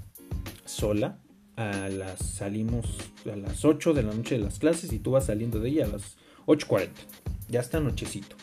sola, 0.65 1.19
a 1.59 1.89
las 1.89 2.19
salimos 2.19 2.85
a 3.29 3.35
las 3.35 3.65
8 3.65 3.93
de 3.93 4.03
la 4.03 4.13
noche 4.13 4.37
de 4.37 4.43
las 4.45 4.59
clases 4.59 4.93
y 4.93 4.99
tú 4.99 5.11
vas 5.11 5.25
saliendo 5.25 5.59
de 5.59 5.69
ella 5.69 5.85
a 5.85 5.89
las 5.89 6.15
8.40. 6.45 6.87
Ya 7.49 7.59
está 7.59 7.81
nochecito. 7.81 8.37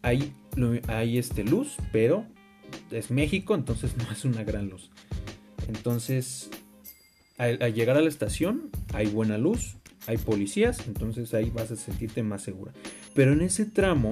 Hay, 0.00 0.32
hay 0.86 1.18
este 1.18 1.44
luz, 1.44 1.76
pero 1.92 2.24
es 2.90 3.10
México, 3.10 3.54
entonces 3.54 3.98
no 3.98 4.10
es 4.10 4.24
una 4.24 4.44
gran 4.44 4.70
luz. 4.70 4.90
Entonces 5.68 6.48
al, 7.36 7.58
llegar 7.74 7.98
a 7.98 8.00
la 8.00 8.08
estación 8.08 8.70
hay 8.94 9.08
buena 9.08 9.36
luz, 9.36 9.76
hay 10.06 10.16
policías, 10.16 10.88
entonces 10.88 11.34
ahí 11.34 11.50
vas 11.50 11.70
a 11.70 11.76
sentirte 11.76 12.22
más 12.22 12.42
segura. 12.42 12.72
Pero 13.12 13.34
en 13.34 13.42
ese 13.42 13.66
tramo, 13.66 14.08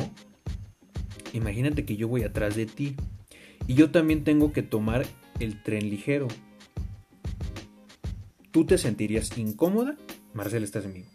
imagínate 1.33 1.87
que 1.87 1.97
yo 1.97 2.07
voy 2.07 2.23
atrás 2.23 2.55
de 2.55 2.67
ti 2.67 2.97
y 3.67 3.73
yo 3.77 3.91
también 3.91 4.25
tengo 4.25 4.53
que 4.53 4.63
tomar 4.63 5.07
el 5.41 5.63
tren 5.63 5.89
ligero. 5.89 6.29
¿Tú 8.57 8.65
te 8.65 8.79
sentirías 8.79 9.37
incómoda? 9.37 9.97
Marcela, 10.33 10.65
estás 10.65 10.87
en 10.87 10.95
vivo. 10.95 11.09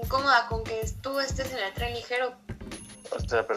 Incómoda 0.00 0.46
con 0.48 0.62
que 0.62 0.80
tú 1.02 1.18
estés 1.18 1.50
en 1.50 1.58
el 1.58 1.74
tren 1.74 1.92
ligero. 1.92 2.36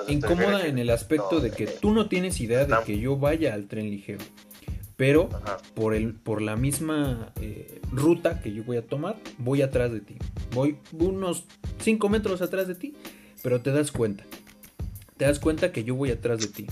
incómoda 0.07 0.65
en 0.65 0.79
el 0.79 0.89
aspecto 0.89 1.39
de 1.39 1.51
que 1.51 1.67
tú 1.67 1.91
no 1.91 2.09
tienes 2.09 2.41
idea 2.41 2.65
de 2.65 2.75
que 2.83 2.97
yo 2.97 3.15
vaya 3.17 3.53
al 3.53 3.67
tren 3.67 3.91
ligero 3.91 4.25
pero 4.97 5.29
por, 5.75 5.93
el, 5.93 6.15
por 6.15 6.41
la 6.41 6.55
misma 6.55 7.31
eh, 7.39 7.79
ruta 7.91 8.41
que 8.41 8.51
yo 8.51 8.63
voy 8.63 8.77
a 8.77 8.87
tomar, 8.87 9.15
voy 9.37 9.61
atrás 9.61 9.91
de 9.91 9.99
ti. 9.99 10.15
Voy 10.55 10.79
unos 10.93 11.45
5 11.79 12.09
metros 12.09 12.41
atrás 12.41 12.67
de 12.67 12.73
ti, 12.73 12.95
pero 13.43 13.61
te 13.61 13.71
das 13.71 13.91
cuenta. 13.91 14.23
Te 15.17 15.25
das 15.25 15.37
cuenta 15.37 15.71
que 15.71 15.83
yo 15.83 15.93
voy 15.93 16.09
atrás 16.09 16.39
de 16.39 16.47
ti. 16.47 16.67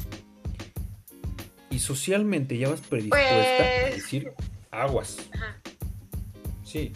Y 1.78 1.80
socialmente 1.80 2.58
ya 2.58 2.70
vas 2.70 2.82
predispuesta 2.82 3.36
a 3.36 3.82
pues 3.84 3.96
decir, 3.98 4.34
aguas. 4.72 5.18
Ajá. 5.32 5.62
Sí, 6.66 6.92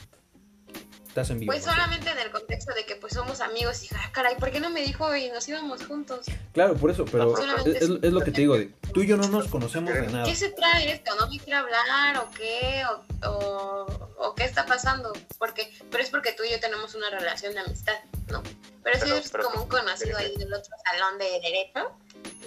estás 1.08 1.30
en 1.30 1.40
vivo. 1.40 1.52
Pues 1.52 1.66
solamente 1.66 2.10
en 2.10 2.18
el 2.18 2.32
contexto 2.32 2.74
de 2.74 2.84
que 2.88 2.95
pues 2.95 3.14
somos 3.14 3.41
amigos 3.41 3.84
y 3.84 3.90
ah, 3.94 4.10
caray, 4.12 4.38
¿por 4.38 4.49
qué 4.49 4.60
no 4.60 4.72
me 4.72 4.82
dijo 4.82 5.16
y 5.16 5.30
nos 5.30 5.48
íbamos 5.48 5.86
juntos? 5.86 6.26
Claro, 6.53 6.74
por 6.78 6.90
eso, 6.90 7.06
pero 7.06 7.36
es, 7.38 7.90
lo 8.12 8.22
que 8.22 8.32
te 8.32 8.41
digo, 8.41 8.58
de, 8.58 8.72
tú 8.91 9.03
y 9.03 9.08
yo 9.08 9.18
no 9.18 9.28
nos 9.28 9.49
conocemos 9.49 9.94
de 9.94 10.08
nada. 10.08 10.26
¿Qué 10.26 10.36
se 10.36 10.49
trae 10.49 10.91
esto? 10.94 11.14
¿No 11.14 11.28
me 11.30 11.38
quiere 11.38 11.60
hablar 11.60 12.18
o 12.18 12.32
qué? 12.32 12.84
O, 13.28 13.86
o, 14.18 14.34
qué 14.34 14.45
está 14.45 14.66
pasando? 14.66 15.14
Porque, 15.38 15.72
pero 15.91 16.03
es 16.03 16.10
porque 16.10 16.34
tú 16.34 16.41
y 16.44 16.49
yo 16.49 16.60
tenemos 16.60 16.95
una 16.95 17.12
relación 17.12 17.53
de 17.53 17.60
amistad, 17.60 17.99
¿no? 18.32 18.41
Pero, 18.84 18.99
si 18.99 19.12
es 19.12 19.32
como 19.32 19.62
un 19.62 19.70
conocido 19.70 20.18
ahí 20.18 20.36
del 20.38 20.52
otro 20.52 20.76
salón 20.86 21.20
de 21.20 21.40
derecho, 21.40 21.91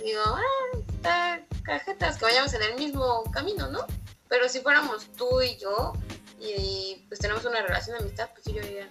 digo, 0.03 0.23
ah, 0.27 0.79
está 0.97 1.41
cajetas, 1.65 2.19
que 2.19 2.25
vayamos 2.27 2.55
en 2.55 2.63
el 2.63 2.77
mismo 2.77 3.25
camino, 3.33 3.69
¿no? 3.71 3.81
Pero 4.29 4.49
si 4.49 4.61
fuéramos 4.61 5.07
tú 5.17 5.43
y 5.43 5.57
yo, 5.57 5.93
y 6.41 7.05
pues 7.09 7.21
tenemos 7.21 7.45
una 7.45 7.63
relación 7.63 7.97
de 7.97 8.05
amistad, 8.05 8.31
pues 8.33 8.45
yo 8.55 8.63
diría, 8.63 8.89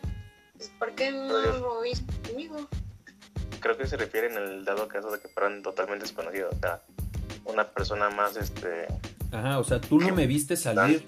pues, 0.58 0.70
¿por 0.80 0.94
qué 0.96 1.12
no 1.12 1.40
lo 1.40 1.82
viste 1.82 2.12
conmigo? 2.28 2.68
Creo 3.60 3.78
que 3.78 3.88
se 3.88 3.96
refiere 3.96 4.28
en 4.28 4.38
el 4.38 4.66
dado 4.66 4.88
caso 4.88 5.12
de 5.12 5.20
que 5.20 5.28
fueran 5.30 5.62
totalmente 5.62 6.06
desconocidos, 6.06 6.56
o 6.56 6.60
sea, 6.60 6.82
una 7.46 7.70
persona 7.70 8.10
más, 8.10 8.36
este... 8.36 8.88
Ajá, 9.32 9.60
o 9.60 9.64
sea, 9.64 9.82
tú 9.82 10.00
no 10.00 10.14
me 10.14 10.28
viste 10.28 10.56
salir 10.56 11.08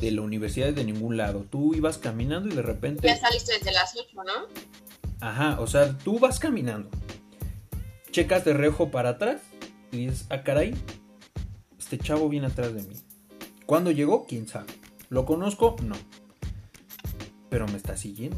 de 0.00 0.10
la 0.10 0.22
universidad 0.22 0.72
de 0.72 0.84
ningún 0.84 1.16
lado, 1.16 1.44
tú 1.50 1.74
ibas 1.74 1.98
caminando 1.98 2.48
y 2.48 2.56
de 2.56 2.62
repente... 2.62 3.06
Ya 3.06 3.16
saliste 3.16 3.54
desde 3.54 3.72
las 3.72 3.96
8, 3.96 4.08
¿no? 4.24 4.46
Ajá, 5.20 5.60
o 5.60 5.66
sea, 5.66 5.96
tú 5.98 6.18
vas 6.18 6.38
caminando, 6.38 6.90
checas 8.10 8.44
de 8.44 8.52
reojo 8.52 8.90
para 8.90 9.10
atrás 9.10 9.40
y 9.90 10.06
dices, 10.06 10.26
ah, 10.30 10.42
caray, 10.42 10.74
este 11.94 12.06
chavo 12.06 12.28
viene 12.28 12.48
atrás 12.48 12.74
de 12.74 12.82
mí. 12.82 12.96
¿Cuándo 13.66 13.90
llegó? 13.92 14.26
¿Quién 14.26 14.48
sabe? 14.48 14.72
¿Lo 15.10 15.24
conozco? 15.24 15.76
No. 15.82 15.94
Pero 17.48 17.68
me 17.68 17.76
está 17.76 17.96
siguiendo. 17.96 18.36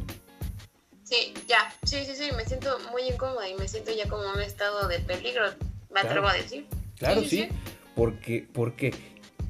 Sí, 1.04 1.32
ya. 1.48 1.74
Sí, 1.84 2.04
sí, 2.04 2.14
sí. 2.14 2.30
Me 2.36 2.44
siento 2.44 2.78
muy 2.90 3.02
incómoda 3.08 3.48
y 3.48 3.54
me 3.54 3.66
siento 3.66 3.92
ya 3.92 4.08
como 4.08 4.30
un 4.30 4.40
estado 4.40 4.86
de 4.88 4.98
peligro. 5.00 5.44
Me 5.90 6.00
atrevo 6.00 6.26
a 6.26 6.34
decir. 6.34 6.66
Claro, 6.98 7.22
sí. 7.22 7.48
Porque, 7.94 8.46
porque 8.52 8.92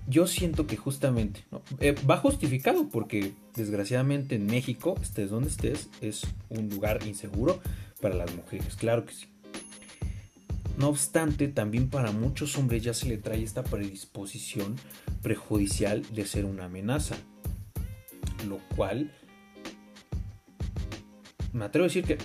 yo 0.06 0.28
siento 0.28 0.68
que 0.68 0.76
justamente 0.76 1.44
eh, 1.80 1.96
va 2.08 2.18
justificado 2.18 2.88
porque 2.88 3.32
desgraciadamente 3.56 4.36
en 4.36 4.46
México, 4.46 4.94
estés 5.02 5.30
donde 5.30 5.48
estés, 5.48 5.88
es 6.00 6.22
un 6.48 6.68
lugar 6.68 7.04
inseguro 7.04 7.60
para 8.00 8.14
las 8.14 8.32
mujeres. 8.36 8.76
Claro 8.76 9.04
que 9.04 9.14
sí. 9.14 9.26
No 10.76 10.88
obstante, 10.88 11.48
también 11.48 11.88
para 11.88 12.12
muchos 12.12 12.56
hombres 12.58 12.82
ya 12.82 12.92
se 12.92 13.06
le 13.06 13.16
trae 13.16 13.42
esta 13.42 13.64
predisposición 13.64 14.76
prejudicial 15.22 16.02
de 16.14 16.26
ser 16.26 16.44
una 16.44 16.66
amenaza, 16.66 17.16
lo 18.46 18.58
cual 18.76 19.12
me 21.54 21.64
atrevo 21.64 21.84
a 21.84 21.88
decir 21.88 22.04
que 22.04 22.18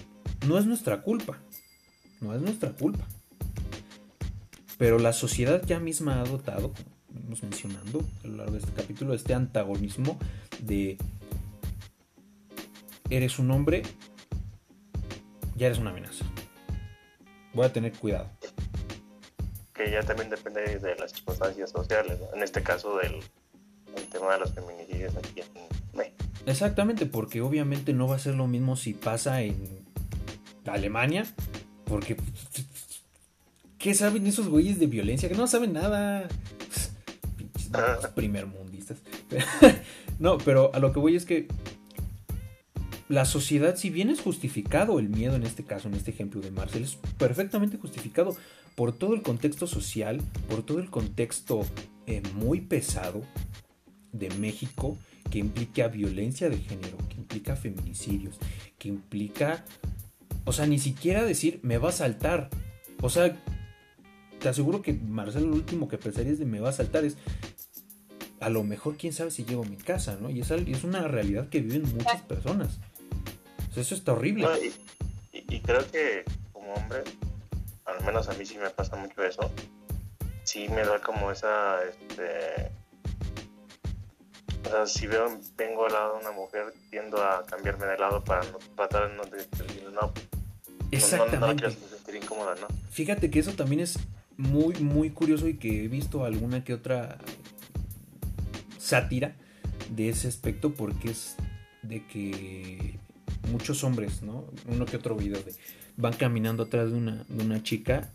no 0.45 0.57
es 0.57 0.65
nuestra 0.65 1.01
culpa, 1.01 1.39
no 2.19 2.35
es 2.35 2.41
nuestra 2.41 2.73
culpa. 2.73 3.07
Pero 4.77 4.99
la 4.99 5.13
sociedad 5.13 5.63
ya 5.65 5.79
misma 5.79 6.19
ha 6.19 6.25
dotado, 6.25 6.73
como 6.73 6.89
venimos 7.13 7.43
mencionando 7.43 8.03
a 8.23 8.27
lo 8.27 8.35
largo 8.35 8.53
de 8.53 8.59
este 8.59 8.73
capítulo, 8.73 9.13
este 9.13 9.33
antagonismo 9.33 10.19
de 10.59 10.97
eres 13.09 13.39
un 13.39 13.51
hombre, 13.51 13.83
ya 15.55 15.67
eres 15.67 15.79
una 15.79 15.91
amenaza. 15.91 16.25
Voy 17.53 17.65
a 17.65 17.73
tener 17.73 17.93
cuidado 17.93 18.29
que 19.73 19.91
ya 19.91 20.01
también 20.01 20.29
depende 20.29 20.79
de 20.79 20.95
las 20.95 21.11
circunstancias 21.11 21.71
sociales, 21.71 22.19
en 22.33 22.43
este 22.43 22.61
caso 22.61 22.97
del 22.97 23.19
tema 24.11 24.33
de 24.33 24.39
los 24.39 24.53
feminicidios 24.53 25.15
aquí 25.15 25.41
en 25.41 25.97
México. 25.97 26.17
Exactamente, 26.45 27.05
porque 27.05 27.41
obviamente 27.41 27.93
no 27.93 28.07
va 28.07 28.15
a 28.15 28.19
ser 28.19 28.35
lo 28.35 28.47
mismo 28.47 28.75
si 28.75 28.93
pasa 28.93 29.41
en 29.41 29.85
Alemania, 30.65 31.25
porque 31.85 32.17
¿qué 33.77 33.93
saben 33.93 34.27
esos 34.27 34.47
güeyes 34.47 34.79
de 34.79 34.87
violencia? 34.87 35.29
Que 35.29 35.35
no 35.35 35.47
saben 35.47 35.73
nada. 35.73 36.27
Pinches 37.37 37.71
primermundistas. 38.13 38.97
no, 40.19 40.37
pero 40.39 40.71
a 40.73 40.79
lo 40.79 40.91
que 40.91 40.99
voy 40.99 41.15
es 41.15 41.25
que 41.25 41.47
la 43.11 43.25
sociedad, 43.25 43.75
si 43.75 43.89
bien 43.89 44.09
es 44.09 44.21
justificado 44.21 44.97
el 44.97 45.09
miedo 45.09 45.35
en 45.35 45.43
este 45.43 45.63
caso, 45.63 45.89
en 45.89 45.95
este 45.95 46.11
ejemplo 46.11 46.39
de 46.39 46.49
Marcel, 46.49 46.83
es 46.83 46.97
perfectamente 47.17 47.77
justificado 47.77 48.37
por 48.75 48.93
todo 48.93 49.13
el 49.13 49.21
contexto 49.21 49.67
social, 49.67 50.21
por 50.49 50.63
todo 50.63 50.79
el 50.79 50.89
contexto 50.89 51.65
eh, 52.07 52.23
muy 52.35 52.61
pesado 52.61 53.21
de 54.13 54.29
México 54.31 54.97
que 55.29 55.39
implica 55.39 55.89
violencia 55.89 56.49
de 56.49 56.57
género, 56.57 56.97
que 57.09 57.15
implica 57.17 57.57
feminicidios, 57.57 58.37
que 58.77 58.87
implica, 58.87 59.65
o 60.45 60.53
sea, 60.53 60.65
ni 60.65 60.79
siquiera 60.79 61.23
decir 61.23 61.59
me 61.63 61.77
va 61.77 61.89
a 61.89 61.93
saltar. 61.93 62.49
O 63.01 63.09
sea, 63.09 63.37
te 64.39 64.47
aseguro 64.47 64.81
que 64.81 64.93
Marcelo 64.93 65.47
lo 65.47 65.55
último 65.55 65.89
que 65.89 65.97
pensaría 65.97 66.31
es 66.31 66.39
de 66.39 66.45
me 66.45 66.61
va 66.61 66.69
a 66.69 66.73
saltar 66.73 67.03
es 67.03 67.17
a 68.39 68.49
lo 68.49 68.63
mejor 68.63 68.95
quién 68.97 69.13
sabe 69.13 69.31
si 69.31 69.43
llego 69.43 69.63
a 69.63 69.67
mi 69.69 69.75
casa, 69.75 70.17
¿no? 70.19 70.29
Y 70.29 70.39
es, 70.39 70.49
es 70.49 70.83
una 70.83 71.07
realidad 71.07 71.49
que 71.49 71.59
viven 71.59 71.83
muchas 71.93 72.21
personas. 72.21 72.79
Sea, 73.73 73.81
eso 73.81 73.95
está 73.95 74.13
horrible. 74.13 74.47
y 75.31 75.59
creo 75.61 75.89
que 75.91 76.23
como 76.51 76.73
hombre 76.73 77.03
al 77.85 78.05
menos 78.05 78.29
a 78.29 78.33
mí 78.33 78.45
sí 78.45 78.57
me 78.57 78.69
pasa 78.69 78.95
mucho 78.95 79.23
eso, 79.23 79.51
sí 80.43 80.67
me 80.69 80.83
da 80.83 80.99
como 80.99 81.31
esa, 81.31 81.83
este, 81.83 82.71
o 84.65 84.69
sea, 84.69 84.85
si 84.85 85.07
veo, 85.07 85.39
vengo 85.57 85.85
al 85.85 85.93
lado 85.93 86.13
de 86.13 86.19
una 86.21 86.31
mujer, 86.31 86.73
tiendo 86.89 87.21
a 87.23 87.45
cambiarme 87.45 87.85
de 87.85 87.97
lado 87.97 88.23
para 88.23 88.43
no, 88.43 88.57
tratar 88.75 89.09
de 89.09 89.15
no, 89.15 89.23
de, 89.23 89.91
no, 89.91 90.13
Exactamente. 90.91 91.63
No, 91.63 91.71
sentir 91.71 92.15
incómoda, 92.15 92.55
¿no? 92.55 92.67
Fíjate 92.91 93.31
que 93.31 93.39
eso 93.39 93.53
también 93.53 93.81
es 93.81 93.97
muy, 94.37 94.75
muy 94.75 95.09
curioso 95.11 95.47
y 95.47 95.57
que 95.57 95.85
he 95.85 95.87
visto 95.87 96.25
alguna 96.25 96.63
que 96.63 96.73
otra 96.73 97.17
sátira 98.77 99.35
de 99.89 100.09
ese 100.09 100.27
aspecto 100.27 100.73
porque 100.73 101.11
es 101.11 101.35
de 101.81 102.05
que 102.07 102.99
muchos 103.49 103.83
hombres, 103.83 104.21
¿no? 104.21 104.45
Uno 104.67 104.85
que 104.85 104.97
otro 104.97 105.15
video 105.15 105.41
de 105.41 105.53
van 105.97 106.13
caminando 106.13 106.63
atrás 106.63 106.91
de 106.91 106.97
una, 106.97 107.25
de 107.27 107.43
una 107.43 107.63
chica 107.63 108.11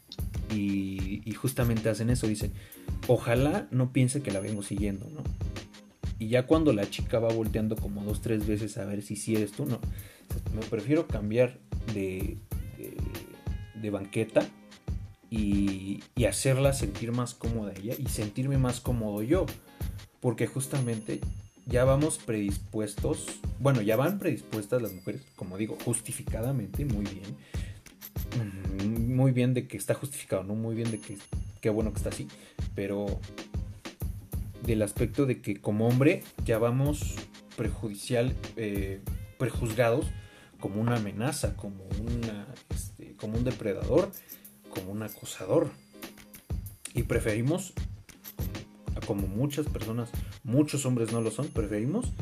y, 0.53 1.33
justamente 1.37 1.89
hacen 1.89 2.11
eso, 2.11 2.27
dicen, 2.27 2.53
ojalá 3.09 3.69
no 3.71 3.93
piense 3.93 4.23
que 4.23 4.31
la 4.31 4.41
vengo 4.41 4.63
siguiendo, 4.63 5.09
¿no? 5.11 5.23
Y 6.19 6.29
ya 6.29 6.47
cuando 6.47 6.73
la 6.73 6.89
chica 6.89 7.19
va 7.19 7.29
volteando 7.29 7.77
como 7.77 8.03
dos, 8.03 8.23
tres 8.23 8.47
veces 8.47 8.79
a 8.79 8.85
ver 8.87 9.03
si 9.03 9.17
sí 9.17 9.37
eres 9.37 9.53
tú, 9.53 9.67
no. 9.67 9.81
Me 10.55 10.63
prefiero 10.63 11.07
cambiar 11.07 11.59
de, 11.93 12.39
de, 13.75 13.91
banqueta 13.91 14.49
y, 15.31 16.03
y, 16.15 16.25
hacerla 16.25 16.73
sentir 16.73 17.13
más 17.13 17.35
cómoda 17.35 17.73
ella 17.77 17.95
y 17.99 18.09
sentirme 18.09 18.57
más 18.57 18.81
cómodo 18.81 19.23
yo. 19.23 19.47
Porque 20.21 20.47
justamente 20.47 21.21
ya 21.67 21.85
vamos 21.85 22.19
predispuestos, 22.19 23.27
bueno, 23.59 23.83
ya 23.83 23.97
van 23.97 24.19
predispuestas 24.19 24.81
las 24.81 24.93
mujeres, 24.93 25.23
como 25.37 25.59
digo, 25.59 25.77
justificadamente, 25.85 26.85
muy 26.85 27.05
bien, 27.05 27.37
muy 29.17 29.33
bien 29.33 29.53
de 29.55 29.67
que 29.67 29.77
está 29.77 29.95
justificado, 29.95 30.45
no 30.45 30.55
muy 30.55 30.75
bien 30.75 30.91
de 30.91 31.01
que 31.01 31.19
qué 31.61 31.71
bueno 31.71 31.93
que 31.93 31.99
está 31.99 32.11
así, 32.11 32.29
pero 32.75 33.07
del 34.63 34.83
aspecto 34.83 35.27
de 35.27 35.41
que 35.41 35.61
como 35.61 35.89
hombre 35.89 36.23
ya 36.45 36.59
vamos 36.59 37.17
prejudicial, 37.57 38.35
eh, 38.57 39.01
prejuzgados 39.39 40.07
como 40.61 40.81
una 40.81 40.97
amenaza, 40.97 41.57
como, 41.57 41.85
una, 42.01 42.47
este, 42.71 43.15
como 43.17 43.39
un 43.39 43.45
depredador, 43.45 44.11
como 44.71 44.93
un 44.93 45.03
acosador. 45.03 45.71
Y 46.95 47.03
preferimos, 47.03 47.73
como 49.07 49.27
muchas 49.27 49.67
personas, 49.67 50.11
muchos 50.47 50.87
hombres 50.87 51.13
no 51.13 51.21
lo 51.21 51.31
son, 51.31 51.49
preferimos, 51.49 52.13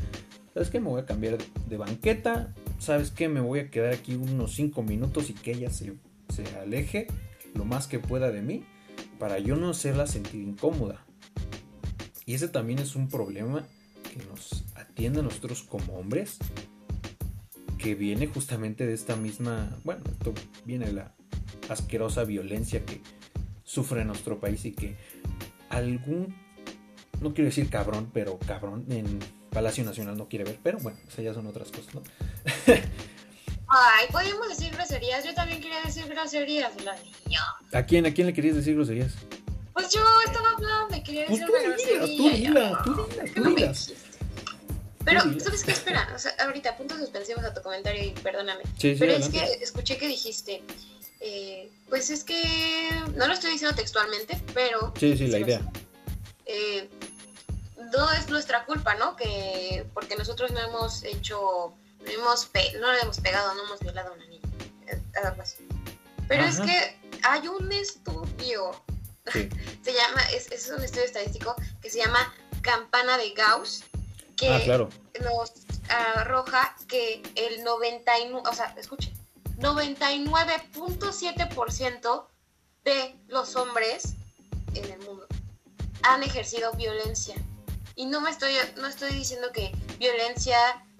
¿sabes 0.53 0.69
qué? 0.69 0.79
Me 0.79 0.89
voy 0.89 1.01
a 1.01 1.05
cambiar 1.05 1.37
de 1.69 1.77
banqueta, 1.77 2.53
¿sabes 2.79 3.11
qué? 3.11 3.29
Me 3.29 3.39
voy 3.39 3.59
a 3.59 3.69
quedar 3.71 3.93
aquí 3.93 4.15
unos 4.15 4.53
5 4.55 4.83
minutos 4.83 5.29
y 5.29 5.33
que 5.33 5.51
ella 5.51 5.69
se, 5.69 5.93
se 6.29 6.43
aleje 6.57 7.07
lo 7.53 7.63
más 7.65 7.87
que 7.87 7.99
pueda 7.99 8.31
de 8.31 8.41
mí 8.41 8.65
para 9.19 9.39
yo 9.39 9.55
no 9.55 9.69
hacerla 9.69 10.07
sentir 10.07 10.41
incómoda. 10.41 11.05
Y 12.25 12.33
ese 12.33 12.47
también 12.47 12.79
es 12.79 12.95
un 12.95 13.07
problema 13.07 13.65
que 14.03 14.25
nos 14.25 14.65
atiende 14.75 15.19
a 15.19 15.23
nosotros 15.23 15.63
como 15.63 15.93
hombres, 15.93 16.37
que 17.77 17.95
viene 17.95 18.27
justamente 18.27 18.85
de 18.85 18.93
esta 18.93 19.15
misma, 19.15 19.77
bueno, 19.83 20.03
esto 20.11 20.33
viene 20.65 20.91
la 20.91 21.13
asquerosa 21.69 22.23
violencia 22.23 22.83
que 22.83 23.01
sufre 23.63 24.05
nuestro 24.05 24.39
país 24.39 24.65
y 24.65 24.71
que 24.71 24.95
algún, 25.69 26.35
no 27.25 27.33
quiero 27.33 27.49
decir 27.49 27.69
cabrón, 27.69 28.09
pero 28.13 28.37
cabrón 28.39 28.85
en 28.89 29.19
Palacio 29.49 29.83
Nacional 29.83 30.15
no 30.15 30.29
quiere 30.29 30.45
ver, 30.45 30.59
pero 30.61 30.77
bueno, 30.79 30.97
esas 31.07 31.25
ya 31.25 31.33
son 31.33 31.47
otras 31.47 31.69
cosas, 31.69 31.95
¿no? 31.95 32.03
Ay, 33.67 34.05
podemos 34.11 34.47
decir 34.47 34.71
groserías. 34.71 35.25
Yo 35.25 35.33
también 35.33 35.59
quería 35.59 35.81
decir 35.83 36.05
groserías, 36.07 36.71
la 36.83 36.95
niña. 37.25 37.41
¿A 37.73 37.83
quién? 37.83 38.05
¿A 38.05 38.13
quién 38.13 38.27
le 38.27 38.33
querías 38.33 38.55
decir 38.55 38.75
groserías? 38.75 39.13
Pues 39.73 39.89
yo 39.89 40.01
estaba 40.25 40.51
hablando, 40.51 41.03
quería 41.03 41.25
pues 41.25 41.39
decir 41.39 41.53
una 41.53 41.63
grosería. 41.63 41.99
Tú 42.01 42.29
dila, 42.29 42.81
tú 42.83 43.07
dila, 43.09 43.33
tú 43.33 43.55
dila. 43.55 43.73
Pero, 45.03 45.21
¿sabes 45.39 45.63
qué? 45.63 45.71
Espera, 45.71 46.11
o 46.15 46.19
sea, 46.19 46.31
ahorita, 46.39 46.77
puntos 46.77 46.99
suspensivos 46.99 47.43
a 47.43 47.53
tu 47.53 47.61
comentario 47.61 48.03
y 48.03 48.11
perdóname. 48.11 48.63
Pero 48.79 49.13
es 49.13 49.29
que 49.29 49.43
escuché 49.61 49.97
que 49.97 50.07
dijiste, 50.07 50.63
eh, 51.19 51.69
pues 51.89 52.11
es 52.11 52.23
que, 52.23 52.41
no 53.15 53.27
lo 53.27 53.33
estoy 53.33 53.51
diciendo 53.51 53.75
textualmente, 53.75 54.39
pero... 54.53 54.93
Sí, 54.99 55.17
sí, 55.17 55.27
la 55.27 55.39
idea. 55.39 55.61
Eh, 56.45 56.87
no 57.91 58.11
es 58.11 58.29
nuestra 58.29 58.65
culpa, 58.65 58.95
¿no? 58.95 59.15
Que 59.15 59.85
porque 59.93 60.15
nosotros 60.15 60.51
no 60.51 60.59
hemos 60.59 61.03
hecho, 61.03 61.75
no, 61.99 62.07
hemos 62.07 62.49
no 62.79 62.91
le 62.91 63.01
hemos 63.01 63.19
pegado, 63.19 63.53
no 63.55 63.65
hemos 63.65 63.79
violado 63.79 64.11
a 64.11 64.13
una 64.13 64.25
niña. 64.25 64.47
Eh, 64.87 65.01
algo 65.23 65.41
así. 65.41 65.67
Pero 66.27 66.43
es 66.43 66.59
que 66.59 66.99
hay 67.23 67.47
un 67.47 67.71
estudio, 67.71 68.83
se 69.31 69.93
llama, 69.93 70.21
es, 70.33 70.51
es, 70.51 70.69
un 70.69 70.83
estudio 70.83 71.05
estadístico 71.05 71.55
que 71.81 71.89
se 71.89 71.99
llama 71.99 72.35
Campana 72.61 73.17
de 73.17 73.31
Gauss, 73.31 73.85
que 74.35 74.49
ah, 74.49 74.59
nos 75.23 75.53
arroja 75.89 76.75
que 76.87 77.23
el 77.35 77.63
99, 77.63 78.43
o 78.49 78.53
sea, 78.53 78.75
escuchen, 78.77 79.13
99.7% 79.59 82.27
de 82.83 83.15
los 83.27 83.55
hombres 83.55 84.15
en 84.73 84.91
el 84.91 84.99
mundo 84.99 85.25
han 86.03 86.23
ejercido 86.23 86.73
violencia. 86.73 87.35
Y 87.95 88.05
no 88.05 88.21
me 88.21 88.29
estoy, 88.29 88.53
no 88.77 88.87
estoy 88.87 89.11
diciendo 89.11 89.47
que 89.53 89.71
violencia 89.97 90.57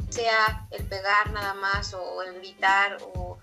sea 0.09 0.67
el 0.72 0.84
pegar 0.85 1.31
nada 1.31 1.53
más 1.55 1.93
o 1.93 2.23
el 2.23 2.34
gritar 2.35 2.97
o, 3.01 3.38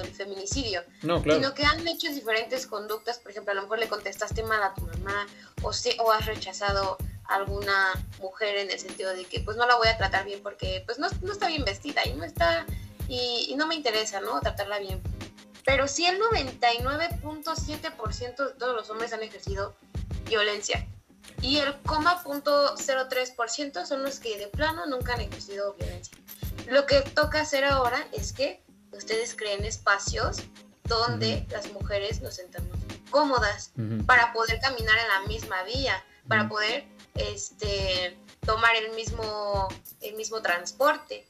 el 0.00 0.06
feminicidio, 0.06 0.84
no, 1.02 1.20
claro. 1.20 1.40
sino 1.40 1.52
que 1.52 1.64
han 1.64 1.84
hecho 1.88 2.08
diferentes 2.08 2.68
conductas, 2.68 3.18
por 3.18 3.32
ejemplo, 3.32 3.50
a 3.50 3.56
lo 3.56 3.62
mejor 3.62 3.80
le 3.80 3.88
contestaste 3.88 4.44
mal 4.44 4.62
a 4.62 4.72
tu 4.72 4.82
mamá 4.82 5.26
o, 5.62 5.72
o 5.98 6.12
has 6.12 6.26
rechazado 6.26 6.96
a 7.24 7.34
alguna 7.34 7.90
mujer 8.20 8.56
en 8.56 8.70
el 8.70 8.78
sentido 8.78 9.12
de 9.12 9.24
que 9.24 9.40
pues 9.40 9.56
no 9.56 9.66
la 9.66 9.74
voy 9.74 9.88
a 9.88 9.98
tratar 9.98 10.26
bien 10.26 10.44
porque 10.44 10.84
pues 10.86 11.00
no, 11.00 11.08
no 11.22 11.32
está 11.32 11.48
bien 11.48 11.64
vestida 11.64 12.06
y 12.06 12.12
no 12.12 12.22
está 12.22 12.64
y, 13.08 13.46
y 13.48 13.56
no 13.56 13.66
me 13.66 13.74
interesa, 13.74 14.20
¿no? 14.20 14.40
Tratarla 14.40 14.78
bien. 14.78 15.02
Pero 15.64 15.88
sí 15.88 16.06
el 16.06 16.20
99.7% 16.20 18.36
de 18.36 18.54
todos 18.54 18.76
los 18.76 18.88
hombres 18.90 19.12
han 19.12 19.24
ejercido 19.24 19.74
violencia 20.28 20.86
y 21.44 21.58
el 21.58 21.80
0.03% 21.82 23.84
son 23.84 24.02
los 24.02 24.18
que 24.18 24.38
de 24.38 24.46
plano 24.46 24.86
nunca 24.86 25.12
han 25.12 25.20
ejercido 25.20 25.74
violencia. 25.74 26.16
Lo 26.70 26.86
que 26.86 27.02
toca 27.02 27.42
hacer 27.42 27.66
ahora 27.66 28.08
es 28.12 28.32
que 28.32 28.62
ustedes 28.92 29.36
creen 29.36 29.62
espacios 29.66 30.38
donde 30.84 31.46
las 31.50 31.70
mujeres 31.72 32.22
nos 32.22 32.36
sentamos 32.36 32.78
cómodas 33.10 33.72
para 34.06 34.32
poder 34.32 34.58
caminar 34.60 34.96
en 34.98 35.08
la 35.08 35.20
misma 35.28 35.62
vía, 35.64 36.02
para 36.26 36.48
poder 36.48 36.86
este, 37.14 38.16
tomar 38.46 38.74
el 38.76 38.92
mismo, 38.94 39.68
el 40.00 40.14
mismo 40.14 40.40
transporte. 40.40 41.28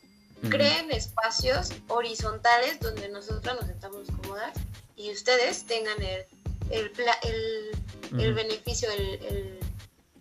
Creen 0.49 0.93
espacios 0.93 1.73
horizontales 1.89 2.79
donde 2.79 3.09
nosotros 3.09 3.57
nos 3.57 3.67
sentamos 3.67 4.07
cómodas 4.23 4.57
y 4.95 5.11
ustedes 5.11 5.67
tengan 5.67 6.01
el, 6.01 6.25
el, 6.71 6.93
el, 7.25 7.73
el 8.21 8.35
beneficio, 8.35 8.89
el, 8.93 9.59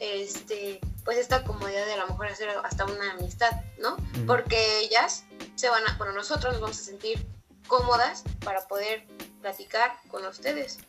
este, 0.04 0.82
pues 1.06 1.18
esta 1.18 1.44
comodidad 1.46 1.86
de 1.86 1.94
a 1.94 1.98
lo 1.98 2.08
mejor 2.08 2.28
hacer 2.28 2.50
hasta 2.64 2.84
una 2.86 3.14
amistad, 3.14 3.52
¿no? 3.82 3.96
Porque 4.28 4.82
ellas 4.82 5.24
se 5.56 5.70
van 5.70 5.82
a, 5.88 5.98
bueno, 5.98 6.14
nosotros 6.14 6.54
nos 6.54 6.62
vamos 6.62 6.80
a 6.80 6.84
sentir 6.84 7.26
cómodas 7.68 8.24
para 8.44 8.68
poder 8.68 9.06
platicar 9.42 9.94
con 10.10 10.26
ustedes. 10.26 10.80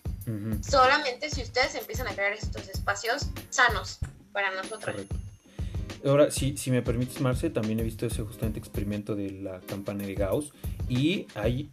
Solamente 0.66 1.30
si 1.30 1.42
ustedes 1.42 1.74
empiezan 1.74 2.08
a 2.08 2.14
crear 2.14 2.32
estos 2.32 2.68
espacios 2.68 3.26
sanos 3.50 3.98
para 4.32 4.50
nosotros. 4.54 4.96
Ahora, 6.04 6.30
si, 6.30 6.56
si 6.56 6.70
me 6.70 6.82
permites, 6.82 7.20
Marce, 7.20 7.50
también 7.50 7.78
he 7.80 7.82
visto 7.82 8.06
ese 8.06 8.22
justamente 8.22 8.58
experimento 8.58 9.14
de 9.14 9.30
la 9.30 9.60
campana 9.60 10.04
de 10.04 10.14
Gauss 10.14 10.52
y 10.88 11.26
hay 11.34 11.70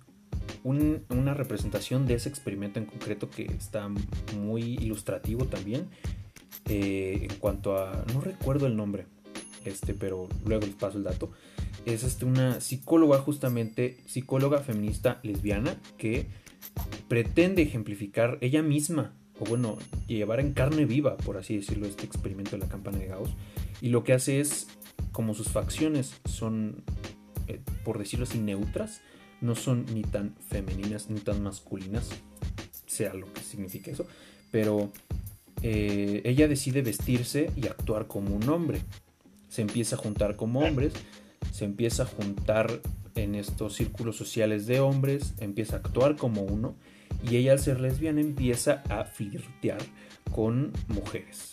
una 0.63 1.33
representación 1.33 2.05
de 2.05 2.15
ese 2.15 2.29
experimento 2.29 2.77
en 2.77 2.85
concreto 2.85 3.29
que 3.29 3.45
está 3.45 3.89
muy 4.35 4.75
ilustrativo 4.75 5.45
también 5.45 5.89
eh, 6.65 7.27
en 7.29 7.37
cuanto 7.39 7.77
a, 7.77 8.05
no 8.13 8.21
recuerdo 8.21 8.67
el 8.67 8.75
nombre, 8.75 9.05
este, 9.65 9.93
pero 9.93 10.27
luego 10.45 10.65
les 10.65 10.75
paso 10.75 10.97
el 10.97 11.03
dato. 11.03 11.31
Es 11.85 12.03
este, 12.03 12.25
una 12.25 12.61
psicóloga 12.61 13.17
justamente, 13.19 13.97
psicóloga 14.05 14.59
feminista 14.59 15.19
lesbiana 15.23 15.77
que 15.97 16.27
pretende 17.07 17.63
ejemplificar 17.63 18.37
ella 18.41 18.61
misma, 18.61 19.13
o 19.39 19.45
bueno, 19.45 19.77
llevar 20.07 20.39
en 20.39 20.53
carne 20.53 20.85
viva, 20.85 21.17
por 21.17 21.37
así 21.37 21.57
decirlo, 21.57 21.87
este 21.87 22.05
experimento 22.05 22.51
de 22.51 22.59
la 22.59 22.69
campana 22.69 22.99
de 22.99 23.07
Gauss. 23.07 23.31
Y 23.81 23.89
lo 23.89 24.03
que 24.03 24.13
hace 24.13 24.39
es, 24.39 24.67
como 25.11 25.33
sus 25.33 25.49
facciones 25.49 26.13
son, 26.25 26.83
eh, 27.47 27.59
por 27.83 27.97
decirlo 27.97 28.25
así, 28.25 28.37
neutras, 28.37 29.01
no 29.41 29.55
son 29.55 29.85
ni 29.93 30.03
tan 30.03 30.35
femeninas 30.49 31.09
ni 31.09 31.19
tan 31.19 31.41
masculinas, 31.41 32.09
sea 32.85 33.13
lo 33.15 33.31
que 33.33 33.41
signifique 33.41 33.91
eso, 33.91 34.05
pero 34.51 34.91
eh, 35.63 36.21
ella 36.25 36.47
decide 36.47 36.81
vestirse 36.81 37.51
y 37.55 37.67
actuar 37.67 38.07
como 38.07 38.35
un 38.35 38.47
hombre. 38.49 38.81
Se 39.47 39.61
empieza 39.61 39.95
a 39.95 39.99
juntar 39.99 40.35
como 40.35 40.61
hombres, 40.61 40.93
se 41.51 41.65
empieza 41.65 42.03
a 42.03 42.05
juntar 42.05 42.81
en 43.15 43.35
estos 43.35 43.75
círculos 43.75 44.15
sociales 44.15 44.65
de 44.65 44.79
hombres, 44.79 45.33
empieza 45.39 45.75
a 45.75 45.79
actuar 45.79 46.15
como 46.15 46.41
uno 46.41 46.75
y 47.23 47.35
ella 47.35 47.51
al 47.51 47.59
ser 47.59 47.81
lesbiana 47.81 48.21
empieza 48.21 48.83
a 48.89 49.03
flirtear 49.03 49.81
con 50.31 50.71
mujeres. 50.87 51.51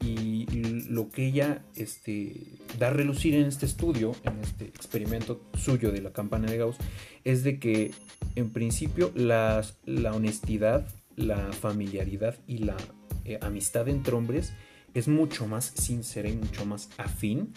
Y 0.00 0.46
lo 0.90 1.08
que 1.08 1.26
ella 1.28 1.64
este, 1.76 2.34
da 2.78 2.88
a 2.88 2.90
relucir 2.90 3.34
en 3.34 3.46
este 3.46 3.64
estudio, 3.64 4.12
en 4.24 4.38
este 4.40 4.66
experimento 4.66 5.40
suyo 5.54 5.90
de 5.92 6.02
la 6.02 6.12
campana 6.12 6.50
de 6.50 6.58
Gauss, 6.58 6.76
es 7.24 7.42
de 7.42 7.58
que 7.58 7.92
en 8.34 8.50
principio 8.50 9.12
la 9.14 9.64
honestidad, 10.12 10.86
la 11.16 11.52
familiaridad 11.52 12.36
y 12.46 12.58
la 12.58 12.76
eh, 13.24 13.38
amistad 13.40 13.88
entre 13.88 14.14
hombres 14.14 14.52
es 14.94 15.08
mucho 15.08 15.46
más 15.46 15.72
sincera 15.74 16.28
y 16.28 16.36
mucho 16.36 16.64
más 16.64 16.88
afín 16.98 17.52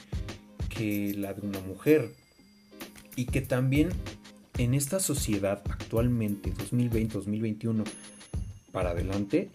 que 0.70 1.14
la 1.16 1.34
de 1.34 1.46
una 1.46 1.60
mujer. 1.60 2.12
Y 3.16 3.26
que 3.26 3.42
también 3.42 3.90
en 4.58 4.74
esta 4.74 5.00
sociedad 5.00 5.62
actualmente, 5.70 6.54
2020-2021, 6.54 7.84
para 8.72 8.92
adelante, 8.92 9.52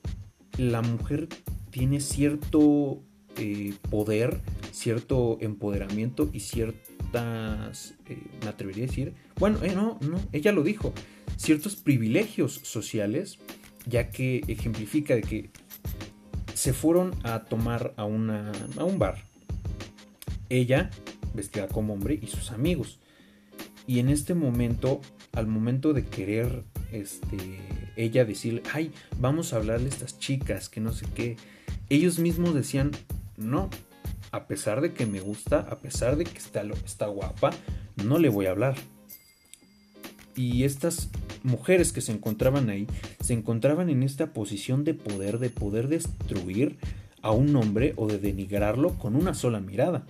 la 0.59 0.83
mujer 0.83 1.29
tiene 1.71 2.01
cierto 2.01 3.03
eh, 3.37 3.75
poder, 3.91 4.41
cierto 4.73 5.39
empoderamiento 5.41 6.29
y 6.33 6.41
ciertas, 6.41 7.95
eh, 8.07 8.19
me 8.43 8.49
atrevería 8.49 8.85
a 8.85 8.87
decir, 8.89 9.15
bueno, 9.39 9.59
no, 9.75 9.99
no, 10.01 10.21
ella 10.33 10.53
lo 10.53 10.63
dijo, 10.63 10.93
ciertos 11.37 11.77
privilegios 11.77 12.61
sociales, 12.63 13.39
ya 13.87 14.11
que 14.11 14.43
ejemplifica 14.47 15.15
de 15.15 15.23
que 15.23 15.51
se 16.55 16.73
fueron 16.73 17.15
a 17.25 17.45
tomar 17.45 17.93
a, 17.97 18.05
una, 18.05 18.53
a 18.77 18.85
un 18.85 18.99
bar. 18.99 19.25
Ella, 20.49 20.91
vestida 21.35 21.69
como 21.69 21.95
hombre, 21.95 22.19
y 22.21 22.27
sus 22.27 22.51
amigos. 22.51 23.01
Y 23.87 23.99
en 23.99 24.09
este 24.09 24.35
momento, 24.35 25.01
al 25.33 25.47
momento 25.47 25.93
de 25.93 26.05
querer 26.05 26.65
este, 26.93 27.59
ella 27.97 28.25
decir, 28.25 28.63
ay, 28.73 28.93
vamos 29.19 29.53
a 29.53 29.57
hablarle 29.57 29.87
a 29.87 29.89
estas 29.89 30.19
chicas, 30.19 30.69
que 30.69 30.81
no 30.81 30.93
sé 30.93 31.07
qué, 31.15 31.37
ellos 31.89 32.19
mismos 32.19 32.55
decían, 32.55 32.93
no, 33.37 33.71
a 34.31 34.47
pesar 34.47 34.81
de 34.81 34.93
que 34.93 35.07
me 35.07 35.21
gusta, 35.21 35.61
a 35.61 35.79
pesar 35.79 36.17
de 36.17 36.25
que 36.25 36.39
está, 36.39 36.63
está 36.85 37.07
guapa, 37.07 37.51
no 38.05 38.19
le 38.19 38.29
voy 38.29 38.47
a 38.47 38.51
hablar. 38.51 38.77
Y 40.35 40.65
estas 40.65 41.11
mujeres 41.43 41.93
que 41.93 42.01
se 42.01 42.13
encontraban 42.13 42.71
ahí 42.71 42.87
se 43.21 43.35
encontraban 43.35 43.91
en 43.91 44.03
esta 44.03 44.33
posición 44.33 44.85
de 44.85 44.95
poder, 44.95 45.39
de 45.39 45.51
poder 45.51 45.89
destruir 45.89 46.79
a 47.21 47.31
un 47.31 47.55
hombre 47.57 47.95
o 47.97 48.07
de 48.07 48.19
denigrarlo 48.19 48.99
con 48.99 49.17
una 49.17 49.35
sola 49.35 49.61
mirada. 49.61 50.07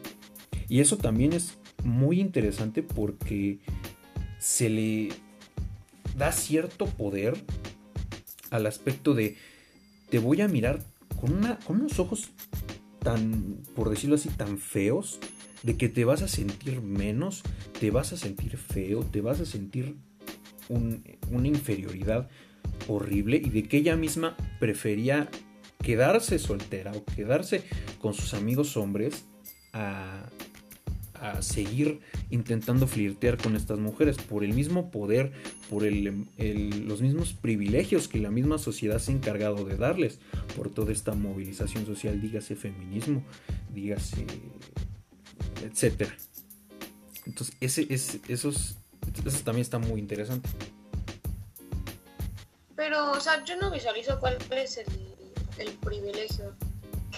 Y 0.69 0.81
eso 0.81 0.97
también 0.97 1.33
es 1.33 1.59
muy 1.85 2.21
interesante 2.21 2.83
porque 2.83 3.59
se 4.39 4.71
le 4.71 5.11
da 6.17 6.33
cierto 6.33 6.87
poder 6.87 7.35
al 8.51 8.67
aspecto 8.67 9.15
de 9.15 9.37
te 10.11 10.19
voy 10.19 10.41
a 10.41 10.49
mirar 10.49 10.83
con, 11.21 11.33
una, 11.33 11.59
con 11.61 11.81
unos 11.81 11.99
ojos 11.99 12.31
tan, 13.01 13.59
por 13.75 13.91
decirlo 13.91 14.17
así, 14.17 14.29
tan 14.29 14.59
feos, 14.59 15.19
de 15.63 15.77
que 15.77 15.89
te 15.89 16.05
vas 16.05 16.23
a 16.23 16.29
sentir 16.29 16.81
menos, 16.83 17.43
te 17.79 17.91
vas 17.91 18.13
a 18.13 18.17
sentir 18.17 18.57
feo, 18.57 19.05
te 19.05 19.21
vas 19.21 19.41
a 19.41 19.47
sentir 19.47 19.97
una 20.73 21.49
inferioridad 21.49 22.29
horrible 22.89 23.37
y 23.37 23.51
de 23.51 23.65
que 23.65 23.79
ella 23.79 23.97
misma 23.97 24.37
prefería 24.59 25.29
quedarse 25.83 26.39
soltera 26.39 26.93
o 26.93 27.05
quedarse 27.05 27.65
con 28.01 28.15
sus 28.15 28.35
amigos 28.35 28.77
hombres 28.77 29.25
a, 29.73 30.29
seguir 31.39 32.01
intentando 32.31 32.89
flirtear 32.89 33.37
con 33.41 33.55
estas 33.55 33.79
mujeres 33.79 34.17
por 34.17 34.43
el 34.43 34.55
mismo 34.55 34.91
poder, 34.91 35.31
por 35.71 35.85
los 35.85 37.01
mismos 37.01 37.33
privilegios 37.33 38.09
que 38.09 38.19
la 38.19 38.33
misma 38.33 38.59
sociedad 38.59 38.99
se 38.99 39.13
ha 39.13 39.15
encargado 39.15 39.65
de 39.65 39.77
darles, 39.77 40.19
por 40.57 40.69
toda 40.71 40.91
esta 40.91 41.15
movilización 41.15 41.87
social, 41.87 42.21
dígase 42.21 42.57
feminismo, 42.57 43.23
dígase, 43.73 44.27
etcétera. 45.65 46.13
Entonces, 47.25 47.57
esos, 48.29 48.79
eso 49.25 49.45
también 49.45 49.63
está 49.63 49.79
muy 49.79 50.01
interesante. 50.01 50.49
Pero, 52.77 53.13
o 53.13 53.21
sea, 53.21 53.45
yo 53.45 53.57
no 53.57 53.71
visualizo 53.71 54.19
cuál 54.19 54.39
es 54.51 54.79
el, 54.79 54.87
el 55.59 55.71
privilegio. 55.75 56.55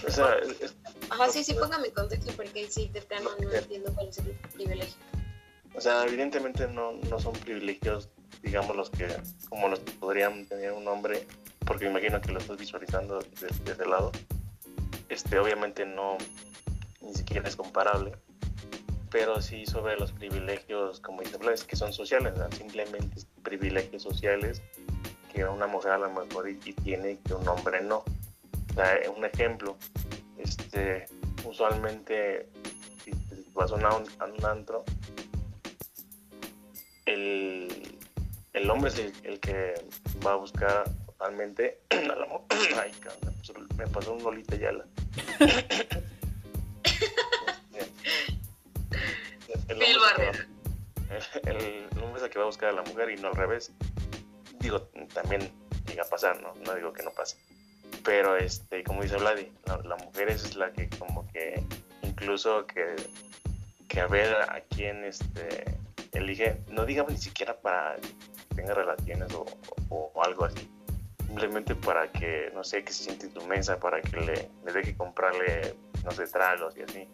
O 0.05 0.11
sea, 0.11 0.37
Ajá, 1.09 1.29
sí, 1.29 1.43
sí, 1.43 1.53
póngame 1.53 1.91
contexto 1.91 2.31
porque 2.35 2.67
sí, 2.69 2.89
de 2.89 3.01
plano 3.01 3.29
no 3.39 3.51
entiendo 3.51 3.93
cuál 3.93 4.09
es 4.09 4.17
el 4.19 4.31
privilegio. 4.53 4.95
O 5.75 5.81
sea, 5.81 6.05
evidentemente 6.05 6.67
no, 6.67 6.93
no 6.93 7.19
son 7.19 7.33
privilegios, 7.33 8.09
digamos, 8.41 8.75
los 8.75 8.89
que, 8.89 9.07
como 9.49 9.67
los 9.67 9.79
que 9.79 9.91
podrían 9.91 10.45
tener 10.45 10.71
un 10.71 10.87
hombre, 10.87 11.27
porque 11.65 11.85
me 11.85 11.91
imagino 11.91 12.21
que 12.21 12.31
lo 12.31 12.39
estás 12.39 12.57
visualizando 12.57 13.19
desde, 13.19 13.71
ese 13.71 13.85
lado. 13.85 14.11
Este, 15.09 15.37
obviamente 15.37 15.85
no, 15.85 16.17
ni 17.01 17.13
siquiera 17.13 17.47
es 17.47 17.55
comparable, 17.55 18.13
pero 19.15 19.41
sí 19.41 19.65
sobre 19.65 19.95
los 19.97 20.11
privilegios, 20.11 20.99
como 20.99 21.21
dice 21.21 21.37
Blas, 21.37 21.63
que 21.63 21.77
son 21.77 21.93
sociales, 21.93 22.33
simplemente 22.57 23.21
privilegios 23.43 24.03
sociales 24.03 24.61
que 25.33 25.45
una 25.45 25.67
mujer 25.67 25.93
a 25.93 25.97
lo 25.99 26.09
mejor 26.09 26.49
y, 26.49 26.55
tiene 26.55 27.17
que 27.25 27.33
un 27.33 27.47
hombre 27.47 27.81
no. 27.81 27.99
O 27.99 28.73
sea, 28.73 28.99
un 29.15 29.23
ejemplo, 29.23 29.77
este, 30.37 31.05
usualmente 31.45 32.49
si, 33.05 33.13
vas 33.53 33.71
a, 33.71 33.75
un 33.75 34.45
antro, 34.45 34.83
el, 37.05 37.97
el 38.51 38.69
hombre 38.69 38.89
es 38.89 39.13
el, 39.23 39.39
que 39.39 39.75
va 40.25 40.33
a 40.33 40.35
buscar 40.35 40.83
totalmente 41.05 41.79
a 41.91 42.01
la 42.01 42.27
Ay, 42.81 42.91
me 43.77 43.87
pasó 43.87 44.11
un 44.11 44.23
Lolita 44.23 44.57
Yala. 44.57 44.85
El, 49.67 49.81
hombre 49.81 50.31
el, 51.43 51.55
el, 51.93 52.03
hombre 52.03 52.17
es 52.17 52.23
el 52.23 52.29
que 52.29 52.39
va 52.39 52.43
a 52.43 52.47
buscar 52.47 52.69
a 52.69 52.73
la 52.73 52.83
mujer 52.83 53.09
y 53.11 53.17
no 53.17 53.29
al 53.29 53.35
revés. 53.35 53.71
Digo, 54.59 54.81
también 55.13 55.51
llega 55.87 56.03
a 56.03 56.07
pasar, 56.07 56.41
¿no? 56.41 56.53
No 56.65 56.75
digo 56.75 56.93
que 56.93 57.03
no 57.03 57.11
pase. 57.11 57.37
Pero 58.03 58.35
este 58.37 58.83
como 58.83 59.01
dice 59.01 59.17
Vladi 59.17 59.51
la, 59.65 59.95
mujer 59.95 60.29
es 60.29 60.55
la 60.55 60.71
que 60.71 60.89
como 60.89 61.27
que 61.31 61.63
incluso 62.03 62.65
que, 62.67 62.95
que 63.87 64.01
a 64.01 64.07
ver 64.07 64.35
a 64.35 64.61
quién 64.69 65.03
este 65.03 65.77
elige. 66.11 66.57
No 66.69 66.85
digamos 66.85 67.11
ni 67.11 67.17
siquiera 67.17 67.55
para 67.59 67.95
que 67.97 68.55
tenga 68.55 68.73
relaciones 68.73 69.33
o, 69.89 70.21
algo 70.23 70.45
así. 70.45 70.69
Simplemente 71.25 71.75
para 71.75 72.11
que 72.11 72.51
no 72.53 72.63
sé 72.63 72.83
que 72.83 72.93
se 72.93 73.03
siente 73.05 73.25
en 73.27 73.33
tu 73.33 73.45
mesa 73.45 73.79
para 73.79 74.01
que 74.01 74.17
le, 74.17 74.49
le 74.65 74.71
deje 74.71 74.95
comprarle 74.95 75.75
no 76.03 76.11
sé 76.11 76.27
tragos 76.27 76.77
y 76.77 76.83
así 76.83 77.09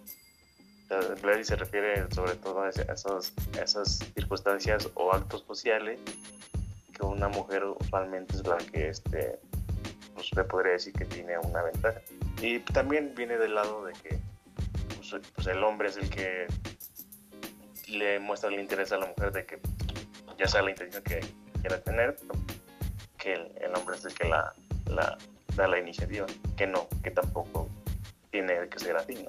Vladi 1.21 1.43
se 1.43 1.55
refiere 1.55 2.05
sobre 2.11 2.35
todo 2.35 2.63
a, 2.63 2.69
esos, 2.69 3.33
a 3.57 3.61
esas 3.61 3.99
circunstancias 4.13 4.89
o 4.95 5.13
actos 5.13 5.43
sociales 5.47 5.99
que 6.93 7.05
una 7.05 7.29
mujer 7.29 7.63
usualmente 7.65 8.35
es 8.35 8.45
la 8.45 8.57
que 8.57 8.89
este 8.89 9.39
pues 10.13 10.27
se 10.27 10.43
podría 10.43 10.73
decir 10.73 10.93
que 10.93 11.05
tiene 11.05 11.37
una 11.37 11.63
ventaja. 11.63 12.01
Y 12.41 12.59
también 12.59 13.13
viene 13.15 13.37
del 13.37 13.55
lado 13.55 13.85
de 13.85 13.93
que 13.93 14.19
pues, 14.97 15.21
pues, 15.35 15.47
el 15.47 15.63
hombre 15.63 15.89
es 15.89 15.97
el 15.97 16.09
que 16.09 16.47
le 17.87 18.19
muestra 18.19 18.49
el 18.49 18.59
interés 18.59 18.91
a 18.91 18.97
la 18.97 19.07
mujer 19.07 19.31
de 19.31 19.45
que 19.45 19.59
ya 20.37 20.47
sea 20.47 20.61
la 20.61 20.71
intención 20.71 21.03
que 21.03 21.19
quiera 21.61 21.81
tener, 21.81 22.17
que 23.17 23.33
el, 23.33 23.75
hombre 23.75 23.97
es 23.97 24.05
el 24.05 24.13
que 24.13 24.27
la, 24.27 24.53
la, 24.87 25.17
da 25.55 25.67
la 25.67 25.79
iniciativa, 25.79 26.25
que 26.57 26.67
no, 26.67 26.87
que 27.03 27.11
tampoco 27.11 27.69
tiene 28.31 28.67
que 28.69 28.79
ser 28.79 28.97
así, 28.97 29.25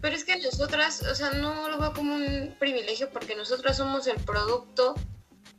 Pero 0.00 0.14
es 0.14 0.24
que 0.24 0.38
nosotras, 0.38 1.02
o 1.02 1.14
sea, 1.14 1.30
no 1.30 1.68
lo 1.68 1.78
veo 1.78 1.92
como 1.92 2.14
un 2.14 2.56
privilegio 2.58 3.10
porque 3.10 3.34
nosotras 3.36 3.76
somos 3.76 4.06
el 4.06 4.16
producto 4.24 4.94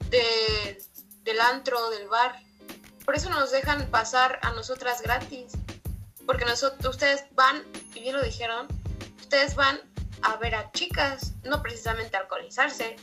de, 0.09 0.81
del 1.23 1.39
antro, 1.39 1.89
del 1.89 2.07
bar. 2.07 2.39
Por 3.05 3.15
eso 3.15 3.29
nos 3.29 3.51
dejan 3.51 3.89
pasar 3.89 4.39
a 4.41 4.51
nosotras 4.51 5.01
gratis. 5.01 5.53
Porque 6.25 6.45
nosotros, 6.45 6.95
ustedes 6.95 7.23
van, 7.31 7.63
y 7.95 8.01
bien 8.01 8.15
lo 8.15 8.21
dijeron, 8.21 8.67
ustedes 9.19 9.55
van 9.55 9.79
a 10.21 10.35
ver 10.37 10.55
a 10.55 10.71
chicas, 10.71 11.33
no 11.43 11.61
precisamente 11.61 12.17
alcoholizarse, 12.17 12.97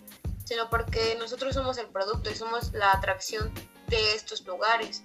sino 0.45 0.69
porque 0.69 1.17
nosotros 1.19 1.55
somos 1.55 1.79
el 1.79 1.87
producto 1.87 2.31
y 2.31 2.35
somos 2.35 2.73
la 2.73 2.93
atracción 2.93 3.53
de 3.89 4.15
estos 4.15 4.47
lugares. 4.47 5.03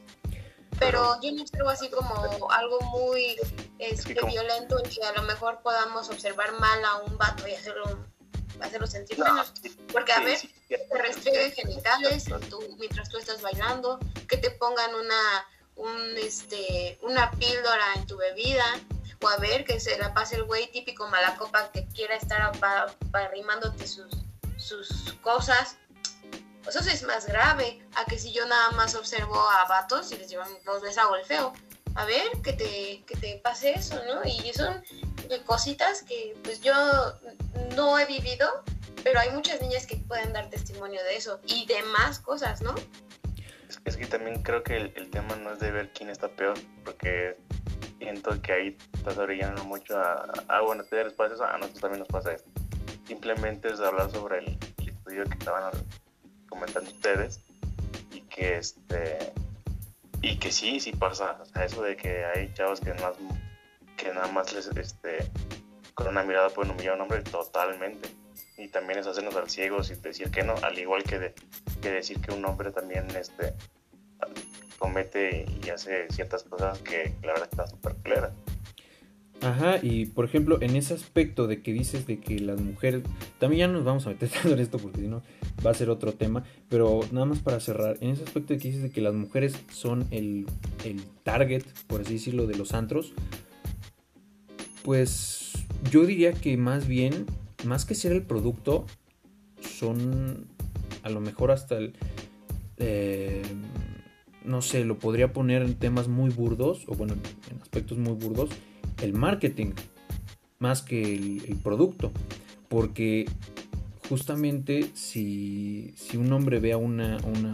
Pero 0.79 1.19
yo 1.21 1.31
no 1.33 1.41
observo 1.41 1.69
así 1.69 1.89
como 1.89 2.49
algo 2.51 2.79
muy 2.81 3.35
este, 3.79 4.13
violento 4.25 4.83
en 4.83 4.89
que 4.89 5.03
a 5.03 5.11
lo 5.13 5.23
mejor 5.23 5.59
podamos 5.61 6.09
observar 6.09 6.53
mal 6.53 6.83
a 6.85 6.97
un 6.97 7.17
vato 7.17 7.47
y 7.47 7.53
hacerlo 7.53 8.05
hacerlo 8.61 8.87
sentir 8.87 9.19
menos. 9.19 9.53
Porque, 9.91 10.11
a 10.11 10.19
ver, 10.21 10.39
te 10.67 10.97
restringen 10.97 11.51
genitales 11.51 12.25
mientras 12.77 13.09
tú 13.09 13.17
estás 13.17 13.41
bailando, 13.41 13.99
que 14.27 14.37
te 14.37 14.51
pongan 14.51 14.95
una, 14.95 15.47
un, 15.75 16.17
este, 16.17 16.99
una 17.01 17.31
píldora 17.31 17.93
en 17.95 18.05
tu 18.05 18.17
bebida, 18.17 18.65
o 19.21 19.27
a 19.27 19.37
ver, 19.37 19.65
que 19.65 19.79
se 19.79 19.97
la 19.97 20.13
pase 20.13 20.35
el 20.35 20.43
güey 20.43 20.71
típico 20.71 21.07
malacopa 21.07 21.71
que 21.71 21.87
quiera 21.87 22.15
estar 22.15 22.51
arrimándote 23.13 23.87
sus, 23.87 24.07
sus 24.57 25.13
cosas. 25.21 25.77
Pues 26.63 26.75
eso 26.75 26.89
es 26.89 27.03
más 27.03 27.25
grave 27.25 27.81
a 27.95 28.05
que 28.05 28.17
si 28.19 28.31
yo 28.33 28.45
nada 28.45 28.71
más 28.71 28.95
observo 28.95 29.39
a 29.39 29.65
vatos 29.67 30.11
y 30.11 30.17
les, 30.17 30.29
llevan, 30.29 30.49
los 30.65 30.83
les 30.83 30.97
hago 30.97 31.15
el 31.15 31.25
feo. 31.25 31.53
A 31.95 32.05
ver, 32.05 32.29
que 32.43 32.53
te, 32.53 33.03
que 33.05 33.17
te 33.19 33.41
pase 33.43 33.71
eso, 33.71 33.99
¿no? 34.05 34.21
Y 34.23 34.53
son 34.53 34.83
cositas 35.45 36.03
que 36.03 36.35
pues 36.43 36.61
yo 36.61 36.73
no 37.75 37.99
he 37.99 38.05
vivido, 38.05 38.63
pero 39.03 39.19
hay 39.19 39.29
muchas 39.31 39.61
niñas 39.61 39.85
que 39.85 39.97
pueden 39.97 40.33
dar 40.33 40.49
testimonio 40.49 41.03
de 41.03 41.15
eso 41.15 41.39
y 41.45 41.65
de 41.65 41.81
más 41.83 42.19
cosas, 42.19 42.61
¿no? 42.61 42.73
Es, 43.85 43.97
que 43.97 44.05
también 44.07 44.41
creo 44.41 44.63
que 44.63 44.77
el, 44.77 45.09
tema 45.11 45.35
no 45.35 45.53
es 45.53 45.59
de 45.59 45.71
ver 45.71 45.91
quién 45.93 46.09
está 46.09 46.27
peor, 46.27 46.57
porque 46.83 47.37
siento 47.99 48.41
que 48.41 48.51
ahí 48.51 48.77
estás 48.93 49.17
orillando 49.17 49.63
mucho 49.63 49.97
a, 49.97 50.25
ah, 50.47 50.61
bueno, 50.61 50.83
te 50.83 51.03
pasa 51.11 51.35
eso, 51.35 51.43
a 51.43 51.57
nosotros 51.57 51.81
también 51.81 51.99
nos 51.99 52.07
pasa 52.07 52.33
esto. 52.33 52.49
Simplemente 53.05 53.71
es 53.71 53.79
hablar 53.79 54.09
sobre 54.11 54.39
el, 54.39 54.57
estudio 54.77 55.23
que 55.25 55.37
estaban 55.37 55.71
comentando 56.49 56.89
ustedes 56.89 57.39
y 58.11 58.21
que 58.21 58.57
este 58.57 59.31
y 60.21 60.37
que 60.37 60.51
sí, 60.51 60.79
sí 60.79 60.91
pasa, 60.91 61.37
o 61.55 61.59
eso 61.59 61.81
de 61.81 61.95
que 61.95 62.25
hay 62.25 62.53
chavos 62.53 62.81
que 62.81 62.93
más 62.95 63.13
que 63.95 64.13
nada 64.13 64.27
más 64.27 64.53
les, 64.53 64.67
este, 64.67 65.29
con 65.93 66.07
una 66.07 66.23
mirada 66.23 66.49
pueden 66.49 66.71
humillar 66.71 66.93
a 66.93 66.95
un 66.95 67.01
hombre 67.01 67.21
totalmente. 67.21 68.09
Y 68.57 68.67
también 68.67 68.99
es 68.99 69.07
hacernos 69.07 69.35
al 69.35 69.49
ciegos 69.49 69.89
y 69.91 69.95
decir 69.95 70.31
que 70.31 70.43
no, 70.43 70.55
al 70.63 70.77
igual 70.77 71.03
que, 71.03 71.33
que 71.81 71.91
decir 71.91 72.19
que 72.21 72.33
un 72.33 72.43
hombre 72.45 72.71
también 72.71 73.07
este, 73.15 73.53
comete 74.77 75.45
y 75.63 75.69
hace 75.69 76.07
ciertas 76.09 76.43
cosas 76.43 76.79
que 76.79 77.15
la 77.21 77.33
verdad 77.33 77.49
están 77.51 77.69
súper 77.69 77.95
claras. 77.97 78.31
Ajá, 79.41 79.79
y 79.81 80.05
por 80.07 80.25
ejemplo, 80.25 80.61
en 80.61 80.75
ese 80.75 80.93
aspecto 80.93 81.47
de 81.47 81.61
que 81.61 81.71
dices 81.71 82.05
de 82.05 82.19
que 82.19 82.39
las 82.39 82.59
mujeres, 82.59 83.03
también 83.39 83.59
ya 83.59 83.67
nos 83.67 83.85
vamos 83.85 84.05
a 84.05 84.09
meter 84.09 84.29
en 84.45 84.59
esto 84.59 84.77
porque 84.79 85.01
si 85.01 85.07
no 85.07 85.21
va 85.65 85.71
a 85.71 85.73
ser 85.73 85.89
otro 85.89 86.13
tema, 86.13 86.43
pero 86.67 86.99
nada 87.11 87.25
más 87.25 87.39
para 87.39 87.59
cerrar, 87.59 87.97
en 88.01 88.09
ese 88.09 88.23
aspecto 88.23 88.53
de 88.53 88.59
que 88.59 88.67
dices 88.67 88.83
de 88.83 88.91
que 88.91 89.01
las 89.01 89.13
mujeres 89.13 89.55
son 89.71 90.05
el, 90.11 90.45
el 90.83 91.01
target, 91.23 91.63
por 91.87 92.01
así 92.01 92.13
decirlo, 92.13 92.47
de 92.47 92.57
los 92.57 92.73
antros, 92.73 93.13
pues 94.83 95.53
yo 95.89 96.05
diría 96.05 96.33
que 96.33 96.57
más 96.57 96.87
bien, 96.87 97.25
más 97.63 97.85
que 97.85 97.95
ser 97.95 98.11
el 98.11 98.23
producto, 98.23 98.85
son 99.61 100.47
a 101.03 101.09
lo 101.09 101.21
mejor 101.21 101.51
hasta 101.51 101.77
el... 101.77 101.93
Eh, 102.77 103.41
no 104.43 104.61
sé, 104.61 104.83
lo 104.83 104.97
podría 104.97 105.31
poner 105.31 105.61
en 105.61 105.75
temas 105.75 106.07
muy 106.07 106.29
burdos, 106.29 106.85
o 106.87 106.95
bueno, 106.95 107.13
en 107.51 107.61
aspectos 107.61 107.97
muy 107.97 108.13
burdos, 108.13 108.49
el 109.01 109.13
marketing, 109.13 109.71
más 110.59 110.81
que 110.81 111.15
el, 111.15 111.57
producto. 111.63 112.11
Porque 112.67 113.25
justamente 114.07 114.89
si, 114.93 115.93
si, 115.95 116.17
un 116.17 116.31
hombre 116.31 116.59
ve 116.59 116.73
a 116.73 116.77
una, 116.77 117.17
una 117.25 117.53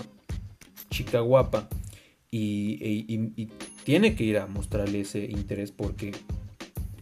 chica 0.89 1.19
guapa 1.19 1.69
y, 2.31 2.77
y, 2.81 3.49
tiene 3.83 4.15
que 4.15 4.23
ir 4.23 4.39
a 4.39 4.47
mostrarle 4.47 5.01
ese 5.01 5.25
interés 5.25 5.71
porque 5.71 6.11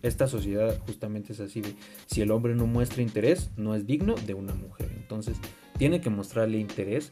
esta 0.01 0.27
sociedad 0.27 0.77
justamente 0.85 1.31
es 1.31 1.39
así 1.39 1.61
de 1.61 1.73
si 2.07 2.21
el 2.21 2.31
hombre 2.31 2.55
no 2.55 2.67
muestra 2.67 3.01
interés, 3.01 3.51
no 3.55 3.73
es 3.73 3.87
digno 3.87 4.15
de 4.15 4.33
una 4.33 4.53
mujer. 4.53 4.91
Entonces, 4.95 5.37
tiene 5.77 6.01
que 6.01 6.09
mostrarle 6.09 6.59
interés. 6.59 7.11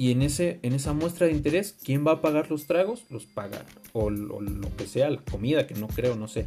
Y 0.00 0.12
en, 0.12 0.22
ese, 0.22 0.60
en 0.62 0.72
esa 0.72 0.94
muestra 0.94 1.26
de 1.26 1.34
interés, 1.34 1.76
¿quién 1.84 2.06
va 2.06 2.12
a 2.12 2.20
pagar 2.22 2.50
los 2.50 2.66
tragos? 2.66 3.04
Los 3.10 3.26
paga. 3.26 3.66
O, 3.92 4.08
lo 4.08 4.74
que 4.78 4.86
sea, 4.86 5.10
la 5.10 5.20
comida, 5.20 5.66
que 5.66 5.74
no 5.74 5.88
creo, 5.88 6.16
no 6.16 6.26
sé. 6.26 6.46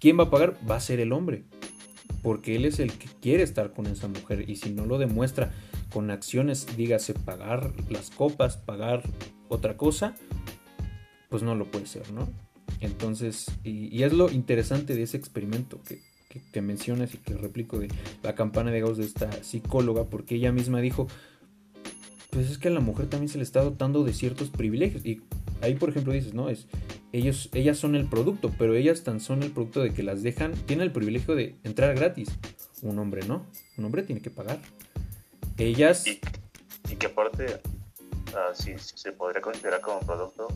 ¿Quién 0.00 0.18
va 0.18 0.22
a 0.24 0.30
pagar? 0.30 0.56
Va 0.66 0.76
a 0.76 0.80
ser 0.80 1.00
el 1.00 1.12
hombre. 1.12 1.44
Porque 2.22 2.56
él 2.56 2.64
es 2.64 2.80
el 2.80 2.94
que 2.94 3.06
quiere 3.20 3.42
estar 3.42 3.74
con 3.74 3.88
esa 3.88 4.08
mujer. 4.08 4.48
Y 4.48 4.56
si 4.56 4.70
no 4.70 4.86
lo 4.86 4.96
demuestra 4.96 5.52
con 5.92 6.10
acciones, 6.10 6.66
dígase 6.78 7.12
pagar 7.12 7.74
las 7.90 8.08
copas, 8.08 8.56
pagar 8.56 9.02
otra 9.50 9.76
cosa, 9.76 10.14
pues 11.28 11.42
no 11.42 11.54
lo 11.54 11.70
puede 11.70 11.84
ser, 11.84 12.10
¿no? 12.10 12.26
Entonces, 12.80 13.48
y, 13.64 14.02
es 14.02 14.14
lo 14.14 14.30
interesante 14.30 14.94
de 14.94 15.02
ese 15.02 15.18
experimento, 15.18 15.78
que, 15.86 16.00
que, 16.50 16.62
mencionas 16.62 17.12
y 17.12 17.18
que 17.18 17.34
replico 17.34 17.78
de 17.78 17.88
la 18.22 18.34
campana 18.34 18.70
de 18.70 18.80
Gauss 18.80 18.96
de 18.96 19.04
esta 19.04 19.30
psicóloga, 19.44 20.04
porque 20.04 20.36
ella 20.36 20.52
misma 20.52 20.80
dijo, 20.80 21.06
pues 22.34 22.50
es 22.50 22.58
que 22.58 22.66
a 22.66 22.72
la 22.72 22.80
mujer 22.80 23.08
también 23.08 23.28
se 23.28 23.38
le 23.38 23.44
está 23.44 23.62
dotando 23.62 24.02
de 24.02 24.12
ciertos 24.12 24.50
privilegios. 24.50 25.06
Y 25.06 25.22
ahí, 25.62 25.74
por 25.76 25.88
ejemplo, 25.88 26.12
dices, 26.12 26.34
no, 26.34 26.48
es, 26.48 26.66
ellos, 27.12 27.48
ellas 27.52 27.78
son 27.78 27.94
el 27.94 28.06
producto, 28.08 28.52
pero 28.58 28.74
ellas 28.74 29.04
tan 29.04 29.20
son 29.20 29.44
el 29.44 29.52
producto 29.52 29.80
de 29.80 29.94
que 29.94 30.02
las 30.02 30.24
dejan, 30.24 30.52
tienen 30.66 30.82
el 30.86 30.92
privilegio 30.92 31.36
de 31.36 31.54
entrar 31.62 31.94
gratis. 31.94 32.28
Un 32.82 32.98
hombre 32.98 33.24
no, 33.26 33.46
un 33.78 33.84
hombre 33.84 34.02
tiene 34.02 34.20
que 34.20 34.30
pagar. 34.30 34.58
Ellas... 35.58 36.06
Y, 36.08 36.20
que 36.96 37.06
aparte, 37.06 37.60
si 38.54 38.76
se 38.78 39.12
podría 39.12 39.40
considerar 39.40 39.80
como 39.80 40.00
producto, 40.00 40.48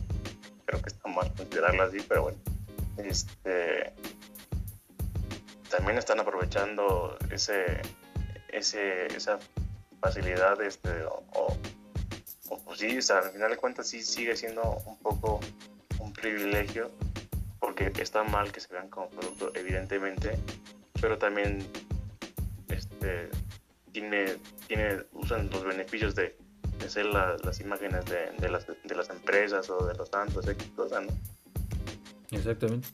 creo 0.65 0.81
que 0.81 0.89
está 0.89 1.09
mal 1.09 1.33
considerarla 1.33 1.85
así, 1.85 1.97
pero 2.07 2.23
bueno, 2.23 2.37
este, 2.97 3.93
también 5.69 5.97
están 5.97 6.19
aprovechando 6.19 7.17
ese, 7.31 7.81
ese, 8.49 9.07
facilidad, 9.99 10.61
este, 10.61 10.89
o, 11.05 11.57
pues 12.65 12.79
sí, 12.79 12.97
al 13.11 13.31
final 13.31 13.51
de 13.51 13.57
cuentas 13.57 13.87
sí 13.87 14.01
sigue 14.01 14.35
siendo 14.35 14.77
un 14.85 14.97
poco 14.97 15.39
un 15.99 16.13
privilegio, 16.13 16.91
porque 17.59 17.91
está 17.99 18.23
mal 18.23 18.51
que 18.51 18.59
se 18.59 18.73
vean 18.73 18.89
como 18.89 19.09
producto, 19.09 19.51
evidentemente, 19.55 20.37
pero 21.01 21.17
también 21.17 21.65
este, 22.69 23.29
tiene, 23.91 24.37
tiene, 24.67 25.03
usan 25.13 25.49
los 25.49 25.63
beneficios 25.63 26.15
de, 26.15 26.35
hacer 26.85 27.05
las 27.05 27.59
imágenes 27.59 28.05
de, 28.05 28.49
las, 28.49 28.65
de 28.67 28.95
las 28.95 29.09
empresas 29.09 29.69
o 29.69 29.85
de 29.85 29.93
los 29.95 30.09
tantos, 30.09 30.47
X 30.47 30.71
cosas, 30.75 31.03
¿no? 31.03 31.11
Exactamente. 32.31 32.87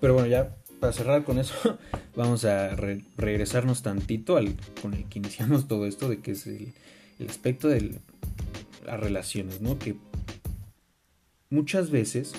Pero 0.00 0.14
bueno, 0.14 0.28
ya 0.28 0.56
para 0.80 0.92
cerrar 0.92 1.24
con 1.24 1.38
eso, 1.38 1.78
vamos 2.16 2.44
a 2.44 2.74
regresarnos 3.16 3.82
tantito 3.82 4.36
al 4.36 4.54
con 4.80 4.94
el 4.94 5.04
que 5.04 5.18
iniciamos 5.18 5.68
todo 5.68 5.86
esto, 5.86 6.08
de 6.08 6.20
que 6.20 6.32
es 6.32 6.46
el, 6.46 6.72
aspecto 7.28 7.68
de 7.68 7.98
las 8.84 9.00
relaciones, 9.00 9.60
¿no? 9.60 9.78
Que 9.78 9.96
muchas 11.50 11.90
veces 11.90 12.34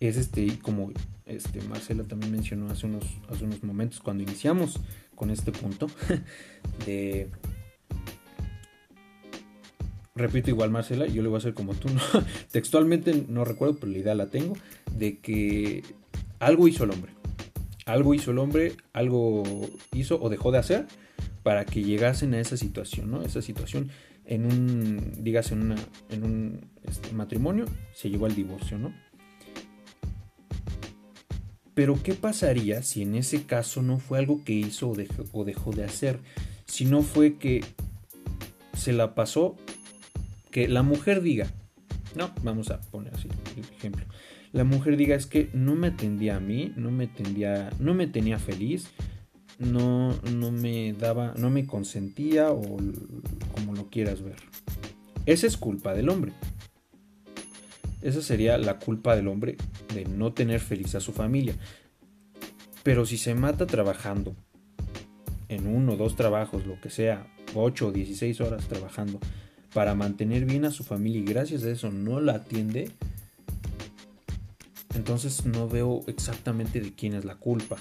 es 0.00 0.16
este, 0.16 0.58
como 0.58 0.92
este 1.24 1.62
Marcela 1.62 2.04
también 2.04 2.32
mencionó 2.32 2.70
hace 2.70 2.86
unos, 2.86 3.04
hace 3.30 3.44
unos 3.44 3.62
momentos 3.62 4.00
cuando 4.00 4.22
iniciamos 4.22 4.78
con 5.14 5.30
este 5.30 5.52
punto 5.52 5.88
de 6.86 7.30
repito 10.14 10.50
igual 10.50 10.70
Marcela, 10.70 11.06
yo 11.06 11.22
le 11.22 11.28
voy 11.28 11.36
a 11.36 11.38
hacer 11.38 11.54
como 11.54 11.74
tú, 11.74 11.88
textualmente 12.52 13.24
no 13.28 13.44
recuerdo, 13.44 13.76
pero 13.76 13.92
la 13.92 13.98
idea 13.98 14.14
la 14.14 14.26
tengo, 14.26 14.56
de 14.92 15.18
que 15.18 15.82
algo 16.38 16.68
hizo 16.68 16.84
el 16.84 16.90
hombre. 16.90 17.12
Algo 17.86 18.14
hizo 18.14 18.30
el 18.30 18.38
hombre, 18.38 18.72
algo 18.92 19.42
hizo 19.92 20.20
o 20.20 20.28
dejó 20.28 20.52
de 20.52 20.58
hacer 20.58 20.86
para 21.42 21.64
que 21.66 21.82
llegasen 21.82 22.34
a 22.34 22.40
esa 22.40 22.56
situación, 22.56 23.10
¿no? 23.10 23.22
Esa 23.22 23.42
situación 23.42 23.90
en 24.24 24.46
un, 24.46 25.22
dígase, 25.22 25.54
en, 25.54 25.62
una, 25.62 25.76
en 26.08 26.24
un 26.24 26.60
este, 26.84 27.12
matrimonio, 27.12 27.66
se 27.92 28.08
llegó 28.08 28.26
al 28.26 28.34
divorcio, 28.34 28.78
¿no? 28.78 28.94
Pero 31.74 32.00
¿qué 32.02 32.14
pasaría 32.14 32.82
si 32.82 33.02
en 33.02 33.16
ese 33.16 33.44
caso 33.44 33.82
no 33.82 33.98
fue 33.98 34.18
algo 34.18 34.44
que 34.44 34.52
hizo 34.52 34.90
o 34.90 34.94
dejó, 34.94 35.24
o 35.32 35.44
dejó 35.44 35.72
de 35.72 35.84
hacer? 35.84 36.20
Si 36.66 36.84
no 36.84 37.02
fue 37.02 37.36
que 37.36 37.64
se 38.74 38.92
la 38.92 39.14
pasó 39.14 39.56
que 40.50 40.68
la 40.68 40.82
mujer 40.82 41.20
diga, 41.20 41.48
no, 42.14 42.32
vamos 42.42 42.70
a 42.70 42.80
poner 42.80 43.12
así 43.12 43.28
el 43.56 43.64
ejemplo. 43.76 44.04
La 44.54 44.62
mujer 44.62 44.96
diga 44.96 45.16
es 45.16 45.26
que 45.26 45.50
no 45.52 45.74
me 45.74 45.88
atendía 45.88 46.36
a 46.36 46.40
mí, 46.40 46.72
no 46.76 46.92
me 46.92 47.06
atendía, 47.06 47.70
no 47.80 47.92
me 47.92 48.06
tenía 48.06 48.38
feliz, 48.38 48.86
no, 49.58 50.14
no 50.32 50.52
me 50.52 50.92
daba, 50.92 51.34
no 51.36 51.50
me 51.50 51.66
consentía 51.66 52.52
o 52.52 52.62
como 53.52 53.74
lo 53.74 53.90
quieras 53.90 54.22
ver. 54.22 54.36
Esa 55.26 55.48
es 55.48 55.56
culpa 55.56 55.92
del 55.92 56.08
hombre. 56.08 56.30
Esa 58.00 58.22
sería 58.22 58.56
la 58.56 58.78
culpa 58.78 59.16
del 59.16 59.26
hombre 59.26 59.56
de 59.92 60.04
no 60.04 60.32
tener 60.32 60.60
feliz 60.60 60.94
a 60.94 61.00
su 61.00 61.12
familia. 61.12 61.56
Pero 62.84 63.06
si 63.06 63.18
se 63.18 63.34
mata 63.34 63.66
trabajando 63.66 64.36
en 65.48 65.66
uno 65.66 65.94
o 65.94 65.96
dos 65.96 66.14
trabajos, 66.14 66.64
lo 66.64 66.80
que 66.80 66.90
sea, 66.90 67.26
8 67.56 67.88
o 67.88 67.90
16 67.90 68.40
horas 68.40 68.68
trabajando, 68.68 69.18
para 69.72 69.96
mantener 69.96 70.44
bien 70.44 70.64
a 70.64 70.70
su 70.70 70.84
familia 70.84 71.20
y 71.20 71.24
gracias 71.24 71.64
a 71.64 71.70
eso 71.70 71.90
no 71.90 72.20
la 72.20 72.34
atiende, 72.34 72.92
entonces 74.94 75.44
no 75.44 75.68
veo 75.68 76.02
exactamente 76.06 76.80
de 76.80 76.92
quién 76.92 77.14
es 77.14 77.24
la 77.24 77.36
culpa. 77.36 77.76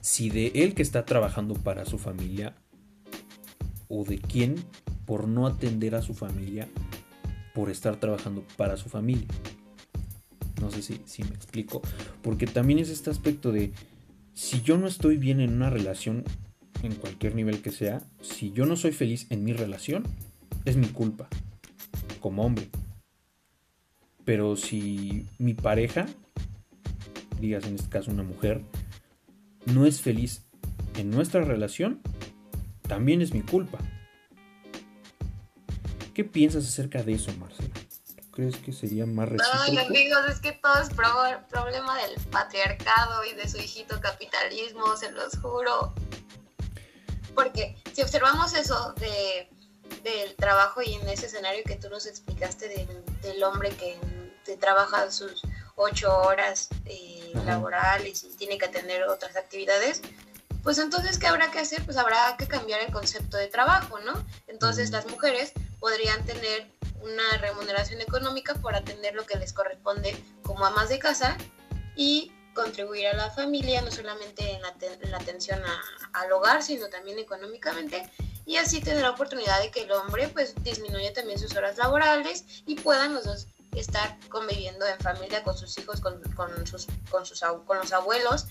Si 0.00 0.30
de 0.30 0.52
él 0.54 0.74
que 0.74 0.82
está 0.82 1.04
trabajando 1.04 1.54
para 1.54 1.84
su 1.84 1.98
familia 1.98 2.54
o 3.88 4.04
de 4.04 4.18
quién 4.18 4.56
por 5.06 5.28
no 5.28 5.46
atender 5.46 5.94
a 5.94 6.02
su 6.02 6.14
familia 6.14 6.68
por 7.54 7.70
estar 7.70 7.96
trabajando 7.96 8.44
para 8.56 8.76
su 8.76 8.88
familia. 8.88 9.26
No 10.60 10.70
sé 10.70 10.82
si, 10.82 11.00
si 11.04 11.22
me 11.24 11.34
explico. 11.34 11.82
Porque 12.22 12.46
también 12.46 12.78
es 12.78 12.88
este 12.88 13.10
aspecto 13.10 13.52
de 13.52 13.72
si 14.34 14.62
yo 14.62 14.78
no 14.78 14.86
estoy 14.86 15.16
bien 15.16 15.40
en 15.40 15.52
una 15.52 15.70
relación 15.70 16.24
en 16.82 16.94
cualquier 16.94 17.34
nivel 17.34 17.62
que 17.62 17.70
sea, 17.70 18.02
si 18.20 18.52
yo 18.52 18.66
no 18.66 18.76
soy 18.76 18.92
feliz 18.92 19.26
en 19.30 19.44
mi 19.44 19.52
relación, 19.52 20.04
es 20.64 20.76
mi 20.76 20.88
culpa, 20.88 21.28
como 22.20 22.44
hombre. 22.44 22.68
Pero 24.24 24.56
si 24.56 25.26
mi 25.38 25.54
pareja, 25.54 26.06
digas 27.40 27.64
en 27.64 27.74
este 27.74 27.88
caso 27.88 28.10
una 28.10 28.22
mujer, 28.22 28.62
no 29.66 29.86
es 29.86 30.00
feliz 30.00 30.42
en 30.96 31.10
nuestra 31.10 31.42
relación, 31.42 32.00
también 32.86 33.22
es 33.22 33.32
mi 33.32 33.42
culpa. 33.42 33.78
¿Qué 36.14 36.24
piensas 36.24 36.66
acerca 36.66 37.02
de 37.02 37.14
eso, 37.14 37.32
Marcela? 37.38 37.70
¿Tú 38.16 38.30
crees 38.30 38.56
que 38.56 38.72
sería 38.72 39.06
más 39.06 39.28
recíproco? 39.28 39.62
Ay, 39.62 39.78
amigos, 39.78 40.20
es 40.28 40.40
que 40.40 40.52
todo 40.52 40.74
es 40.80 40.90
problema 40.90 41.96
del 41.98 42.20
patriarcado 42.30 43.24
y 43.24 43.34
de 43.34 43.48
su 43.48 43.58
hijito 43.58 43.98
capitalismo, 44.00 44.96
se 44.96 45.10
los 45.12 45.38
juro. 45.38 45.94
Porque 47.34 47.76
si 47.94 48.02
observamos 48.02 48.52
eso 48.52 48.94
de, 48.98 49.48
del 50.02 50.34
trabajo 50.36 50.82
y 50.82 50.94
en 50.94 51.08
ese 51.08 51.26
escenario 51.26 51.62
que 51.64 51.76
tú 51.76 51.88
nos 51.88 52.06
explicaste 52.06 52.68
del, 53.22 53.42
hombre 53.42 53.70
que, 53.70 53.96
trabaja 54.58 55.10
sus 55.10 55.42
ocho 55.76 56.16
horas 56.18 56.68
eh, 56.84 57.32
laborales 57.46 58.24
y 58.24 58.36
tiene 58.36 58.58
que 58.58 58.66
atender 58.66 59.04
otras 59.04 59.36
actividades, 59.36 60.02
pues 60.62 60.78
entonces, 60.78 61.18
¿qué 61.18 61.26
habrá 61.26 61.50
que 61.50 61.58
hacer? 61.58 61.84
Pues 61.84 61.96
habrá 61.96 62.36
que 62.36 62.46
cambiar 62.46 62.80
el 62.80 62.92
concepto 62.92 63.36
de 63.36 63.48
trabajo, 63.48 63.98
¿no? 64.00 64.12
Entonces 64.46 64.90
las 64.90 65.06
mujeres 65.06 65.52
podrían 65.80 66.24
tener 66.24 66.70
una 67.02 67.36
remuneración 67.38 68.00
económica 68.00 68.54
por 68.54 68.74
atender 68.76 69.14
lo 69.14 69.26
que 69.26 69.36
les 69.36 69.52
corresponde 69.52 70.16
como 70.42 70.64
amas 70.64 70.88
de 70.88 71.00
casa 71.00 71.36
y 71.96 72.32
contribuir 72.54 73.08
a 73.08 73.16
la 73.16 73.30
familia, 73.30 73.82
no 73.82 73.90
solamente 73.90 74.52
en 74.52 74.62
la, 75.10 75.16
atención 75.16 75.60
al 76.12 76.32
hogar, 76.32 76.62
sino 76.62 76.88
también 76.88 77.18
económicamente, 77.18 78.08
y 78.44 78.56
así 78.56 78.80
tener 78.80 79.02
la 79.02 79.10
oportunidad 79.10 79.60
de 79.60 79.70
que 79.70 79.82
el 79.82 79.92
hombre 79.92 80.28
pues 80.28 80.54
disminuya 80.62 81.12
también 81.12 81.38
sus 81.38 81.56
horas 81.56 81.76
laborales 81.78 82.44
y 82.66 82.74
puedan 82.76 83.14
los 83.14 83.24
dos 83.24 83.48
estar 83.80 84.18
conviviendo 84.28 84.86
en 84.86 84.98
familia 85.00 85.42
con 85.42 85.56
sus 85.56 85.76
hijos, 85.78 86.00
con, 86.00 86.20
sus, 86.66 86.86
con, 87.10 87.26
sus, 87.26 87.40
con 87.66 87.78
los 87.78 87.92
abuelos, 87.92 88.46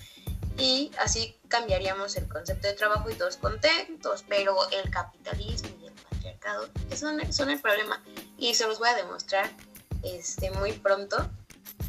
y 0.57 0.91
así 0.99 1.37
cambiaríamos 1.47 2.15
el 2.17 2.27
concepto 2.27 2.67
de 2.67 2.73
trabajo 2.73 3.09
y 3.09 3.15
todos 3.15 3.37
contentos, 3.37 4.23
pero 4.27 4.55
el 4.71 4.89
capitalismo 4.91 5.69
y 5.81 5.87
el 5.87 5.93
patriarcado 5.93 6.69
son, 6.95 7.33
son 7.33 7.49
el 7.49 7.59
problema. 7.59 8.03
Y 8.37 8.53
se 8.53 8.67
los 8.67 8.79
voy 8.79 8.89
a 8.89 8.95
demostrar 8.95 9.49
este, 10.03 10.51
muy 10.51 10.73
pronto 10.73 11.29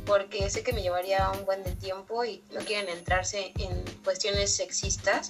porque 0.06 0.48
sé 0.50 0.62
que 0.62 0.72
me 0.72 0.82
llevaría 0.82 1.30
un 1.30 1.44
buen 1.44 1.62
de 1.62 1.72
tiempo 1.72 2.24
y 2.24 2.42
no 2.52 2.60
quieren 2.60 2.88
entrarse 2.88 3.52
en 3.58 3.84
cuestiones 4.04 4.54
sexistas, 4.54 5.28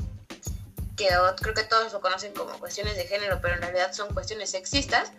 que 0.97 1.09
creo 1.41 1.55
que 1.55 1.65
todos 1.65 1.93
lo 1.93 2.01
conocen 2.01 2.33
como 2.33 2.53
cuestiones 2.59 2.97
de 2.97 3.07
género, 3.07 3.41
pero 3.41 3.55
en 3.55 3.63
realidad 3.63 3.93
son 3.93 4.13
cuestiones 4.15 4.51
sexistas, 4.51 5.13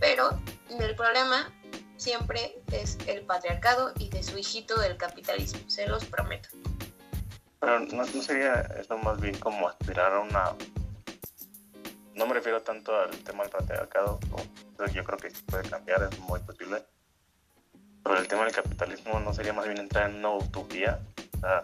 pero 0.00 0.38
el 0.78 0.94
problema 0.96 1.52
siempre 1.96 2.60
es 2.72 2.98
el 3.06 3.22
patriarcado 3.22 3.92
y 3.98 4.08
de 4.10 4.22
su 4.22 4.38
hijito 4.38 4.82
el 4.82 4.96
capitalismo, 4.96 5.60
se 5.68 5.86
los 5.86 6.04
prometo. 6.04 6.48
Pero 7.60 7.80
no, 7.80 8.04
sería 8.06 8.60
eso 8.78 8.98
más 8.98 9.20
bien 9.20 9.38
como 9.38 9.68
aspirar 9.68 10.12
a 10.12 10.20
una... 10.20 10.54
No 12.14 12.26
me 12.26 12.34
refiero 12.34 12.62
tanto 12.62 12.94
al 12.96 13.10
tema 13.18 13.42
del 13.42 13.52
patriarcado, 13.52 14.20
yo 14.92 15.04
creo 15.04 15.18
que 15.18 15.30
puede 15.46 15.68
cambiar, 15.68 16.08
es 16.10 16.18
muy 16.20 16.40
posible 16.40 16.84
pero 18.04 18.18
el 18.18 18.28
tema 18.28 18.44
del 18.44 18.52
capitalismo 18.52 19.18
no 19.18 19.32
sería 19.32 19.54
más 19.54 19.64
bien 19.64 19.78
entrar 19.78 20.10
en 20.10 20.16
una 20.16 20.30
utopía. 20.34 21.00
O 21.36 21.40
sea, 21.40 21.62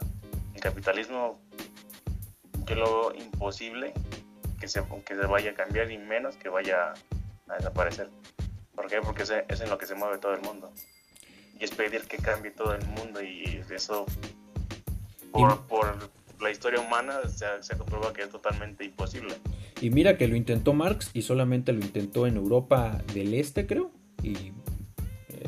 el 0.55 0.61
capitalismo 0.61 1.39
yo 2.65 2.75
lo 2.77 3.13
veo 3.13 3.15
imposible 3.23 3.93
que 4.59 4.67
se, 4.67 4.83
que 5.05 5.15
se 5.15 5.27
vaya 5.27 5.51
a 5.51 5.55
cambiar 5.55 5.91
y 5.91 5.99
menos 5.99 6.37
que 6.37 6.49
vaya 6.49 6.95
a 7.47 7.55
desaparecer. 7.57 8.09
¿Por 8.81 8.89
qué? 8.89 8.97
Porque 9.03 9.25
es, 9.25 9.61
en 9.61 9.69
lo 9.69 9.77
que 9.77 9.85
se 9.85 9.95
mueve 9.95 10.17
todo 10.17 10.33
el 10.33 10.41
mundo. 10.41 10.73
Y 11.59 11.65
es 11.65 11.71
pedir 11.71 12.01
que 12.05 12.17
cambie 12.17 12.51
todo 12.51 12.75
el 12.75 12.83
mundo 12.87 13.23
y 13.23 13.63
eso 13.75 14.07
por, 15.31 15.67
por 15.67 16.11
la 16.41 16.51
historia 16.51 16.81
humana 16.81 17.21
se, 17.29 17.45
se 17.61 17.77
comprueba 17.77 18.15
que 18.15 18.23
es 18.23 18.31
totalmente 18.31 18.87
imposible. 18.87 19.35
Y 19.83 19.91
mira 19.91 20.17
que 20.17 20.29
lo 20.29 20.35
intentó 20.35 20.73
Marx 20.73 21.11
y 21.13 21.21
solamente 21.21 21.75
lo 21.75 21.81
intentó 21.81 22.27
en 22.27 22.37
Europa 22.37 23.03
del 23.13 23.35
Este, 23.35 23.67
creo. 23.67 23.91
Y 24.23 24.53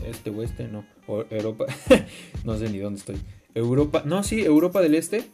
este 0.04 0.28
oeste, 0.28 0.68
no. 0.68 0.84
Europa, 1.30 1.64
no 2.44 2.58
sé 2.58 2.68
ni 2.68 2.80
dónde 2.80 2.98
estoy. 3.00 3.16
Europa, 3.54 4.02
no, 4.04 4.22
sí, 4.24 4.42
Europa 4.42 4.82
del 4.82 4.94
Este. 4.94 5.24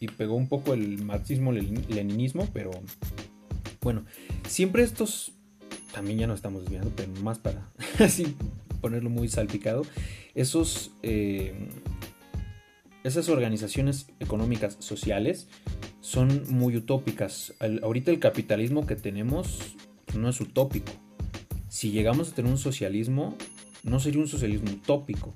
Y 0.00 0.08
pegó 0.08 0.36
un 0.36 0.48
poco 0.48 0.72
el 0.72 1.04
marxismo-leninismo, 1.04 2.48
pero 2.54 2.70
bueno, 3.82 4.06
siempre 4.48 4.84
estos, 4.84 5.34
también 5.92 6.18
ya 6.18 6.26
no 6.26 6.34
estamos 6.34 6.62
desviando, 6.62 6.90
pero 6.96 7.12
más 7.22 7.38
para 7.38 7.68
así 7.98 8.36
ponerlo 8.80 9.10
muy 9.10 9.28
salpicado, 9.28 9.86
esos, 10.34 10.90
eh, 11.02 11.54
esas 13.04 13.28
organizaciones 13.28 14.08
económicas 14.18 14.76
sociales 14.80 15.48
son 16.00 16.44
muy 16.48 16.76
utópicas. 16.76 17.54
ahorita 17.82 18.10
el 18.10 18.18
capitalismo 18.18 18.86
que 18.86 18.96
tenemos 18.96 19.60
no 20.14 20.28
es 20.28 20.40
utópico. 20.40 20.92
Si 21.68 21.90
llegamos 21.90 22.30
a 22.30 22.34
tener 22.34 22.50
un 22.50 22.58
socialismo, 22.58 23.36
no 23.82 24.00
sería 24.00 24.20
un 24.20 24.28
socialismo 24.28 24.70
utópico. 24.72 25.34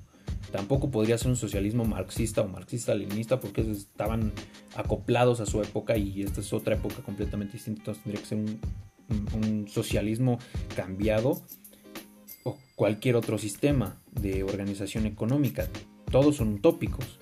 Tampoco 0.51 0.91
podría 0.91 1.17
ser 1.17 1.29
un 1.29 1.35
socialismo 1.35 1.83
marxista 1.83 2.41
o 2.41 2.47
marxista-leninista 2.47 3.39
porque 3.39 3.61
estaban 3.61 4.31
acoplados 4.75 5.39
a 5.39 5.45
su 5.45 5.61
época 5.61 5.97
y 5.97 6.21
esta 6.21 6.41
es 6.41 6.53
otra 6.53 6.75
época 6.75 7.01
completamente 7.01 7.53
distinta. 7.53 7.79
Entonces 7.81 8.03
tendría 8.03 8.21
que 8.21 8.27
ser 8.27 8.37
un, 8.37 8.59
un 9.09 9.67
socialismo 9.67 10.39
cambiado 10.75 11.41
o 12.43 12.57
cualquier 12.75 13.15
otro 13.15 13.37
sistema 13.37 14.01
de 14.11 14.43
organización 14.43 15.05
económica. 15.05 15.67
Todos 16.11 16.37
son 16.37 16.53
utópicos 16.53 17.19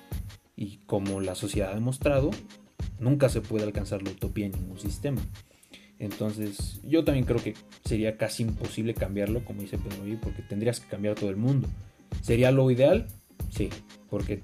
y 0.56 0.78
como 0.86 1.22
la 1.22 1.36
sociedad 1.36 1.72
ha 1.72 1.76
demostrado, 1.76 2.32
nunca 3.00 3.30
se 3.30 3.42
puede 3.42 3.66
alcanzar 3.66 4.04
la 4.04 4.12
utopía 4.12 4.46
en 4.46 4.54
ningún 4.54 4.80
sistema. 4.80 5.22
Entonces, 5.98 6.82
yo 6.84 7.04
también 7.04 7.26
creo 7.26 7.42
que 7.42 7.56
sería 7.86 8.18
casi 8.18 8.44
imposible 8.44 8.94
cambiarlo, 8.94 9.46
como 9.46 9.62
dice 9.62 9.78
Pedro 9.78 10.20
porque 10.22 10.42
tendrías 10.42 10.80
que 10.80 10.88
cambiar 10.88 11.16
todo 11.16 11.30
el 11.30 11.38
mundo. 11.38 11.68
¿Sería 12.22 12.52
lo 12.52 12.70
ideal? 12.70 13.08
Sí, 13.50 13.70
porque 14.10 14.44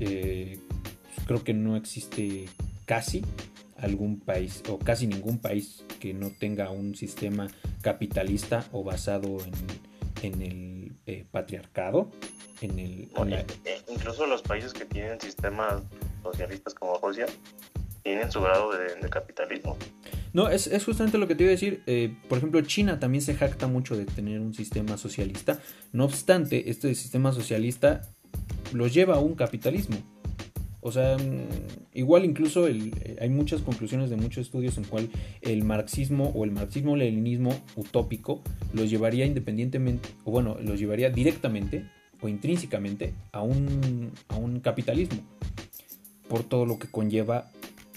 eh, 0.00 0.58
creo 1.26 1.44
que 1.44 1.52
no 1.52 1.76
existe 1.76 2.46
casi 2.86 3.22
algún 3.78 4.20
país 4.20 4.62
o 4.68 4.78
casi 4.78 5.06
ningún 5.06 5.38
país 5.38 5.84
que 6.00 6.14
no 6.14 6.30
tenga 6.30 6.70
un 6.70 6.94
sistema 6.94 7.48
capitalista 7.82 8.64
o 8.72 8.84
basado 8.84 9.38
en, 10.22 10.42
el 10.42 10.92
eh, 11.06 11.24
patriarcado. 11.30 12.10
En 12.60 12.78
el, 12.78 13.08
eh, 13.28 13.46
Incluso 13.88 14.26
los 14.26 14.42
países 14.42 14.72
que 14.72 14.84
tienen 14.84 15.20
sistemas 15.20 15.82
socialistas 16.22 16.74
como 16.74 16.98
Rusia 16.98 17.26
tienen 18.02 18.30
su 18.30 18.40
grado 18.40 18.70
de, 18.72 19.08
capitalismo. 19.10 19.76
No, 20.32 20.48
es, 20.48 20.68
justamente 20.84 21.18
lo 21.18 21.26
que 21.26 21.34
te 21.34 21.42
iba 21.42 21.50
a 21.50 21.52
decir. 21.52 21.82
Eh, 21.86 22.14
por 22.28 22.38
ejemplo, 22.38 22.60
China 22.60 23.00
también 23.00 23.22
se 23.22 23.34
jacta 23.34 23.66
mucho 23.66 23.96
de 23.96 24.04
tener 24.04 24.40
un 24.40 24.54
sistema 24.54 24.96
socialista. 24.96 25.58
No 25.92 26.04
obstante, 26.04 26.70
este 26.70 26.94
sistema 26.94 27.32
socialista 27.32 28.02
los 28.72 28.94
lleva 28.94 29.16
a 29.16 29.18
un 29.18 29.34
capitalismo. 29.34 29.96
O 30.80 30.92
sea, 30.92 31.16
mm, 31.16 31.94
igual 31.94 32.24
incluso 32.24 32.68
eh, 32.68 33.16
hay 33.20 33.28
muchas 33.28 33.62
conclusiones 33.62 34.10
de 34.10 34.16
muchos 34.16 34.46
estudios 34.46 34.78
en 34.78 34.84
cual 34.84 35.08
el 35.40 35.64
marxismo 35.64 36.32
o 36.34 36.44
el 36.44 36.52
marxismo-leninismo 36.52 37.54
utópico 37.76 38.42
los 38.72 38.90
llevaría 38.90 39.26
independientemente, 39.26 40.08
o 40.24 40.30
bueno, 40.30 40.56
los 40.60 40.78
llevaría 40.78 41.10
directamente 41.10 41.86
o 42.20 42.28
intrínsecamente 42.28 43.14
a 43.32 43.42
un, 43.42 44.12
a 44.28 44.36
un 44.36 44.60
capitalismo 44.60 45.18
por 46.28 46.42
todo 46.42 46.66
lo 46.66 46.78
que 46.78 46.88
conlleva 46.88 47.50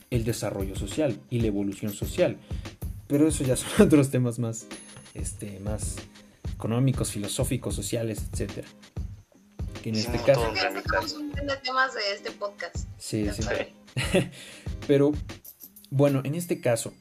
el 0.10 0.24
desarrollo 0.24 0.76
social 0.76 1.20
y 1.30 1.40
la 1.42 1.48
evolución 1.48 1.94
social. 1.94 2.38
Pero 3.08 3.28
eso 3.28 3.44
ya 3.44 3.56
son 3.58 3.88
otros 3.88 4.10
temas 4.10 4.40
más, 4.40 4.68
este, 5.14 5.60
más 5.60 5.98
económicos, 6.54 7.12
filosóficos, 7.12 7.76
sociales, 7.76 8.28
etc. 8.34 8.66
Que 9.82 9.90
en 9.90 9.96
este 9.96 10.18
caso... 10.20 10.52
temas 11.64 11.94
de 11.94 12.02
este 12.14 12.32
podcast. 12.32 12.88
Sí, 12.98 13.28
sí. 13.32 13.44
Pero, 14.88 15.12
bueno, 15.90 16.22
en 16.24 16.36
este 16.36 16.60
caso, 16.60 16.94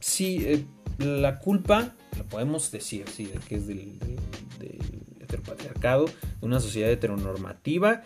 sí, 0.00 0.44
eh, 0.46 0.64
la 0.98 1.38
culpa, 1.38 1.94
lo 2.16 2.24
podemos 2.24 2.70
decir, 2.70 3.06
sí, 3.08 3.26
de 3.26 3.38
que 3.40 3.56
es 3.56 3.66
del, 3.66 3.98
del 3.98 4.78
heteropatriarcado, 5.20 6.06
de 6.06 6.46
una 6.46 6.60
sociedad 6.60 6.90
heteronormativa 6.90 8.02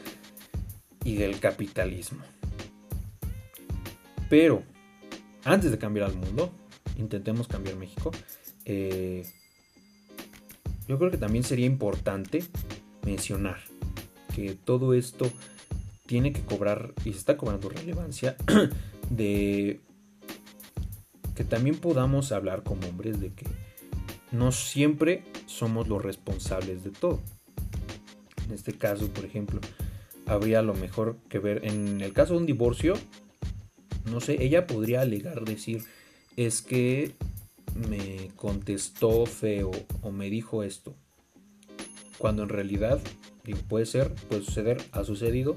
y 1.05 1.17
del 1.17 1.41
capitalismo. 1.41 2.23
Pero, 4.29 4.63
antes 5.45 5.71
de 5.71 5.79
cambiar 5.79 6.07
al 6.07 6.17
mundo, 6.17 6.53
intentemos 6.97 7.49
cambiar 7.49 7.77
México. 7.77 8.11
Eh, 8.65 9.27
yo 10.91 10.99
creo 10.99 11.13
que 11.13 11.19
también 11.19 11.45
sería 11.45 11.67
importante 11.67 12.43
mencionar 13.07 13.59
que 14.35 14.57
todo 14.57 14.93
esto 14.93 15.31
tiene 16.07 16.33
que 16.33 16.41
cobrar 16.41 16.93
y 17.05 17.13
se 17.13 17.19
está 17.19 17.37
cobrando 17.37 17.69
relevancia 17.69 18.35
de 19.11 19.79
que 21.37 21.45
también 21.45 21.77
podamos 21.77 22.33
hablar 22.33 22.65
como 22.65 22.89
hombres 22.89 23.21
de 23.21 23.33
que 23.33 23.47
no 24.33 24.51
siempre 24.51 25.23
somos 25.47 25.87
los 25.87 26.03
responsables 26.03 26.83
de 26.83 26.91
todo. 26.91 27.21
En 28.49 28.53
este 28.53 28.73
caso, 28.73 29.07
por 29.13 29.25
ejemplo, 29.25 29.61
habría 30.27 30.61
lo 30.61 30.75
mejor 30.75 31.19
que 31.29 31.39
ver 31.39 31.65
en 31.65 32.01
el 32.01 32.13
caso 32.13 32.33
de 32.33 32.41
un 32.41 32.47
divorcio, 32.47 32.95
no 34.11 34.21
sé, 34.21 34.43
ella 34.43 34.67
podría 34.67 35.03
alegar 35.03 35.45
decir, 35.45 35.85
es 36.37 36.63
que 36.63 37.15
me 37.75 38.31
contestó 38.37 39.27
feo 39.27 39.71
o 40.03 40.11
me 40.11 40.31
dijo 40.31 40.63
esto. 40.63 40.95
Cuando 42.19 42.43
en 42.43 42.49
realidad, 42.49 43.01
digo, 43.45 43.59
puede 43.69 43.87
ser, 43.87 44.13
puede 44.29 44.43
suceder, 44.43 44.83
ha 44.93 45.05
sucedido. 45.05 45.57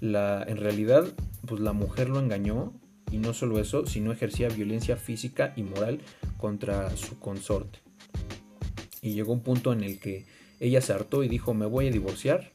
La, 0.00 0.44
en 0.46 0.58
realidad, 0.58 1.06
pues 1.46 1.60
la 1.60 1.72
mujer 1.72 2.08
lo 2.08 2.20
engañó 2.20 2.72
y 3.10 3.18
no 3.18 3.34
solo 3.34 3.58
eso, 3.58 3.86
sino 3.86 4.12
ejercía 4.12 4.48
violencia 4.48 4.96
física 4.96 5.52
y 5.56 5.62
moral 5.62 6.00
contra 6.36 6.96
su 6.96 7.18
consorte. 7.18 7.80
Y 9.02 9.14
llegó 9.14 9.32
un 9.32 9.40
punto 9.40 9.72
en 9.72 9.82
el 9.82 9.98
que 9.98 10.26
ella 10.60 10.80
se 10.80 10.92
hartó 10.92 11.22
y 11.22 11.28
dijo, 11.28 11.54
me 11.54 11.66
voy 11.66 11.88
a 11.88 11.90
divorciar, 11.90 12.52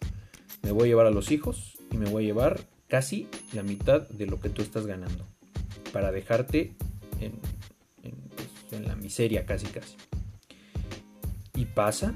me 0.64 0.72
voy 0.72 0.84
a 0.84 0.88
llevar 0.88 1.06
a 1.06 1.12
los 1.12 1.32
hijos 1.32 1.78
y 1.92 1.98
me 1.98 2.10
voy 2.10 2.24
a 2.24 2.28
llevar 2.28 2.62
casi 2.88 3.28
la 3.54 3.64
mitad 3.64 4.08
de 4.10 4.26
lo 4.26 4.40
que 4.40 4.50
tú 4.50 4.62
estás 4.62 4.86
ganando 4.86 5.26
para 5.94 6.12
dejarte 6.12 6.76
en, 7.20 7.40
pues, 8.72 8.88
la 8.88 8.96
miseria 8.96 9.46
casi 9.46 9.68
casi. 9.68 9.96
Y 11.56 11.66
pasa, 11.66 12.14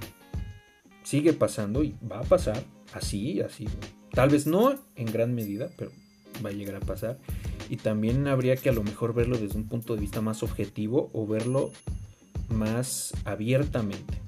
sigue 1.04 1.34
pasando 1.34 1.84
y 1.84 1.96
va 2.10 2.20
a 2.20 2.24
pasar 2.24 2.64
así, 2.94 3.42
así. 3.42 3.68
Tal 4.12 4.30
vez 4.30 4.48
no 4.48 4.76
en 4.96 5.06
gran 5.06 5.36
medida, 5.36 5.70
pero 5.78 5.92
va 6.44 6.50
a 6.50 6.54
llegar 6.54 6.76
a 6.76 6.80
pasar. 6.80 7.20
Y 7.70 7.78
también 7.78 8.28
habría 8.28 8.56
que 8.56 8.70
a 8.70 8.74
lo 8.74 8.84
mejor 8.84 9.14
verlo 9.14 9.38
desde 9.38 9.58
un 9.58 9.68
punto 9.68 9.96
de 9.96 10.02
vista 10.02 10.22
más 10.22 10.44
objetivo 10.44 11.10
o 11.14 11.28
verlo 11.28 11.72
más 12.50 13.14
abiertamente. 13.26 14.22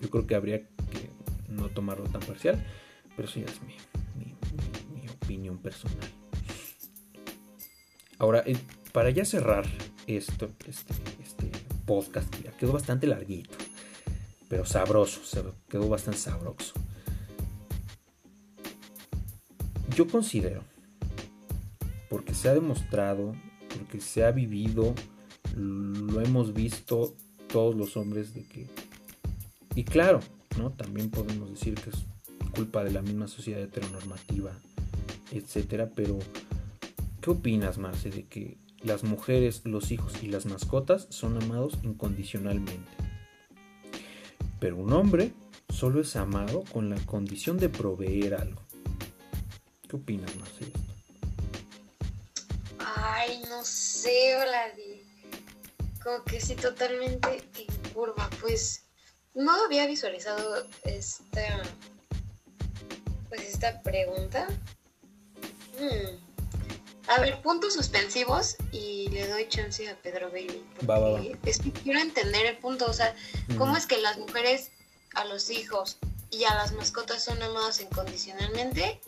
Yo 0.00 0.10
creo 0.10 0.26
que 0.26 0.34
habría 0.34 0.62
que 0.62 1.10
no 1.48 1.68
tomarlo 1.68 2.04
tan 2.04 2.22
parcial, 2.22 2.64
pero 3.14 3.28
eso 3.28 3.40
ya 3.40 3.46
es 3.46 3.60
mi, 3.62 3.76
opinión 5.08 5.58
personal. 5.58 6.08
Ahora, 8.18 8.42
eh, 8.46 8.56
para 8.96 9.10
ya 9.10 9.26
cerrar 9.26 9.66
esto, 10.06 10.52
este, 10.66 10.94
este 11.22 11.50
podcast, 11.84 12.34
quedó 12.58 12.72
bastante 12.72 13.06
larguito, 13.06 13.54
pero 14.48 14.64
sabroso, 14.64 15.22
se 15.22 15.44
quedó 15.68 15.86
bastante 15.86 16.18
sabroso. 16.18 16.72
Yo 19.94 20.08
considero, 20.08 20.62
porque 22.08 22.32
se 22.32 22.48
ha 22.48 22.54
demostrado, 22.54 23.34
porque 23.76 24.00
se 24.00 24.24
ha 24.24 24.30
vivido, 24.30 24.94
lo 25.54 26.22
hemos 26.22 26.54
visto 26.54 27.14
todos 27.52 27.76
los 27.76 27.98
hombres 27.98 28.32
de 28.32 28.46
que... 28.46 28.66
Y 29.74 29.84
claro, 29.84 30.20
¿no? 30.56 30.70
También 30.70 31.10
podemos 31.10 31.50
decir 31.50 31.74
que 31.74 31.90
es 31.90 31.96
culpa 32.54 32.82
de 32.82 32.92
la 32.92 33.02
misma 33.02 33.28
sociedad 33.28 33.60
heteronormativa, 33.60 34.58
etcétera, 35.32 35.90
pero 35.94 36.18
¿qué 37.20 37.28
opinas, 37.28 37.76
Marce, 37.76 38.08
de 38.08 38.24
que 38.24 38.56
las 38.82 39.04
mujeres, 39.04 39.62
los 39.64 39.90
hijos 39.90 40.22
y 40.22 40.28
las 40.28 40.46
mascotas 40.46 41.06
son 41.10 41.42
amados 41.42 41.78
incondicionalmente? 41.82 42.90
Pero 44.60 44.76
un 44.76 44.92
hombre 44.92 45.32
solo 45.68 46.00
es 46.00 46.16
amado 46.16 46.64
con 46.72 46.88
la 46.90 46.96
condición 47.06 47.58
de 47.58 47.68
proveer 47.68 48.34
algo. 48.34 48.62
¿Qué 49.88 49.96
opinas, 49.96 50.34
Marce, 50.36 50.64
de 50.64 50.66
esto? 50.66 50.94
Ay, 52.78 53.42
no 53.48 53.64
sé, 53.64 54.36
Vladi. 54.36 55.02
Como 56.02 56.24
que 56.24 56.40
sí, 56.40 56.54
totalmente 56.54 57.44
en 57.56 57.92
curva. 57.92 58.28
Pues 58.40 58.86
no 59.34 59.64
había 59.64 59.86
visualizado 59.86 60.66
esta 60.84 61.62
pues 63.28 63.42
esta 63.42 63.82
pregunta. 63.82 64.46
Mm. 65.78 66.25
A 67.08 67.20
ver, 67.20 67.40
puntos 67.40 67.74
suspensivos 67.74 68.56
y 68.72 69.08
le 69.10 69.28
doy 69.28 69.48
chance 69.48 69.88
a 69.88 69.94
Pedro 69.96 70.28
Baby. 70.30 70.62
Va, 70.88 70.98
va, 70.98 71.10
va. 71.12 71.20
Es 71.44 71.58
que 71.58 71.70
quiero 71.70 72.00
entender 72.00 72.46
el 72.46 72.56
punto, 72.58 72.86
o 72.86 72.92
sea, 72.92 73.14
¿cómo 73.56 73.74
Mm. 73.74 73.76
es 73.76 73.86
que 73.86 73.98
las 73.98 74.18
mujeres 74.18 74.70
a 75.14 75.24
los 75.24 75.50
hijos 75.50 75.98
y 76.30 76.42
a 76.44 76.54
las 76.54 76.72
mascotas 76.72 77.22
son 77.22 77.40
amadas 77.42 77.80
incondicionalmente 77.80 79.00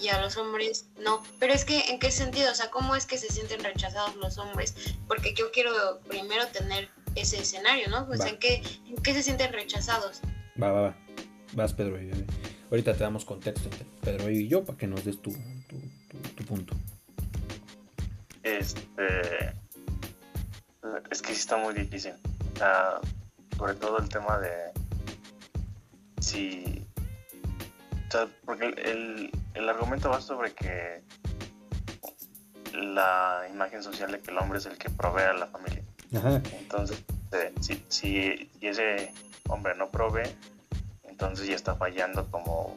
y 0.00 0.08
a 0.08 0.20
los 0.22 0.36
hombres 0.38 0.86
no? 0.98 1.22
Pero 1.38 1.52
es 1.52 1.64
que, 1.66 1.90
¿en 1.90 1.98
qué 1.98 2.10
sentido? 2.10 2.50
O 2.50 2.54
sea, 2.54 2.70
¿cómo 2.70 2.96
es 2.96 3.04
que 3.06 3.18
se 3.18 3.28
sienten 3.28 3.62
rechazados 3.62 4.16
los 4.16 4.38
hombres? 4.38 4.74
Porque 5.06 5.34
yo 5.34 5.50
quiero 5.52 6.00
primero 6.08 6.46
tener 6.48 6.88
ese 7.14 7.38
escenario, 7.38 7.88
¿no? 7.90 8.06
Pues. 8.06 8.20
¿en 8.24 8.38
qué, 8.38 8.62
¿en 8.88 8.96
qué 8.96 9.12
se 9.12 9.22
sienten 9.22 9.52
rechazados? 9.52 10.20
Va, 10.60 10.72
va, 10.72 10.80
va. 10.80 10.96
Vas, 11.52 11.74
Pedro 11.74 11.92
Baby. 11.92 12.08
dale. 12.12 12.26
Ahorita 12.70 12.94
te 12.94 13.00
damos 13.00 13.26
contexto 13.26 13.68
entre 13.68 13.84
Pedro 14.00 14.30
y 14.30 14.48
yo 14.48 14.64
para 14.64 14.78
que 14.78 14.86
nos 14.86 15.04
des 15.04 15.20
tu, 15.20 15.30
tu, 15.68 15.76
tu- 16.08 16.28
tu 16.34 16.44
punto. 16.46 16.74
Este. 18.42 19.54
Es 21.10 21.22
que 21.22 21.28
sí 21.28 21.40
está 21.40 21.56
muy 21.56 21.74
difícil. 21.74 22.14
Sea, 22.56 23.00
sobre 23.56 23.74
todo 23.74 23.98
el 23.98 24.08
tema 24.08 24.38
de. 24.38 24.72
Si. 26.20 26.86
O 28.08 28.10
sea, 28.10 28.28
porque 28.44 28.66
el, 28.66 29.30
el, 29.54 29.68
argumento 29.68 30.10
va 30.10 30.20
sobre 30.20 30.52
que. 30.52 31.02
La 32.72 33.46
imagen 33.50 33.82
social 33.82 34.10
de 34.10 34.20
que 34.20 34.30
el 34.30 34.38
hombre 34.38 34.58
es 34.58 34.66
el 34.66 34.78
que 34.78 34.88
provee 34.90 35.22
a 35.22 35.34
la 35.34 35.46
familia. 35.46 35.82
Ajá. 36.16 36.40
Entonces, 36.58 37.02
eh, 37.32 37.52
si, 37.60 37.84
si 37.88 38.50
ese 38.60 39.12
hombre 39.48 39.74
no 39.74 39.90
provee, 39.90 40.34
entonces 41.04 41.46
ya 41.46 41.54
está 41.54 41.74
fallando 41.76 42.26
como, 42.30 42.74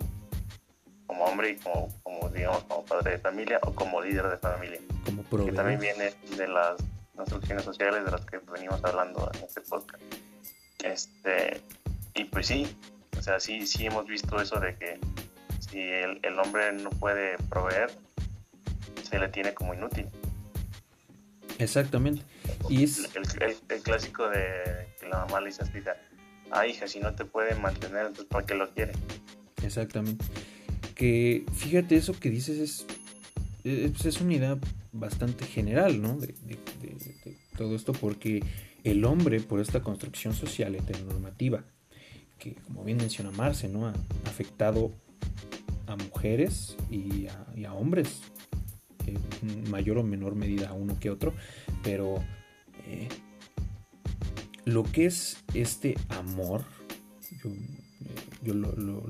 como 1.16 1.26
hombre 1.32 1.52
y 1.52 1.56
como, 1.58 1.94
como, 2.04 2.30
digamos, 2.30 2.64
como 2.66 2.84
padre 2.86 3.12
de 3.12 3.18
familia 3.20 3.60
o 3.64 3.74
como 3.74 4.02
líder 4.02 4.28
de 4.30 4.38
familia 4.38 4.80
Como 5.06 5.24
que 5.46 5.52
también 5.54 5.80
viene 5.80 6.14
de 6.36 6.48
las 6.48 6.76
construcciones 7.16 7.64
sociales 7.64 8.04
de 8.04 8.12
las 8.12 8.26
que 8.26 8.40
venimos 8.52 8.84
hablando 8.84 9.32
en 9.34 9.44
este 9.44 9.62
podcast. 9.62 10.04
Este, 10.84 11.62
y 12.16 12.26
pues 12.26 12.48
sí, 12.48 12.68
o 13.18 13.22
sea, 13.22 13.40
sí, 13.40 13.66
sí 13.66 13.86
hemos 13.86 14.06
visto 14.08 14.42
eso 14.42 14.60
de 14.60 14.76
que 14.76 15.00
si 15.70 15.80
el, 15.80 16.20
el 16.24 16.38
hombre 16.38 16.74
no 16.74 16.90
puede 16.90 17.38
proveer, 17.50 17.90
se 19.10 19.18
le 19.18 19.30
tiene 19.30 19.54
como 19.54 19.74
inútil. 19.74 20.08
Exactamente. 21.58 22.24
Y 22.70 22.84
es. 22.84 23.00
El, 23.16 23.24
el- 23.42 23.58
el 23.70 23.82
clásico 23.82 24.28
de 24.30 24.88
que 25.00 25.08
la 25.08 25.20
mamá 25.20 25.40
le 25.40 25.48
dice 25.48 25.64
a 25.64 25.66
su 25.66 25.78
hija, 25.78 25.96
ah, 26.52 26.68
hija, 26.68 26.88
si 26.88 27.00
no 27.00 27.16
te 27.16 27.24
puede 27.24 27.56
mantener, 27.56 28.08
entonces 28.08 28.26
¿para 28.26 28.46
qué 28.46 28.56
lo 28.56 28.70
quiere? 28.72 28.92
Exactamente. 29.64 30.26
Que 30.96 31.46
fíjate, 31.54 31.96
eso 31.96 32.18
que 32.20 32.30
dices 32.30 32.58
es, 32.58 32.86
es, 33.64 33.92
pues, 33.92 34.06
es 34.06 34.22
una 34.22 34.34
idea 34.34 34.58
bastante 34.92 35.46
general, 35.46 36.02
¿no? 36.02 36.18
De, 36.18 36.34
todo 37.58 37.76
esto, 37.76 37.94
porque 37.94 38.44
el 38.84 39.06
hombre, 39.06 39.40
por 39.40 39.60
esta 39.60 39.82
construcción 39.82 40.34
social 40.34 40.76
heteronormativa, 40.76 41.64
que 42.38 42.56
como 42.56 42.84
bien 42.84 42.98
menciona 42.98 43.32
Marce, 43.32 43.70
¿no? 43.70 43.88
Ha 43.88 43.94
afectado 44.26 44.92
a 45.88 45.96
mujeres 45.96 46.76
y 46.90 47.28
a, 47.28 47.74
hombres, 47.74 48.22
eh, 49.08 49.18
en 49.42 49.70
mayor 49.70 49.98
o 50.00 50.04
menor 50.04 50.36
medida 50.36 50.70
a 50.70 50.74
uno 50.74 51.00
que 51.00 51.10
otro, 51.10 51.34
pero 51.84 52.24
eh, 52.88 53.08
lo 54.66 54.84
que 54.84 55.06
es 55.06 55.38
este 55.54 55.96
amor, 56.10 56.64
eh, 57.44 57.85
yo 58.44 58.54
lo, 58.54 59.04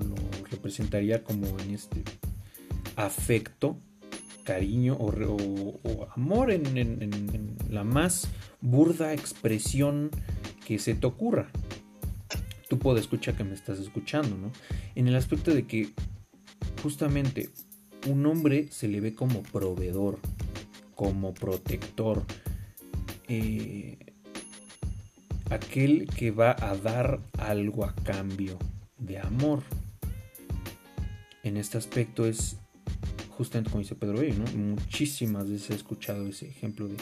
representaría 0.51 1.23
como 1.23 1.47
en 1.59 1.71
este 1.71 2.03
afecto, 2.95 3.77
cariño 4.43 4.95
o, 4.99 6.07
amor 6.15 6.51
en 6.51 7.57
la 7.69 7.83
más 7.83 8.29
burda 8.61 9.13
expresión 9.13 10.09
que 10.65 10.79
se 10.79 10.95
te 10.95 11.07
ocurra. 11.07 11.49
Tú 12.67 12.79
puedes 12.79 13.01
escuchar 13.01 13.35
que 13.35 13.43
me 13.43 13.53
estás 13.53 13.79
escuchando, 13.79 14.35
¿no? 14.35 14.51
En 14.95 15.07
el 15.07 15.15
aspecto 15.15 15.53
de 15.53 15.67
que 15.67 15.91
justamente 16.81 17.49
un 18.07 18.25
hombre 18.25 18.67
se 18.71 18.87
le 18.87 18.99
ve 19.01 19.13
como 19.13 19.43
proveedor, 19.43 20.19
como 20.95 21.33
protector, 21.33 22.23
eh, 23.27 23.97
aquel 25.51 26.07
que 26.07 26.31
va 26.31 26.55
a 26.59 26.75
dar 26.75 27.19
algo 27.37 27.85
a 27.85 27.93
cambio 27.93 28.57
de 28.97 29.19
amor. 29.19 29.63
En 31.43 31.57
este 31.57 31.77
aspecto 31.77 32.25
es 32.25 32.57
justamente 33.37 33.69
como 33.69 33.81
dice 33.81 33.95
Pedro 33.95 34.21
¿no? 34.21 34.45
Muchísimas 34.57 35.49
veces 35.49 35.71
he 35.71 35.75
escuchado 35.75 36.27
ese 36.27 36.47
ejemplo 36.47 36.87
de 36.87 36.95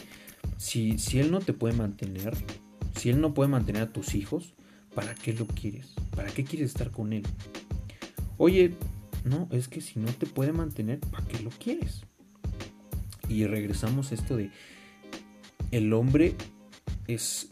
si, 0.57 0.97
si 0.97 1.19
él 1.19 1.31
no 1.31 1.39
te 1.39 1.53
puede 1.53 1.75
mantener, 1.75 2.35
si 2.97 3.09
él 3.09 3.21
no 3.21 3.33
puede 3.33 3.49
mantener 3.49 3.83
a 3.83 3.93
tus 3.93 4.15
hijos, 4.15 4.53
¿para 4.95 5.13
qué 5.15 5.33
lo 5.33 5.45
quieres? 5.47 5.93
¿Para 6.15 6.29
qué 6.31 6.43
quieres 6.43 6.69
estar 6.69 6.91
con 6.91 7.13
él? 7.13 7.23
Oye, 8.37 8.75
no, 9.23 9.47
es 9.51 9.67
que 9.67 9.81
si 9.81 9.99
no 9.99 10.11
te 10.11 10.25
puede 10.25 10.51
mantener, 10.51 10.99
¿para 10.99 11.25
qué 11.27 11.39
lo 11.39 11.49
quieres? 11.49 12.01
Y 13.29 13.45
regresamos 13.45 14.11
a 14.11 14.15
esto 14.15 14.35
de 14.35 14.51
el 15.71 15.93
hombre 15.93 16.35
es 17.07 17.47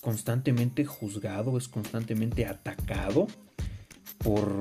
constantemente 0.00 0.84
juzgado, 0.84 1.58
es 1.58 1.68
constantemente 1.68 2.46
atacado 2.46 3.26
por, 4.28 4.52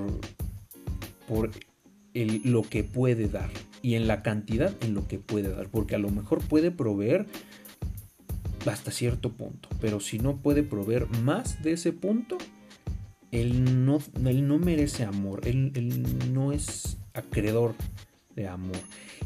por 1.27 1.51
lo 2.13 2.61
que 2.63 2.85
puede 2.85 3.27
dar 3.27 3.49
y 3.81 3.95
en 3.95 4.07
la 4.07 4.23
cantidad 4.23 4.73
en 4.81 4.93
lo 4.93 5.09
que 5.09 5.19
puede 5.19 5.49
dar, 5.49 5.67
porque 5.67 5.95
a 5.95 5.97
lo 5.97 6.09
mejor 6.09 6.41
puede 6.41 6.71
proveer 6.71 7.25
hasta 8.65 8.91
cierto 8.91 9.33
punto, 9.33 9.67
pero 9.81 9.99
si 9.99 10.19
no 10.19 10.37
puede 10.37 10.63
proveer 10.63 11.07
más 11.21 11.61
de 11.63 11.73
ese 11.73 11.91
punto, 11.91 12.37
él 13.31 13.85
no, 13.85 13.99
él 14.25 14.47
no 14.47 14.57
merece 14.57 15.03
amor, 15.03 15.41
él, 15.45 16.31
no 16.33 16.53
es 16.53 16.97
acreedor 17.13 17.75
de 18.37 18.47
amor. 18.47 18.77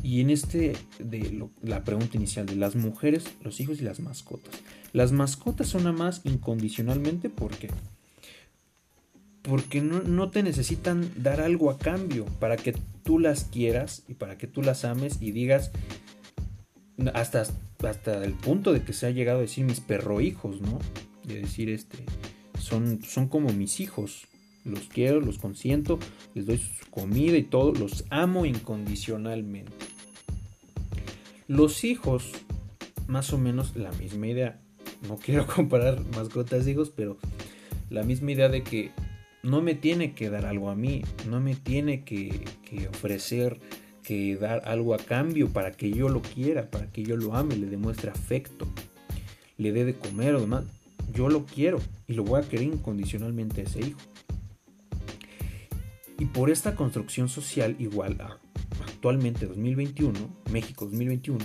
Y 0.02 0.22
en 0.22 0.32
este, 0.32 0.74
de 0.98 1.48
la 1.62 1.84
pregunta 1.84 2.18
inicial 2.18 2.48
de 2.48 2.56
las 2.56 2.76
mujeres, 2.76 3.26
los 3.44 3.60
hijos 3.60 3.80
y 3.80 3.84
las 3.84 4.00
mascotas. 4.00 4.56
Las 4.92 5.12
mascotas 5.12 5.68
son 5.68 5.86
amadas 5.86 6.22
incondicionalmente 6.24 7.30
porque 7.30 7.70
porque 9.42 9.82
no, 9.82 10.02
no 10.02 10.30
te 10.30 10.44
necesitan 10.44 11.12
dar 11.18 11.42
algo 11.42 11.72
a 11.72 11.78
cambio 11.78 12.26
para 12.40 12.58
que 12.58 12.74
tú 13.04 13.20
las 13.20 13.46
quieras 13.46 14.04
y 14.08 14.14
para 14.14 14.38
que 14.38 14.48
tú 14.48 14.62
las 14.62 14.86
ames 14.86 15.18
y 15.22 15.32
digas 15.32 15.72
hasta, 17.14 17.46
hasta 17.88 18.24
el 18.24 18.34
punto 18.34 18.74
de 18.74 18.84
que 18.84 18.94
se 18.94 19.08
ha 19.08 19.12
llegado 19.12 19.40
a 19.40 19.42
decir 19.42 19.66
mis 19.66 19.80
perro 19.80 20.22
hijos, 20.22 20.62
¿no? 20.62 20.80
De 21.24 21.42
decir 21.42 21.70
este 21.70 22.06
son, 22.62 23.04
son 23.04 23.28
como 23.28 23.52
mis 23.52 23.80
hijos. 23.80 24.28
Los 24.64 24.82
quiero, 24.82 25.22
los 25.22 25.40
consiento, 25.40 25.98
les 26.36 26.46
doy 26.46 26.60
su 26.60 26.90
comida 26.92 27.36
y 27.36 27.44
todo, 27.44 27.74
los 27.74 28.06
amo 28.12 28.46
incondicionalmente. 28.46 29.74
Los 31.48 31.84
hijos, 31.84 32.32
más 33.08 33.34
o 33.34 33.40
menos 33.40 33.76
la 33.76 33.92
misma 33.94 34.28
idea. 34.28 34.62
No 35.08 35.18
quiero 35.18 35.48
comparar 35.56 36.06
mascotas 36.16 36.66
de 36.66 36.72
hijos, 36.72 36.92
pero 36.96 37.18
la 37.90 38.04
misma 38.04 38.32
idea 38.32 38.50
de 38.50 38.64
que 38.64 38.92
no 39.44 39.62
me 39.62 39.74
tiene 39.76 40.14
que 40.14 40.30
dar 40.30 40.46
algo 40.46 40.70
a 40.70 40.76
mí, 40.76 41.02
no 41.30 41.40
me 41.40 41.56
tiene 41.56 42.04
que, 42.04 42.46
ofrecer, 42.90 43.60
que 44.04 44.36
dar 44.36 44.62
algo 44.66 44.94
a 44.94 44.98
cambio 44.98 45.50
para 45.50 45.72
que 45.72 45.92
yo 45.92 46.10
lo 46.10 46.22
quiera, 46.22 46.70
para 46.70 46.88
que 46.88 47.04
yo 47.04 47.18
lo 47.18 47.36
ame, 47.36 47.56
le 47.56 47.68
demuestre 47.68 48.12
afecto, 48.12 48.68
le 49.58 49.72
dé 49.72 49.86
de 49.86 49.96
comer 49.96 50.36
o 50.36 50.42
demás. 50.42 50.66
Yo 51.14 51.28
lo 51.30 51.46
quiero 51.46 51.80
y 52.08 52.14
lo 52.14 52.24
voy 52.24 52.42
a 52.42 52.48
querer 52.48 52.68
incondicionalmente 52.68 53.62
a 53.62 53.64
ese 53.66 53.80
hijo. 53.82 54.00
Y 56.20 56.26
por 56.26 56.50
esta 56.50 56.76
construcción 56.76 57.30
social 57.30 57.76
igual 57.80 58.18
a- 58.22 58.40
actualmente 58.88 59.48
2021, 59.48 60.14
México 60.52 60.86
2021, 60.86 61.44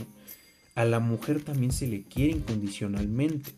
a 0.75 0.85
la 0.85 1.01
mujer 1.01 1.41
también 1.43 1.73
se 1.73 1.87
le 1.87 2.03
quiere 2.03 2.33
incondicionalmente. 2.33 3.53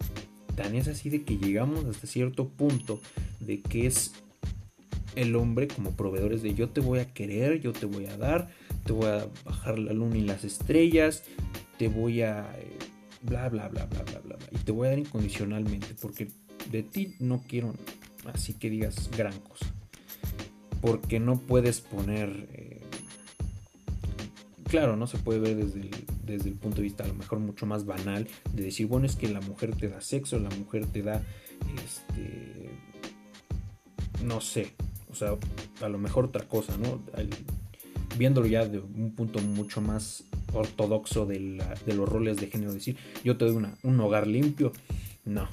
Tan 0.55 0.75
es 0.77 0.87
así 0.89 1.11
de 1.11 1.25
que 1.25 1.37
llegamos 1.37 1.85
hasta 1.85 2.07
cierto 2.07 2.49
punto 2.49 3.01
de 3.41 3.61
que 3.61 3.87
es 3.87 4.13
el 5.17 5.37
hombre 5.37 5.69
como 5.69 5.93
proveedores 5.97 6.43
de 6.43 6.55
yo 6.55 6.69
te 6.69 6.81
voy 6.81 7.01
a 7.01 7.13
querer, 7.13 7.61
yo 7.61 7.73
te 7.73 7.87
voy 7.87 8.07
a 8.07 8.17
dar, 8.17 8.49
te 8.85 8.93
voy 8.93 9.07
a 9.07 9.27
bajar 9.45 9.79
la 9.79 9.93
luna 9.93 10.17
y 10.17 10.23
las 10.23 10.45
estrellas, 10.45 11.25
te 11.79 11.89
voy 11.89 12.23
a 12.23 12.51
eh, 12.59 12.79
bla 13.23 13.49
bla 13.49 13.69
bla 13.69 13.87
bla 13.87 14.03
bla 14.03 14.21
bla 14.21 14.37
y 14.51 14.59
te 14.59 14.73
voy 14.73 14.87
a 14.87 14.91
dar 14.91 14.99
incondicionalmente 14.99 15.89
porque 16.01 16.29
de 16.71 16.83
ti 16.83 17.15
no 17.19 17.43
quiero 17.49 17.75
así 18.33 18.55
que 18.55 18.71
digas 18.71 19.11
gran 19.17 19.39
cosa. 19.41 19.67
Porque 20.81 21.19
no 21.19 21.41
puedes 21.41 21.81
poner 21.81 22.49
eh, 22.53 22.81
claro 24.69 24.97
no 24.97 25.07
se 25.07 25.19
puede 25.19 25.41
ver 25.41 25.57
desde 25.57 25.81
el, 25.81 25.91
desde 26.25 26.51
el 26.51 26.55
punto 26.55 26.77
de 26.77 26.83
vista 26.83 27.03
a 27.03 27.09
lo 27.09 27.15
mejor 27.15 27.41
mucho 27.41 27.67
más 27.67 27.85
banal 27.85 28.29
de 28.53 28.63
decir 28.63 28.87
bueno 28.87 29.07
es 29.07 29.17
que 29.17 29.29
la 29.29 29.41
mujer 29.41 29.75
te 29.75 29.89
da 29.89 30.01
sexo 30.01 30.39
la 30.39 30.51
mujer 30.51 30.87
te 30.87 31.03
da 31.03 31.23
este 31.85 32.71
no 34.23 34.41
sé 34.41 34.75
sea 35.19 35.37
a 35.83 35.89
lo 35.89 35.99
mejor 35.99 36.27
otra 36.27 36.47
cosa 36.47 36.77
no 36.77 37.01
viéndolo 38.19 38.47
ya 38.47 38.67
de 38.67 38.79
un 38.81 39.13
punto 39.15 39.39
mucho 39.41 39.81
más 39.81 40.25
ortodoxo 40.53 41.25
de, 41.25 41.63
los 41.87 42.09
roles 42.09 42.37
de 42.39 42.49
género, 42.49 42.73
decir, 42.73 42.97
yo 43.25 43.37
te 43.37 43.45
doy 43.45 43.55
una, 43.55 43.79
un 43.83 43.99
hogar 44.01 44.27
limpio, 44.27 44.73
no. 45.25 45.49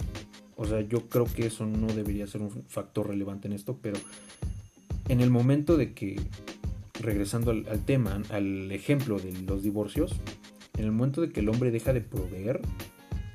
O 0.56 0.66
sea, 0.66 0.82
yo 0.82 1.08
creo 1.10 1.26
que 1.26 1.48
eso 1.48 1.66
no 1.66 1.88
debería 1.88 2.28
ser 2.28 2.42
un 2.42 2.50
factor 2.68 3.10
relevante 3.10 3.48
en 3.48 3.54
esto, 3.54 3.78
pero 3.82 3.98
en 5.10 5.22
el 5.22 5.30
momento 5.30 5.78
de 5.78 5.94
que, 5.94 6.20
regresando 7.02 7.52
al, 7.52 7.86
tema, 7.86 8.22
al 8.30 8.72
ejemplo 8.72 9.20
de 9.20 9.34
los 9.42 9.64
divorcios, 9.64 10.14
en 10.78 10.86
el 10.86 10.92
momento 10.92 11.22
de 11.22 11.30
que 11.30 11.42
el 11.42 11.50
hombre 11.50 11.72
deja 11.72 11.94
de 11.94 12.02
proveer, 12.02 12.62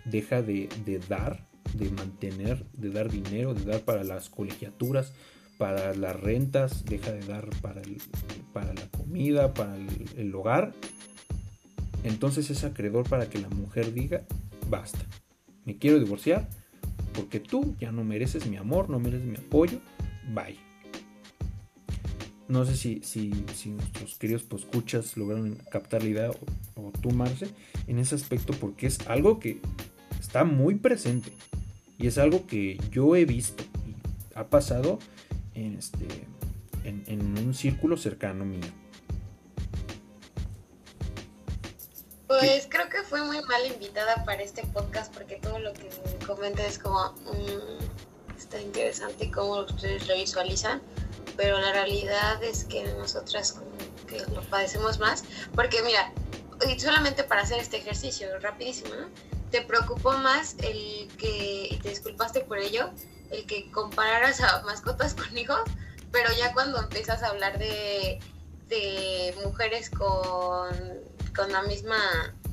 deja 0.07 0.43
de, 0.43 0.69
dar, 1.09 1.47
de 1.75 1.91
mantener, 1.91 2.65
de 2.73 2.91
dar 2.91 3.11
dinero, 3.11 3.55
de 3.55 3.65
dar 3.65 3.83
para 3.83 4.03
las 4.03 4.31
colegiaturas, 4.31 5.13
para 5.61 5.95
las 5.95 6.19
rentas, 6.19 6.87
deja 6.87 7.13
de 7.13 7.21
dar 7.27 7.51
para, 7.61 7.83
para 8.55 8.73
la 8.73 8.89
comida, 8.97 9.53
para 9.53 9.77
el, 10.17 10.35
hogar, 10.35 10.73
entonces 12.03 12.49
es 12.49 12.65
acreedor 12.65 13.07
para 13.07 13.29
que 13.29 13.39
la 13.39 13.51
mujer 13.51 13.93
diga, 13.93 14.23
basta, 14.71 15.01
me 15.67 15.77
quiero 15.77 15.99
divorciar 15.99 16.49
porque 17.13 17.41
tú 17.41 17.77
ya 17.79 17.93
no 17.93 18.05
mereces 18.05 18.47
mi 18.47 18.57
amor, 18.57 18.89
no 18.89 19.01
mereces 19.01 19.27
mi 19.27 19.37
apoyo, 19.37 19.81
bye. 20.33 20.57
No 22.49 22.65
sé 22.65 22.75
si, 22.75 23.03
si, 23.03 23.29
nuestros 23.69 24.17
queridos 24.17 24.45
poscuchas 24.45 25.19
lograron 25.19 25.59
captar 25.71 26.03
la 26.03 26.09
idea 26.09 26.31
o, 26.31 26.87
o 26.87 26.91
tú, 27.03 27.11
Marce, 27.11 27.49
en 27.87 27.99
ese 27.99 28.15
aspecto 28.15 28.55
porque 28.55 28.87
es 28.87 29.07
algo 29.09 29.39
que 29.39 29.61
está 30.19 30.45
muy 30.45 30.77
presente 30.77 31.31
y 31.99 32.07
es 32.07 32.17
algo 32.17 32.47
que 32.47 32.81
yo 32.91 33.15
he 33.15 33.27
visto 33.27 33.63
y 33.87 33.95
ha 34.35 34.49
pasado 34.49 34.99
en, 35.67 35.79
este, 35.79 36.07
en, 36.85 37.39
un 37.39 37.55
círculo 37.55 37.97
cercano 37.97 38.45
mío. 38.45 38.67
Pues 42.27 42.69
creo 42.71 42.89
que 42.89 43.03
fue 43.03 43.23
muy 43.25 43.43
mal 43.43 43.67
invitada 43.67 44.25
para 44.25 44.43
este 44.43 44.63
podcast 44.69 45.13
porque 45.13 45.37
todo 45.37 45.59
lo 45.59 45.73
que 45.73 45.91
comenta 46.27 46.65
es 46.65 46.79
como 46.79 47.13
mm, 47.13 48.39
está 48.39 48.61
interesante 48.61 49.31
cómo 49.31 49.61
ustedes 49.61 50.07
lo 50.07 50.15
visualizan, 50.15 50.81
pero 51.37 51.59
la 51.59 51.73
realidad 51.73 52.43
es 52.45 52.65
que 52.65 52.85
nosotras 52.95 53.53
como 53.53 53.71
que 54.07 54.21
lo 54.33 54.43
padecemos 54.43 54.99
más, 54.99 55.25
porque 55.55 55.83
mira, 55.83 56.13
solamente 56.79 57.25
para 57.25 57.43
hacer 57.43 57.59
este 57.59 57.79
ejercicio 57.79 58.27
rapidísimo, 58.41 58.95
Te 59.51 59.63
preocupó 59.63 60.13
más 60.13 60.55
el 60.63 61.09
que, 61.19 61.69
y 61.73 61.77
te 61.83 61.89
disculpaste 61.89 62.41
por 62.41 62.59
ello, 62.59 62.91
el 63.31 63.47
que 63.47 63.71
compararas 63.71 64.41
a 64.41 64.63
mascotas 64.63 65.15
con 65.15 65.37
hijos, 65.37 65.61
pero 66.13 66.31
ya 66.33 66.53
cuando 66.53 66.79
empiezas 66.81 67.23
a 67.23 67.29
hablar 67.29 67.59
de, 67.59 68.19
de 68.69 69.35
mujeres 69.45 69.91
con, 69.91 70.71
con 71.35 71.53
la 71.53 71.63
misma 71.63 71.97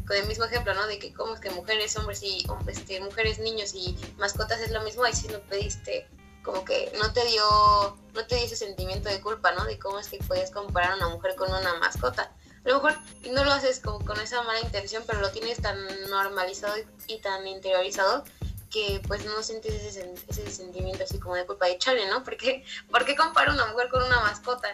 con 0.07 0.15
el 0.15 0.25
mismo 0.25 0.45
ejemplo, 0.45 0.73
¿no? 0.73 0.87
De 0.87 0.99
que 0.99 1.13
como 1.13 1.33
es 1.33 1.41
que 1.41 1.49
mujeres, 1.49 1.97
hombres 1.97 2.23
y 2.23 2.45
este, 2.67 3.01
mujeres, 3.01 3.39
niños 3.39 3.75
y 3.75 3.97
mascotas 4.17 4.61
es 4.61 4.71
lo 4.71 4.81
mismo, 4.81 5.03
ahí 5.03 5.13
sí 5.13 5.27
no 5.29 5.39
pediste, 5.41 6.07
como 6.43 6.63
que 6.63 6.93
no 6.97 7.11
te 7.11 7.25
dio, 7.25 7.43
no 8.13 8.25
te 8.25 8.35
dio 8.35 8.45
ese 8.45 8.55
sentimiento 8.55 9.09
de 9.09 9.19
culpa, 9.19 9.51
¿no? 9.51 9.65
De 9.65 9.77
cómo 9.77 9.99
es 9.99 10.07
que 10.07 10.19
puedes 10.19 10.49
comparar 10.51 10.93
a 10.93 10.95
una 10.95 11.09
mujer 11.09 11.35
con 11.35 11.49
una 11.51 11.75
mascota. 11.79 12.31
A 12.63 12.69
lo 12.69 12.75
mejor 12.75 12.97
no 13.31 13.43
lo 13.43 13.51
haces 13.51 13.81
como 13.81 14.03
con 14.05 14.19
esa 14.19 14.41
mala 14.43 14.61
intención, 14.61 15.03
pero 15.05 15.19
lo 15.19 15.29
tienes 15.31 15.61
tan 15.61 15.77
normalizado 16.09 16.73
y 17.07 17.17
tan 17.19 17.45
interiorizado 17.45 18.23
que 18.69 19.01
pues 19.07 19.25
no 19.25 19.41
sientes 19.43 19.73
ese, 19.73 20.13
ese 20.27 20.49
sentimiento 20.49 21.03
así 21.03 21.19
como 21.19 21.35
de 21.35 21.45
culpa 21.45 21.67
de 21.67 21.77
chale, 21.77 22.07
¿no? 22.07 22.23
Porque, 22.23 22.63
¿Por 22.91 23.05
qué 23.05 23.15
comparo 23.15 23.53
una 23.53 23.67
mujer 23.67 23.89
con 23.89 24.03
una 24.03 24.21
mascota? 24.21 24.69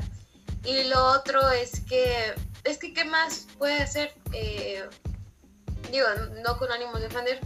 Y 0.64 0.84
lo 0.86 1.06
otro 1.12 1.50
es 1.50 1.82
que, 1.82 2.34
es 2.64 2.78
que 2.78 2.94
¿qué 2.94 3.06
más 3.06 3.48
puede 3.58 3.82
hacer? 3.82 4.14
Eh, 4.32 4.88
digo, 5.92 6.08
no 6.44 6.58
con 6.58 6.72
ánimo 6.72 6.94
de 6.98 7.08
defender, 7.08 7.40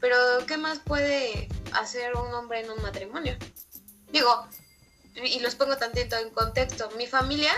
pero 0.00 0.16
¿qué 0.46 0.56
más 0.56 0.80
puede 0.80 1.48
hacer 1.72 2.16
un 2.16 2.32
hombre 2.34 2.60
en 2.60 2.70
un 2.70 2.82
matrimonio? 2.82 3.36
Digo, 4.10 4.46
y 5.14 5.38
los 5.40 5.54
pongo 5.54 5.76
tantito 5.76 6.16
en 6.16 6.30
contexto, 6.30 6.90
mi 6.96 7.06
familia 7.06 7.52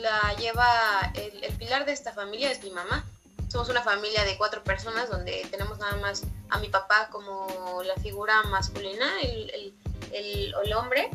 la 0.00 0.34
lleva, 0.34 1.12
el 1.14 1.52
pilar 1.54 1.86
de 1.86 1.92
esta 1.92 2.12
familia 2.12 2.50
es 2.50 2.62
mi 2.62 2.70
mamá 2.70 3.06
somos 3.48 3.68
una 3.68 3.82
familia 3.82 4.24
de 4.24 4.36
cuatro 4.36 4.62
personas 4.62 5.08
donde 5.08 5.46
tenemos 5.50 5.78
nada 5.78 5.96
más 5.96 6.22
a 6.50 6.58
mi 6.58 6.68
papá 6.68 7.08
como 7.10 7.82
la 7.82 7.94
figura 7.96 8.42
masculina, 8.44 9.20
el, 9.22 9.50
el, 10.12 10.54
el, 10.54 10.72
hombre. 10.74 11.10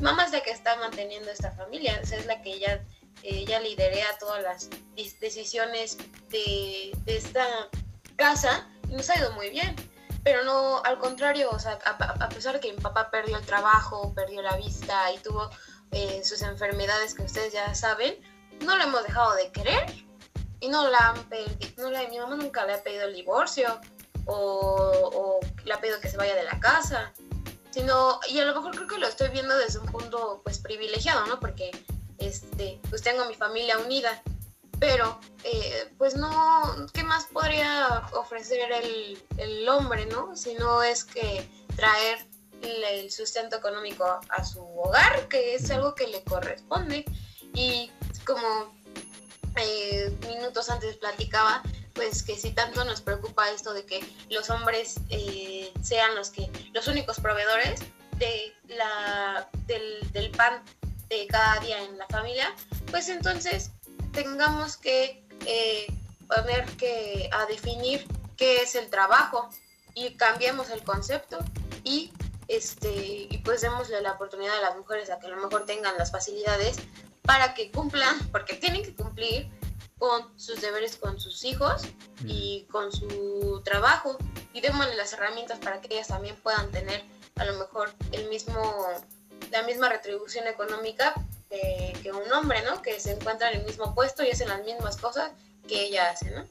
Mamá 0.00 0.24
es 0.24 0.32
la 0.32 0.40
que 0.40 0.50
está 0.50 0.76
manteniendo 0.76 1.30
esta 1.30 1.52
familia, 1.52 2.00
es 2.00 2.26
la 2.26 2.42
que 2.42 2.54
ella, 2.54 2.84
ella 3.22 3.60
liderea 3.60 4.06
todas 4.18 4.42
las 4.42 4.68
decisiones 5.20 5.96
de, 6.28 6.92
de, 7.04 7.16
esta 7.16 7.46
casa 8.16 8.68
y 8.90 8.94
nos 8.94 9.08
ha 9.10 9.18
ido 9.18 9.32
muy 9.32 9.50
bien. 9.50 9.74
Pero 10.22 10.42
no, 10.42 10.82
al 10.82 10.98
contrario, 10.98 11.50
o 11.50 11.58
sea, 11.58 11.78
a, 11.84 12.28
pesar 12.28 12.54
de 12.54 12.60
que 12.60 12.72
mi 12.72 12.80
papá 12.80 13.10
perdió 13.12 13.36
el 13.36 13.46
trabajo, 13.46 14.12
perdió 14.12 14.42
la 14.42 14.56
vista 14.56 15.12
y 15.12 15.18
tuvo 15.18 15.48
eh, 15.92 16.20
sus 16.24 16.42
enfermedades 16.42 17.14
que 17.14 17.22
ustedes 17.22 17.52
ya 17.52 17.72
saben, 17.76 18.16
no 18.64 18.76
lo 18.76 18.82
hemos 18.82 19.04
dejado 19.04 19.34
de 19.36 19.52
querer 19.52 20.05
y 20.60 20.68
no 20.68 20.88
la 20.88 20.98
han 21.10 21.28
pedido, 21.28 21.54
no 21.76 21.90
mi 22.08 22.18
mamá 22.18 22.36
nunca 22.36 22.64
le 22.66 22.74
ha 22.74 22.82
pedido 22.82 23.04
el 23.04 23.14
divorcio 23.14 23.80
o, 24.26 25.40
le 25.64 25.72
ha 25.72 25.80
pedido 25.80 26.00
que 26.00 26.08
se 26.08 26.16
vaya 26.16 26.34
de 26.34 26.44
la 26.44 26.58
casa, 26.60 27.12
sino, 27.70 28.20
y 28.28 28.38
a 28.38 28.44
lo 28.44 28.54
mejor 28.54 28.74
creo 28.74 28.86
que 28.86 28.98
lo 28.98 29.06
estoy 29.06 29.28
viendo 29.28 29.56
desde 29.56 29.78
un 29.78 29.86
punto 29.86 30.40
pues 30.42 30.58
privilegiado, 30.58 31.26
¿no? 31.26 31.38
Porque 31.38 31.70
este, 32.18 32.80
pues 32.88 33.02
tengo 33.02 33.22
a 33.22 33.28
mi 33.28 33.34
familia 33.34 33.78
unida, 33.78 34.22
pero 34.78 35.20
eh, 35.44 35.92
pues 35.98 36.16
no, 36.16 36.74
¿qué 36.92 37.02
más 37.02 37.26
podría 37.26 38.06
ofrecer 38.14 38.70
el, 38.72 39.22
el, 39.38 39.68
hombre, 39.68 40.06
¿no? 40.06 40.36
Si 40.36 40.54
no 40.54 40.82
es 40.82 41.04
que 41.04 41.48
traer 41.76 42.26
el 42.62 43.10
sustento 43.10 43.56
económico 43.56 44.04
a 44.28 44.44
su 44.44 44.60
hogar, 44.60 45.28
que 45.28 45.54
es 45.54 45.70
algo 45.70 45.94
que 45.94 46.06
le 46.08 46.22
corresponde. 46.24 47.04
Y 47.54 47.90
como 48.24 48.75
eh, 49.56 50.14
minutos 50.26 50.70
antes 50.70 50.96
platicaba, 50.96 51.62
pues 51.94 52.22
que 52.22 52.36
si 52.36 52.50
tanto 52.50 52.84
nos 52.84 53.00
preocupa 53.00 53.50
esto 53.50 53.72
de 53.72 53.84
que 53.86 54.00
los 54.28 54.50
hombres 54.50 54.96
eh, 55.08 55.72
sean 55.82 56.14
los 56.14 56.30
que 56.30 56.50
los 56.72 56.86
únicos 56.88 57.20
proveedores 57.20 57.80
de 58.18 58.54
la 58.68 59.48
del, 59.66 60.30
pan 60.36 60.62
de 61.08 61.26
cada 61.26 61.60
día 61.60 61.82
en 61.82 61.98
la 61.98 62.06
familia, 62.06 62.54
pues 62.90 63.08
entonces 63.08 63.70
tengamos 64.12 64.76
que 64.76 65.24
eh, 65.46 65.86
poner 66.28 66.64
que 66.76 67.30
a 67.32 67.46
definir 67.46 68.06
qué 68.36 68.56
es 68.58 68.74
el 68.74 68.88
trabajo 68.90 69.48
y 69.94 70.14
cambiemos 70.16 70.70
el 70.70 70.82
concepto 70.82 71.38
y 71.84 72.12
este 72.48 73.26
y 73.30 73.38
pues 73.38 73.60
démosle 73.62 74.00
la 74.02 74.12
oportunidad 74.12 74.56
a 74.58 74.60
las 74.60 74.76
mujeres 74.76 75.10
a 75.10 75.18
que 75.18 75.26
a 75.26 75.30
lo 75.30 75.36
mejor 75.36 75.66
tengan 75.66 75.96
las 75.98 76.12
facilidades 76.12 76.76
para 77.26 77.54
que 77.54 77.70
cumplan, 77.70 78.16
porque 78.30 78.54
tienen 78.54 78.82
que 78.82 78.94
cumplir 78.94 79.50
con 79.98 80.38
sus 80.38 80.60
deberes 80.60 80.96
con 80.96 81.18
sus 81.18 81.42
hijos 81.44 81.82
y 82.24 82.66
con 82.70 82.92
su 82.92 83.62
trabajo 83.64 84.18
y 84.52 84.60
démosle 84.60 84.94
las 84.94 85.12
herramientas 85.14 85.58
para 85.58 85.80
que 85.80 85.94
ellas 85.94 86.08
también 86.08 86.36
puedan 86.36 86.70
tener 86.70 87.02
a 87.36 87.44
lo 87.44 87.54
mejor 87.58 87.94
el 88.12 88.28
mismo 88.28 88.86
la 89.50 89.62
misma 89.62 89.88
retribución 89.88 90.46
económica 90.46 91.14
que 91.48 92.12
un 92.12 92.30
hombre, 92.32 92.62
¿no? 92.62 92.82
Que 92.82 93.00
se 93.00 93.12
encuentra 93.12 93.50
en 93.50 93.60
el 93.60 93.66
mismo 93.66 93.94
puesto 93.94 94.22
y 94.22 94.30
hacen 94.30 94.48
las 94.48 94.64
mismas 94.64 94.96
cosas 94.96 95.30
que 95.68 95.86
ella 95.86 96.10
hace, 96.10 96.30
¿no? 96.30 96.44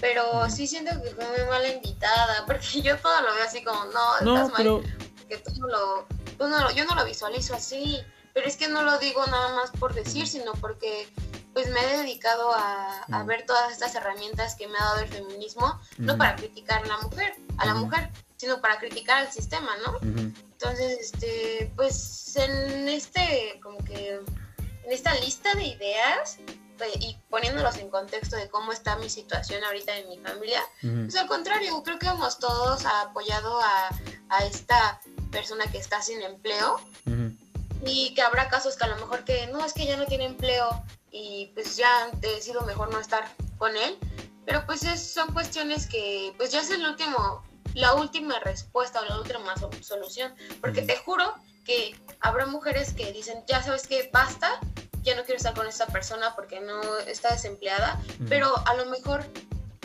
Pero 0.00 0.48
sí 0.50 0.66
siento 0.66 0.90
que 1.02 1.10
fue 1.10 1.26
muy 1.28 1.48
mala 1.48 1.68
invitada, 1.68 2.44
porque 2.46 2.82
yo 2.82 2.96
todo 2.98 3.20
lo 3.20 3.34
veo 3.34 3.44
así 3.44 3.62
como, 3.62 3.84
no, 3.86 4.18
estás 4.18 4.50
mal, 4.52 4.82
que 5.28 5.38
tú 5.38 5.52
lo, 5.62 6.06
tú 6.38 6.48
no, 6.48 6.70
yo 6.72 6.84
no 6.84 6.94
lo 6.94 7.04
visualizo 7.04 7.54
así, 7.54 7.98
pero 8.34 8.46
es 8.46 8.56
que 8.56 8.68
no 8.68 8.82
lo 8.82 8.98
digo 8.98 9.24
nada 9.26 9.54
más 9.54 9.70
por 9.70 9.94
decir, 9.94 10.26
sino 10.26 10.52
porque 10.52 11.08
pues 11.52 11.68
me 11.70 11.80
he 11.80 11.98
dedicado 11.98 12.52
a, 12.52 13.02
a, 13.10 13.22
ver 13.24 13.44
todas 13.44 13.72
estas 13.72 13.94
herramientas 13.94 14.54
que 14.54 14.68
me 14.68 14.78
ha 14.78 14.84
dado 14.84 15.00
el 15.00 15.08
feminismo, 15.08 15.80
no 15.98 16.16
para 16.16 16.36
criticar 16.36 16.84
a 16.84 16.86
la 16.86 16.98
mujer, 16.98 17.34
a 17.58 17.66
la 17.66 17.74
mujer, 17.74 18.10
sino 18.36 18.60
para 18.60 18.78
criticar 18.78 19.26
al 19.26 19.32
sistema, 19.32 19.70
¿no? 19.84 19.98
Entonces, 20.00 20.98
este, 21.00 21.72
pues 21.76 22.36
en 22.36 22.88
este, 22.88 23.60
como 23.62 23.78
que, 23.84 24.20
en 24.84 24.92
esta 24.92 25.14
lista 25.16 25.54
de 25.54 25.64
ideas, 25.64 26.38
pues, 26.78 26.90
y 27.00 27.18
poniéndolos 27.28 27.76
en 27.76 27.90
contexto 27.90 28.36
de 28.36 28.48
cómo 28.48 28.72
está 28.72 28.96
mi 28.96 29.10
situación 29.10 29.62
ahorita 29.64 29.96
en 29.98 30.08
mi 30.08 30.18
familia, 30.18 30.62
pues 30.80 31.16
al 31.16 31.26
contrario, 31.26 31.82
creo 31.82 31.98
que 31.98 32.06
hemos 32.06 32.38
todos 32.38 32.86
apoyado 32.86 33.60
a, 33.60 33.90
a 34.30 34.44
esta 34.44 35.00
persona 35.30 35.66
que 35.70 35.78
está 35.78 36.00
sin 36.00 36.22
empleo 36.22 36.80
y 37.84 38.14
que 38.14 38.22
habrá 38.22 38.48
casos 38.48 38.76
que 38.76 38.84
a 38.84 38.88
lo 38.88 38.96
mejor 38.96 39.24
que 39.24 39.46
no 39.48 39.64
es 39.64 39.72
que 39.72 39.86
ya 39.86 39.96
no 39.96 40.06
tiene 40.06 40.26
empleo 40.26 40.84
y 41.10 41.50
pues 41.54 41.76
ya 41.76 42.04
han 42.04 42.20
decidido 42.20 42.62
mejor 42.62 42.92
no 42.92 43.00
estar 43.00 43.24
con 43.58 43.76
él, 43.76 43.98
pero 44.46 44.64
pues 44.66 44.80
son 45.00 45.32
cuestiones 45.32 45.86
que 45.86 46.32
pues 46.36 46.52
ya 46.52 46.60
es 46.60 46.70
el 46.70 46.84
último, 46.86 47.44
la 47.74 47.94
última 47.94 48.38
respuesta 48.40 49.00
o 49.00 49.04
la 49.04 49.18
última 49.18 49.54
solución, 49.80 50.34
porque 50.60 50.82
te 50.82 50.96
juro 50.96 51.34
que 51.64 51.94
habrá 52.20 52.46
mujeres 52.46 52.92
que 52.92 53.12
dicen, 53.12 53.42
ya 53.46 53.62
sabes 53.62 53.86
que 53.86 54.08
basta, 54.12 54.60
ya 55.02 55.14
no 55.16 55.24
quiero 55.24 55.38
estar 55.38 55.54
con 55.54 55.66
esta 55.66 55.86
persona 55.86 56.34
porque 56.34 56.60
no 56.60 56.98
está 56.98 57.32
desempleada, 57.32 58.00
pero 58.28 58.52
a 58.66 58.74
lo 58.74 58.86
mejor 58.86 59.24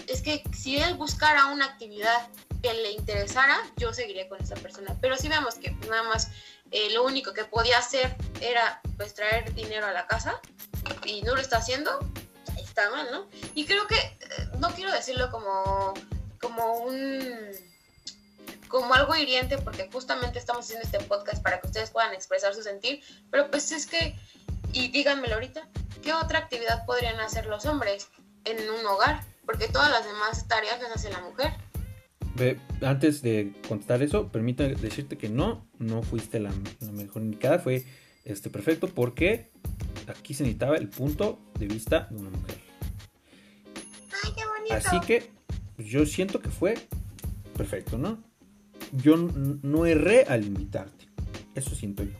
es 0.08 0.22
que 0.22 0.44
si 0.56 0.78
él 0.78 0.96
buscara 0.96 1.48
una 1.48 1.66
actividad 1.66 2.28
que 2.62 2.74
le 2.74 2.92
interesara, 2.92 3.58
yo 3.78 3.94
seguiría 3.94 4.28
con 4.28 4.42
esa 4.42 4.56
persona. 4.56 4.96
Pero 5.02 5.18
si 5.18 5.30
vemos 5.30 5.56
que 5.56 5.72
nada 5.90 6.04
más 6.04 6.32
eh, 6.72 6.90
lo 6.92 7.04
único 7.04 7.34
que 7.34 7.46
podía 7.46 7.78
hacer 7.78 8.16
era 8.42 8.82
pues 8.98 9.14
traer 9.14 9.54
dinero 9.54 9.86
a 9.86 9.92
la 9.92 10.08
casa 10.08 10.40
y 11.06 11.22
no 11.22 11.36
lo 11.36 11.42
está 11.42 11.58
haciendo, 11.58 12.00
está 12.58 12.90
mal, 12.90 13.08
¿no? 13.12 13.28
Y 13.54 13.66
creo 13.66 13.88
que, 13.88 13.96
eh, 13.96 14.50
no 14.60 14.70
quiero 14.70 14.92
decirlo 14.92 15.30
como, 15.32 15.94
como 16.40 16.74
un 16.80 17.52
como 18.68 18.94
algo 18.94 19.16
hiriente 19.16 19.58
porque 19.58 19.90
justamente 19.92 20.40
estamos 20.40 20.66
haciendo 20.66 20.86
este 20.86 21.00
podcast 21.06 21.42
para 21.42 21.62
que 21.62 21.68
ustedes 21.68 21.92
puedan 21.92 22.14
expresar 22.14 22.54
su 22.54 22.62
sentir, 22.62 23.02
pero 23.32 23.50
pues 23.50 23.72
es 23.72 23.86
que, 23.88 24.20
y 24.74 24.90
díganmelo 24.90 25.36
ahorita, 25.36 25.68
¿qué 26.04 26.14
otra 26.14 26.40
actividad 26.40 26.86
podrían 26.86 27.20
hacer 27.20 27.46
los 27.46 27.66
hombres 27.66 28.10
en 28.44 28.70
un 28.70 28.86
hogar? 28.86 29.24
Porque 29.46 29.68
todas 29.68 29.90
las 29.90 30.06
demás 30.06 30.48
tareas 30.48 30.82
las 30.82 30.92
hace 30.92 31.10
la 31.10 31.22
mujer. 31.22 31.54
Antes 32.82 33.22
de 33.22 33.54
contestar 33.68 34.04
eso, 34.04 34.30
permítame 34.30 34.76
decirte 34.76 35.18
que 35.18 35.30
no, 35.30 35.68
no 35.80 36.04
fuiste 36.04 36.40
la, 36.40 36.52
mejor 36.92 37.22
indicada, 37.22 37.60
fue 37.60 37.86
este 38.24 38.50
perfecto 38.50 38.88
porque 38.88 39.52
aquí 40.08 40.34
se 40.34 40.44
necesitaba 40.44 40.78
el 40.78 40.90
punto 40.90 41.40
de 41.58 41.68
vista 41.68 42.08
de 42.12 42.18
una 42.18 42.30
mujer. 42.30 42.58
Ay, 44.24 44.32
qué 44.36 44.46
bonito. 44.46 44.76
Así 44.76 45.00
que 45.02 45.32
yo 45.78 46.06
siento 46.06 46.40
que 46.42 46.50
fue 46.50 46.76
perfecto, 47.56 47.98
¿no? 47.98 48.24
yo 48.92 49.18
no 49.18 49.86
erré 49.86 50.24
al 50.24 50.46
invitarte. 50.46 51.08
Eso 51.54 51.76
siento 51.76 52.04
yo. 52.04 52.12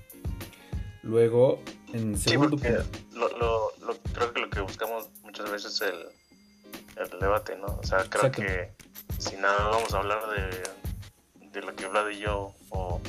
Luego, 1.04 1.62
en 1.94 2.18
segundo 2.18 2.58
sí, 2.58 2.68
lo, 3.14 3.30
lo, 3.38 3.72
creo 4.14 4.34
que 4.34 4.40
lo 4.40 4.50
que 4.50 4.62
buscamos 4.62 5.10
muchas 5.24 5.52
veces 5.52 5.74
es 5.74 5.82
el, 5.82 7.14
el 7.14 7.20
debate, 7.20 7.56
¿no? 7.58 7.68
O 7.68 7.84
sea, 7.84 8.04
creo 8.10 8.32
que 8.32 8.72
si 9.18 9.36
nada 9.38 9.70
vamos 9.70 9.94
a 9.94 9.98
hablar 10.00 10.22
de, 10.30 11.50
de 11.50 11.62
lo 11.62 11.76
que 11.76 11.88
Vlad 11.88 12.10
y 12.10 12.20
yo 12.20 12.54
o, 12.70 13.02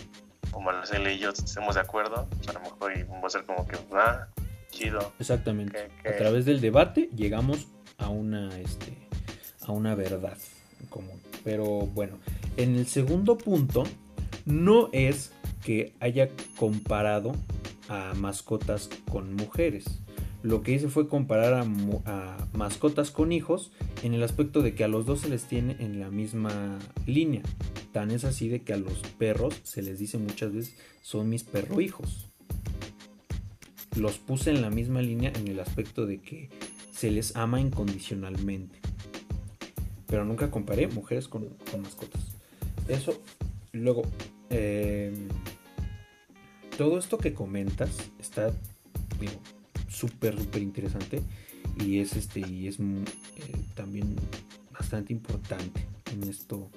o 0.52 0.60
Marcela 0.60 1.12
y 1.12 1.18
yo 1.18 1.30
estemos 1.30 1.74
de 1.74 1.80
acuerdo, 1.80 2.26
pues 2.36 2.48
a 2.48 2.52
lo 2.54 2.60
mejor 2.60 2.92
va 3.22 3.26
a 3.26 3.30
ser 3.30 3.44
como 3.44 3.66
que, 3.66 3.76
ah, 3.92 4.26
chido. 4.70 5.12
Exactamente. 5.18 5.90
A 6.04 6.16
través 6.16 6.44
del 6.44 6.60
debate 6.60 7.10
llegamos 7.14 7.66
a 7.98 8.08
una, 8.08 8.56
este, 8.58 8.96
a 9.66 9.72
una 9.72 9.94
verdad 9.94 10.36
común. 10.90 11.20
Pero 11.44 11.64
bueno, 11.64 12.18
en 12.56 12.76
el 12.76 12.86
segundo 12.86 13.38
punto, 13.38 13.84
no 14.44 14.88
es 14.92 15.32
que 15.64 15.94
haya 16.00 16.28
comparado 16.56 17.32
a 17.88 18.14
mascotas 18.14 18.88
con 19.10 19.34
mujeres. 19.34 19.84
Lo 20.46 20.62
que 20.62 20.72
hice 20.72 20.88
fue 20.88 21.08
comparar 21.08 21.54
a, 21.54 22.36
mascotas 22.52 23.10
con 23.10 23.32
hijos 23.32 23.72
en 24.04 24.14
el 24.14 24.22
aspecto 24.22 24.62
de 24.62 24.76
que 24.76 24.84
a 24.84 24.88
los 24.88 25.04
dos 25.04 25.22
se 25.22 25.28
les 25.28 25.44
tiene 25.44 25.76
en 25.80 25.98
la 25.98 26.08
misma 26.08 26.78
línea. 27.04 27.42
Tan 27.92 28.12
es 28.12 28.24
así 28.24 28.48
de 28.48 28.62
que 28.62 28.72
a 28.72 28.76
los 28.76 28.98
perros 29.18 29.60
se 29.64 29.82
les 29.82 29.98
dice 29.98 30.18
muchas 30.18 30.52
veces 30.52 30.76
son 31.02 31.28
mis 31.28 31.42
perro 31.42 31.80
hijos. 31.80 32.30
Los 33.96 34.18
puse 34.18 34.50
en 34.50 34.62
la 34.62 34.70
misma 34.70 35.02
línea 35.02 35.32
en 35.34 35.48
el 35.48 35.58
aspecto 35.58 36.06
de 36.06 36.20
que 36.20 36.48
se 36.92 37.10
les 37.10 37.34
ama 37.34 37.60
incondicionalmente. 37.60 38.78
Pero 40.06 40.24
nunca 40.24 40.52
comparé 40.52 40.86
mujeres 40.86 41.26
con 41.26 41.48
mascotas 41.82 42.36
eso, 42.88 43.20
luego, 43.72 44.02
em, 44.50 45.28
todo 46.78 46.98
esto 46.98 47.18
que 47.18 47.34
comentas 47.34 47.90
está, 48.20 48.52
digo, 49.18 49.32
súper, 49.96 50.38
súper 50.38 50.62
interesante 50.62 51.22
y 51.80 51.98
es 51.98 52.16
este, 52.16 52.40
y 52.40 52.68
es 52.68 52.78
mm, 52.78 53.02
eh, 53.36 53.64
también 53.74 54.16
bastante 54.72 55.12
importante 55.12 55.86
en 56.12 56.28
esto 56.28 56.70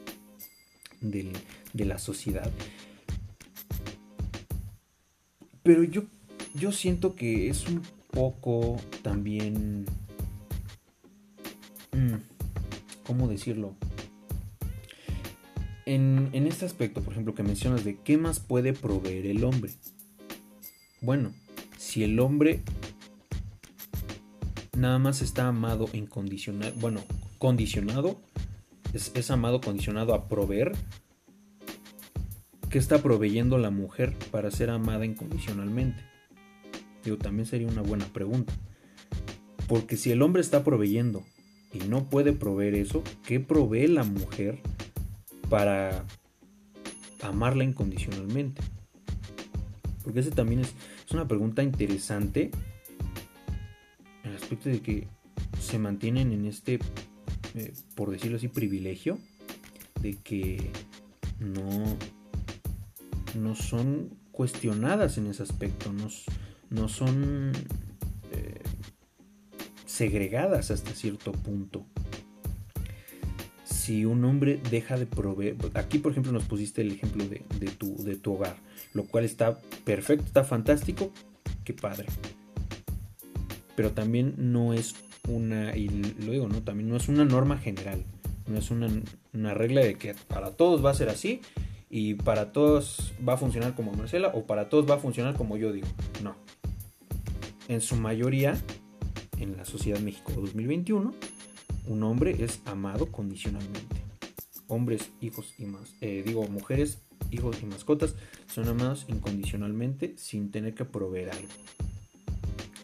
de 1.01 1.85
la 1.85 1.97
sociedad. 1.97 2.51
Pero 5.63 5.83
yo, 5.83 6.03
yo 6.55 6.71
siento 6.71 7.15
que 7.15 7.49
es 7.49 7.67
un 7.67 7.81
poco 8.11 8.77
también... 9.01 9.85
Mm, 11.91 12.15
¿Cómo 13.03 13.27
decirlo? 13.27 13.75
en, 15.85 16.47
este 16.47 16.65
aspecto, 16.65 17.01
por 17.01 17.13
ejemplo, 17.13 17.33
que 17.33 17.41
mencionas 17.41 17.83
de 17.83 17.97
qué 17.97 18.17
más 18.17 18.39
puede 18.39 18.73
proveer 18.73 19.25
el 19.25 19.43
hombre. 19.43 19.71
Bueno, 21.01 21.33
si 21.77 22.03
el 22.03 22.19
hombre 22.19 22.61
nada 24.79 24.99
más 24.99 25.21
está 25.21 25.47
amado 25.47 25.87
incondicional, 25.93 26.73
bueno, 26.79 27.01
condicionado, 27.37 28.21
es, 28.93 29.31
amado 29.31 29.61
condicionado 29.61 30.13
a 30.13 30.27
proveer, 30.27 30.71
¿qué 32.69 32.79
está 32.79 33.01
proveyendo 33.01 33.57
la 33.57 33.69
mujer 33.69 34.15
para 34.31 34.49
ser 34.51 34.69
amada 34.69 35.05
incondicionalmente? 35.05 36.01
Digo, 37.03 37.17
también 37.17 37.45
sería 37.45 37.67
una 37.67 37.81
buena 37.81 38.05
pregunta. 38.05 38.53
Porque 39.67 39.97
si 39.97 40.11
el 40.11 40.21
hombre 40.21 40.41
está 40.41 40.63
proveyendo 40.63 41.23
y 41.71 41.79
no 41.87 42.09
puede 42.09 42.33
proveer 42.33 42.73
eso, 42.75 43.03
¿qué 43.25 43.39
provee 43.39 43.87
la 43.87 44.03
mujer 44.03 44.59
para 45.49 46.05
amarla 47.21 47.63
incondicionalmente? 47.63 48.61
Porque 50.03 50.21
ese 50.21 50.31
también 50.31 50.61
es, 50.61 50.73
una 51.11 51.27
pregunta 51.27 51.63
interesante 51.63 52.51
aspecto 54.49 54.69
de 54.69 54.81
que 54.81 55.07
se 55.61 55.77
mantienen 55.77 56.31
en 56.31 56.45
este, 56.45 56.79
eh, 57.53 57.73
por 57.93 58.09
decirlo 58.09 58.37
así, 58.37 58.47
privilegio 58.47 59.19
de 60.01 60.15
que 60.15 60.71
no, 61.39 61.97
no 63.35 63.53
son 63.53 64.09
cuestionadas 64.31 65.19
en 65.19 65.27
ese 65.27 65.43
aspecto, 65.43 65.93
no, 65.93 66.07
no 66.71 66.89
son 66.89 67.51
eh, 68.31 68.63
segregadas 69.85 70.71
hasta 70.71 70.91
cierto 70.93 71.31
punto 71.31 71.85
si 73.65 74.05
un 74.05 74.25
hombre 74.25 74.59
deja 74.71 74.97
de 74.97 75.05
proveer, 75.05 75.57
aquí 75.75 75.99
por 75.99 76.11
ejemplo 76.11 76.31
nos 76.31 76.45
pusiste 76.45 76.81
el 76.81 76.91
ejemplo 76.91 77.25
de, 77.27 77.67
tu, 77.67 78.03
de 78.03 78.15
tu 78.15 78.33
hogar, 78.33 78.57
lo 78.93 79.05
cual 79.05 79.25
está 79.25 79.59
perfecto, 79.83 80.25
está 80.25 80.43
fantástico, 80.43 81.11
qué 81.63 81.73
padre. 81.73 82.05
Pero 83.79 83.91
también 83.91 84.33
no 84.35 84.73
es 84.73 84.93
una, 85.29 85.73
y 85.73 85.87
lo 85.87 86.33
digo, 86.33 86.49
¿no? 86.49 86.61
También 86.61 86.89
no 86.89 86.97
es 86.97 87.07
una 87.07 87.23
norma 87.23 87.57
general, 87.57 88.03
no 88.45 88.57
es 88.57 88.71
una, 88.71 88.89
una 89.31 89.53
regla 89.53 89.79
de 89.79 89.95
que 89.95 90.15
para 90.27 90.51
todos 90.51 90.83
va 90.83 90.91
a 90.91 90.93
ser 90.93 91.07
así 91.07 91.39
y 91.89 92.15
para 92.15 92.51
todos 92.51 93.13
va 93.25 93.35
a 93.35 93.37
funcionar 93.37 93.75
como 93.75 93.93
Marcela 93.93 94.31
o 94.33 94.45
para 94.45 94.67
todos 94.67 94.85
va 94.85 94.95
a 94.95 94.97
funcionar 94.97 95.37
como 95.37 95.55
yo 95.55 95.71
digo. 95.71 95.87
No. 96.21 96.35
En 97.69 97.79
su 97.79 97.95
mayoría, 97.95 98.57
en 99.37 99.55
la 99.55 99.63
sociedad 99.63 100.01
México 100.01 100.33
2021, 100.35 101.13
un 101.87 102.03
hombre 102.03 102.35
es 102.43 102.59
amado 102.65 103.05
condicionalmente. 103.13 104.03
Hombres, 104.67 105.09
hijos 105.21 105.53
y 105.57 105.63
más, 105.63 105.95
eh, 106.01 106.21
digo, 106.25 106.45
mujeres, 106.49 106.97
hijos 107.31 107.55
y 107.63 107.65
mascotas 107.65 108.15
son 108.53 108.67
amados 108.67 109.05
incondicionalmente 109.07 110.15
sin 110.17 110.51
tener 110.51 110.73
que 110.73 110.83
proveer 110.83 111.29
algo. 111.29 111.47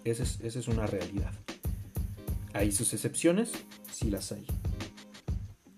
Esa 0.05 0.23
es, 0.23 0.67
una 0.67 0.85
realidad. 0.85 1.33
¿Hay 2.53 2.71
sus 2.71 2.93
excepciones? 2.93 3.51
Sí 3.91 4.11
las 4.11 4.31
hay. 4.31 4.45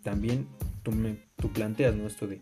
También 0.03 0.47
tú, 0.83 1.51
planteas 1.53 1.95
¿no? 1.95 2.05
esto 2.05 2.27
de 2.27 2.41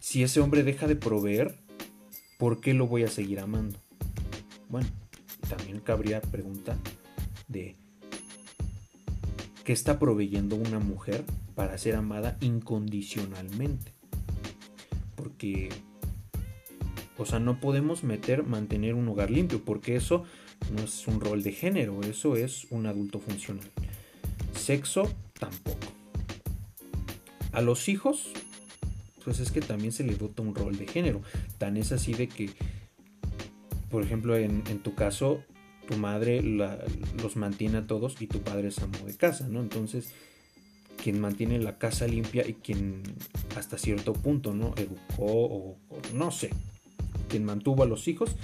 si 0.00 0.22
ese 0.22 0.40
hombre 0.40 0.62
deja 0.62 0.86
de 0.86 0.96
proveer, 0.96 1.58
¿por 2.38 2.60
qué 2.60 2.74
lo 2.74 2.86
voy 2.86 3.04
a 3.04 3.08
seguir 3.08 3.38
amando? 3.38 3.78
Bueno, 4.68 4.88
también 5.48 5.80
cabría 5.80 6.20
pregunta 6.20 6.76
de 7.48 7.76
que 9.64 9.72
está 9.72 9.98
proveyendo 9.98 10.56
una 10.56 10.78
mujer 10.78 11.24
para 11.54 11.76
ser 11.78 11.96
amada 11.96 12.36
incondicionalmente. 12.40 13.92
Porque, 15.16 15.70
o 17.18 17.26
sea, 17.26 17.38
no 17.38 17.60
podemos 17.60 18.04
meter 18.04 18.42
mantener 18.44 18.94
un 18.94 19.08
hogar 19.08 19.30
limpio, 19.30 19.64
porque 19.64 19.96
eso 19.96 20.24
no 20.74 20.82
es 20.82 21.06
un 21.06 21.20
rol 21.20 21.42
de 21.42 21.52
género, 21.52 22.00
eso 22.02 22.36
es 22.36 22.66
un 22.70 22.86
adulto 22.86 23.18
funcional. 23.18 23.66
Sexo 24.54 25.10
tampoco. 25.38 25.86
A 27.52 27.60
los 27.62 27.88
hijos, 27.88 28.32
pues 29.24 29.40
es 29.40 29.50
que 29.50 29.60
también 29.60 29.92
se 29.92 30.04
les 30.04 30.18
dota 30.18 30.42
un 30.42 30.54
rol 30.54 30.76
de 30.76 30.86
género. 30.86 31.22
Tan 31.58 31.76
es 31.76 31.92
así 31.92 32.12
de 32.12 32.28
que, 32.28 32.50
por 33.90 34.02
ejemplo, 34.02 34.36
en, 34.36 34.62
tu 34.80 34.94
caso, 34.94 35.42
tu 35.88 35.96
madre 35.96 36.42
los 36.42 37.36
mantiene 37.36 37.78
a 37.78 37.86
todos 37.86 38.20
y 38.20 38.26
tu 38.26 38.40
padre 38.42 38.68
es 38.68 38.78
amo 38.78 38.98
de 39.06 39.16
casa, 39.16 39.48
¿no? 39.48 39.60
Entonces, 39.60 40.12
quien 41.02 41.20
mantiene 41.20 41.58
la 41.58 41.78
casa 41.78 42.06
limpia 42.06 42.46
y 42.46 42.54
quien 42.54 43.02
hasta 43.56 43.78
cierto 43.78 44.12
punto, 44.12 44.54
¿no? 44.54 44.74
Educó 44.76 45.24
o, 45.24 45.76
no 46.14 46.30
sé, 46.30 46.50
quien 47.28 47.44
mantuvo 47.44 47.82
a 47.82 47.86
los 47.86 48.08
hijos 48.08 48.36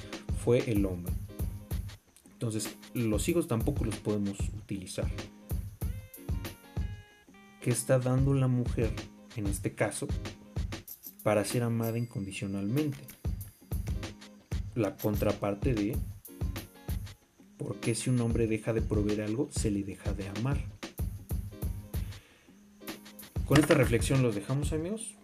fue 0.44 0.70
el 0.70 0.84
hombre. 0.86 1.12
Entonces, 2.32 2.76
los 2.94 3.28
hijos 3.28 3.46
tampoco 3.46 3.84
los 3.84 3.96
podemos 3.96 4.36
utilizar. 4.56 5.08
¿Qué 7.60 7.70
está 7.70 8.00
dando 8.00 8.34
la 8.34 8.48
mujer, 8.48 8.90
en 9.36 9.46
este 9.46 9.74
caso, 9.74 10.08
para 11.22 11.44
ser 11.44 11.62
amada 11.62 11.96
incondicionalmente? 11.96 12.98
La 14.74 14.96
contraparte 14.96 15.74
de 15.74 15.96
por 17.56 17.76
qué 17.76 17.94
si 17.94 18.10
un 18.10 18.20
hombre 18.20 18.48
deja 18.48 18.72
de 18.72 18.82
proveer 18.82 19.22
algo, 19.22 19.48
se 19.52 19.70
le 19.70 19.84
deja 19.84 20.12
de 20.12 20.28
amar. 20.28 20.58
Con 23.46 23.60
esta 23.60 23.74
reflexión 23.74 24.22
los 24.22 24.34
dejamos 24.34 24.72
amigos. 24.72 25.14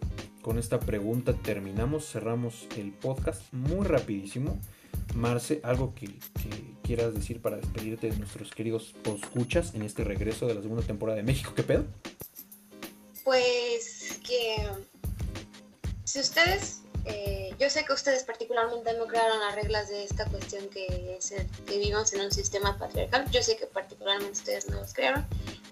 Con 0.41 0.57
esta 0.57 0.79
pregunta 0.79 1.33
terminamos, 1.33 2.09
cerramos 2.09 2.65
el 2.77 2.93
podcast 2.93 3.41
muy 3.51 3.85
rapidísimo. 3.85 4.57
Marce, 5.13 5.59
algo 5.63 5.93
que, 5.93 6.17
quieras 6.81 7.13
decir 7.13 7.41
para 7.41 7.57
despedirte 7.57 8.09
de 8.09 8.17
nuestros 8.17 8.51
queridos 8.51 8.95
escuchas 9.21 9.75
en 9.75 9.81
este 9.81 10.03
regreso 10.03 10.47
de 10.47 10.55
la 10.55 10.61
segunda 10.61 10.83
temporada 10.83 11.17
de 11.17 11.23
México, 11.23 11.53
¿qué 11.55 11.63
pedo? 11.63 11.85
Pues 13.23 14.19
que 14.25 14.67
si 16.05 16.19
ustedes, 16.19 16.81
eh, 17.05 17.53
yo 17.59 17.69
sé 17.69 17.83
que 17.83 17.93
ustedes 17.93 18.23
particularmente 18.23 18.93
no 18.93 19.07
crearon 19.07 19.39
las 19.39 19.55
reglas 19.55 19.89
de 19.89 20.03
esta 20.03 20.25
cuestión 20.25 20.67
que, 20.69 21.17
es 21.19 21.31
que 21.31 21.47
vivimos 21.77 22.13
en 22.13 22.21
un 22.21 22.31
sistema 22.31 22.79
patriarcal, 22.79 23.29
yo 23.29 23.43
sé 23.43 23.57
que 23.57 23.67
particularmente 23.67 24.31
ustedes 24.31 24.69
no 24.69 24.77
los 24.77 24.93
crearon, 24.93 25.27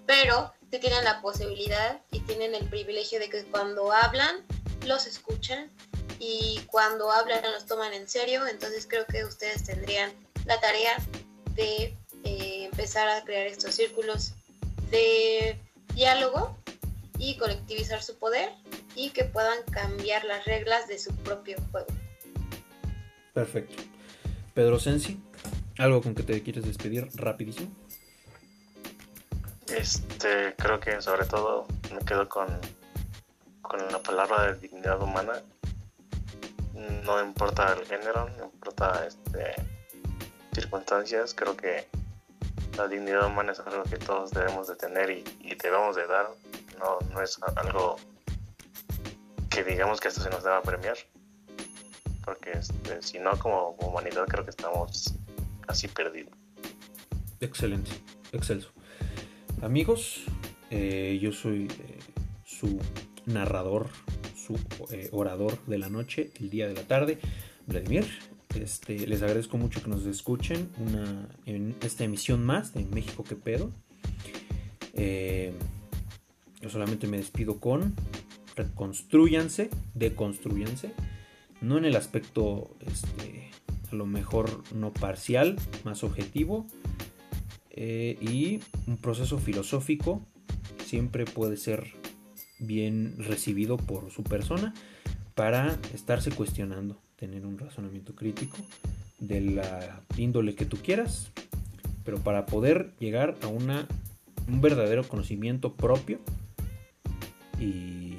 pero 0.06 0.52
si 0.70 0.78
tienen 0.78 1.04
la 1.04 1.20
posibilidad 1.20 2.00
y 2.10 2.20
tienen 2.20 2.54
el 2.54 2.68
privilegio 2.68 3.18
de 3.18 3.30
que 3.30 3.44
cuando 3.44 3.92
hablan 3.92 4.44
los 4.86 5.06
escuchan 5.06 5.70
y 6.18 6.60
cuando 6.66 7.10
hablan 7.10 7.42
los 7.52 7.66
toman 7.66 7.92
en 7.94 8.08
serio, 8.08 8.46
entonces 8.46 8.86
creo 8.86 9.06
que 9.06 9.24
ustedes 9.24 9.64
tendrían 9.64 10.12
la 10.44 10.60
tarea 10.60 10.96
de 11.54 11.96
eh, 12.24 12.64
empezar 12.64 13.08
a 13.08 13.24
crear 13.24 13.46
estos 13.46 13.74
círculos 13.74 14.32
de 14.90 15.58
diálogo 15.94 16.56
y 17.18 17.36
colectivizar 17.36 18.02
su 18.02 18.16
poder 18.16 18.50
y 18.94 19.10
que 19.10 19.24
puedan 19.24 19.62
cambiar 19.70 20.24
las 20.24 20.44
reglas 20.44 20.86
de 20.88 20.98
su 20.98 21.14
propio 21.16 21.56
juego. 21.70 21.88
Perfecto. 23.32 23.82
Pedro 24.54 24.78
Sensi, 24.80 25.20
¿algo 25.78 26.02
con 26.02 26.14
que 26.14 26.22
te 26.22 26.42
quieres 26.42 26.64
despedir 26.64 27.08
rapidísimo? 27.14 27.70
Este, 29.70 30.54
creo 30.56 30.80
que 30.80 31.00
sobre 31.02 31.26
todo 31.26 31.66
me 31.92 32.04
quedo 32.04 32.28
con, 32.28 32.46
con 33.62 33.80
la 33.92 33.98
palabra 33.98 34.52
de 34.52 34.60
dignidad 34.60 35.00
humana 35.02 35.42
no 37.04 37.22
importa 37.24 37.72
el 37.72 37.86
género, 37.86 38.28
no 38.38 38.44
importa 38.44 39.06
este, 39.06 39.54
circunstancias, 40.52 41.34
creo 41.34 41.56
que 41.56 41.88
la 42.76 42.86
dignidad 42.86 43.26
humana 43.26 43.52
es 43.52 43.60
algo 43.60 43.82
que 43.84 43.96
todos 43.96 44.30
debemos 44.30 44.68
de 44.68 44.76
tener 44.76 45.10
y, 45.10 45.24
debemos 45.62 45.96
de 45.96 46.06
dar, 46.06 46.28
no, 46.78 46.98
no 47.12 47.22
es 47.22 47.38
algo 47.56 47.96
que 49.50 49.64
digamos 49.64 50.00
que 50.00 50.08
esto 50.08 50.20
se 50.20 50.30
nos 50.30 50.44
deba 50.44 50.62
premiar, 50.62 50.96
porque 52.24 52.52
este, 52.52 53.02
si 53.02 53.18
no 53.18 53.36
como 53.38 53.70
humanidad 53.80 54.26
creo 54.28 54.44
que 54.44 54.50
estamos 54.50 55.14
casi 55.66 55.88
perdidos. 55.88 56.34
Excelente, 57.40 57.90
excelso. 58.32 58.70
Amigos, 59.62 60.22
eh, 60.70 61.18
yo 61.20 61.32
soy 61.32 61.64
eh, 61.64 61.98
su 62.44 62.78
narrador 63.26 63.88
eh, 64.90 65.08
orador 65.10 65.58
de 65.66 65.78
la 65.78 65.88
noche, 65.88 66.30
el 66.38 66.48
día 66.48 66.68
de 66.68 66.74
la 66.74 66.82
tarde, 66.82 67.18
Vladimir. 67.66 68.06
Este, 68.54 69.06
les 69.06 69.20
agradezco 69.20 69.58
mucho 69.58 69.82
que 69.82 69.90
nos 69.90 70.06
escuchen 70.06 70.70
una, 70.78 71.28
en 71.44 71.74
esta 71.82 72.04
emisión 72.04 72.46
más 72.46 72.72
de 72.72 72.84
México 72.84 73.24
que 73.24 73.34
pedo. 73.34 73.72
Yo 76.60 76.70
solamente 76.70 77.06
me 77.06 77.18
despido 77.18 77.60
con 77.60 77.94
reconstruyanse, 78.56 79.70
deconstruyanse, 79.94 80.92
no 81.60 81.78
en 81.78 81.84
el 81.84 81.96
aspecto 81.96 82.76
este, 82.80 83.50
a 83.92 83.94
lo 83.94 84.06
mejor 84.06 84.62
no 84.74 84.92
parcial, 84.92 85.56
más 85.84 86.02
objetivo, 86.04 86.66
eh, 87.80 88.18
y 88.20 88.58
un 88.88 88.96
proceso 88.96 89.38
filosófico 89.38 90.26
siempre 90.84 91.26
puede 91.26 91.56
ser 91.56 91.92
bien 92.58 93.14
recibido 93.18 93.76
por 93.76 94.10
su 94.10 94.24
persona 94.24 94.74
para 95.36 95.78
estarse 95.94 96.32
cuestionando, 96.32 97.00
tener 97.14 97.46
un 97.46 97.56
razonamiento 97.56 98.16
crítico 98.16 98.56
de 99.20 99.42
la 99.42 100.02
índole 100.16 100.56
que 100.56 100.66
tú 100.66 100.76
quieras, 100.78 101.30
pero 102.04 102.18
para 102.18 102.46
poder 102.46 102.94
llegar 102.98 103.36
a 103.42 103.46
una, 103.46 103.86
un 104.48 104.60
verdadero 104.60 105.06
conocimiento 105.06 105.74
propio 105.74 106.18
y 107.60 108.16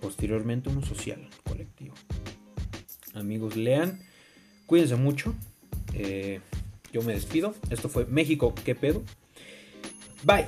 posteriormente 0.00 0.68
uno 0.68 0.86
social, 0.86 1.28
colectivo. 1.42 1.96
Amigos, 3.14 3.56
lean, 3.56 3.98
cuídense 4.66 4.94
mucho. 4.94 5.34
Eh, 5.92 6.40
yo 6.92 7.02
me 7.02 7.14
despido. 7.14 7.54
Esto 7.70 7.88
fue 7.88 8.06
México, 8.06 8.54
¿qué 8.64 8.74
pedo? 8.74 9.02
Bye. 10.22 10.46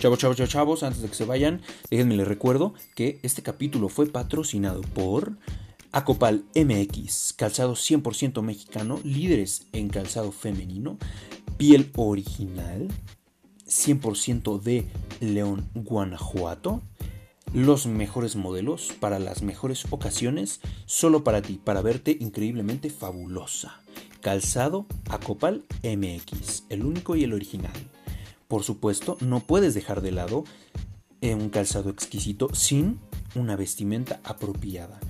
Chavos, 0.00 0.18
chavos, 0.18 0.36
chavos, 0.36 0.50
chavos, 0.50 0.82
antes 0.82 1.00
de 1.00 1.08
que 1.08 1.14
se 1.14 1.24
vayan, 1.24 1.62
déjenme 1.88 2.16
les 2.16 2.26
recuerdo 2.26 2.74
que 2.96 3.20
este 3.22 3.42
capítulo 3.42 3.88
fue 3.88 4.08
patrocinado 4.08 4.80
por 4.80 5.36
Acopal 5.92 6.44
MX, 6.56 7.34
calzado 7.34 7.74
100% 7.74 8.42
mexicano, 8.42 8.98
líderes 9.04 9.68
en 9.72 9.88
calzado 9.88 10.32
femenino, 10.32 10.98
piel 11.56 11.88
original, 11.94 12.88
100% 13.72 14.60
de 14.60 14.86
León, 15.20 15.68
Guanajuato. 15.74 16.82
Los 17.52 17.86
mejores 17.86 18.36
modelos 18.36 18.92
para 19.00 19.18
las 19.18 19.42
mejores 19.42 19.84
ocasiones, 19.90 20.60
solo 20.86 21.24
para 21.24 21.42
ti, 21.42 21.60
para 21.62 21.82
verte 21.82 22.16
increíblemente 22.20 22.90
fabulosa. 22.90 23.80
Calzado 24.20 24.86
Acopal 25.10 25.64
MX, 25.82 26.64
el 26.68 26.84
único 26.84 27.16
y 27.16 27.24
el 27.24 27.32
original. 27.32 27.72
Por 28.46 28.62
supuesto, 28.62 29.16
no 29.20 29.40
puedes 29.40 29.74
dejar 29.74 30.00
de 30.00 30.12
lado 30.12 30.44
eh, 31.20 31.34
un 31.34 31.48
calzado 31.48 31.90
exquisito 31.90 32.54
sin 32.54 33.00
una 33.34 33.56
vestimenta 33.56 34.20
apropiada. 34.24 35.00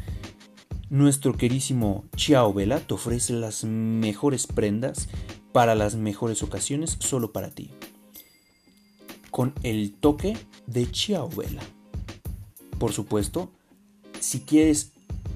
Nuestro 0.88 1.36
querísimo 1.36 2.04
Chiao 2.16 2.52
Vela 2.52 2.80
te 2.80 2.94
ofrece 2.94 3.32
las 3.32 3.64
mejores 3.64 4.46
prendas 4.46 5.08
para 5.52 5.74
las 5.74 5.94
mejores 5.96 6.42
ocasiones 6.42 6.96
solo 7.00 7.32
para 7.32 7.50
ti. 7.50 7.70
Con 9.32 9.54
el 9.62 9.94
toque 9.94 10.36
de 10.66 10.88
Chiao 10.90 11.28
Vela. 11.28 11.62
Por 12.78 12.92
supuesto, 12.92 13.50
si 14.20 14.40
quieres 14.40 14.92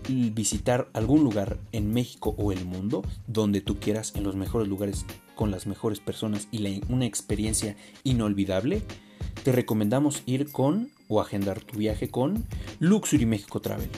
visitar 0.09 0.89
algún 0.93 1.25
lugar 1.25 1.59
en 1.73 1.93
México 1.93 2.35
o 2.39 2.53
el 2.53 2.65
mundo, 2.65 3.03
donde 3.27 3.63
tú 3.63 3.81
quieras, 3.81 4.13
en 4.15 4.23
los 4.23 4.37
mejores 4.37 4.69
lugares 4.69 5.07
con 5.35 5.51
las 5.51 5.67
mejores 5.67 5.99
personas 5.99 6.47
y 6.53 6.83
una 6.91 7.07
experiencia 7.07 7.75
inolvidable, 8.05 8.83
te 9.43 9.51
recomendamos 9.51 10.23
ir 10.27 10.53
con 10.53 10.91
o 11.09 11.23
agendar 11.23 11.61
tu 11.61 11.79
viaje 11.79 12.11
con 12.11 12.45
Luxury 12.81 13.25
México 13.25 13.61
Travel. 13.61 13.91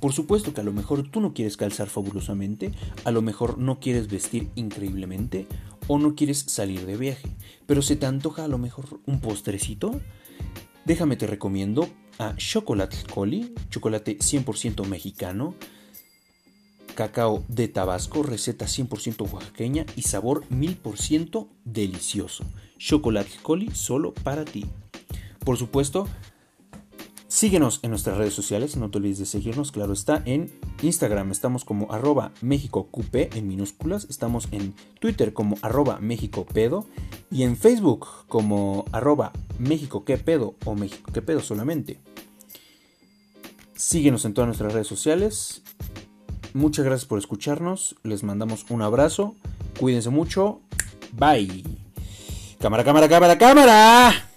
Por 0.00 0.14
supuesto 0.14 0.54
que 0.54 0.62
a 0.62 0.64
lo 0.64 0.72
mejor 0.72 1.10
tú 1.10 1.20
no 1.20 1.34
quieres 1.34 1.58
calzar 1.58 1.88
fabulosamente, 1.88 2.72
a 3.04 3.10
lo 3.10 3.20
mejor 3.20 3.58
no 3.58 3.80
quieres 3.80 4.08
vestir 4.08 4.48
increíblemente 4.54 5.46
o 5.86 5.98
no 5.98 6.14
quieres 6.14 6.38
salir 6.38 6.86
de 6.86 6.96
viaje, 6.96 7.28
pero 7.66 7.82
se 7.82 7.96
te 7.96 8.06
antoja 8.06 8.44
a 8.44 8.48
lo 8.48 8.58
mejor 8.58 9.00
un 9.06 9.20
postrecito. 9.20 10.00
Déjame 10.84 11.16
te 11.16 11.26
recomiendo 11.26 11.88
a 12.18 12.34
Chocolate 12.36 12.96
Coli, 13.12 13.54
chocolate 13.70 14.18
100% 14.18 14.86
mexicano, 14.86 15.54
cacao 16.94 17.44
de 17.48 17.68
Tabasco, 17.68 18.22
receta 18.22 18.66
100% 18.66 19.30
oaxaqueña 19.32 19.86
y 19.96 20.02
sabor 20.02 20.46
1000% 20.48 21.48
delicioso. 21.64 22.44
Chocolate 22.78 23.30
Coli 23.42 23.70
solo 23.72 24.12
para 24.12 24.44
ti. 24.44 24.66
Por 25.44 25.56
supuesto, 25.56 26.06
síguenos 27.30 27.80
en 27.82 27.90
nuestras 27.90 28.18
redes 28.18 28.34
sociales, 28.34 28.76
no 28.76 28.90
te 28.90 28.98
olvides 28.98 29.20
de 29.20 29.24
seguirnos, 29.24 29.72
claro 29.72 29.94
está, 29.94 30.22
en 30.26 30.52
Instagram 30.82 31.30
estamos 31.30 31.64
como 31.64 31.90
arroba 31.90 32.32
MéxicoQP 32.42 33.36
en 33.36 33.48
minúsculas, 33.48 34.06
estamos 34.10 34.48
en 34.50 34.74
Twitter 34.98 35.32
como 35.32 35.56
arroba 35.62 35.98
pedo 36.52 36.84
y 37.30 37.44
en 37.44 37.56
Facebook 37.56 38.06
como 38.28 38.84
arroba 38.92 39.32
pedo 40.26 40.54
o 40.66 40.74
México 40.74 41.10
pedo 41.12 41.40
solamente. 41.40 41.98
Síguenos 43.74 44.26
en 44.26 44.34
todas 44.34 44.48
nuestras 44.48 44.74
redes 44.74 44.88
sociales 44.88 45.62
Muchas 46.54 46.84
gracias 46.84 47.06
por 47.06 47.18
escucharnos. 47.18 47.96
Les 48.02 48.22
mandamos 48.22 48.66
un 48.70 48.82
abrazo. 48.82 49.34
Cuídense 49.78 50.10
mucho. 50.10 50.60
Bye. 51.12 51.64
Cámara, 52.58 52.84
cámara, 52.84 53.08
cámara, 53.08 53.38
cámara. 53.38 54.29